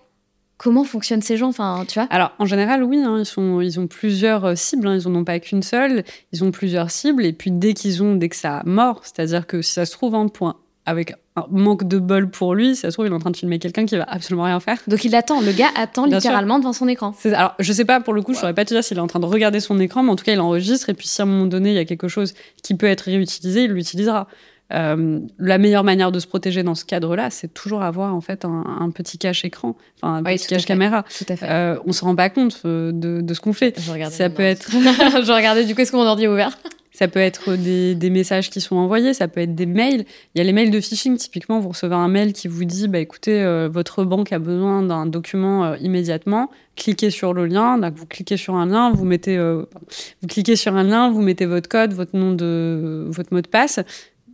Comment 0.64 0.84
fonctionnent 0.84 1.20
ces 1.20 1.36
gens 1.36 1.48
enfin, 1.48 1.84
tu 1.86 1.98
vois? 1.98 2.08
Alors, 2.10 2.32
en 2.38 2.46
général, 2.46 2.82
oui, 2.82 2.96
hein, 2.96 3.18
ils, 3.18 3.26
sont, 3.26 3.60
ils 3.60 3.78
ont 3.78 3.86
plusieurs 3.86 4.46
euh, 4.46 4.54
cibles. 4.54 4.88
Hein, 4.88 4.98
ils 4.98 5.06
n'en 5.06 5.20
ont 5.20 5.24
pas 5.24 5.38
qu'une 5.38 5.62
seule. 5.62 6.04
Ils 6.32 6.42
ont 6.42 6.52
plusieurs 6.52 6.90
cibles. 6.90 7.26
Et 7.26 7.34
puis, 7.34 7.50
dès 7.50 7.74
qu'ils 7.74 8.02
ont, 8.02 8.14
dès 8.14 8.30
que 8.30 8.36
ça 8.36 8.62
mord, 8.64 9.02
c'est-à-dire 9.02 9.46
que 9.46 9.60
si 9.60 9.72
ça 9.72 9.84
se 9.84 9.92
trouve 9.92 10.14
un 10.14 10.26
point 10.28 10.56
avec 10.86 11.12
un 11.36 11.44
manque 11.50 11.84
de 11.86 11.98
bol 11.98 12.30
pour 12.30 12.54
lui, 12.54 12.76
ça 12.76 12.90
se 12.90 12.94
trouve, 12.94 13.04
il 13.04 13.12
est 13.12 13.14
en 13.14 13.18
train 13.18 13.30
de 13.30 13.36
filmer 13.36 13.58
quelqu'un 13.58 13.84
qui 13.84 13.98
va 13.98 14.04
absolument 14.04 14.44
rien 14.44 14.58
faire. 14.58 14.78
Donc, 14.88 15.04
il 15.04 15.14
attend. 15.14 15.42
Le 15.42 15.52
gars 15.52 15.68
attend 15.76 16.06
littéralement 16.06 16.58
devant 16.58 16.72
son 16.72 16.88
écran. 16.88 17.14
Alors, 17.26 17.54
je 17.58 17.70
sais 17.70 17.84
pas, 17.84 18.00
pour 18.00 18.14
le 18.14 18.22
coup, 18.22 18.32
je 18.32 18.38
saurais 18.38 18.54
pas 18.54 18.64
te 18.64 18.72
dire 18.72 18.82
s'il 18.82 18.96
est 18.96 19.00
en 19.02 19.06
train 19.06 19.20
de 19.20 19.26
regarder 19.26 19.60
son 19.60 19.78
écran, 19.78 20.02
mais 20.02 20.12
en 20.12 20.16
tout 20.16 20.24
cas, 20.24 20.32
il 20.32 20.40
enregistre. 20.40 20.88
Et 20.88 20.94
puis, 20.94 21.08
si 21.08 21.20
à 21.20 21.26
un 21.26 21.28
moment 21.28 21.44
donné, 21.44 21.72
il 21.72 21.76
y 21.76 21.78
a 21.78 21.84
quelque 21.84 22.08
chose 22.08 22.32
qui 22.62 22.74
peut 22.74 22.86
être 22.86 23.02
réutilisé, 23.02 23.64
il 23.64 23.72
l'utilisera. 23.72 24.28
Euh, 24.72 25.20
la 25.38 25.58
meilleure 25.58 25.84
manière 25.84 26.10
de 26.10 26.18
se 26.18 26.26
protéger 26.26 26.62
dans 26.62 26.74
ce 26.74 26.84
cadre-là, 26.84 27.30
c'est 27.30 27.52
toujours 27.52 27.82
avoir 27.82 28.14
en 28.14 28.20
fait 28.20 28.44
un, 28.44 28.90
petit 28.90 29.18
cache 29.18 29.44
écran, 29.44 29.76
enfin 30.00 30.16
un 30.16 30.22
petit 30.22 30.46
cache 30.46 30.64
caméra. 30.64 31.04
Tout 31.16 31.26
à 31.28 31.36
fait. 31.36 31.46
Euh, 31.48 31.78
on 31.86 31.92
se 31.92 32.04
rend 32.04 32.16
pas 32.16 32.30
compte 32.30 32.62
euh, 32.64 32.90
de, 32.92 33.34
ce 33.34 33.40
qu'on 33.40 33.52
fait. 33.52 33.78
ça 33.78 34.30
peut 34.30 34.42
être. 34.42 34.70
je 34.72 35.32
regardais 35.32 35.64
du 35.64 35.74
coup 35.74 35.82
est-ce 35.82 35.92
que 35.92 35.96
mon 35.96 36.06
ordi 36.06 36.26
ouvert? 36.26 36.58
Ça 36.92 37.08
peut 37.08 37.18
être 37.18 37.56
des, 37.56 38.10
messages 38.10 38.50
qui 38.50 38.60
sont 38.60 38.76
envoyés, 38.76 39.14
ça 39.14 39.26
peut 39.26 39.40
être 39.40 39.56
des 39.56 39.66
mails. 39.66 40.04
Il 40.34 40.38
y 40.38 40.40
a 40.40 40.44
les 40.44 40.52
mails 40.52 40.70
de 40.70 40.80
phishing, 40.80 41.16
typiquement, 41.16 41.58
vous 41.58 41.70
recevez 41.70 41.96
un 41.96 42.06
mail 42.06 42.32
qui 42.32 42.46
vous 42.46 42.64
dit 42.64 42.86
bah, 42.86 43.00
écoutez, 43.00 43.44
votre 43.68 44.04
banque 44.04 44.32
a 44.32 44.38
besoin 44.38 44.80
d'un 44.80 45.04
document 45.04 45.74
immédiatement, 45.74 46.52
cliquez 46.76 47.10
sur 47.10 47.34
le 47.34 47.46
lien. 47.46 47.78
Donc, 47.78 47.94
vous 47.96 48.06
cliquez 48.06 48.36
sur 48.36 48.54
un 48.54 48.66
lien, 48.66 48.92
vous 48.92 49.04
mettez, 49.04 49.36
vous 49.36 50.28
cliquez 50.28 50.54
sur 50.54 50.76
un 50.76 50.84
lien, 50.84 51.10
vous 51.10 51.20
mettez 51.20 51.46
votre 51.46 51.68
code, 51.68 51.92
votre 51.92 52.16
nom 52.16 52.30
de, 52.30 53.08
votre 53.10 53.34
mot 53.34 53.40
de 53.40 53.48
passe. 53.48 53.80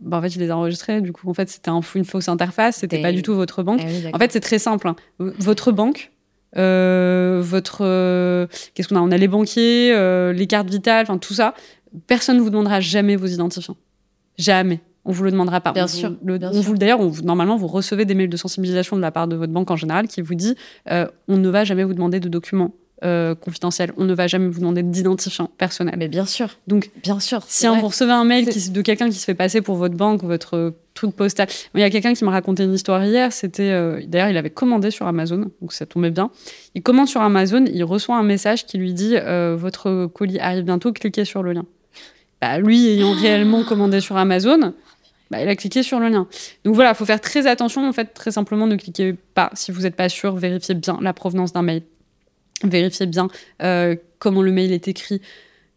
Bah, 0.01 0.17
en 0.17 0.21
fait, 0.21 0.29
je 0.29 0.39
les 0.39 0.47
ai 0.47 0.51
enregistrés. 0.51 1.01
Du 1.01 1.13
coup, 1.13 1.29
en 1.29 1.33
fait, 1.33 1.49
c'était 1.49 1.69
un, 1.69 1.81
une 1.95 2.05
fausse 2.05 2.27
interface. 2.27 2.77
C'était 2.77 3.01
pas 3.01 3.11
du 3.11 3.21
tout 3.21 3.35
votre 3.35 3.63
banque. 3.63 3.81
Ah 3.83 4.15
en 4.15 4.19
fait, 4.19 4.31
c'est 4.31 4.39
très 4.39 4.59
simple. 4.59 4.87
Hein. 4.87 4.95
Votre 5.19 5.71
banque, 5.71 6.11
euh, 6.57 7.39
votre, 7.43 7.81
euh, 7.81 8.47
qu'est-ce 8.73 8.87
qu'on 8.87 8.95
a? 8.95 9.01
On 9.01 9.11
a 9.11 9.17
les 9.17 9.27
banquiers, 9.27 9.93
euh, 9.93 10.33
les 10.33 10.47
cartes 10.47 10.69
vitales, 10.69 11.03
enfin 11.03 11.17
tout 11.17 11.33
ça. 11.33 11.53
Personne 12.07 12.37
ne 12.37 12.41
vous 12.41 12.49
demandera 12.49 12.79
jamais 12.79 13.15
vos 13.15 13.27
identifiants. 13.27 13.77
Jamais. 14.37 14.81
On 15.03 15.11
vous 15.11 15.23
le 15.23 15.31
demandera 15.31 15.61
pas. 15.61 15.71
Bien 15.71 15.87
sûr. 15.87 16.15
on 16.23 16.61
vous 16.61 16.77
d'ailleurs, 16.77 16.99
normalement, 17.23 17.57
vous 17.57 17.67
recevez 17.67 18.05
des 18.05 18.13
mails 18.13 18.29
de 18.29 18.37
sensibilisation 18.37 18.95
de 18.95 19.01
la 19.01 19.11
part 19.11 19.27
de 19.27 19.35
votre 19.35 19.51
banque 19.51 19.71
en 19.71 19.75
général 19.75 20.07
qui 20.07 20.21
vous 20.21 20.35
dit 20.35 20.55
on 20.87 21.37
ne 21.37 21.49
va 21.49 21.63
jamais 21.63 21.83
vous 21.83 21.93
demander 21.93 22.19
de 22.19 22.29
documents 22.29 22.71
euh, 23.03 23.35
confidentiel. 23.35 23.93
On 23.97 24.03
ne 24.03 24.13
va 24.13 24.27
jamais 24.27 24.47
vous 24.47 24.59
demander 24.59 24.83
d'identifiant 24.83 25.49
personnel. 25.57 25.95
Mais 25.97 26.07
bien 26.07 26.25
sûr. 26.25 26.49
Donc, 26.67 26.91
bien 27.01 27.19
sûr. 27.19 27.41
Si 27.47 27.67
vous 27.67 27.87
recevez 27.87 28.11
un 28.11 28.23
mail 28.23 28.45
de 28.45 28.81
quelqu'un 28.81 29.09
qui 29.09 29.15
se 29.15 29.25
fait 29.25 29.33
passer 29.33 29.61
pour 29.61 29.75
votre 29.75 29.95
banque, 29.95 30.23
votre 30.23 30.73
truc 30.93 31.15
postal. 31.15 31.47
Il 31.73 31.79
y 31.79 31.83
a 31.83 31.89
quelqu'un 31.89 32.13
qui 32.13 32.23
m'a 32.25 32.31
raconté 32.31 32.63
une 32.63 32.73
histoire 32.73 33.03
hier. 33.03 33.31
C'était 33.33 33.71
euh, 33.71 34.01
d'ailleurs, 34.05 34.29
il 34.29 34.37
avait 34.37 34.49
commandé 34.49 34.91
sur 34.91 35.07
Amazon, 35.07 35.49
donc 35.61 35.73
ça 35.73 35.85
tombait 35.85 36.11
bien. 36.11 36.31
Il 36.75 36.83
commande 36.83 37.07
sur 37.07 37.21
Amazon, 37.21 37.65
il 37.65 37.83
reçoit 37.83 38.17
un 38.17 38.23
message 38.23 38.65
qui 38.65 38.77
lui 38.77 38.93
dit 38.93 39.15
euh, 39.15 39.55
votre 39.57 40.07
colis 40.07 40.39
arrive 40.39 40.63
bientôt, 40.63 40.91
cliquez 40.91 41.25
sur 41.25 41.43
le 41.43 41.53
lien. 41.53 41.65
Bah, 42.41 42.57
lui 42.57 42.87
ayant 42.87 43.13
réellement 43.13 43.63
commandé 43.63 44.01
sur 44.01 44.17
Amazon, 44.17 44.73
bah, 45.29 45.41
il 45.41 45.47
a 45.47 45.55
cliqué 45.55 45.83
sur 45.83 45.99
le 45.99 46.09
lien. 46.09 46.27
Donc 46.65 46.75
voilà, 46.75 46.91
il 46.91 46.95
faut 46.95 47.05
faire 47.05 47.21
très 47.21 47.47
attention. 47.47 47.87
En 47.87 47.93
fait, 47.93 48.13
très 48.13 48.31
simplement, 48.31 48.67
ne 48.67 48.75
cliquez 48.75 49.15
pas 49.33 49.49
si 49.53 49.71
vous 49.71 49.81
n'êtes 49.81 49.95
pas 49.95 50.09
sûr. 50.09 50.35
Vérifiez 50.35 50.75
bien 50.75 50.97
la 51.01 51.13
provenance 51.13 51.53
d'un 51.53 51.61
mail 51.61 51.83
vérifiez 52.69 53.05
bien 53.05 53.27
euh, 53.63 53.95
comment 54.19 54.41
le 54.41 54.51
mail 54.51 54.71
est 54.71 54.87
écrit. 54.87 55.21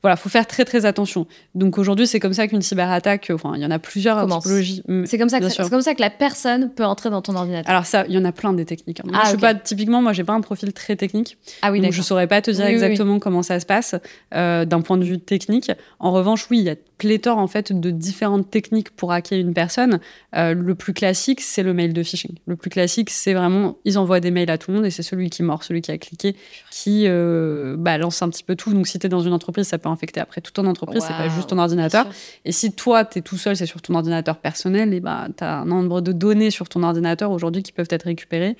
Voilà, 0.02 0.16
faut 0.16 0.28
faire 0.28 0.46
très 0.46 0.66
très 0.66 0.84
attention. 0.84 1.26
Donc 1.54 1.78
aujourd'hui, 1.78 2.06
c'est 2.06 2.20
comme 2.20 2.34
ça 2.34 2.46
qu'une 2.46 2.60
cyberattaque, 2.60 3.30
enfin, 3.32 3.54
il 3.56 3.62
y 3.62 3.64
en 3.64 3.70
a 3.70 3.78
plusieurs 3.78 4.26
typologies. 4.28 4.82
Mm, 4.86 5.06
c'est 5.06 5.16
comme 5.16 5.30
ça 5.30 5.40
que 5.40 5.48
c'est 5.48 5.70
comme 5.70 5.80
ça 5.80 5.94
que 5.94 6.02
la 6.02 6.10
personne 6.10 6.70
peut 6.70 6.84
entrer 6.84 7.08
dans 7.08 7.22
ton 7.22 7.34
ordinateur. 7.34 7.70
Alors 7.70 7.86
ça, 7.86 8.04
il 8.06 8.14
y 8.14 8.18
en 8.18 8.24
a 8.26 8.32
plein 8.32 8.52
des 8.52 8.66
techniques. 8.66 9.00
Hein. 9.00 9.04
Moi, 9.06 9.18
ah, 9.18 9.24
je 9.24 9.30
suis 9.30 9.38
pas 9.38 9.54
typiquement, 9.54 10.02
moi, 10.02 10.12
j'ai 10.12 10.22
pas 10.22 10.34
un 10.34 10.42
profil 10.42 10.74
très 10.74 10.96
technique. 10.96 11.38
Ah 11.62 11.72
oui, 11.72 11.80
donc 11.80 11.92
je 11.92 12.02
saurais 12.02 12.26
pas 12.26 12.42
te 12.42 12.50
dire 12.50 12.66
exactement 12.66 13.18
comment 13.18 13.42
ça 13.42 13.58
se 13.60 13.64
passe 13.64 13.94
euh, 14.34 14.66
d'un 14.66 14.82
point 14.82 14.98
de 14.98 15.04
vue 15.04 15.18
technique. 15.18 15.72
En 16.00 16.12
revanche, 16.12 16.48
oui, 16.50 16.58
il 16.58 16.64
y 16.64 16.70
a 16.70 16.76
pléthore 17.04 17.36
en 17.36 17.46
fait 17.46 17.70
de 17.70 17.90
différentes 17.90 18.50
techniques 18.50 18.88
pour 18.88 19.12
hacker 19.12 19.38
une 19.38 19.52
personne. 19.52 20.00
Euh, 20.34 20.54
le 20.54 20.74
plus 20.74 20.94
classique, 20.94 21.42
c'est 21.42 21.62
le 21.62 21.74
mail 21.74 21.92
de 21.92 22.02
phishing. 22.02 22.32
Le 22.46 22.56
plus 22.56 22.70
classique, 22.70 23.10
c'est 23.10 23.34
vraiment 23.34 23.76
ils 23.84 23.98
envoient 23.98 24.20
des 24.20 24.30
mails 24.30 24.50
à 24.50 24.56
tout 24.56 24.70
le 24.70 24.78
monde 24.78 24.86
et 24.86 24.90
c'est 24.90 25.02
celui 25.02 25.28
qui 25.28 25.42
mord, 25.42 25.62
celui 25.62 25.82
qui 25.82 25.90
a 25.90 25.98
cliqué, 25.98 26.34
qui 26.70 27.04
euh, 27.06 27.76
bah, 27.78 27.98
lance 27.98 28.22
un 28.22 28.30
petit 28.30 28.42
peu 28.42 28.56
tout. 28.56 28.72
Donc 28.72 28.86
si 28.86 28.98
tu 28.98 29.04
es 29.04 29.10
dans 29.10 29.20
une 29.20 29.34
entreprise, 29.34 29.66
ça 29.66 29.76
peut 29.76 29.90
infecter 29.90 30.18
après 30.18 30.40
toute 30.40 30.54
ton 30.54 30.64
entreprise, 30.64 31.02
c'est 31.06 31.12
pas 31.12 31.28
juste 31.28 31.50
ton 31.50 31.58
ordinateur. 31.58 32.06
Et 32.46 32.52
si 32.52 32.72
toi, 32.72 33.04
tu 33.04 33.18
es 33.18 33.22
tout 33.22 33.36
seul, 33.36 33.54
c'est 33.54 33.66
sur 33.66 33.82
ton 33.82 33.94
ordinateur 33.94 34.38
personnel, 34.38 34.94
et 34.94 35.00
bah, 35.00 35.28
tu 35.36 35.44
as 35.44 35.58
un 35.58 35.66
nombre 35.66 36.00
de 36.00 36.12
données 36.12 36.50
sur 36.50 36.70
ton 36.70 36.82
ordinateur 36.82 37.32
aujourd'hui 37.32 37.62
qui 37.62 37.72
peuvent 37.72 37.86
être 37.90 38.04
récupérées. 38.04 38.56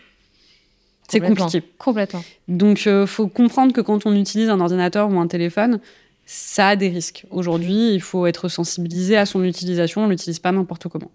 C'est 1.09 1.21
compliqué. 1.21 1.63
Complètement. 1.79 2.23
Donc, 2.49 2.85
il 2.85 2.91
euh, 2.91 3.07
faut 3.07 3.29
comprendre 3.29 3.73
que 3.73 3.81
quand 3.81 4.07
on 4.07 4.15
utilise 4.15 4.49
un 4.49 4.61
ordinateur 4.61 5.11
ou 5.11 5.19
un 5.19 5.27
téléphone, 5.27 5.81
ça 6.27 6.69
a 6.69 6.77
des 6.77 6.89
risques. 6.89 7.27
Aujourd'hui, 7.31 7.95
il 7.95 8.01
faut 8.01 8.27
être 8.27 8.49
sensibilisé 8.49 9.17
à 9.17 9.27
son 9.27 9.45
utilisation. 9.45 10.05
On 10.05 10.09
l'utilise 10.09 10.39
pas 10.39 10.53
n'importe 10.53 10.89
comment. 10.89 11.11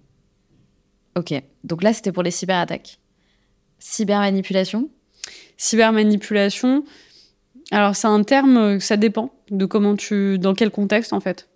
Ok. 1.15 1.33
Donc 1.63 1.83
là, 1.83 1.93
c'était 1.93 2.11
pour 2.11 2.23
les 2.23 2.31
cyberattaques. 2.31 2.99
Cybermanipulation? 3.79 4.89
Cybermanipulation. 5.57 6.83
Alors, 7.71 7.95
c'est 7.95 8.07
un 8.07 8.23
terme, 8.23 8.79
ça 8.79 8.97
dépend 8.97 9.31
de 9.51 9.65
comment 9.65 9.95
tu. 9.95 10.39
dans 10.39 10.53
quel 10.53 10.71
contexte, 10.71 11.13
en 11.13 11.19
fait. 11.19 11.49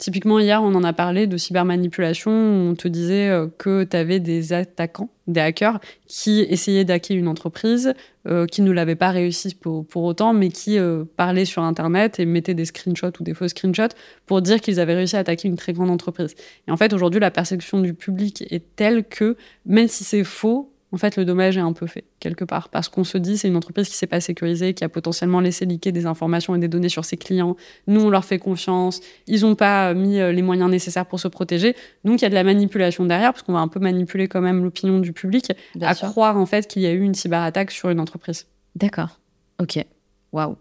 Typiquement, 0.00 0.38
hier, 0.38 0.62
on 0.62 0.74
en 0.74 0.82
a 0.82 0.94
parlé 0.94 1.26
de 1.26 1.36
cybermanipulation. 1.36 2.30
On 2.30 2.74
te 2.74 2.88
disait 2.88 3.28
euh, 3.28 3.48
que 3.58 3.84
tu 3.84 3.94
avais 3.94 4.18
des 4.18 4.54
attaquants, 4.54 5.10
des 5.26 5.40
hackers, 5.40 5.78
qui 6.06 6.40
essayaient 6.40 6.86
d'hacker 6.86 7.14
une 7.14 7.28
entreprise, 7.28 7.92
euh, 8.26 8.46
qui 8.46 8.62
ne 8.62 8.72
l'avaient 8.72 8.96
pas 8.96 9.10
réussi 9.10 9.54
pour, 9.54 9.84
autant, 9.96 10.32
mais 10.32 10.48
qui 10.48 10.78
euh, 10.78 11.04
parlaient 11.18 11.44
sur 11.44 11.62
Internet 11.62 12.18
et 12.18 12.24
mettaient 12.24 12.54
des 12.54 12.64
screenshots 12.64 13.12
ou 13.20 13.22
des 13.22 13.34
faux 13.34 13.46
screenshots 13.46 13.94
pour 14.24 14.40
dire 14.40 14.62
qu'ils 14.62 14.80
avaient 14.80 14.94
réussi 14.94 15.16
à 15.16 15.18
attaquer 15.18 15.48
une 15.48 15.56
très 15.56 15.74
grande 15.74 15.90
entreprise. 15.90 16.34
Et 16.66 16.70
en 16.70 16.78
fait, 16.78 16.94
aujourd'hui, 16.94 17.20
la 17.20 17.30
perception 17.30 17.78
du 17.78 17.92
public 17.92 18.42
est 18.50 18.74
telle 18.76 19.04
que, 19.04 19.36
même 19.66 19.88
si 19.88 20.02
c'est 20.02 20.24
faux, 20.24 20.69
en 20.92 20.96
fait, 20.96 21.16
le 21.16 21.24
dommage 21.24 21.56
est 21.56 21.60
un 21.60 21.72
peu 21.72 21.86
fait, 21.86 22.04
quelque 22.18 22.44
part. 22.44 22.68
Parce 22.68 22.88
qu'on 22.88 23.04
se 23.04 23.16
dit, 23.16 23.38
c'est 23.38 23.48
une 23.48 23.56
entreprise 23.56 23.86
qui 23.86 23.94
ne 23.94 23.96
s'est 23.96 24.06
pas 24.06 24.20
sécurisée, 24.20 24.74
qui 24.74 24.82
a 24.82 24.88
potentiellement 24.88 25.40
laissé 25.40 25.64
liquer 25.64 25.92
des 25.92 26.06
informations 26.06 26.54
et 26.54 26.58
des 26.58 26.68
données 26.68 26.88
sur 26.88 27.04
ses 27.04 27.16
clients. 27.16 27.56
Nous, 27.86 28.00
on 28.00 28.10
leur 28.10 28.24
fait 28.24 28.38
confiance. 28.38 29.00
Ils 29.26 29.42
n'ont 29.42 29.54
pas 29.54 29.94
mis 29.94 30.18
euh, 30.18 30.32
les 30.32 30.42
moyens 30.42 30.68
nécessaires 30.70 31.06
pour 31.06 31.20
se 31.20 31.28
protéger. 31.28 31.76
Donc, 32.04 32.20
il 32.20 32.24
y 32.24 32.26
a 32.26 32.28
de 32.28 32.34
la 32.34 32.44
manipulation 32.44 33.06
derrière, 33.06 33.32
parce 33.32 33.42
qu'on 33.42 33.52
va 33.52 33.60
un 33.60 33.68
peu 33.68 33.80
manipuler 33.80 34.26
quand 34.26 34.40
même 34.40 34.64
l'opinion 34.64 34.98
du 34.98 35.12
public 35.12 35.52
à 35.80 35.94
croire, 35.94 36.36
en 36.36 36.46
fait, 36.46 36.66
qu'il 36.66 36.82
y 36.82 36.86
a 36.86 36.92
eu 36.92 37.02
une 37.02 37.14
cyberattaque 37.14 37.70
sur 37.70 37.90
une 37.90 38.00
entreprise. 38.00 38.46
D'accord. 38.74 39.20
OK. 39.60 39.84
Waouh. 40.32 40.56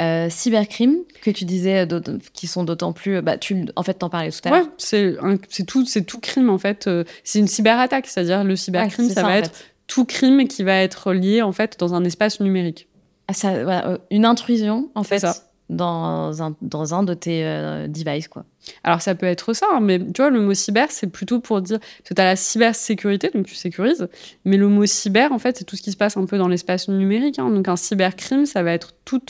Euh, 0.00 0.28
cybercrime 0.30 0.96
que 1.22 1.30
tu 1.30 1.44
disais 1.44 1.86
euh, 1.86 2.00
qui 2.32 2.46
sont 2.46 2.64
d'autant 2.64 2.92
plus 2.92 3.20
bah 3.20 3.36
tu 3.36 3.66
en 3.76 3.82
fait 3.82 3.94
t'en 3.94 4.08
parlais 4.08 4.30
tout 4.30 4.40
à 4.44 4.50
l'heure. 4.50 4.64
Ouais 4.64 5.38
c'est 5.48 5.66
tout 5.66 5.84
c'est 5.86 6.02
tout 6.02 6.18
crime 6.18 6.50
en 6.50 6.58
fait 6.58 6.86
euh, 6.86 7.04
c'est 7.24 7.38
une 7.38 7.46
cyberattaque 7.46 8.06
c'est-à-dire 8.06 8.42
le 8.42 8.56
cybercrime 8.56 9.08
ça, 9.08 9.22
va 9.22 9.36
être 9.36 9.52
tout 9.86 10.04
crime 10.04 10.48
qui 10.48 10.62
va 10.62 10.76
être 10.76 11.12
lié 11.12 11.42
en 11.42 11.52
fait 11.52 11.78
dans 11.78 11.94
un 11.94 12.04
espace 12.04 12.40
numérique. 12.40 12.88
Ah, 13.28 13.34
ça, 13.34 13.98
une 14.10 14.24
intrusion 14.24 14.90
en 14.94 15.04
fait 15.04 15.24
dans 15.68 16.42
un, 16.42 16.54
dans 16.60 16.94
un 16.94 17.02
de 17.02 17.14
tes 17.14 17.42
devices 17.88 18.28
quoi 18.28 18.44
alors 18.84 19.02
ça 19.02 19.14
peut 19.14 19.26
être 19.26 19.52
ça, 19.54 19.66
hein, 19.72 19.80
mais 19.80 19.98
tu 19.98 20.22
vois, 20.22 20.30
le 20.30 20.40
mot 20.40 20.54
cyber, 20.54 20.90
c'est 20.90 21.08
plutôt 21.08 21.40
pour 21.40 21.60
dire 21.62 21.80
que 22.04 22.14
tu 22.14 22.20
as 22.20 22.24
la 22.24 22.36
cybersécurité, 22.36 23.30
donc 23.34 23.46
tu 23.46 23.54
sécurises, 23.54 24.08
mais 24.44 24.56
le 24.56 24.68
mot 24.68 24.86
cyber, 24.86 25.32
en 25.32 25.38
fait, 25.38 25.58
c'est 25.58 25.64
tout 25.64 25.74
ce 25.74 25.82
qui 25.82 25.90
se 25.90 25.96
passe 25.96 26.16
un 26.16 26.26
peu 26.26 26.38
dans 26.38 26.48
l'espace 26.48 26.88
numérique. 26.88 27.38
Hein. 27.38 27.50
donc 27.50 27.66
un 27.66 27.76
cybercrime, 27.76 28.46
ça 28.46 28.62
va 28.62 28.72
être 28.72 28.92
tout, 29.04 29.20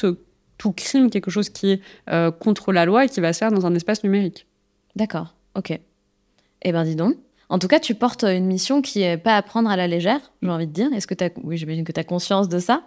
tout 0.58 0.72
crime, 0.72 1.10
quelque 1.10 1.30
chose 1.30 1.48
qui 1.48 1.72
est 1.72 1.80
euh, 2.10 2.30
contre 2.30 2.72
la 2.72 2.84
loi 2.84 3.04
et 3.04 3.08
qui 3.08 3.20
va 3.20 3.32
se 3.32 3.38
faire 3.38 3.50
dans 3.50 3.66
un 3.66 3.74
espace 3.74 4.04
numérique. 4.04 4.46
D'accord, 4.94 5.34
ok. 5.56 5.78
Eh 6.62 6.72
ben 6.72 6.84
dis 6.84 6.96
donc. 6.96 7.16
En 7.48 7.58
tout 7.58 7.68
cas, 7.68 7.80
tu 7.80 7.94
portes 7.94 8.22
une 8.22 8.46
mission 8.46 8.80
qui 8.80 9.02
est 9.02 9.18
pas 9.18 9.36
à 9.36 9.42
prendre 9.42 9.68
à 9.68 9.76
la 9.76 9.86
légère, 9.86 10.20
j'ai 10.40 10.48
envie 10.48 10.66
de 10.66 10.72
dire. 10.72 10.92
Est-ce 10.94 11.06
que 11.06 11.14
tu 11.14 11.24
as... 11.24 11.30
Oui, 11.42 11.56
j'imagine 11.56 11.84
que 11.84 11.92
tu 11.92 12.00
as 12.00 12.04
conscience 12.04 12.48
de 12.48 12.58
ça. 12.58 12.82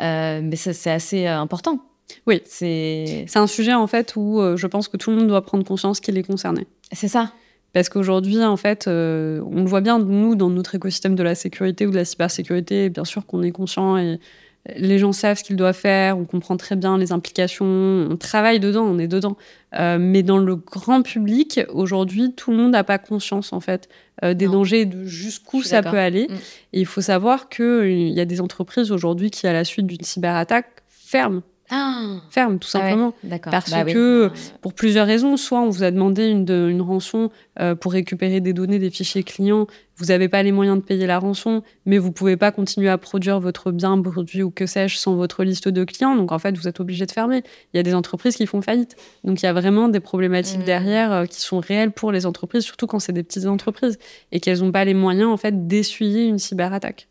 Euh, 0.00 0.40
mais 0.42 0.56
c'est 0.56 0.90
assez 0.90 1.26
euh, 1.26 1.38
important. 1.38 1.80
Oui, 2.26 2.42
c'est 2.44 3.26
un 3.34 3.46
sujet 3.46 3.74
en 3.74 3.86
fait 3.86 4.14
où 4.16 4.40
euh, 4.40 4.56
je 4.56 4.66
pense 4.66 4.88
que 4.88 4.96
tout 4.96 5.10
le 5.10 5.16
monde 5.16 5.28
doit 5.28 5.42
prendre 5.42 5.64
conscience 5.64 6.00
qu'il 6.00 6.16
est 6.18 6.22
concerné. 6.22 6.66
C'est 6.92 7.08
ça. 7.08 7.32
Parce 7.74 7.90
qu'aujourd'hui, 7.90 8.42
en 8.42 8.56
fait, 8.56 8.86
on 8.86 8.90
le 8.90 9.66
voit 9.66 9.82
bien, 9.82 9.98
nous, 9.98 10.34
dans 10.34 10.48
notre 10.48 10.74
écosystème 10.74 11.14
de 11.14 11.22
la 11.22 11.34
sécurité 11.34 11.86
ou 11.86 11.90
de 11.90 11.96
la 11.96 12.06
cybersécurité, 12.06 12.88
bien 12.88 13.04
sûr 13.04 13.26
qu'on 13.26 13.42
est 13.42 13.50
conscient 13.50 13.98
et 13.98 14.18
les 14.76 14.98
gens 14.98 15.12
savent 15.12 15.38
ce 15.38 15.44
qu'ils 15.44 15.56
doivent 15.56 15.76
faire, 15.76 16.18
on 16.18 16.24
comprend 16.24 16.56
très 16.56 16.76
bien 16.76 16.98
les 16.98 17.12
implications, 17.12 17.66
on 18.10 18.16
travaille 18.16 18.60
dedans, 18.60 18.84
on 18.84 18.98
est 18.98 19.08
dedans. 19.08 19.36
Euh, 19.78 19.98
mais 20.00 20.22
dans 20.22 20.38
le 20.38 20.56
grand 20.56 21.02
public, 21.02 21.60
aujourd'hui, 21.72 22.32
tout 22.34 22.50
le 22.50 22.56
monde 22.56 22.72
n'a 22.72 22.84
pas 22.84 22.98
conscience 22.98 23.52
en 23.52 23.60
fait 23.60 23.88
euh, 24.24 24.34
des 24.34 24.46
dangers 24.46 24.80
et 24.80 24.86
de 24.86 25.04
jusqu'où 25.04 25.62
ça 25.62 25.82
peut 25.82 25.98
aller. 25.98 26.26
Mm. 26.28 26.34
Et 26.74 26.80
il 26.80 26.86
faut 26.86 27.00
savoir 27.00 27.48
qu'il 27.48 27.64
euh, 27.64 28.08
y 28.08 28.20
a 28.20 28.24
des 28.24 28.40
entreprises 28.40 28.92
aujourd'hui 28.92 29.30
qui, 29.30 29.46
à 29.46 29.52
la 29.52 29.64
suite 29.64 29.86
d'une 29.86 30.02
cyberattaque, 30.02 30.68
ferment 30.88 31.42
ah. 31.70 32.20
ferme, 32.30 32.58
tout 32.58 32.68
ah 32.74 32.78
simplement. 32.78 33.14
Parce 33.50 33.70
bah 33.70 33.84
que, 33.84 34.30
pour 34.62 34.72
plusieurs 34.72 35.06
raisons, 35.06 35.36
soit 35.36 35.60
on 35.60 35.68
vous 35.68 35.82
a 35.82 35.90
demandé 35.90 36.26
une, 36.26 36.48
une 36.48 36.82
rançon 36.82 37.30
euh, 37.60 37.74
pour 37.74 37.92
récupérer 37.92 38.40
des 38.40 38.52
données 38.52 38.78
des 38.78 38.90
fichiers 38.90 39.22
clients, 39.22 39.66
vous 39.96 40.06
n'avez 40.06 40.28
pas 40.28 40.42
les 40.42 40.52
moyens 40.52 40.78
de 40.78 40.82
payer 40.82 41.06
la 41.06 41.18
rançon, 41.18 41.62
mais 41.84 41.98
vous 41.98 42.12
pouvez 42.12 42.36
pas 42.36 42.52
continuer 42.52 42.88
à 42.88 42.98
produire 42.98 43.40
votre 43.40 43.72
bien, 43.72 44.00
produit 44.00 44.42
ou 44.42 44.50
que 44.50 44.64
sais-je 44.64 44.96
sans 44.96 45.16
votre 45.16 45.44
liste 45.44 45.68
de 45.68 45.84
clients. 45.84 46.14
Donc, 46.14 46.32
en 46.32 46.38
fait, 46.38 46.56
vous 46.56 46.68
êtes 46.68 46.80
obligé 46.80 47.04
de 47.04 47.12
fermer. 47.12 47.42
Il 47.74 47.76
y 47.76 47.80
a 47.80 47.82
des 47.82 47.94
entreprises 47.94 48.36
qui 48.36 48.46
font 48.46 48.62
faillite. 48.62 48.96
Donc, 49.24 49.42
il 49.42 49.46
y 49.46 49.48
a 49.48 49.52
vraiment 49.52 49.88
des 49.88 50.00
problématiques 50.00 50.60
mmh. 50.60 50.64
derrière 50.64 51.12
euh, 51.12 51.24
qui 51.26 51.40
sont 51.40 51.58
réelles 51.58 51.92
pour 51.92 52.12
les 52.12 52.26
entreprises, 52.26 52.62
surtout 52.62 52.86
quand 52.86 53.00
c'est 53.00 53.12
des 53.12 53.24
petites 53.24 53.46
entreprises 53.46 53.98
et 54.32 54.40
qu'elles 54.40 54.60
n'ont 54.60 54.72
pas 54.72 54.84
les 54.84 54.94
moyens, 54.94 55.30
en 55.30 55.36
fait, 55.36 55.66
d'essuyer 55.66 56.26
une 56.26 56.38
cyberattaque. 56.38 57.08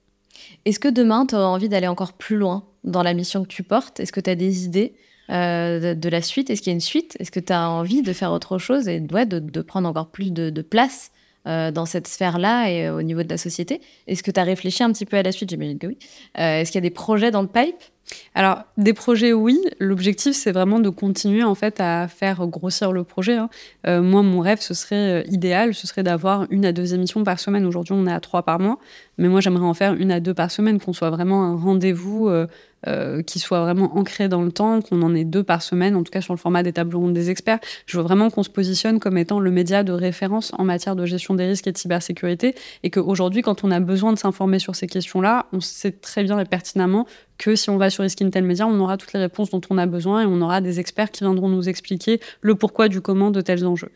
Est-ce 0.66 0.80
que 0.80 0.88
demain, 0.88 1.26
tu 1.26 1.36
auras 1.36 1.46
envie 1.46 1.70
d'aller 1.70 1.88
encore 1.88 2.14
plus 2.14 2.38
loin? 2.38 2.64
Dans 2.88 3.04
la 3.04 3.14
mission 3.14 3.44
que 3.44 3.50
tu 3.50 3.64
portes? 3.64 4.00
Est-ce 4.00 4.12
que 4.12 4.20
tu 4.20 4.30
as 4.30 4.36
des 4.36 4.66
idées 4.66 4.94
euh, 5.30 5.94
de, 5.94 6.10
la 6.10 6.22
suite? 6.22 6.50
Est-ce 6.50 6.62
qu'il 6.62 6.72
y 6.72 6.74
a 6.74 6.76
une 6.76 6.82
suite? 6.82 7.16
Est-ce 7.20 7.32
que 7.32 7.40
tu 7.40 7.54
as 7.54 7.70
envie 7.70 8.02
de 8.02 8.14
faire 8.14 8.32
autre 8.32 8.58
chose 8.58 8.88
et 8.88 9.00
de, 9.00 9.62
prendre 9.62 9.88
encore 9.88 10.08
plus 10.08 10.32
de, 10.32 10.62
place 10.62 11.12
euh, 11.48 11.72
dans 11.72 11.86
cette 11.86 12.08
sphère-là 12.08 12.72
et 12.72 12.90
au 12.90 13.02
niveau 13.02 13.24
de 13.24 13.30
la 13.30 13.38
société? 13.38 13.82
Est-ce 14.08 14.24
que 14.24 14.32
tu 14.32 14.40
as 14.40 14.44
réfléchi 14.44 14.84
un 14.84 14.92
petit 14.92 15.06
peu 15.06 15.18
à 15.18 15.24
la 15.24 15.32
suite? 15.32 15.50
J'imagine 15.50 15.78
que 15.78 15.88
oui. 15.88 15.98
Euh, 16.40 16.62
est-ce 16.62 16.72
qu'il 16.72 16.80
y 16.80 16.86
a 16.86 16.90
des 16.90 16.94
projets 16.94 17.32
dans 17.32 17.42
le 17.42 17.48
pipe? 17.48 17.84
Alors, 18.36 18.64
des 18.78 18.94
projets, 18.94 19.34
oui. 19.34 19.60
L'objectif, 19.80 20.36
c'est 20.36 20.52
vraiment 20.52 20.80
de 20.80 20.90
continuer 20.90 21.44
en 21.44 21.56
fait 21.56 21.80
à 21.80 22.08
faire 22.08 22.46
grossir 22.48 22.92
le 22.92 23.04
projet. 23.04 23.36
Hein. 23.36 23.50
Euh, 23.86 24.02
moi, 24.02 24.22
mon 24.22 24.40
rêve, 24.40 24.62
ce 24.62 24.74
serait 24.74 25.22
euh, 25.22 25.24
idéal, 25.28 25.74
ce 25.74 25.88
serait 25.88 26.04
d'avoir 26.04 26.48
une 26.50 26.66
à 26.66 26.72
deux 26.72 26.94
émissions 26.94 27.24
par 27.24 27.40
semaine. 27.40 27.66
Aujourd'hui, 27.66 27.94
on 27.94 28.08
est 28.08 28.12
à 28.12 28.20
trois 28.20 28.44
par 28.44 28.60
mois, 28.60 28.80
mais 29.18 29.28
moi, 29.28 29.42
j'aimerais 29.42 29.66
en 29.66 29.74
faire 29.74 29.94
une 29.94 30.12
à 30.12 30.20
deux 30.20 30.34
par 30.34 30.52
semaine, 30.52 30.80
qu'on 30.80 30.94
soit 30.94 31.10
vraiment 31.10 31.44
un 31.44 31.56
rendez-vous 31.56 32.30
euh, 32.30 32.48
qui 33.26 33.40
soit 33.40 33.62
vraiment 33.62 33.98
ancré 33.98 34.30
dans 34.30 34.42
le 34.44 34.52
temps, 34.52 34.82
qu'on 34.82 35.02
en 35.02 35.14
ait 35.14 35.26
deux 35.26 35.44
par 35.44 35.62
semaine, 35.62 35.96
en 35.96 36.04
tout 36.04 36.12
cas 36.12 36.22
sur 36.22 36.34
le 36.34 36.38
format 36.38 36.64
des 36.64 36.74
tables 36.74 36.96
rondes 36.96 37.14
des 37.14 37.30
experts. 37.30 37.60
Je 37.86 37.98
veux 37.98 38.04
vraiment 38.04 38.30
qu'on 38.30 38.44
se 38.44 38.50
positionne 38.50 39.00
comme 39.00 39.18
étant 39.18 39.40
le 39.40 39.52
média 39.52 39.84
de 39.84 39.92
référence 39.92 40.52
en 40.58 40.64
matière 40.64 40.96
de 40.96 41.06
gestion 41.06 41.34
des 41.34 41.46
risques 41.46 41.68
et 41.68 41.72
de 41.72 41.78
cybersécurité, 41.78 42.56
et 42.84 42.90
qu'aujourd'hui, 42.90 43.42
quand 43.42 43.64
on 43.64 43.72
a 43.72 43.80
besoin 43.80 44.14
de 44.14 44.18
s'informer 44.18 44.60
sur 44.60 44.76
ces 44.76 44.88
questions-là, 44.88 45.48
on 45.52 45.60
sait 45.60 45.92
très 45.92 46.24
bien 46.24 46.40
et 46.40 46.46
pertinemment 46.46 47.06
que 47.38 47.56
si 47.56 47.70
on 47.70 47.78
va 47.78 47.90
sur 47.90 48.04
Risk 48.04 48.22
Intel 48.22 48.44
Media, 48.44 48.68
on 48.68 48.80
aura 48.80 48.98
toutes 48.98 49.14
les 49.14 49.20
réponses 49.20 49.50
dont 49.50 49.62
on 49.70 49.78
a 49.78 49.86
besoin 49.86 50.24
et 50.24 50.26
on 50.26 50.42
aura 50.42 50.62
des 50.62 50.80
experts 50.80 51.12
qui 51.12 51.24
viendront 51.24 51.50
nous 51.50 51.70
expliquer 51.70 52.20
le 52.42 52.56
pourquoi 52.56 52.88
du 52.88 53.02
comment 53.02 53.32
de 53.32 53.42
tels 53.42 53.66
enjeux. 53.66 53.92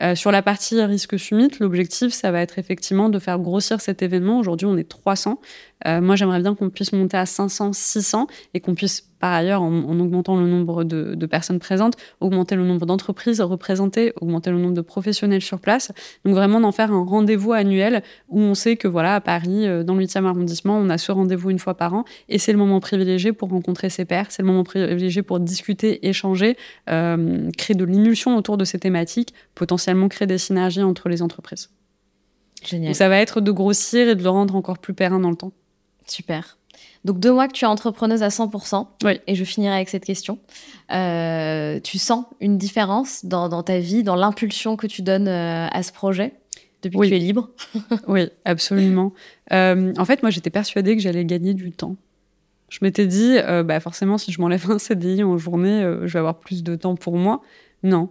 Euh, 0.00 0.14
sur 0.14 0.30
la 0.30 0.42
partie 0.42 0.80
risque 0.82 1.18
summit, 1.18 1.50
l'objectif, 1.60 2.12
ça 2.12 2.30
va 2.30 2.40
être 2.40 2.58
effectivement 2.58 3.08
de 3.08 3.18
faire 3.18 3.38
grossir 3.38 3.80
cet 3.80 4.02
événement. 4.02 4.38
Aujourd'hui, 4.38 4.66
on 4.66 4.76
est 4.76 4.88
300. 4.88 5.40
Euh, 5.86 6.00
moi, 6.00 6.16
j'aimerais 6.16 6.40
bien 6.40 6.54
qu'on 6.54 6.70
puisse 6.70 6.92
monter 6.92 7.16
à 7.16 7.26
500, 7.26 7.72
600 7.72 8.26
et 8.54 8.60
qu'on 8.60 8.74
puisse 8.74 9.08
par 9.24 9.32
ailleurs, 9.32 9.62
en, 9.62 9.98
augmentant 10.00 10.36
le 10.36 10.46
nombre 10.46 10.84
de, 10.84 11.24
personnes 11.24 11.58
présentes, 11.58 11.94
augmenter 12.20 12.56
le 12.56 12.64
nombre 12.66 12.84
d'entreprises 12.84 13.40
représentées, 13.40 14.12
augmenter 14.20 14.50
le 14.50 14.58
nombre 14.58 14.74
de 14.74 14.82
professionnels 14.82 15.40
sur 15.40 15.60
place. 15.60 15.92
Donc 16.26 16.34
vraiment 16.34 16.60
d'en 16.60 16.72
faire 16.72 16.92
un 16.92 17.02
rendez-vous 17.02 17.54
annuel 17.54 18.02
où 18.28 18.38
on 18.38 18.54
sait 18.54 18.76
que 18.76 18.86
voilà 18.86 19.14
à 19.14 19.22
Paris, 19.22 19.66
euh, 19.66 19.82
dans 19.82 19.94
le 19.94 20.04
8e 20.04 20.26
arrondissement, 20.26 20.76
on 20.76 20.90
a 20.90 20.98
ce 20.98 21.10
rendez-vous 21.10 21.48
une 21.48 21.58
fois 21.58 21.72
par 21.72 21.94
an 21.94 22.04
et 22.28 22.36
c'est 22.36 22.52
le 22.52 22.58
moment 22.58 22.80
privilégié 22.80 23.32
pour 23.32 23.48
rencontrer 23.48 23.88
ses 23.88 24.04
pairs, 24.04 24.26
c'est 24.28 24.42
le 24.42 24.48
moment 24.48 24.62
privilégié 24.62 25.22
pour 25.22 25.40
discuter, 25.40 26.06
échanger, 26.06 26.58
euh, 26.90 27.50
créer 27.56 27.74
de 27.74 27.84
l'émulsion 27.86 28.36
autour 28.36 28.58
de 28.58 28.66
ces 28.66 28.78
thématiques, 28.78 29.32
potentiellement 29.54 30.08
créer 30.08 30.26
des 30.26 30.36
synergies 30.36 30.82
entre 30.82 31.08
les 31.08 31.22
entreprises. 31.22 31.70
Génial. 32.62 32.94
ça 32.94 33.08
va 33.08 33.16
être 33.16 33.40
de 33.40 33.50
grossir 33.52 34.06
et 34.06 34.16
de 34.16 34.22
le 34.22 34.28
rendre 34.28 34.54
encore 34.54 34.76
plus 34.76 34.92
périn 34.92 35.18
dans 35.18 35.30
le 35.30 35.36
temps. 35.36 35.52
Super. 36.06 36.58
Donc 37.04 37.18
deux 37.20 37.32
mois 37.32 37.48
que 37.48 37.52
tu 37.52 37.64
es 37.64 37.68
entrepreneuse 37.68 38.22
à 38.22 38.28
100%. 38.28 38.86
Oui. 39.04 39.20
Et 39.26 39.34
je 39.34 39.44
finirai 39.44 39.74
avec 39.74 39.88
cette 39.88 40.04
question. 40.04 40.38
Euh, 40.90 41.78
tu 41.80 41.98
sens 41.98 42.24
une 42.40 42.56
différence 42.56 43.24
dans, 43.24 43.62
ta 43.62 43.78
vie, 43.78 44.02
dans 44.02 44.16
l'impulsion 44.16 44.76
que 44.76 44.86
tu 44.86 45.02
donnes 45.02 45.28
euh, 45.28 45.66
à 45.70 45.82
ce 45.82 45.92
projet 45.92 46.34
depuis 46.82 46.98
que 46.98 47.06
tu 47.06 47.14
es 47.14 47.18
libre? 47.18 47.50
Oui, 48.08 48.28
absolument. 48.44 49.12
Euh, 49.52 49.92
en 49.96 50.04
fait, 50.04 50.22
moi, 50.22 50.30
j'étais 50.30 50.50
persuadée 50.50 50.96
que 50.96 51.02
j'allais 51.02 51.24
gagner 51.24 51.54
du 51.54 51.72
temps. 51.72 51.96
Je 52.68 52.78
m'étais 52.82 53.06
dit, 53.06 53.36
bah 53.64 53.78
forcément, 53.80 54.18
si 54.18 54.32
je 54.32 54.40
m'enlève 54.40 54.70
un 54.70 54.78
CDI 54.78 55.22
en 55.22 55.38
journée, 55.38 55.82
je 56.02 56.12
vais 56.12 56.18
avoir 56.18 56.40
plus 56.40 56.62
de 56.62 56.74
temps 56.74 56.96
pour 56.96 57.16
moi. 57.16 57.42
Non, 57.82 58.10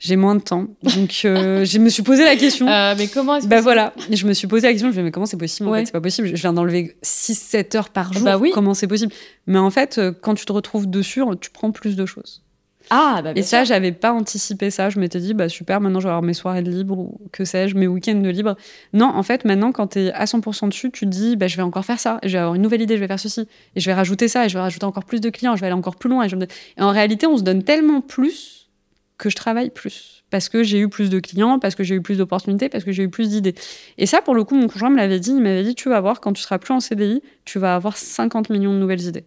j'ai 0.00 0.16
moins 0.16 0.34
de 0.34 0.40
temps. 0.40 0.66
Donc, 0.82 1.20
euh, 1.24 1.64
je 1.66 1.78
me 1.78 1.90
suis 1.90 2.02
posé 2.02 2.24
la 2.24 2.34
question. 2.34 2.66
Euh, 2.66 2.94
mais 2.96 3.06
comment 3.06 3.36
est-ce 3.36 3.46
Bah 3.46 3.60
voilà, 3.60 3.92
je 4.10 4.26
me 4.26 4.32
suis 4.32 4.48
posé 4.48 4.66
la 4.66 4.72
question. 4.72 4.86
Je 4.86 4.88
me 4.88 4.94
suis 4.94 5.02
dit, 5.02 5.04
mais 5.04 5.10
comment 5.12 5.26
c'est 5.26 5.36
possible 5.36 5.68
en 5.68 5.74
fait, 5.74 5.84
C'est 5.84 5.92
pas 5.92 6.00
possible. 6.00 6.28
Je 6.28 6.40
viens 6.40 6.54
d'enlever 6.54 6.96
6-7 7.04 7.76
heures 7.76 7.90
par 7.90 8.12
jour. 8.12 8.24
Bah 8.24 8.38
oui. 8.38 8.50
Comment 8.52 8.72
c'est 8.72 8.88
possible? 8.88 9.12
Mais 9.46 9.58
en 9.58 9.70
fait, 9.70 9.98
euh, 9.98 10.10
quand 10.18 10.34
tu 10.34 10.46
te 10.46 10.52
retrouves 10.52 10.88
dessus, 10.88 11.22
tu 11.40 11.50
prends 11.50 11.70
plus 11.70 11.96
de 11.96 12.06
choses. 12.06 12.42
Ah, 12.88 13.20
bah 13.22 13.34
bien 13.34 13.42
Et 13.42 13.44
ça, 13.44 13.62
j'avais 13.62 13.92
pas 13.92 14.12
anticipé 14.12 14.70
ça. 14.70 14.88
Je 14.88 14.98
m'étais 14.98 15.20
dit, 15.20 15.34
bah 15.34 15.50
super, 15.50 15.80
maintenant 15.82 16.00
je 16.00 16.06
vais 16.06 16.10
avoir 16.10 16.22
mes 16.22 16.34
soirées 16.34 16.62
de 16.62 16.70
libre 16.70 16.98
ou 16.98 17.20
que 17.30 17.44
sais-je, 17.44 17.76
mes 17.76 17.86
week-ends 17.86 18.14
de 18.14 18.28
libre. 18.30 18.56
Non, 18.94 19.06
en 19.06 19.22
fait, 19.22 19.44
maintenant, 19.44 19.70
quand 19.70 19.88
tu 19.88 20.00
es 20.00 20.12
à 20.12 20.24
100% 20.24 20.70
dessus, 20.70 20.90
tu 20.90 21.04
te 21.04 21.10
dis, 21.10 21.36
bah, 21.36 21.46
je 21.46 21.56
vais 21.56 21.62
encore 21.62 21.84
faire 21.84 22.00
ça, 22.00 22.18
je 22.24 22.30
vais 22.30 22.38
avoir 22.38 22.54
une 22.54 22.62
nouvelle 22.62 22.80
idée, 22.80 22.96
je 22.96 23.00
vais 23.00 23.06
faire 23.06 23.20
ceci, 23.20 23.46
et 23.76 23.80
je 23.80 23.86
vais 23.86 23.94
rajouter 23.94 24.28
ça, 24.28 24.46
et 24.46 24.48
je 24.48 24.54
vais 24.54 24.60
rajouter 24.60 24.86
encore 24.86 25.04
plus 25.04 25.20
de 25.20 25.28
clients, 25.28 25.54
je 25.54 25.60
vais 25.60 25.66
aller 25.66 25.76
encore 25.76 25.96
plus 25.96 26.08
loin. 26.08 26.26
et 26.26 26.82
en 26.82 26.90
réalité, 26.90 27.26
on 27.26 27.36
se 27.36 27.42
donne 27.42 27.62
tellement 27.62 28.00
plus 28.00 28.59
que 29.20 29.30
je 29.30 29.36
travaille 29.36 29.70
plus. 29.70 30.24
Parce 30.30 30.48
que 30.48 30.62
j'ai 30.62 30.78
eu 30.78 30.88
plus 30.88 31.10
de 31.10 31.20
clients, 31.20 31.58
parce 31.58 31.74
que 31.74 31.84
j'ai 31.84 31.94
eu 31.94 32.02
plus 32.02 32.18
d'opportunités, 32.18 32.68
parce 32.68 32.84
que 32.84 32.92
j'ai 32.92 33.04
eu 33.04 33.10
plus 33.10 33.28
d'idées. 33.28 33.54
Et 33.98 34.06
ça, 34.06 34.22
pour 34.22 34.34
le 34.34 34.44
coup, 34.44 34.56
mon 34.56 34.68
conjoint 34.68 34.90
me 34.90 34.96
l'avait 34.96 35.20
dit. 35.20 35.30
Il 35.30 35.42
m'avait 35.42 35.64
dit 35.64 35.74
Tu 35.74 35.88
vas 35.88 36.00
voir, 36.00 36.20
quand 36.20 36.32
tu 36.32 36.42
seras 36.42 36.58
plus 36.58 36.72
en 36.72 36.80
CDI, 36.80 37.22
tu 37.44 37.58
vas 37.58 37.74
avoir 37.74 37.96
50 37.96 38.50
millions 38.50 38.72
de 38.72 38.78
nouvelles 38.78 39.02
idées. 39.02 39.24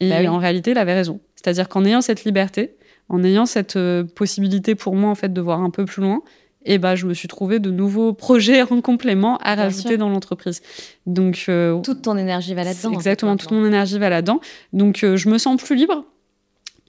Et 0.00 0.08
bah 0.08 0.32
en 0.32 0.38
réalité, 0.38 0.70
il 0.70 0.78
avait 0.78 0.94
raison. 0.94 1.20
C'est-à-dire 1.36 1.68
qu'en 1.68 1.84
ayant 1.84 2.00
cette 2.00 2.24
liberté, 2.24 2.76
en 3.10 3.22
ayant 3.22 3.44
cette 3.44 3.76
euh, 3.76 4.04
possibilité 4.04 4.74
pour 4.74 4.96
moi, 4.96 5.10
en 5.10 5.14
fait, 5.14 5.32
de 5.32 5.40
voir 5.40 5.60
un 5.60 5.70
peu 5.70 5.84
plus 5.84 6.00
loin, 6.02 6.22
et 6.64 6.74
eh 6.74 6.78
ben, 6.78 6.94
je 6.94 7.06
me 7.06 7.14
suis 7.14 7.28
trouvé 7.28 7.58
de 7.58 7.70
nouveaux 7.70 8.12
projets 8.26 8.62
en 8.62 8.80
complément 8.80 9.38
à 9.38 9.54
rajouter 9.54 9.96
dans 9.96 10.08
l'entreprise. 10.08 10.62
Donc, 11.06 11.46
euh, 11.48 11.80
toute 11.80 12.02
ton 12.02 12.16
énergie 12.16 12.54
va 12.54 12.64
là-dedans. 12.64 12.92
Exactement, 12.92 13.36
toute 13.36 13.50
mon 13.50 13.66
énergie 13.66 13.98
va 13.98 14.08
là-dedans. 14.08 14.40
Donc, 14.72 15.02
euh, 15.02 15.16
je 15.16 15.28
me 15.28 15.38
sens 15.38 15.62
plus 15.62 15.74
libre 15.76 16.04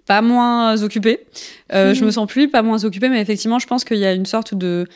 pas 0.05 0.21
moins 0.21 0.81
occupée. 0.81 1.25
Euh, 1.73 1.93
je 1.93 2.03
me 2.05 2.11
sens 2.11 2.27
plus 2.27 2.49
pas 2.49 2.61
moins 2.61 2.83
occupée, 2.83 3.09
mais 3.09 3.21
effectivement, 3.21 3.59
je 3.59 3.67
pense 3.67 3.83
qu'il 3.83 3.97
y 3.97 4.05
a 4.05 4.13
une 4.13 4.25
sorte 4.25 4.53
de, 4.53 4.87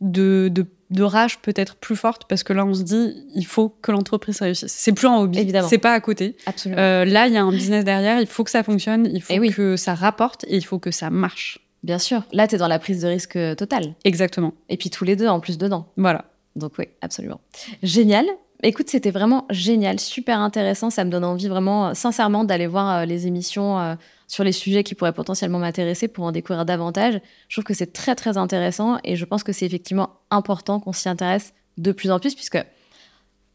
de, 0.00 0.50
de, 0.90 1.02
rage 1.02 1.38
peut-être 1.40 1.76
plus 1.76 1.96
forte 1.96 2.24
parce 2.28 2.42
que 2.42 2.52
là, 2.52 2.64
on 2.64 2.74
se 2.74 2.82
dit, 2.82 3.24
il 3.34 3.46
faut 3.46 3.68
que 3.68 3.92
l'entreprise 3.92 4.40
réussisse. 4.40 4.72
C'est 4.72 4.92
plus 4.92 5.06
un 5.06 5.16
hobby, 5.16 5.52
c'est 5.68 5.78
pas 5.78 5.92
à 5.92 6.00
côté. 6.00 6.36
Absolument. 6.46 6.80
Euh, 6.80 7.04
là, 7.04 7.26
il 7.26 7.34
y 7.34 7.36
a 7.36 7.42
un 7.42 7.50
business 7.50 7.84
derrière, 7.84 8.20
il 8.20 8.26
faut 8.26 8.44
que 8.44 8.50
ça 8.50 8.62
fonctionne, 8.62 9.08
il 9.12 9.22
faut 9.22 9.32
eh 9.32 9.50
que 9.50 9.76
ça 9.76 9.94
rapporte 9.94 10.44
et 10.48 10.56
il 10.56 10.64
faut 10.64 10.78
que 10.78 10.90
ça 10.90 11.10
marche. 11.10 11.60
Bien 11.82 11.98
sûr. 11.98 12.24
Là, 12.32 12.48
tu 12.48 12.56
es 12.56 12.58
dans 12.58 12.68
la 12.68 12.78
prise 12.78 13.02
de 13.02 13.08
risque 13.08 13.38
totale. 13.56 13.94
Exactement. 14.04 14.54
Et 14.68 14.76
puis 14.76 14.90
tous 14.90 15.04
les 15.04 15.14
deux 15.14 15.28
en 15.28 15.40
plus 15.40 15.56
dedans. 15.56 15.86
Voilà. 15.96 16.24
Donc 16.56 16.72
oui, 16.78 16.86
absolument. 17.00 17.40
Génial. 17.82 18.26
Écoute, 18.62 18.88
c'était 18.88 19.10
vraiment 19.10 19.46
génial, 19.50 20.00
super 20.00 20.40
intéressant. 20.40 20.90
Ça 20.90 21.04
me 21.04 21.10
donne 21.10 21.24
envie 21.24 21.48
vraiment, 21.48 21.94
sincèrement, 21.94 22.44
d'aller 22.44 22.66
voir 22.66 22.98
euh, 22.98 23.04
les 23.04 23.26
émissions 23.26 23.78
sur 24.26 24.44
les 24.44 24.52
sujets 24.52 24.82
qui 24.82 24.94
pourraient 24.94 25.12
potentiellement 25.12 25.58
m'intéresser 25.58 26.08
pour 26.08 26.24
en 26.24 26.32
découvrir 26.32 26.64
davantage. 26.64 27.20
Je 27.48 27.56
trouve 27.56 27.64
que 27.64 27.74
c'est 27.74 27.92
très 27.92 28.14
très 28.14 28.36
intéressant 28.36 28.98
et 29.04 29.16
je 29.16 29.24
pense 29.24 29.42
que 29.42 29.52
c'est 29.52 29.66
effectivement 29.66 30.20
important 30.30 30.80
qu'on 30.80 30.92
s'y 30.92 31.08
intéresse 31.08 31.54
de 31.78 31.92
plus 31.92 32.10
en 32.10 32.18
plus 32.18 32.34
puisque 32.34 32.58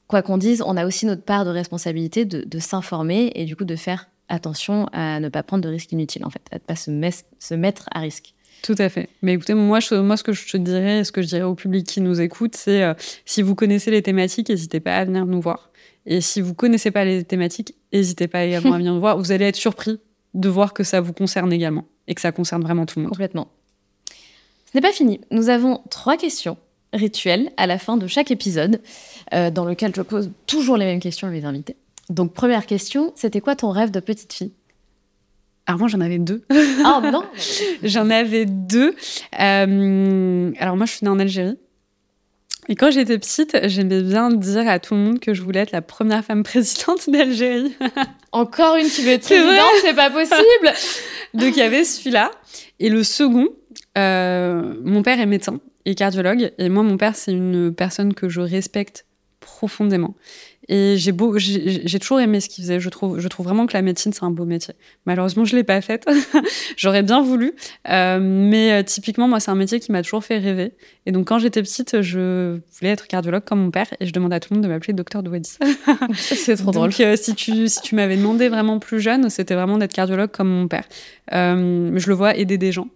quoi 0.07 0.21
qu'on 0.21 0.37
dise, 0.37 0.61
on 0.65 0.77
a 0.77 0.85
aussi 0.85 1.05
notre 1.05 1.23
part 1.23 1.45
de 1.45 1.49
responsabilité 1.49 2.25
de, 2.25 2.59
s'informer 2.59 3.31
et 3.35 3.45
du 3.45 3.55
coup 3.55 3.65
de 3.65 3.75
faire 3.75 4.09
attention 4.29 4.87
à 4.93 5.19
ne 5.19 5.29
pas 5.29 5.43
prendre 5.43 5.63
de 5.63 5.69
risques 5.69 5.91
inutiles 5.91 6.25
en 6.25 6.29
fait, 6.29 6.41
à 6.51 6.55
ne 6.55 6.59
pas 6.59 6.75
se, 6.75 7.53
mettre 7.53 7.87
à 7.91 7.99
risque. 7.99 8.33
Tout 8.61 8.75
à 8.77 8.89
fait. 8.89 9.09
Mais 9.23 9.33
écoutez, 9.33 9.55
moi, 9.55 9.79
moi, 9.91 10.17
ce 10.17 10.23
que 10.23 10.33
je 10.33 10.51
te 10.51 10.57
dirais, 10.57 11.03
ce 11.03 11.11
que 11.11 11.21
je 11.21 11.27
dirais 11.27 11.43
au 11.43 11.55
public 11.55 11.87
qui 11.87 11.99
nous 11.99 12.21
écoute, 12.21 12.55
c'est 12.55 12.83
euh, 12.83 12.93
si 13.25 13.41
vous 13.41 13.55
connaissez 13.55 13.89
les 13.89 14.03
thématiques, 14.03 14.49
n'hésitez 14.49 14.79
pas 14.79 14.97
à 14.97 15.05
venir 15.05 15.25
nous 15.25 15.41
voir. 15.41 15.71
Et 16.05 16.21
si 16.21 16.41
vous 16.41 16.53
connaissez 16.53 16.91
pas 16.91 17.03
les 17.03 17.23
thématiques, 17.23 17.75
n'hésitez 17.91 18.27
pas 18.27 18.43
également 18.43 18.73
à 18.73 18.77
venir 18.77 18.93
nous 18.93 18.99
voir. 18.99 19.17
Vous 19.17 19.31
allez 19.31 19.45
être 19.45 19.55
surpris 19.55 19.99
de 20.33 20.49
voir 20.49 20.73
que 20.73 20.83
ça 20.83 21.01
vous 21.01 21.13
concerne 21.13 21.51
également 21.51 21.85
et 22.07 22.15
que 22.15 22.21
ça 22.21 22.31
concerne 22.31 22.61
vraiment 22.61 22.85
tout 22.85 22.99
le 22.99 23.03
monde. 23.03 23.11
Complètement. 23.11 23.47
Ce 24.09 24.77
n'est 24.77 24.81
pas 24.81 24.93
fini. 24.93 25.19
Nous 25.31 25.49
avons 25.49 25.81
trois 25.89 26.17
questions 26.17 26.57
rituelles 26.93 27.51
à 27.57 27.67
la 27.67 27.77
fin 27.77 27.97
de 27.97 28.07
chaque 28.07 28.31
épisode, 28.31 28.81
euh, 29.33 29.49
dans 29.49 29.65
lequel 29.65 29.93
je 29.95 30.01
pose 30.01 30.31
toujours 30.45 30.77
les 30.77 30.85
mêmes 30.85 30.99
questions 30.99 31.27
à 31.27 31.31
mes 31.31 31.45
invités. 31.45 31.75
Donc, 32.09 32.33
première 32.33 32.65
question, 32.65 33.13
c'était 33.15 33.39
quoi 33.39 33.55
ton 33.55 33.69
rêve 33.69 33.91
de 33.91 33.99
petite 33.99 34.33
fille? 34.33 34.51
Alors 35.67 35.79
moi 35.79 35.87
j'en 35.87 36.01
avais 36.01 36.17
deux. 36.17 36.43
Ah 36.83 37.01
non 37.11 37.23
J'en 37.83 38.09
avais 38.09 38.45
deux. 38.45 38.95
Euh, 39.39 40.51
alors 40.59 40.75
moi 40.75 40.85
je 40.85 40.93
suis 40.93 41.05
née 41.05 41.09
en 41.09 41.19
Algérie. 41.19 41.57
Et 42.71 42.75
quand 42.75 42.89
j'étais 42.89 43.17
petite, 43.17 43.57
j'aimais 43.65 44.01
bien 44.01 44.29
dire 44.29 44.65
à 44.69 44.79
tout 44.79 44.93
le 44.93 45.01
monde 45.01 45.19
que 45.19 45.33
je 45.33 45.41
voulais 45.41 45.59
être 45.59 45.73
la 45.73 45.81
première 45.81 46.23
femme 46.23 46.41
présidente 46.41 47.09
d'Algérie. 47.09 47.75
Encore 48.31 48.77
une 48.77 48.87
qui 48.87 49.01
veut 49.01 49.11
être 49.11 49.25
présidente, 49.25 49.73
c'est 49.81 49.93
pas 49.93 50.09
possible. 50.09 50.71
Donc 51.33 51.49
il 51.49 51.57
y 51.57 51.63
avait 51.63 51.83
celui-là. 51.83 52.31
Et 52.79 52.87
le 52.87 53.03
second, 53.03 53.49
euh, 53.97 54.73
mon 54.85 55.03
père 55.03 55.19
est 55.19 55.25
médecin 55.25 55.59
et 55.83 55.95
cardiologue. 55.95 56.53
Et 56.59 56.69
moi, 56.69 56.81
mon 56.83 56.95
père, 56.95 57.17
c'est 57.17 57.33
une 57.33 57.75
personne 57.75 58.13
que 58.13 58.29
je 58.29 58.39
respecte 58.39 59.05
profondément. 59.41 60.15
Et 60.69 60.95
j'ai 60.95 61.11
beau, 61.11 61.37
j'ai 61.37 61.99
toujours 61.99 62.21
aimé 62.21 62.39
ce 62.39 62.47
qu'il 62.47 62.63
faisait. 62.63 62.79
Je 62.79 62.87
trouve, 62.87 63.19
je 63.19 63.27
trouve 63.27 63.45
vraiment 63.47 63.65
que 63.65 63.73
la 63.73 63.81
médecine 63.81 64.13
c'est 64.13 64.23
un 64.23 64.29
beau 64.29 64.45
métier. 64.45 64.75
Malheureusement, 65.05 65.43
je 65.43 65.55
l'ai 65.55 65.63
pas 65.63 65.81
faite. 65.81 66.05
J'aurais 66.77 67.03
bien 67.03 67.21
voulu, 67.21 67.55
euh, 67.89 68.19
mais 68.21 68.71
euh, 68.71 68.83
typiquement 68.83 69.27
moi 69.27 69.39
c'est 69.41 69.51
un 69.51 69.55
métier 69.55 69.79
qui 69.79 69.91
m'a 69.91 70.03
toujours 70.03 70.23
fait 70.23 70.37
rêver. 70.37 70.71
Et 71.07 71.11
donc 71.11 71.27
quand 71.27 71.39
j'étais 71.39 71.61
petite, 71.61 72.01
je 72.01 72.59
voulais 72.79 72.91
être 72.91 73.07
cardiologue 73.07 73.43
comme 73.43 73.59
mon 73.59 73.71
père 73.71 73.87
et 73.99 74.05
je 74.05 74.13
demandais 74.13 74.35
à 74.35 74.39
tout 74.39 74.53
le 74.53 74.57
monde 74.57 74.63
de 74.63 74.69
m'appeler 74.69 74.93
docteur 74.93 75.23
Douadis. 75.23 75.57
c'est 76.13 76.55
trop 76.55 76.71
drôle. 76.71 76.91
Donc 76.91 76.99
euh, 77.01 77.17
si 77.17 77.33
tu 77.35 77.67
si 77.67 77.81
tu 77.81 77.95
m'avais 77.95 78.15
demandé 78.15 78.47
vraiment 78.47 78.79
plus 78.79 79.01
jeune, 79.01 79.29
c'était 79.29 79.55
vraiment 79.55 79.79
d'être 79.79 79.93
cardiologue 79.93 80.31
comme 80.31 80.49
mon 80.49 80.67
père. 80.67 80.85
je 81.31 82.07
le 82.07 82.13
vois 82.13 82.37
aider 82.37 82.57
des 82.57 82.71
gens. 82.71 82.87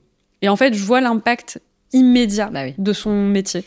Et 0.41 0.49
en 0.49 0.55
fait, 0.55 0.75
je 0.75 0.83
vois 0.83 1.01
l'impact 1.01 1.59
immédiat 1.93 2.49
bah 2.51 2.65
de 2.77 2.93
son 2.93 3.25
métier 3.25 3.65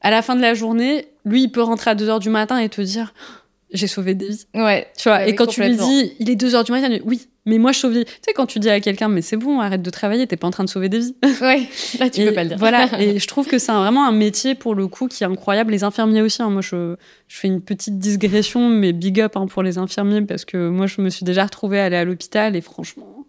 à 0.00 0.10
la 0.10 0.22
fin 0.22 0.34
de 0.34 0.40
la 0.40 0.54
journée, 0.54 1.06
lui, 1.24 1.42
il 1.42 1.48
peut 1.48 1.62
rentrer 1.62 1.90
à 1.90 1.94
2 1.94 2.08
h 2.08 2.20
du 2.20 2.30
matin 2.30 2.58
et 2.58 2.68
te 2.68 2.80
dire 2.80 3.12
j'ai 3.72 3.86
sauvé 3.86 4.14
des 4.14 4.28
vies. 4.28 4.46
Ouais. 4.54 4.88
Tu 4.96 5.08
vois, 5.08 5.26
et 5.26 5.34
quand 5.34 5.46
tu 5.46 5.62
lui 5.62 5.76
dis 5.76 6.12
il 6.18 6.28
est 6.30 6.36
2 6.36 6.50
h 6.50 6.64
du 6.64 6.72
matin, 6.72 6.88
dit 6.88 7.00
oui, 7.04 7.28
mais 7.46 7.58
moi 7.58 7.72
je 7.72 7.78
sauve 7.78 7.92
des 7.92 8.00
vies. 8.00 8.04
Tu 8.04 8.12
sais, 8.26 8.32
quand 8.32 8.46
tu 8.46 8.58
dis 8.58 8.68
à 8.68 8.80
quelqu'un 8.80 9.08
mais 9.08 9.22
c'est 9.22 9.36
bon, 9.36 9.60
arrête 9.60 9.82
de 9.82 9.90
travailler, 9.90 10.26
t'es 10.26 10.36
pas 10.36 10.46
en 10.46 10.50
train 10.50 10.64
de 10.64 10.68
sauver 10.68 10.88
des 10.88 10.98
vies. 10.98 11.16
Ouais, 11.40 11.68
là 11.98 12.10
tu 12.10 12.24
peux 12.24 12.32
pas 12.32 12.42
le 12.42 12.50
dire. 12.50 12.58
Voilà, 12.58 12.88
et 13.00 13.18
je 13.18 13.26
trouve 13.26 13.46
que 13.46 13.58
c'est 13.58 13.72
vraiment 13.72 14.06
un 14.06 14.12
métier 14.12 14.54
pour 14.54 14.74
le 14.74 14.88
coup 14.88 15.08
qui 15.08 15.24
est 15.24 15.26
incroyable. 15.26 15.72
Les 15.72 15.84
infirmiers 15.84 16.22
aussi, 16.22 16.42
hein. 16.42 16.50
moi 16.50 16.62
je, 16.62 16.96
je, 17.28 17.36
fais 17.36 17.48
une 17.48 17.60
petite 17.60 17.98
digression, 17.98 18.68
mais 18.68 18.92
big 18.92 19.20
up 19.20 19.36
hein, 19.36 19.46
pour 19.46 19.62
les 19.62 19.78
infirmiers 19.78 20.22
parce 20.22 20.44
que 20.44 20.68
moi 20.68 20.86
je 20.86 21.00
me 21.00 21.08
suis 21.08 21.24
déjà 21.24 21.44
retrouvée 21.44 21.80
à 21.80 21.84
aller 21.84 21.96
à 21.96 22.04
l'hôpital 22.04 22.56
et 22.56 22.60
franchement. 22.60 23.20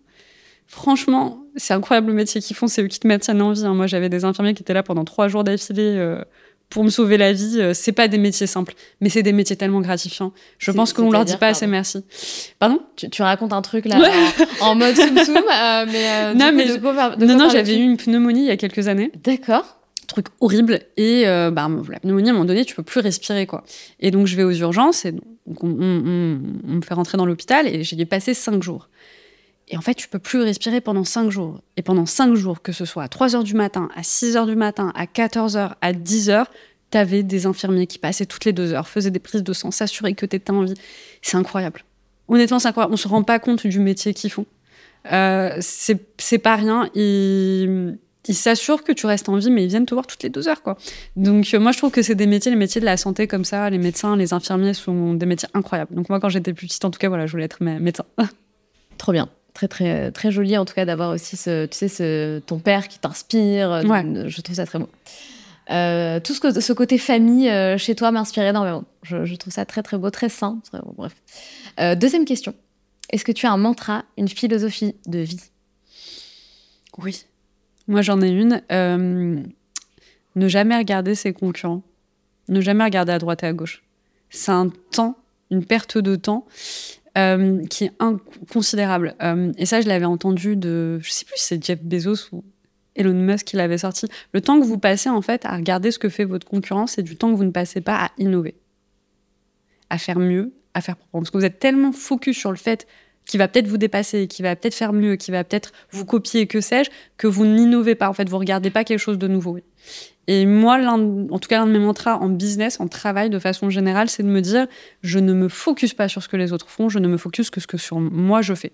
Franchement, 0.72 1.44
c'est 1.58 1.74
incroyable 1.74 2.08
le 2.08 2.14
métier 2.14 2.39
qu'ils 2.39 2.56
font, 2.56 2.66
c'est 2.66 2.82
eux 2.82 2.88
qui 2.88 3.02
te 3.02 3.06
maintiennent 3.06 3.42
en 3.42 3.52
vie. 3.52 3.66
Hein. 3.66 3.74
Moi, 3.74 3.88
j'avais 3.88 4.08
des 4.08 4.24
infirmiers 4.24 4.54
qui 4.54 4.64
étaient 4.64 4.74
là 4.74 4.84
pendant 4.84 5.04
trois 5.04 5.28
jours 5.28 5.44
d'affilée. 5.44 5.98
Euh, 5.98 6.24
pour 6.72 6.84
me 6.86 6.89
sauver 6.89 7.17
la 7.17 7.34
vie, 7.34 7.57
euh, 7.59 7.74
c'est 7.76 7.91
pas 7.91 8.07
des 8.07 8.17
métiers 8.17 8.47
simples, 8.47 8.74
mais 9.01 9.09
c'est 9.09 9.22
des 9.22 9.34
métiers 9.34 9.57
tellement 9.57 9.82
gratifiants. 9.82 10.32
Je 10.57 10.72
pense 10.72 10.93
qu'on 10.93 11.11
leur 11.11 11.26
dit 11.26 11.38
pas 11.38 11.49
assez 11.49 11.67
merci. 11.67 12.03
Pardon? 12.57 12.80
Tu, 12.95 13.22
racontes 13.22 13.53
un 13.53 13.61
truc 13.61 13.86
là 13.86 13.99
en, 14.61 14.74
mode 14.74 14.95
soum 14.95 15.17
soum, 15.17 15.38
euh, 15.38 15.86
mais 15.91 16.09
euh, 16.09 16.34
non, 16.36 16.51
mais 16.53 16.65
non, 17.26 17.38
non, 17.38 17.49
j'avais 17.49 17.78
eu 17.78 17.84
une 17.84 17.97
pneumonie 17.97 18.41
il 18.41 18.47
y 18.47 18.51
a 18.51 18.57
quelques 18.57 18.88
années. 18.88 19.11
D'accord. 19.24 19.78
Truc 20.07 20.28
horrible 20.39 20.80
et 20.97 21.24
bah, 21.26 21.69
la 21.89 21.99
pneumonie 21.99 22.30
à 22.30 22.32
un 22.32 22.34
moment 22.34 22.45
donné, 22.45 22.65
tu 22.65 22.76
peux 22.76 22.84
plus 22.84 23.01
respirer 23.01 23.45
quoi. 23.45 23.63
Et 23.99 24.11
donc 24.11 24.28
je 24.28 24.36
vais 24.36 24.43
aux 24.43 24.51
urgences 24.51 25.05
et 25.05 25.11
donc 25.11 25.63
on, 25.63 25.69
on 25.69 26.74
me 26.74 26.82
fait 26.82 26.93
rentrer 26.93 27.17
dans 27.17 27.26
l'hôpital 27.26 27.67
et 27.67 27.84
j'y 27.84 27.99
ai 28.01 28.05
passé 28.05 28.34
cinq 28.34 28.63
jours. 28.63 28.89
Et 29.72 29.78
en 29.78 29.82
fait, 29.82 29.95
tu 29.95 30.09
peux 30.09 30.19
plus 30.19 30.41
respirer 30.41 30.82
pendant 30.82 31.05
5 31.05 31.32
jours. 31.32 31.61
Et 31.78 31.82
pendant 31.82 32.05
5 32.05 32.36
jours, 32.36 32.61
que 32.61 32.74
ce 32.74 32.84
soit 32.84 33.03
à 33.03 33.07
3 33.07 33.38
heures 33.38 33.43
du 33.43 33.53
matin, 33.53 33.88
à 33.95 34.03
6 34.03 34.36
heures 34.36 34.45
du 34.45 34.57
matin, 34.57 34.91
à 34.95 35.07
14 35.07 35.55
heures, 35.55 35.78
à 35.82 35.93
10 35.93 36.30
heures, 36.30 36.51
tu 36.91 36.97
avais 36.97 37.24
des 37.24 37.45
infirmiers 37.45 37.88
qui 37.88 37.97
passaient 37.97 38.26
toutes 38.26 38.43
les 38.43 38.51
2 38.51 38.74
heures, 38.74 38.89
faisaient 38.89 39.11
des 39.11 39.19
prises 39.19 39.43
de 39.43 39.53
sang, 39.53 39.72
s'assuraient 39.72 40.13
que 40.13 40.26
tu 40.26 40.36
étais 40.36 40.51
en 40.51 40.63
vie. 40.63 40.74
C'est 41.22 41.38
incroyable. 41.38 41.86
Honnêtement, 42.28 42.59
c'est 42.59 42.67
incroyable. 42.67 42.93
On 42.93 42.97
se 42.97 43.07
rend 43.07 43.24
pas 43.24 43.39
compte 43.39 43.65
du 43.65 43.80
métier 43.80 44.13
qu'ils 44.13 44.30
font. 44.30 44.45
Euh, 45.09 45.55
c'est 45.61 46.38
pas 46.38 46.57
rien. 46.57 46.89
Ils, 46.93 47.97
ils 48.28 48.36
s'assurent 48.36 48.84
que 48.84 48.91
tu 48.91 49.05
restes 49.05 49.30
en 49.30 49.38
vie, 49.38 49.51
mais 49.51 49.63
ils 49.63 49.69
viennent 49.69 49.86
te 49.86 49.93
voir 49.93 50.05
toutes 50.05 50.24
les 50.24 50.30
deux 50.30 50.49
heures, 50.49 50.63
quoi. 50.63 50.78
Donc, 51.15 51.47
euh, 51.53 51.61
moi, 51.61 51.72
je 51.72 51.78
trouve 51.78 51.91
que 51.91 52.01
c'est 52.01 52.15
des 52.15 52.28
métiers, 52.28 52.51
les 52.51 52.57
métiers 52.57 52.82
de 52.82 52.86
la 52.86 52.97
santé 52.97 53.26
comme 53.26 53.45
ça, 53.45 53.69
les 53.69 53.78
médecins, 53.78 54.17
les 54.17 54.34
infirmiers 54.34 54.74
sont 54.74 55.13
des 55.13 55.26
métiers 55.26 55.47
incroyables. 55.53 55.95
Donc, 55.95 56.09
moi, 56.09 56.19
quand 56.19 56.28
j'étais 56.28 56.53
plus 56.53 56.67
petite, 56.67 56.84
en 56.84 56.91
tout 56.91 56.99
cas, 56.99 57.07
voilà, 57.07 57.26
je 57.26 57.32
voulais 57.32 57.45
être 57.45 57.63
médecin. 57.63 58.03
Trop 58.97 59.13
bien 59.13 59.30
très 59.54 59.68
très 59.68 60.12
très 60.12 60.32
joli 60.32 60.58
en 60.58 60.66
tout 60.66 60.74
cas 60.74 60.86
d'avoir 60.86 61.12
aussi 61.12 61.38
ce, 61.38 61.66
tu 61.66 61.78
sais 61.78 61.88
ce, 61.88 62.39
ton 62.39 62.60
père 62.60 62.88
qui 62.88 62.99
t'inspire 62.99 63.72
euh, 63.72 64.28
je 64.28 64.41
trouve 64.41 64.56
ça 64.56 64.66
très 64.66 64.80
beau. 64.80 64.89
Euh, 65.70 66.20
tout 66.20 66.34
ce, 66.34 66.60
ce 66.60 66.74
côté 66.74 66.97
famille 66.97 67.49
euh, 67.49 67.78
chez 67.78 67.95
toi 67.95 68.12
m'inspire 68.12 68.43
énormément. 68.43 68.84
Je, 69.04 69.26
je, 69.26 69.36
trouve 69.36 69.54
ça 69.54 69.66
très 69.66 69.84
très 69.84 69.97
beau 69.97 70.10
très 70.10 70.30
sain. 70.30 70.60
Bref. 70.97 71.14
Deuxième 71.97 72.26
question. 72.26 72.54
Est-ce 73.10 73.24
que 73.24 73.32
tu 73.32 73.45
as 73.45 73.52
un 73.52 73.58
mantra 73.58 74.04
une 74.18 74.28
philosophie 74.28 74.95
de 75.06 75.20
vie? 75.20 75.41
Oui. 76.97 77.26
Moi 77.88 78.02
j'en 78.02 78.22
ai 78.22 78.30
une. 78.30 78.62
Ne 80.36 80.47
jamais 80.47 80.78
regarder 80.78 81.16
ses 81.16 81.34
concurrents. 81.34 81.84
Ne 82.47 82.62
jamais 82.62 82.84
regarder 82.84 83.12
à 83.12 83.20
droite 83.20 83.43
et 83.43 83.47
à 83.47 83.54
gauche. 83.54 83.84
C'est 84.30 84.52
un 84.52 84.70
temps 84.91 85.18
une 85.52 85.66
perte 85.66 85.97
de 85.97 86.16
temps 86.16 86.45
euh, 87.18 87.66
qui 87.66 87.86
est 87.86 87.91
inconsidérable. 87.99 89.16
Euh, 89.22 89.51
et 89.57 89.66
ça, 89.66 89.82
je 89.82 89.88
l'avais 89.88 90.05
entendu 90.05 90.55
de, 90.55 90.99
je 91.01 91.12
sais 91.12 91.26
plus 91.26 91.38
si 91.38 91.45
c'est 91.45 91.64
Jeff 91.64 91.82
Bezos 91.82 92.30
ou 92.32 92.43
Elon 92.95 93.14
Musk 93.14 93.47
qui 93.47 93.55
l'avait 93.55 93.78
sorti. 93.78 94.07
Le 94.34 94.41
temps 94.41 94.59
que 94.59 94.66
vous 94.66 94.78
passez 94.78 95.09
en 95.09 95.22
fait 95.22 95.45
à 95.45 95.55
regarder 95.55 95.91
ce 95.91 95.99
que 95.99 96.09
fait 96.09 96.26
votre 96.26 96.47
concurrence, 96.47 96.93
c'est 96.93 97.03
du 97.03 97.16
temps 97.16 97.32
que 97.32 97.36
vous 97.36 97.43
ne 97.43 97.51
passez 97.51 97.82
pas 97.82 97.95
à 97.95 98.12
innover, 98.18 98.55
à 99.89 99.97
faire 99.97 100.20
mieux, 100.20 100.53
à 100.74 100.82
faire 100.82 100.95
propre. 100.95 101.12
Parce 101.20 101.32
que 101.32 101.38
vous 101.38 101.45
êtes 101.45 101.59
tellement 101.59 101.91
focus 101.91 102.38
sur 102.38 102.51
le 102.51 102.57
fait 102.57 102.88
qu'il 103.32 103.38
va 103.38 103.47
peut-être 103.47 103.67
vous 103.67 103.77
dépasser, 103.77 104.27
qu'il 104.27 104.43
va 104.43 104.57
peut-être 104.57 104.75
faire 104.75 104.91
mieux, 104.91 105.15
qu'il 105.15 105.32
va 105.32 105.45
peut-être 105.45 105.71
vous 105.91 106.03
copier, 106.03 106.47
que 106.47 106.59
sais-je, 106.59 106.89
que 107.15 107.27
vous 107.27 107.45
n'innovez 107.45 107.95
pas. 107.95 108.09
En 108.09 108.13
fait, 108.13 108.27
vous 108.27 108.38
regardez 108.38 108.69
pas 108.71 108.84
quelque 108.84 108.99
chose 108.99 109.17
de 109.17 109.27
nouveau. 109.29 109.57
Et 110.27 110.45
moi, 110.45 110.77
en 110.86 111.39
tout 111.39 111.47
cas, 111.47 111.59
l'un 111.59 111.65
de 111.65 111.71
mes 111.71 111.79
mantras 111.79 112.17
en 112.17 112.27
business, 112.27 112.82
en 112.82 112.89
travail 112.89 113.29
de 113.29 113.39
façon 113.39 113.69
générale, 113.69 114.09
c'est 114.09 114.21
de 114.23 114.27
me 114.27 114.41
dire, 114.41 114.67
je 115.01 115.17
ne 115.17 115.32
me 115.34 115.47
focus 115.47 115.93
pas 115.93 116.09
sur 116.09 116.21
ce 116.21 116.27
que 116.27 116.36
les 116.36 116.51
autres 116.51 116.69
font, 116.69 116.89
je 116.89 116.99
ne 116.99 117.07
me 117.07 117.15
focus 117.15 117.49
que 117.49 117.61
ce 117.61 117.67
que 117.67 117.77
sur 117.77 118.01
moi 118.01 118.41
je 118.41 118.53
fais. 118.53 118.73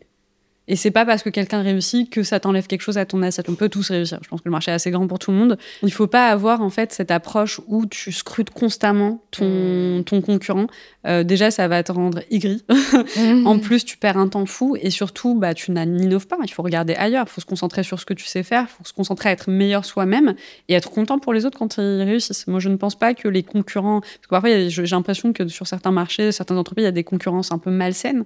Et 0.68 0.76
c'est 0.76 0.92
pas 0.92 1.06
parce 1.06 1.24
que 1.24 1.30
quelqu'un 1.30 1.62
réussit 1.62 2.10
que 2.10 2.24
ça 2.24 2.40
t'enlève 2.40 2.68
quelque 2.68 2.82
chose 2.82 2.98
à 2.98 3.06
ton 3.06 3.22
assiette. 3.22 3.50
On 3.50 3.56
peut 3.56 3.70
tous 3.70 3.90
réussir. 3.90 4.20
Je 4.22 4.28
pense 4.28 4.42
que 4.42 4.46
le 4.46 4.52
marché 4.52 4.72
est 4.72 4.74
assez 4.74 4.92
grand 4.92 5.08
pour 5.08 5.20
tout 5.20 5.32
le 5.32 5.38
monde. 5.38 5.58
Il 5.82 5.94
faut 5.94 6.08
pas 6.08 6.28
avoir 6.28 6.62
en 6.62 6.70
fait 6.70 6.92
cette 6.92 7.12
approche 7.12 7.62
où 7.68 7.86
tu 7.86 8.12
scrutes 8.12 8.50
constamment 8.50 9.24
ton, 9.32 10.00
mmh. 10.00 10.04
ton 10.04 10.22
concurrent. 10.22 10.68
Euh, 11.06 11.24
déjà, 11.24 11.52
ça 11.52 11.68
va 11.68 11.84
te 11.84 11.92
rendre 11.92 12.22
aigri. 12.32 12.64
Mmh. 13.18 13.48
en 13.48 13.60
plus, 13.60 13.86
tu 13.86 13.98
perds 13.98 14.18
un 14.18 14.28
temps 14.28 14.46
fou 14.46 14.76
et 14.80 14.90
surtout, 14.90 15.36
bah, 15.36 15.54
tu 15.54 15.72
n'innoves 15.72 16.28
pas. 16.28 16.38
Il 16.44 16.52
faut 16.52 16.64
regarder 16.64 16.94
ailleurs. 16.94 17.26
Il 17.28 17.32
faut 17.32 17.42
se 17.42 17.46
concentrer 17.46 17.84
sur 17.84 18.00
ce 18.00 18.06
que 18.06 18.14
tu 18.14 18.26
sais 18.26 18.44
faire. 18.44 18.66
Il 18.70 18.78
faut 18.78 18.84
se 18.84 18.94
concentrer 18.94 19.30
à 19.30 19.32
être 19.32 19.50
meilleur 19.50 19.86
soi-même 19.86 20.36
et 20.68 20.74
être 20.74 20.90
content 20.90 21.20
pour 21.20 21.34
les 21.34 21.46
autres 21.46 21.58
quand 21.58 21.78
ils 21.78 22.04
réussissent. 22.04 22.48
Moi, 22.48 22.60
je 22.60 22.70
ne 22.70 22.76
pense 22.76 22.96
pas 22.96 23.14
que 23.14 23.28
les 23.28 23.44
concurrents. 23.44 24.02
Parce 24.02 24.18
que 24.24 24.30
parfois, 24.30 24.68
j'ai 24.68 24.86
l'impression 24.86 25.34
que 25.34 25.48
sur 25.48 25.68
certains 25.68 25.92
marchés, 25.92 26.32
certaines 26.32 26.58
entreprises, 26.58 26.84
il 26.84 26.86
y 26.86 26.90
a 26.90 26.92
des 26.92 27.04
concurrences 27.04 27.52
un 27.52 27.60
peu 27.60 27.72
malsaines 27.72 28.26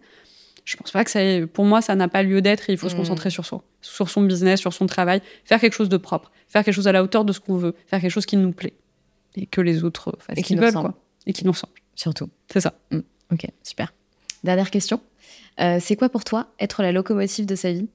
je 0.65 0.77
pense 0.77 0.91
pas 0.91 1.03
que 1.03 1.11
ça 1.11 1.19
pour 1.53 1.65
moi 1.65 1.81
ça 1.81 1.95
n'a 1.95 2.07
pas 2.07 2.23
lieu 2.23 2.41
d'être 2.41 2.69
il 2.69 2.77
faut 2.77 2.89
se 2.89 2.95
mm. 2.95 2.97
concentrer 2.97 3.29
sur 3.29 3.45
soi 3.45 3.63
sur 3.81 4.09
son 4.09 4.21
business 4.21 4.59
sur 4.59 4.73
son 4.73 4.85
travail 4.85 5.21
faire 5.45 5.59
quelque 5.59 5.73
chose 5.73 5.89
de 5.89 5.97
propre 5.97 6.31
faire 6.47 6.63
quelque 6.63 6.75
chose 6.75 6.87
à 6.87 6.91
la 6.91 7.03
hauteur 7.03 7.25
de 7.25 7.33
ce 7.33 7.39
qu'on 7.39 7.57
veut 7.57 7.75
faire 7.87 8.01
quelque 8.01 8.11
chose 8.11 8.25
qui 8.25 8.37
nous 8.37 8.51
plaît 8.51 8.73
et 9.35 9.45
que 9.45 9.61
les 9.61 9.83
autres 9.83 10.15
fassent 10.19 10.37
ce 10.37 10.43
qu'ils 10.43 10.59
veulent 10.59 10.73
quoi 10.73 10.93
et 11.25 11.33
qui 11.33 11.45
nous 11.45 11.51
ressemble 11.51 11.73
surtout 11.95 12.29
c'est 12.51 12.61
ça 12.61 12.73
mm. 12.91 12.99
ok 13.31 13.47
super 13.63 13.93
dernière 14.43 14.71
question 14.71 15.01
euh, 15.59 15.77
c'est 15.79 15.95
quoi 15.95 16.09
pour 16.09 16.23
toi 16.23 16.47
être 16.59 16.81
la 16.81 16.91
locomotive 16.91 17.45
de 17.45 17.55
sa 17.55 17.71
vie? 17.71 17.87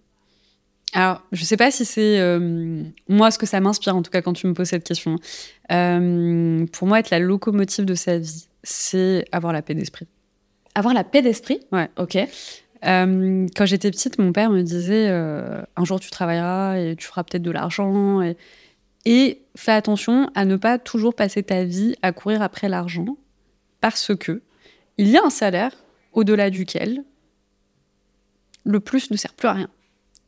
Alors, 0.92 1.22
je 1.32 1.44
sais 1.44 1.56
pas 1.56 1.70
si 1.70 1.84
c'est 1.84 2.18
euh, 2.20 2.82
moi 3.08 3.30
ce 3.30 3.38
que 3.38 3.46
ça 3.46 3.60
m'inspire, 3.60 3.96
en 3.96 4.02
tout 4.02 4.10
cas 4.10 4.22
quand 4.22 4.32
tu 4.32 4.46
me 4.46 4.54
poses 4.54 4.68
cette 4.68 4.84
question. 4.84 5.16
Euh, 5.72 6.64
pour 6.72 6.86
moi, 6.86 7.00
être 7.00 7.10
la 7.10 7.18
locomotive 7.18 7.84
de 7.84 7.94
sa 7.94 8.18
vie, 8.18 8.46
c'est 8.62 9.24
avoir 9.32 9.52
la 9.52 9.62
paix 9.62 9.74
d'esprit. 9.74 10.06
Avoir 10.76 10.92
la 10.92 11.04
paix 11.04 11.22
d'esprit 11.22 11.60
Ouais. 11.72 11.88
Ok. 11.96 12.18
Euh, 12.84 13.46
quand 13.56 13.64
j'étais 13.64 13.90
petite, 13.90 14.18
mon 14.18 14.32
père 14.32 14.50
me 14.50 14.60
disait 14.60 15.08
euh, 15.08 15.62
un 15.74 15.84
jour 15.86 15.98
tu 15.98 16.10
travailleras 16.10 16.76
et 16.76 16.96
tu 16.96 17.06
feras 17.06 17.24
peut-être 17.24 17.42
de 17.42 17.50
l'argent. 17.50 18.20
Et, 18.20 18.36
et 19.06 19.40
fais 19.56 19.72
attention 19.72 20.30
à 20.34 20.44
ne 20.44 20.56
pas 20.56 20.78
toujours 20.78 21.14
passer 21.14 21.42
ta 21.42 21.64
vie 21.64 21.96
à 22.02 22.12
courir 22.12 22.42
après 22.42 22.68
l'argent 22.68 23.16
parce 23.80 24.14
que 24.14 24.42
il 24.98 25.08
y 25.08 25.16
a 25.16 25.24
un 25.24 25.30
salaire 25.30 25.72
au-delà 26.12 26.50
duquel 26.50 27.04
le 28.64 28.78
plus 28.78 29.10
ne 29.10 29.16
sert 29.16 29.32
plus 29.32 29.48
à 29.48 29.54
rien. 29.54 29.70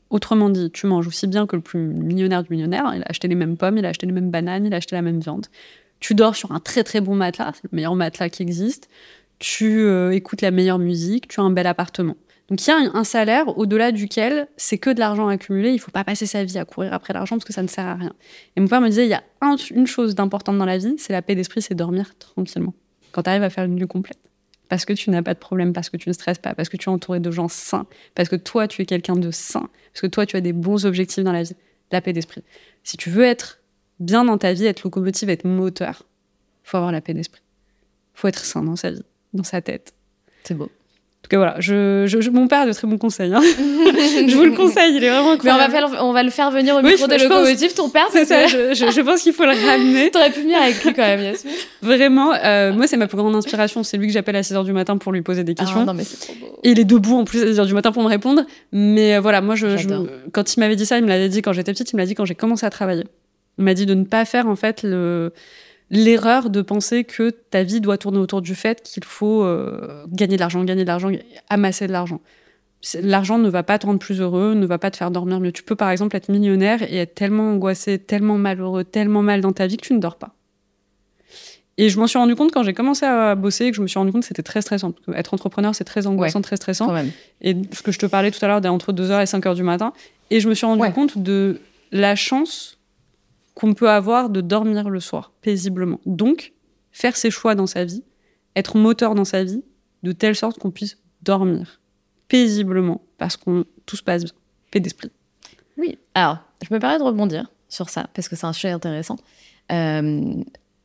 Autrement 0.09 0.49
dit, 0.49 0.71
tu 0.71 0.87
manges 0.87 1.07
aussi 1.07 1.27
bien 1.27 1.47
que 1.47 1.57
le 1.57 1.63
plus 1.63 1.79
millionnaire 1.79 2.43
du 2.43 2.49
millionnaire. 2.51 2.91
Il 2.97 3.03
a 3.03 3.07
acheté 3.11 3.29
les 3.29 3.35
mêmes 3.35 3.59
pommes, 3.59 3.77
il 3.77 3.85
a 3.85 3.91
acheté 3.91 4.07
les 4.07 4.13
mêmes 4.13 4.31
bananes, 4.31 4.65
il 4.65 4.73
a 4.73 4.79
acheté 4.79 4.97
la 4.97 5.03
même 5.03 5.21
viande. 5.21 5.47
Tu 6.01 6.15
dors 6.15 6.35
sur 6.35 6.53
un 6.53 6.61
très 6.61 6.85
très 6.85 7.03
bon 7.03 7.15
matelas, 7.15 7.53
c'est 7.55 7.71
le 7.71 7.77
meilleur 7.77 7.95
matelas 7.95 8.31
qui 8.31 8.43
existe 8.43 8.89
tu 9.39 9.81
euh, 9.81 10.11
écoutes 10.11 10.43
la 10.43 10.51
meilleure 10.51 10.79
musique, 10.79 11.29
tu 11.29 11.41
as 11.41 11.43
un 11.43 11.51
bel 11.51 11.67
appartement. 11.67 12.17
Donc 12.49 12.67
il 12.67 12.71
y 12.71 12.73
a 12.73 12.77
un, 12.95 13.05
salaire 13.05 13.59
au-delà 13.59 13.93
duquel 13.93 14.49
c'est 14.57 14.79
que 14.79 14.89
de 14.89 14.99
l'argent 14.99 15.29
accumulé. 15.29 15.71
Il 15.73 15.79
faut 15.79 15.91
pas 15.91 16.05
passer 16.05 16.25
sa 16.25 16.45
vie 16.45 16.57
à 16.59 16.65
courir 16.65 16.95
après 16.95 17.13
l'argent 17.13 17.37
parce 17.37 17.45
que 17.45 17.53
ça 17.53 17.63
ne 17.63 17.69
sert 17.69 17.85
à 17.87 17.95
rien. 17.95 18.15
Et 18.57 18.61
mon 18.61 18.69
père 18.69 18.81
me 18.81 18.89
disait, 18.89 19.05
il 19.05 19.11
y 19.11 19.15
a 19.15 19.23
un- 19.43 19.57
une 19.57 19.87
chose 19.87 20.15
d'importante 20.15 20.57
dans 20.57 20.65
la 20.65 20.79
vie, 20.79 20.95
c'est 20.97 21.13
la 21.13 21.21
paix 21.21 21.35
d'esprit, 21.35 21.61
c'est 21.61 21.75
dormir 21.75 22.15
tranquillement. 22.19 22.73
Quand 23.13 23.23
tu 23.23 23.31
arrives 23.31 23.43
à 23.43 23.51
faire 23.51 23.65
une 23.65 23.75
nuit 23.75 23.87
complète. 23.87 24.19
Parce 24.71 24.85
que 24.85 24.93
tu 24.93 25.11
n'as 25.11 25.23
pas 25.23 25.35
de 25.35 25.39
problème, 25.39 25.73
parce 25.73 25.89
que 25.91 25.97
tu 25.97 26.09
ne 26.09 26.15
stresses 26.15 26.39
pas, 26.39 26.55
parce 26.55 26.69
que 26.69 26.77
tu 26.77 26.91
es 26.91 26.93
entouré 26.93 27.21
de 27.21 27.31
gens 27.31 27.49
sains, 27.49 27.87
parce 28.15 28.29
que 28.29 28.37
toi, 28.37 28.69
tu 28.69 28.83
es 28.83 28.87
quelqu'un 28.87 29.17
de 29.17 29.31
sain, 29.31 29.69
parce 29.93 30.03
que 30.03 30.07
toi, 30.07 30.27
tu 30.27 30.37
as 30.37 30.43
des 30.43 30.53
bons 30.53 30.85
objectifs 30.85 31.25
dans 31.25 31.33
la 31.33 31.43
vie. 31.43 31.57
La 31.91 32.03
paix 32.03 32.13
d'esprit. 32.13 32.43
Si 32.85 32.99
tu 32.99 33.09
veux 33.09 33.25
être 33.25 33.61
bien 33.99 34.25
dans 34.27 34.37
ta 34.37 34.53
vie, 34.53 34.67
être 34.67 34.85
locomotive, 34.85 35.31
être 35.31 35.45
moteur, 35.47 36.03
faut 36.65 36.77
avoir 36.77 36.93
la 36.93 37.01
paix 37.01 37.15
d'esprit. 37.15 37.41
faut 38.13 38.29
être 38.29 38.45
sain 38.45 38.63
dans 38.63 38.77
sa 38.77 38.91
vie, 38.91 39.03
dans 39.35 39.45
sa 39.45 39.61
tête. 39.61 39.93
C'est 40.45 40.55
beau. 40.55 40.65
En 40.65 41.23
tout 41.25 41.31
cas, 41.31 41.37
voilà. 41.39 41.57
Je, 41.59 42.05
je- 42.07 42.21
je- 42.21 42.31
mon 42.31 42.47
père 42.47 42.61
a 42.61 42.67
de 42.67 42.73
très 42.73 42.87
bons 42.87 42.97
conseils. 42.97 43.35
hein. 43.35 43.41
je 43.43 44.35
vous 44.35 44.45
le 44.45 44.53
conseille, 44.53 44.95
il 44.97 45.05
est 45.05 45.11
vraiment 45.11 45.37
Mais 45.43 45.51
on 45.51 45.57
va, 45.59 45.69
faire, 45.69 45.89
on 46.01 46.13
va 46.13 46.23
le 46.23 46.31
faire 46.31 46.51
venir 46.51 46.77
au 46.77 46.79
Oui, 46.79 46.93
micro 46.93 47.07
je- 47.11 47.17
de 47.19 47.23
locomotive, 47.25 47.75
ton 47.75 47.91
père. 47.91 48.07
C'est 48.13 48.25
ça, 48.25 48.47
je, 48.47 48.73
je- 48.73 49.01
pense 49.03 49.23
qu'il 49.23 49.33
faut 49.35 49.45
le 49.45 49.51
ramener. 49.51 50.11
T'aurais 50.13 50.31
pu 50.31 50.41
venir 50.43 50.59
avec 50.63 50.83
lui 50.83 50.95
quand 50.95 51.03
même, 51.03 51.21
Yasmine. 51.21 51.53
Vraiment, 51.83 52.33
euh, 52.33 52.73
moi, 52.73 52.87
c'est 52.87 52.97
ma 52.97 53.09
plus 53.09 53.17
grande 53.19 53.35
inspiration. 53.35 53.83
C'est 53.83 53.97
lui 53.99 54.07
que 54.07 54.13
j'appelle 54.13 54.37
à 54.37 54.43
6h 54.43 54.65
du 54.65 54.73
matin 54.73 54.97
pour 54.97 55.13
lui 55.13 55.21
poser 55.23 55.45
des 55.45 55.55
questions. 55.55 55.81
Ah, 55.81 55.85
non, 55.85 55.93
mais 55.93 56.05
c'est 56.05 56.19
trop 56.19 56.35
beau. 56.41 56.61
Et 56.63 56.71
il 56.71 56.79
est 56.79 56.85
debout 56.85 57.17
en 57.17 57.25
plus 57.25 57.43
à 57.43 57.47
6h 57.47 57.67
du 57.67 57.75
matin 57.75 57.93
pour 57.93 58.03
me 58.05 58.09
répondre. 58.09 58.45
Mais 58.73 59.17
euh, 59.17 59.21
voilà, 59.21 59.41
moi, 59.43 59.55
je, 59.57 59.67
quand 60.33 60.57
il 60.57 60.61
m'avait 60.61 60.77
dit 60.77 60.87
ça, 60.87 60.97
il 60.99 61.03
me 61.05 61.09
l'avait 61.09 61.29
dit 61.29 61.43
quand 61.43 61.53
j'étais 61.53 61.73
petite, 61.73 61.91
il 61.93 61.97
me 61.97 62.01
l'a 62.01 62.07
dit 62.07 62.15
quand 62.15 62.25
j'ai 62.25 62.37
commencé 62.37 62.65
à 62.65 62.71
travailler. 62.71 63.05
Il 63.59 63.65
m'a 63.65 63.75
dit 63.75 63.87
de 63.87 63.95
ne 63.95 64.05
pas 64.05 64.25
faire 64.25 64.47
en 64.47 64.55
fait 64.57 64.83
le 64.85 65.33
l'erreur 65.91 66.51
de 66.51 66.61
penser 66.63 67.05
que 67.05 67.31
ta 67.31 67.63
vie 67.63 67.81
doit 67.81 67.99
tourner 67.99 68.19
autour 68.19 68.43
du 68.43 68.55
fait 68.55 68.83
qu'il 68.83 69.05
faut 69.05 69.43
euh, 69.43 70.05
gagner 70.09 70.37
de 70.37 70.41
l'argent, 70.41 70.63
gagner 70.65 70.83
de 70.83 70.89
l'argent, 70.89 71.11
amasser 71.49 71.87
de 71.87 71.93
l'argent. 71.93 72.21
L'argent 73.03 73.39
ne 73.39 73.49
va 73.49 73.63
pas 73.65 73.79
te 73.79 73.87
rendre 73.87 73.99
plus 73.99 74.21
heureux, 74.21 74.55
ne 74.55 74.67
va 74.67 74.79
pas 74.79 74.91
te 74.91 74.97
faire 74.97 75.11
dormir 75.11 75.41
mieux. 75.41 75.51
Tu 75.51 75.63
peux 75.65 75.75
par 75.77 75.91
exemple 75.91 76.15
être 76.17 76.29
millionnaire 76.29 76.83
et 76.83 76.97
être 76.99 77.15
tellement 77.15 77.51
angoissé, 77.53 77.99
tellement 77.99 78.39
malheureux, 78.39 78.85
tellement 78.85 79.23
mal 79.23 79.41
dans 79.41 79.53
ta 79.53 79.67
vie 79.67 79.77
que 79.77 79.87
tu 79.87 79.95
ne 79.95 79.99
dors 79.99 80.17
pas. 80.17 80.35
Et 81.77 81.89
je 81.91 81.99
m'en 81.99 82.07
suis 82.09 82.19
rendu 82.19 82.35
compte 82.35 82.51
quand 82.53 82.65
j'ai 82.65 82.75
commencé 82.75 83.07
à 83.07 83.35
bosser, 83.37 83.71
que 83.71 83.77
je 83.77 83.83
me 83.83 83.87
suis 83.87 83.99
rendu 83.99 84.11
compte 84.11 84.23
que 84.23 84.29
c'était 84.29 84.43
très 84.43 84.63
stressant. 84.63 84.91
Parce 84.93 85.07
que 85.07 85.13
être 85.13 85.33
entrepreneur, 85.35 85.75
c'est 85.75 85.85
très 85.85 86.07
angoissant, 86.09 86.41
très 86.43 86.57
stressant 86.57 86.89
et 87.41 87.57
ce 87.73 87.83
que 87.83 87.93
je 87.93 87.99
te 88.01 88.07
parlais 88.07 88.31
tout 88.33 88.45
à 88.45 88.49
l'heure 88.49 88.61
d'entre 88.61 88.93
2h 88.93 89.21
et 89.23 89.27
5h 89.27 89.55
du 89.55 89.63
matin. 89.63 89.93
Et 90.31 90.41
je 90.41 90.49
me 90.49 90.55
suis 90.55 90.67
rendu 90.67 90.83
Ouais. 90.83 90.93
compte 90.93 91.19
de 91.19 91.61
la 91.93 92.17
chance 92.17 92.78
qu'on 93.59 93.75
peut 93.75 93.91
avoir 93.91 94.31
de 94.31 94.41
dormir 94.41 94.89
le 94.89 95.01
soir 95.01 95.33
paisiblement. 95.41 95.99
Donc, 96.07 96.53
faire 96.93 97.17
ses 97.17 97.33
choix 97.33 97.57
dans 97.57 97.67
sa 97.67 97.85
vie, 97.85 98.05
être 98.55 98.77
moteur 98.77 99.17
dans 99.17 99.25
sa 99.25 99.43
vie, 99.43 99.65
de 100.05 100.13
telle 100.13 100.37
sorte 100.37 100.61
qu'on 100.61 100.71
puisse 100.71 100.99
dormir 101.23 101.81
paisiblement 102.29 103.03
parce 103.17 103.37
qu'on 103.37 103.65
tout 103.85 103.97
se 103.97 104.05
passe 104.05 104.23
bien. 104.23 104.33
Paix 104.71 104.79
d'esprit. 104.79 105.11
Oui. 105.77 105.99
Alors, 106.15 106.39
je 106.63 106.73
me 106.73 106.79
permets 106.79 106.99
de 106.99 107.03
rebondir 107.03 107.51
sur 107.69 107.89
ça 107.89 108.09
parce 108.15 108.29
que 108.29 108.37
c'est 108.37 108.47
un 108.47 108.53
sujet 108.53 108.71
intéressant. 108.71 109.17
Euh, 109.73 110.35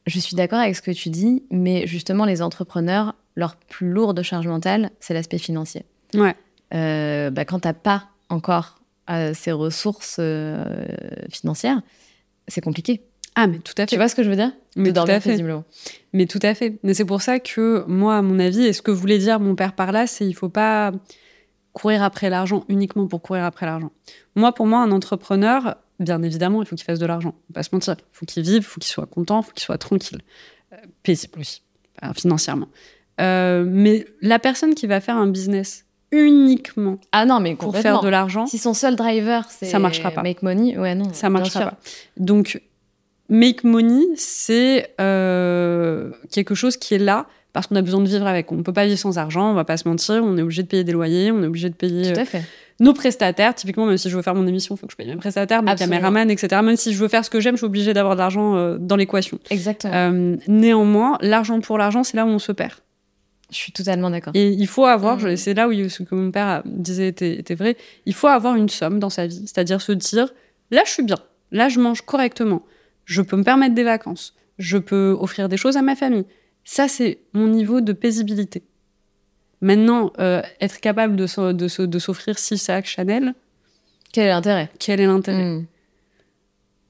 je 0.08 0.20
suis 0.20 0.36
d'accord 0.36 0.60
avec 0.60 0.76
ce 0.76 0.82
que 0.82 0.90
tu 0.92 1.10
dis, 1.10 1.44
mais 1.52 1.86
justement, 1.86 2.26
les 2.26 2.42
entrepreneurs, 2.42 3.14
leur 3.36 3.56
plus 3.56 3.90
lourde 3.90 4.20
charge 4.24 4.48
mentale, 4.48 4.90
c'est 5.00 5.14
l'aspect 5.14 5.38
financier. 5.38 5.86
Ouais. 6.16 6.36
Euh, 6.74 7.30
bah, 7.30 7.46
quand 7.46 7.60
t'as 7.60 7.74
pas 7.74 8.10
encore 8.30 8.80
euh, 9.12 9.36
ces 9.36 9.52
ressources 9.52 10.18
euh, 10.20 10.66
financières, 11.30 11.84
c'est 12.48 12.62
compliqué. 12.62 13.02
Ah, 13.36 13.48
mais 13.48 13.60
tout 13.60 13.74
à 13.78 13.82
fait. 13.82 13.88
Tu 13.88 13.96
vois 13.96 14.08
ce 14.08 14.16
que 14.16 14.24
je 14.24 14.30
veux 14.30 14.36
dire 14.36 14.52
mais 14.76 14.92
De 14.92 15.00
tout 15.00 15.10
à 15.10 15.20
fait. 15.20 15.44
Mais 16.14 16.26
tout 16.26 16.40
à 16.42 16.54
fait. 16.54 16.78
Mais 16.84 16.94
c'est 16.94 17.06
pour 17.06 17.22
ça 17.22 17.40
que 17.40 17.84
moi, 17.88 18.18
à 18.18 18.22
mon 18.22 18.40
avis, 18.40 18.66
et 18.66 18.74
ce 18.74 18.82
que 18.82 18.92
voulait 18.92 19.18
dire 19.18 19.40
mon 19.40 19.56
père 19.56 19.74
par 19.74 19.92
là, 19.92 20.08
c'est 20.08 20.26
il 20.26 20.34
faut 20.34 20.50
pas 20.50 20.92
courir 21.74 22.04
après 22.04 22.30
l'argent 22.30 22.64
uniquement 22.70 23.08
pour 23.08 23.22
courir 23.22 23.44
après 23.44 23.66
l'argent. 23.66 23.92
Moi, 24.36 24.52
pour 24.54 24.68
moi, 24.68 24.80
un 24.80 24.92
entrepreneur, 24.92 25.78
bien 26.00 26.22
évidemment, 26.22 26.62
il 26.62 26.68
faut 26.68 26.76
qu'il 26.76 26.86
fasse 26.86 27.00
de 27.00 27.06
l'argent. 27.06 27.36
On 27.36 27.54
va 27.54 27.60
pas 27.60 27.64
se 27.64 27.70
mentir. 27.74 27.96
Il 27.98 28.04
faut 28.18 28.26
qu'il 28.26 28.44
vive, 28.44 28.58
il 28.58 28.64
faut 28.64 28.80
qu'il 28.80 28.92
soit 28.92 29.08
content, 29.08 29.42
il 29.42 29.46
faut 29.46 29.52
qu'il 29.54 29.64
soit 29.64 29.78
tranquille. 29.78 30.22
Euh, 30.74 30.78
paisible 31.02 31.40
aussi, 31.40 31.62
financièrement. 32.16 32.68
Euh, 33.22 33.64
mais 33.68 34.06
la 34.22 34.40
personne 34.40 34.76
qui 34.76 34.88
va 34.88 35.02
faire 35.02 35.18
un 35.18 35.28
business 35.28 35.86
uniquement 36.14 36.98
Ah 37.12 37.26
non, 37.26 37.40
mais 37.40 37.56
pour 37.56 37.76
faire 37.76 38.00
de 38.02 38.10
l'argent, 38.10 38.46
Si 38.46 38.58
son 38.58 38.74
seul 38.74 38.96
driver, 38.96 39.46
c'est 39.50 39.66
Ça 39.66 39.80
marchera 39.80 40.12
pas. 40.12 40.22
make 40.22 40.42
money, 40.44 40.78
ouais, 40.78 40.96
non. 40.96 41.06
ça 41.14 41.30
marchera 41.30 41.62
pas. 41.72 41.78
Donc, 42.18 42.62
make 43.30 43.64
money, 43.64 44.04
c'est 44.16 44.94
euh, 45.02 46.12
quelque 46.32 46.56
chose 46.56 46.78
qui 46.78 46.94
est 46.94 47.00
là 47.00 47.26
parce 47.52 47.68
qu'on 47.68 47.76
a 47.76 47.82
besoin 47.82 48.02
de 48.02 48.08
vivre 48.08 48.26
avec. 48.26 48.52
On 48.52 48.56
ne 48.56 48.62
peut 48.64 48.74
pas 48.74 48.86
vivre 48.86 48.98
sans 48.98 49.18
argent, 49.18 49.52
on 49.52 49.54
va 49.54 49.64
pas 49.64 49.78
se 49.78 49.88
mentir. 49.88 50.24
On 50.24 50.38
est 50.38 50.42
obligé 50.42 50.64
de 50.64 50.68
payer 50.68 50.84
des 50.84 50.92
loyers, 50.92 51.32
on 51.32 51.44
est 51.44 51.48
obligé 51.48 51.70
de 51.70 51.76
payer 51.76 52.12
Tout 52.14 52.20
euh, 52.20 52.24
à 52.24 52.26
fait. 52.26 52.42
nos 52.80 52.94
prestataires. 52.94 53.54
Typiquement, 53.54 53.86
même 53.86 53.98
si 53.98 54.10
je 54.10 54.16
veux 54.16 54.24
faire 54.24 54.34
mon 54.34 54.48
émission, 54.48 54.74
il 54.74 54.80
faut 54.80 54.88
que 54.88 54.92
je 54.92 54.98
paye 54.98 55.08
mes 55.08 55.16
prestataires, 55.18 55.62
mes 55.62 55.70
Absolument. 55.72 55.98
caméramans, 55.98 56.32
etc. 56.32 56.62
Même 56.64 56.78
si 56.78 56.94
je 56.94 56.98
veux 57.00 57.08
faire 57.08 57.24
ce 57.24 57.30
que 57.30 57.40
j'aime, 57.40 57.54
je 57.54 57.60
suis 57.60 57.66
obligée 57.68 57.94
d'avoir 57.94 58.16
de 58.16 58.20
l'argent 58.22 58.56
euh, 58.56 58.78
dans 58.80 58.96
l'équation. 58.96 59.38
Exactement. 59.52 59.94
Euh, 59.94 60.36
néanmoins, 60.48 61.18
l'argent 61.22 61.60
pour 61.62 61.78
l'argent, 61.78 62.04
c'est 62.04 62.18
là 62.18 62.26
où 62.26 62.30
on 62.30 62.40
se 62.40 62.52
perd. 62.52 62.74
Je 63.54 63.58
suis 63.58 63.72
totalement 63.72 64.10
d'accord. 64.10 64.34
Et 64.36 64.50
il 64.50 64.68
faut 64.68 64.86
avoir, 64.86 65.20
je- 65.20 65.30
Mm. 65.30 65.38
c'est 65.38 65.54
là 65.54 65.68
où 65.70 65.90
ce 65.90 66.04
que 66.04 66.16
mon 66.16 66.32
père 66.32 66.64
disait 66.66 67.08
était, 67.08 67.36
était 67.40 67.56
vrai, 67.56 67.78
il 68.06 68.14
faut 68.14 68.28
avoir 68.28 68.56
une 68.56 68.68
somme 68.70 69.00
dans 69.00 69.10
sa 69.12 69.28
vie. 69.28 69.44
C'est-à-dire 69.46 69.80
se 69.82 69.92
dire, 69.94 70.34
là 70.72 70.82
je 70.86 70.92
suis 70.92 71.04
bien, 71.04 71.18
là 71.52 71.70
je 71.70 71.80
mange 71.80 72.02
correctement, 72.02 72.64
je 73.06 73.22
peux 73.22 73.38
me 73.38 73.44
permettre 73.44 73.76
des 73.76 73.84
vacances, 73.84 74.36
je 74.58 74.78
peux 74.78 75.16
offrir 75.20 75.48
des 75.50 75.58
choses 75.58 75.78
à 75.78 75.82
ma 75.82 75.96
famille. 75.96 76.26
Ça, 76.66 76.88
c'est 76.88 77.20
mon 77.34 77.48
niveau 77.48 77.80
de 77.82 77.92
paisibilité. 77.94 78.64
Maintenant, 79.62 80.12
euh, 80.20 80.42
être 80.60 80.80
capable 80.82 81.16
de, 81.16 81.28
s'o- 81.28 81.54
de, 81.54 81.68
s'o- 81.68 81.88
de 81.88 82.00
s'offrir 82.00 82.38
six 82.40 82.58
sacs 82.58 82.86
Chanel, 82.86 83.34
Quel 84.12 84.26
est 84.28 84.30
l'intérêt? 84.30 84.70
quel 84.80 85.00
est 85.00 85.06
l'intérêt? 85.06 85.44
Mm. 85.44 85.66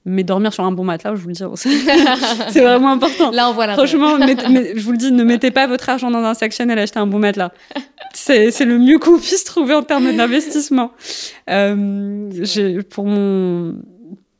Mais 0.06 0.22
dormir 0.22 0.52
sur 0.52 0.64
un 0.64 0.72
bon 0.72 0.84
matelas, 0.84 1.14
je 1.14 1.20
vous 1.22 1.28
le 1.28 1.34
dis, 1.34 1.42
c'est 2.50 2.60
vraiment 2.60 2.90
important. 2.92 3.30
Là, 3.30 3.48
on 3.48 3.54
voit. 3.54 3.68
Franchement, 3.72 4.18
mais- 4.18 4.72
je 4.76 4.80
vous 4.84 4.92
le 4.92 4.98
dis, 4.98 5.10
ne 5.12 5.24
mettez 5.24 5.50
pas 5.50 5.66
votre 5.66 5.88
argent 5.88 6.10
dans 6.10 6.22
un 6.22 6.34
sac 6.34 6.52
Chanel, 6.52 6.78
achetez 6.78 6.98
un 6.98 7.06
bon 7.06 7.18
matelas. 7.18 7.52
C'est 8.12 8.50
c'est 8.50 8.66
le 8.66 8.78
mieux 8.78 8.98
qu'on 8.98 9.18
puisse 9.18 9.44
trouver 9.44 9.74
en 9.74 9.82
termes 9.82 10.14
d'investissement. 10.14 10.92
Euh, 11.48 12.28
j'ai- 12.42 12.82
pour 12.82 13.06
mon 13.06 13.76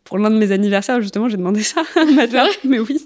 pour 0.05 0.19
l'un 0.19 0.31
de 0.31 0.37
mes 0.37 0.53
anniversaires, 0.53 1.01
justement, 1.01 1.31
j'ai 1.31 1.39
demandé 1.39 1.63
ça, 1.63 1.83
un 1.97 2.05
matelas. 2.13 2.47
mais 2.65 2.79
oui. 2.79 3.03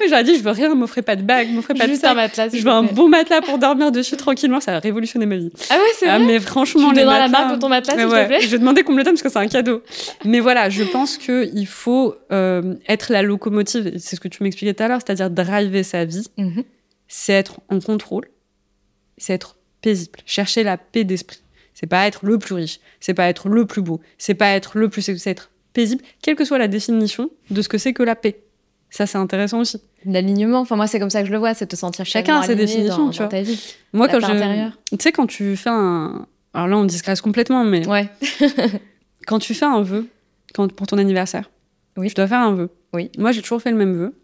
Mais 0.00 0.08
j'aurais 0.08 0.24
dit, 0.24 0.34
je 0.36 0.42
veux 0.42 0.50
rien, 0.50 0.74
m'offrez 0.74 1.02
pas 1.02 1.14
de 1.14 1.22
bague, 1.22 1.50
m'offrez 1.50 1.74
pas 1.74 1.84
de 1.86 1.90
Juste 1.90 2.00
sac. 2.02 2.12
un 2.12 2.14
matelas. 2.14 2.48
Je 2.48 2.62
veux 2.62 2.70
un 2.70 2.84
bon 2.84 3.08
matelas 3.08 3.42
pour 3.42 3.58
dormir 3.58 3.92
dessus 3.92 4.16
tranquillement. 4.16 4.58
Ça 4.60 4.76
a 4.76 4.78
révolutionné 4.80 5.26
ma 5.26 5.36
vie. 5.36 5.50
Ah 5.68 5.74
ouais, 5.76 5.80
c'est 5.98 6.08
Ah, 6.08 6.16
vrai. 6.18 6.26
mais 6.26 6.38
Tu 6.38 6.46
franchement, 6.46 6.88
me 6.88 6.94
les 6.94 7.02
donneras 7.02 7.18
la 7.18 7.28
matelas- 7.28 7.40
marque 7.44 7.54
de 7.56 7.60
ton 7.60 7.68
matelas, 7.68 7.96
s'il 7.98 8.06
ouais. 8.06 8.22
te 8.22 8.28
plaît 8.28 8.40
Je 8.40 8.48
vais 8.48 8.58
demander 8.58 8.82
qu'on 8.82 8.92
me 8.92 8.98
le 8.98 9.04
donne 9.04 9.12
parce 9.14 9.22
que 9.22 9.28
c'est 9.28 9.38
un 9.38 9.46
cadeau. 9.48 9.82
Mais 10.24 10.40
voilà, 10.40 10.70
je 10.70 10.84
pense 10.84 11.18
qu'il 11.18 11.66
faut 11.66 12.14
euh, 12.32 12.74
être 12.88 13.12
la 13.12 13.20
locomotive. 13.22 13.92
C'est 13.98 14.16
ce 14.16 14.20
que 14.20 14.28
tu 14.28 14.42
m'expliquais 14.42 14.72
tout 14.72 14.82
à 14.82 14.88
l'heure, 14.88 15.00
c'est-à-dire 15.04 15.28
driver 15.30 15.82
sa 15.84 16.06
vie. 16.06 16.28
Mhm. 16.38 16.64
C'est 17.08 17.34
être 17.34 17.60
en 17.68 17.78
contrôle. 17.80 18.24
C'est 19.18 19.34
être 19.34 19.56
paisible. 19.82 20.18
Chercher 20.24 20.62
la 20.62 20.76
paix 20.78 21.04
d'esprit. 21.04 21.40
C'est 21.74 21.86
pas 21.86 22.06
être 22.06 22.24
le 22.24 22.38
plus 22.38 22.54
riche. 22.54 22.80
C'est 23.00 23.14
pas 23.14 23.28
être 23.28 23.48
le 23.48 23.66
plus 23.66 23.82
beau. 23.82 24.00
C'est 24.16 24.34
pas 24.34 24.48
être 24.48 24.78
le 24.78 24.88
plus. 24.88 25.02
C'est 25.02 25.30
être 25.30 25.50
paisible, 25.78 26.02
quelle 26.22 26.34
que 26.36 26.44
soit 26.44 26.58
la 26.58 26.66
définition 26.68 27.30
de 27.50 27.62
ce 27.62 27.68
que 27.68 27.78
c'est 27.78 27.92
que 27.92 28.02
la 28.02 28.16
paix. 28.16 28.40
Ça, 28.90 29.06
c'est 29.06 29.18
intéressant 29.18 29.60
aussi. 29.60 29.80
L'alignement, 30.04 30.60
enfin 30.60 30.74
moi 30.76 30.86
c'est 30.86 30.98
comme 30.98 31.10
ça 31.10 31.20
que 31.20 31.26
je 31.28 31.32
le 31.32 31.38
vois, 31.38 31.54
c'est 31.54 31.66
te 31.66 31.76
sentir 31.76 32.04
Chacun 32.06 32.40
a 32.40 32.42
ses 32.42 32.56
définitions, 32.56 33.06
dans, 33.06 33.10
tu 33.10 33.18
vois. 33.18 33.28
ta 33.28 33.42
vie. 33.42 33.60
Moi, 33.92 34.06
La 34.06 34.12
quand 34.14 34.20
je. 34.20 34.96
Tu 34.96 35.02
sais, 35.02 35.12
quand 35.12 35.26
tu 35.26 35.56
fais 35.56 35.70
un. 35.70 36.26
Alors 36.54 36.66
là, 36.68 36.76
on 36.78 36.84
discrète 36.84 37.20
complètement, 37.20 37.64
mais 37.64 37.86
Ouais. 37.86 38.08
quand 39.26 39.38
tu 39.38 39.54
fais 39.54 39.66
un 39.66 39.82
vœu 39.82 40.06
quand, 40.54 40.72
pour 40.72 40.86
ton 40.86 40.98
anniversaire, 40.98 41.50
Oui. 41.96 42.08
tu 42.08 42.14
dois 42.14 42.26
faire 42.26 42.40
un 42.40 42.54
vœu. 42.54 42.70
Oui. 42.94 43.10
Moi, 43.18 43.32
j'ai 43.32 43.42
toujours 43.42 43.60
fait 43.60 43.70
le 43.70 43.76
même 43.76 43.94
vœu. 43.94 44.14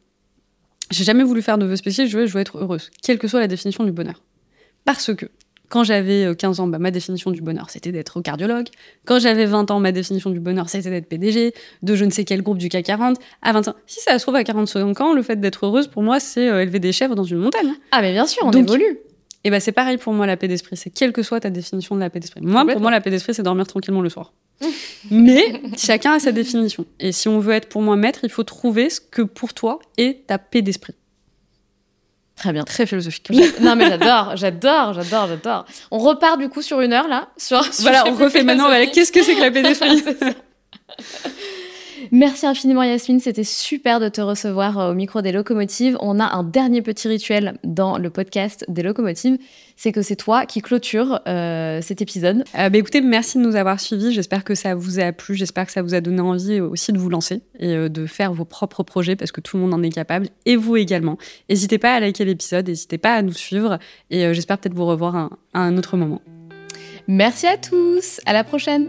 J'ai 0.90 1.05
jamais 1.05 1.24
voulu 1.24 1.42
faire 1.42 1.59
de 1.59 1.66
vœu 1.66 1.76
spécial, 1.76 2.09
je 2.09 2.16
veux, 2.18 2.26
je 2.26 2.32
veux 2.32 2.40
être 2.40 2.59
heureuse, 2.59 2.90
quelle 3.02 3.18
que 3.18 3.28
soit 3.28 3.40
la 3.40 3.48
définition 3.48 3.84
du 3.84 3.92
bonheur. 3.92 4.22
Parce 4.84 5.14
que 5.14 5.26
quand 5.75 5.83
j'avais 5.83 6.25
euh, 6.25 6.35
15 6.35 6.61
ans, 6.61 6.68
bah, 6.68 6.79
ma 6.79 6.93
définition 6.93 7.33
du 7.33 7.43
bonheur, 7.43 7.68
c'était 7.68 7.91
d'être 7.91 8.20
cardiologue. 8.20 8.68
Quand 9.05 9.18
j'avais 9.18 9.45
20 9.45 9.72
ans, 9.72 9.81
ma 9.81 9.91
définition 9.91 10.31
du 10.31 10.39
bonheur, 10.39 10.68
c'était 10.68 10.89
d'être 10.89 11.09
PDG 11.09 11.53
de 11.83 11.97
je 11.97 12.05
ne 12.05 12.11
sais 12.11 12.25
quel 12.25 12.43
groupe 12.43 12.59
du 12.59 12.68
CAC 12.68 12.85
40. 12.85 13.18
À 13.43 13.53
20 13.53 13.66
ans, 13.66 13.75
si 13.85 13.99
ça 13.99 14.16
se 14.16 14.25
trouve 14.25 14.37
à 14.37 14.45
45 14.45 15.01
ans, 15.01 15.12
le 15.12 15.22
fait 15.22 15.35
d'être 15.41 15.66
heureuse, 15.66 15.89
pour 15.89 16.05
moi, 16.05 16.20
c'est 16.20 16.49
euh, 16.49 16.62
élever 16.62 16.79
des 16.79 16.93
chèvres 16.93 17.16
dans 17.16 17.25
une 17.25 17.39
montagne. 17.39 17.72
Ah 17.91 18.03
mais 18.03 18.12
bien 18.12 18.25
sûr, 18.25 18.45
on 18.47 18.53
Donc, 18.53 18.68
évolue. 18.68 19.01
Et 19.43 19.51
ben 19.51 19.59
c'est 19.59 19.72
pareil 19.72 19.97
pour 19.97 20.12
moi 20.12 20.27
la 20.27 20.37
paix 20.37 20.47
d'esprit, 20.47 20.77
c'est 20.77 20.91
quelle 20.91 21.12
que 21.12 21.25
soit 21.25 21.41
ta 21.41 21.51
définition 21.51 21.97
de 21.97 22.01
la 22.01 22.09
paix 22.09 22.20
d'esprit. 22.20 22.41
Moi 22.41 22.64
pour 22.64 22.81
moi 22.81 22.91
la 22.91 23.03
paix 23.03 23.11
d'esprit 23.11 23.35
c'est 23.35 23.43
dormir 23.43 23.66
tranquillement 23.66 24.01
le 24.01 24.09
soir. 24.09 24.33
Mais 25.11 25.61
chacun 25.77 26.12
a 26.12 26.18
sa 26.18 26.33
définition. 26.33 26.87
Et 26.99 27.12
si 27.12 27.29
on 27.29 27.41
veut 27.41 27.53
être 27.53 27.68
pour 27.68 27.83
moi 27.83 27.97
maître, 27.97 28.20
il 28.22 28.31
faut 28.31 28.43
trouver 28.45 28.89
ce 28.89 29.01
que 29.03 29.20
pour 29.20 29.53
toi 29.53 29.81
est 29.99 30.27
ta 30.29 30.39
paix 30.39 30.62
d'esprit. 30.62 30.95
Très 32.37 32.53
bien. 32.53 32.64
Très 32.64 32.87
philosophique. 32.87 33.30
non 33.61 33.76
mais 33.76 33.89
j'adore, 33.89 34.37
j'adore, 34.37 34.93
j'adore, 34.95 35.28
j'adore. 35.28 35.64
On 35.91 35.99
repart 35.99 36.39
du 36.39 36.49
coup 36.49 36.62
sur 36.62 36.80
une 36.80 36.93
heure 36.93 37.09
là. 37.09 37.28
Sur, 37.37 37.64
sur 37.64 37.82
voilà, 37.82 38.05
on 38.07 38.14
refait 38.14 38.43
maintenant 38.43 38.68
qu'est-ce 38.93 39.12
que 39.12 39.22
c'est 39.22 39.35
que 39.35 39.41
la 39.41 39.51
ça. 40.18 40.30
Merci 42.12 42.46
infiniment 42.46 42.82
Yasmine, 42.82 43.20
c'était 43.20 43.44
super 43.44 44.00
de 44.00 44.09
te 44.09 44.20
recevoir 44.20 44.78
euh, 44.78 44.90
au 44.92 44.94
micro 44.94 45.22
des 45.22 45.32
locomotives. 45.32 45.96
On 46.00 46.20
a 46.20 46.24
un 46.24 46.42
dernier 46.42 46.82
petit 46.82 47.09
rituel 47.09 47.59
dans 47.64 47.98
le 47.98 48.11
podcast 48.11 48.64
des 48.68 48.82
locomotives, 48.82 49.38
c'est 49.76 49.92
que 49.92 50.02
c'est 50.02 50.16
toi 50.16 50.46
qui 50.46 50.61
clôture 50.61 51.20
euh, 51.26 51.80
cet 51.82 52.02
épisode. 52.02 52.44
Euh, 52.59 52.68
bah, 52.68 52.78
écoutez, 52.78 53.00
merci 53.00 53.38
de 53.38 53.42
nous 53.42 53.57
avoir 53.57 53.80
suivis, 53.80 54.12
j'espère 54.12 54.44
que 54.44 54.55
ça 54.55 54.74
vous 54.74 55.00
a 55.00 55.12
plu, 55.12 55.34
j'espère 55.34 55.66
que 55.66 55.72
ça 55.72 55.82
vous 55.82 55.94
a 55.94 56.00
donné 56.00 56.20
envie 56.20 56.61
aussi 56.61 56.92
de 56.92 56.98
vous 56.98 57.11
lancer 57.11 57.40
et 57.59 57.88
de 57.88 58.07
faire 58.07 58.32
vos 58.32 58.44
propres 58.44 58.82
projets 58.82 59.16
parce 59.16 59.32
que 59.32 59.40
tout 59.40 59.57
le 59.57 59.62
monde 59.62 59.74
en 59.74 59.82
est 59.82 59.90
capable 59.90 60.28
et 60.46 60.57
vous 60.57 60.76
également. 60.76 61.18
N'hésitez 61.48 61.78
pas 61.78 61.94
à 61.94 62.00
liker 62.00 62.24
l'épisode, 62.24 62.68
n'hésitez 62.68 62.98
pas 62.98 63.14
à 63.14 63.22
nous 63.22 63.32
suivre 63.32 63.78
et 64.11 64.32
j'espère 64.34 64.59
peut-être 64.59 64.74
vous 64.74 64.86
revoir 64.86 65.16
à 65.55 65.61
un 65.61 65.76
autre 65.76 65.96
moment. 65.96 66.20
Merci 67.07 67.46
à 67.46 67.57
tous, 67.57 68.20
à 68.26 68.32
la 68.32 68.44
prochaine 68.44 68.88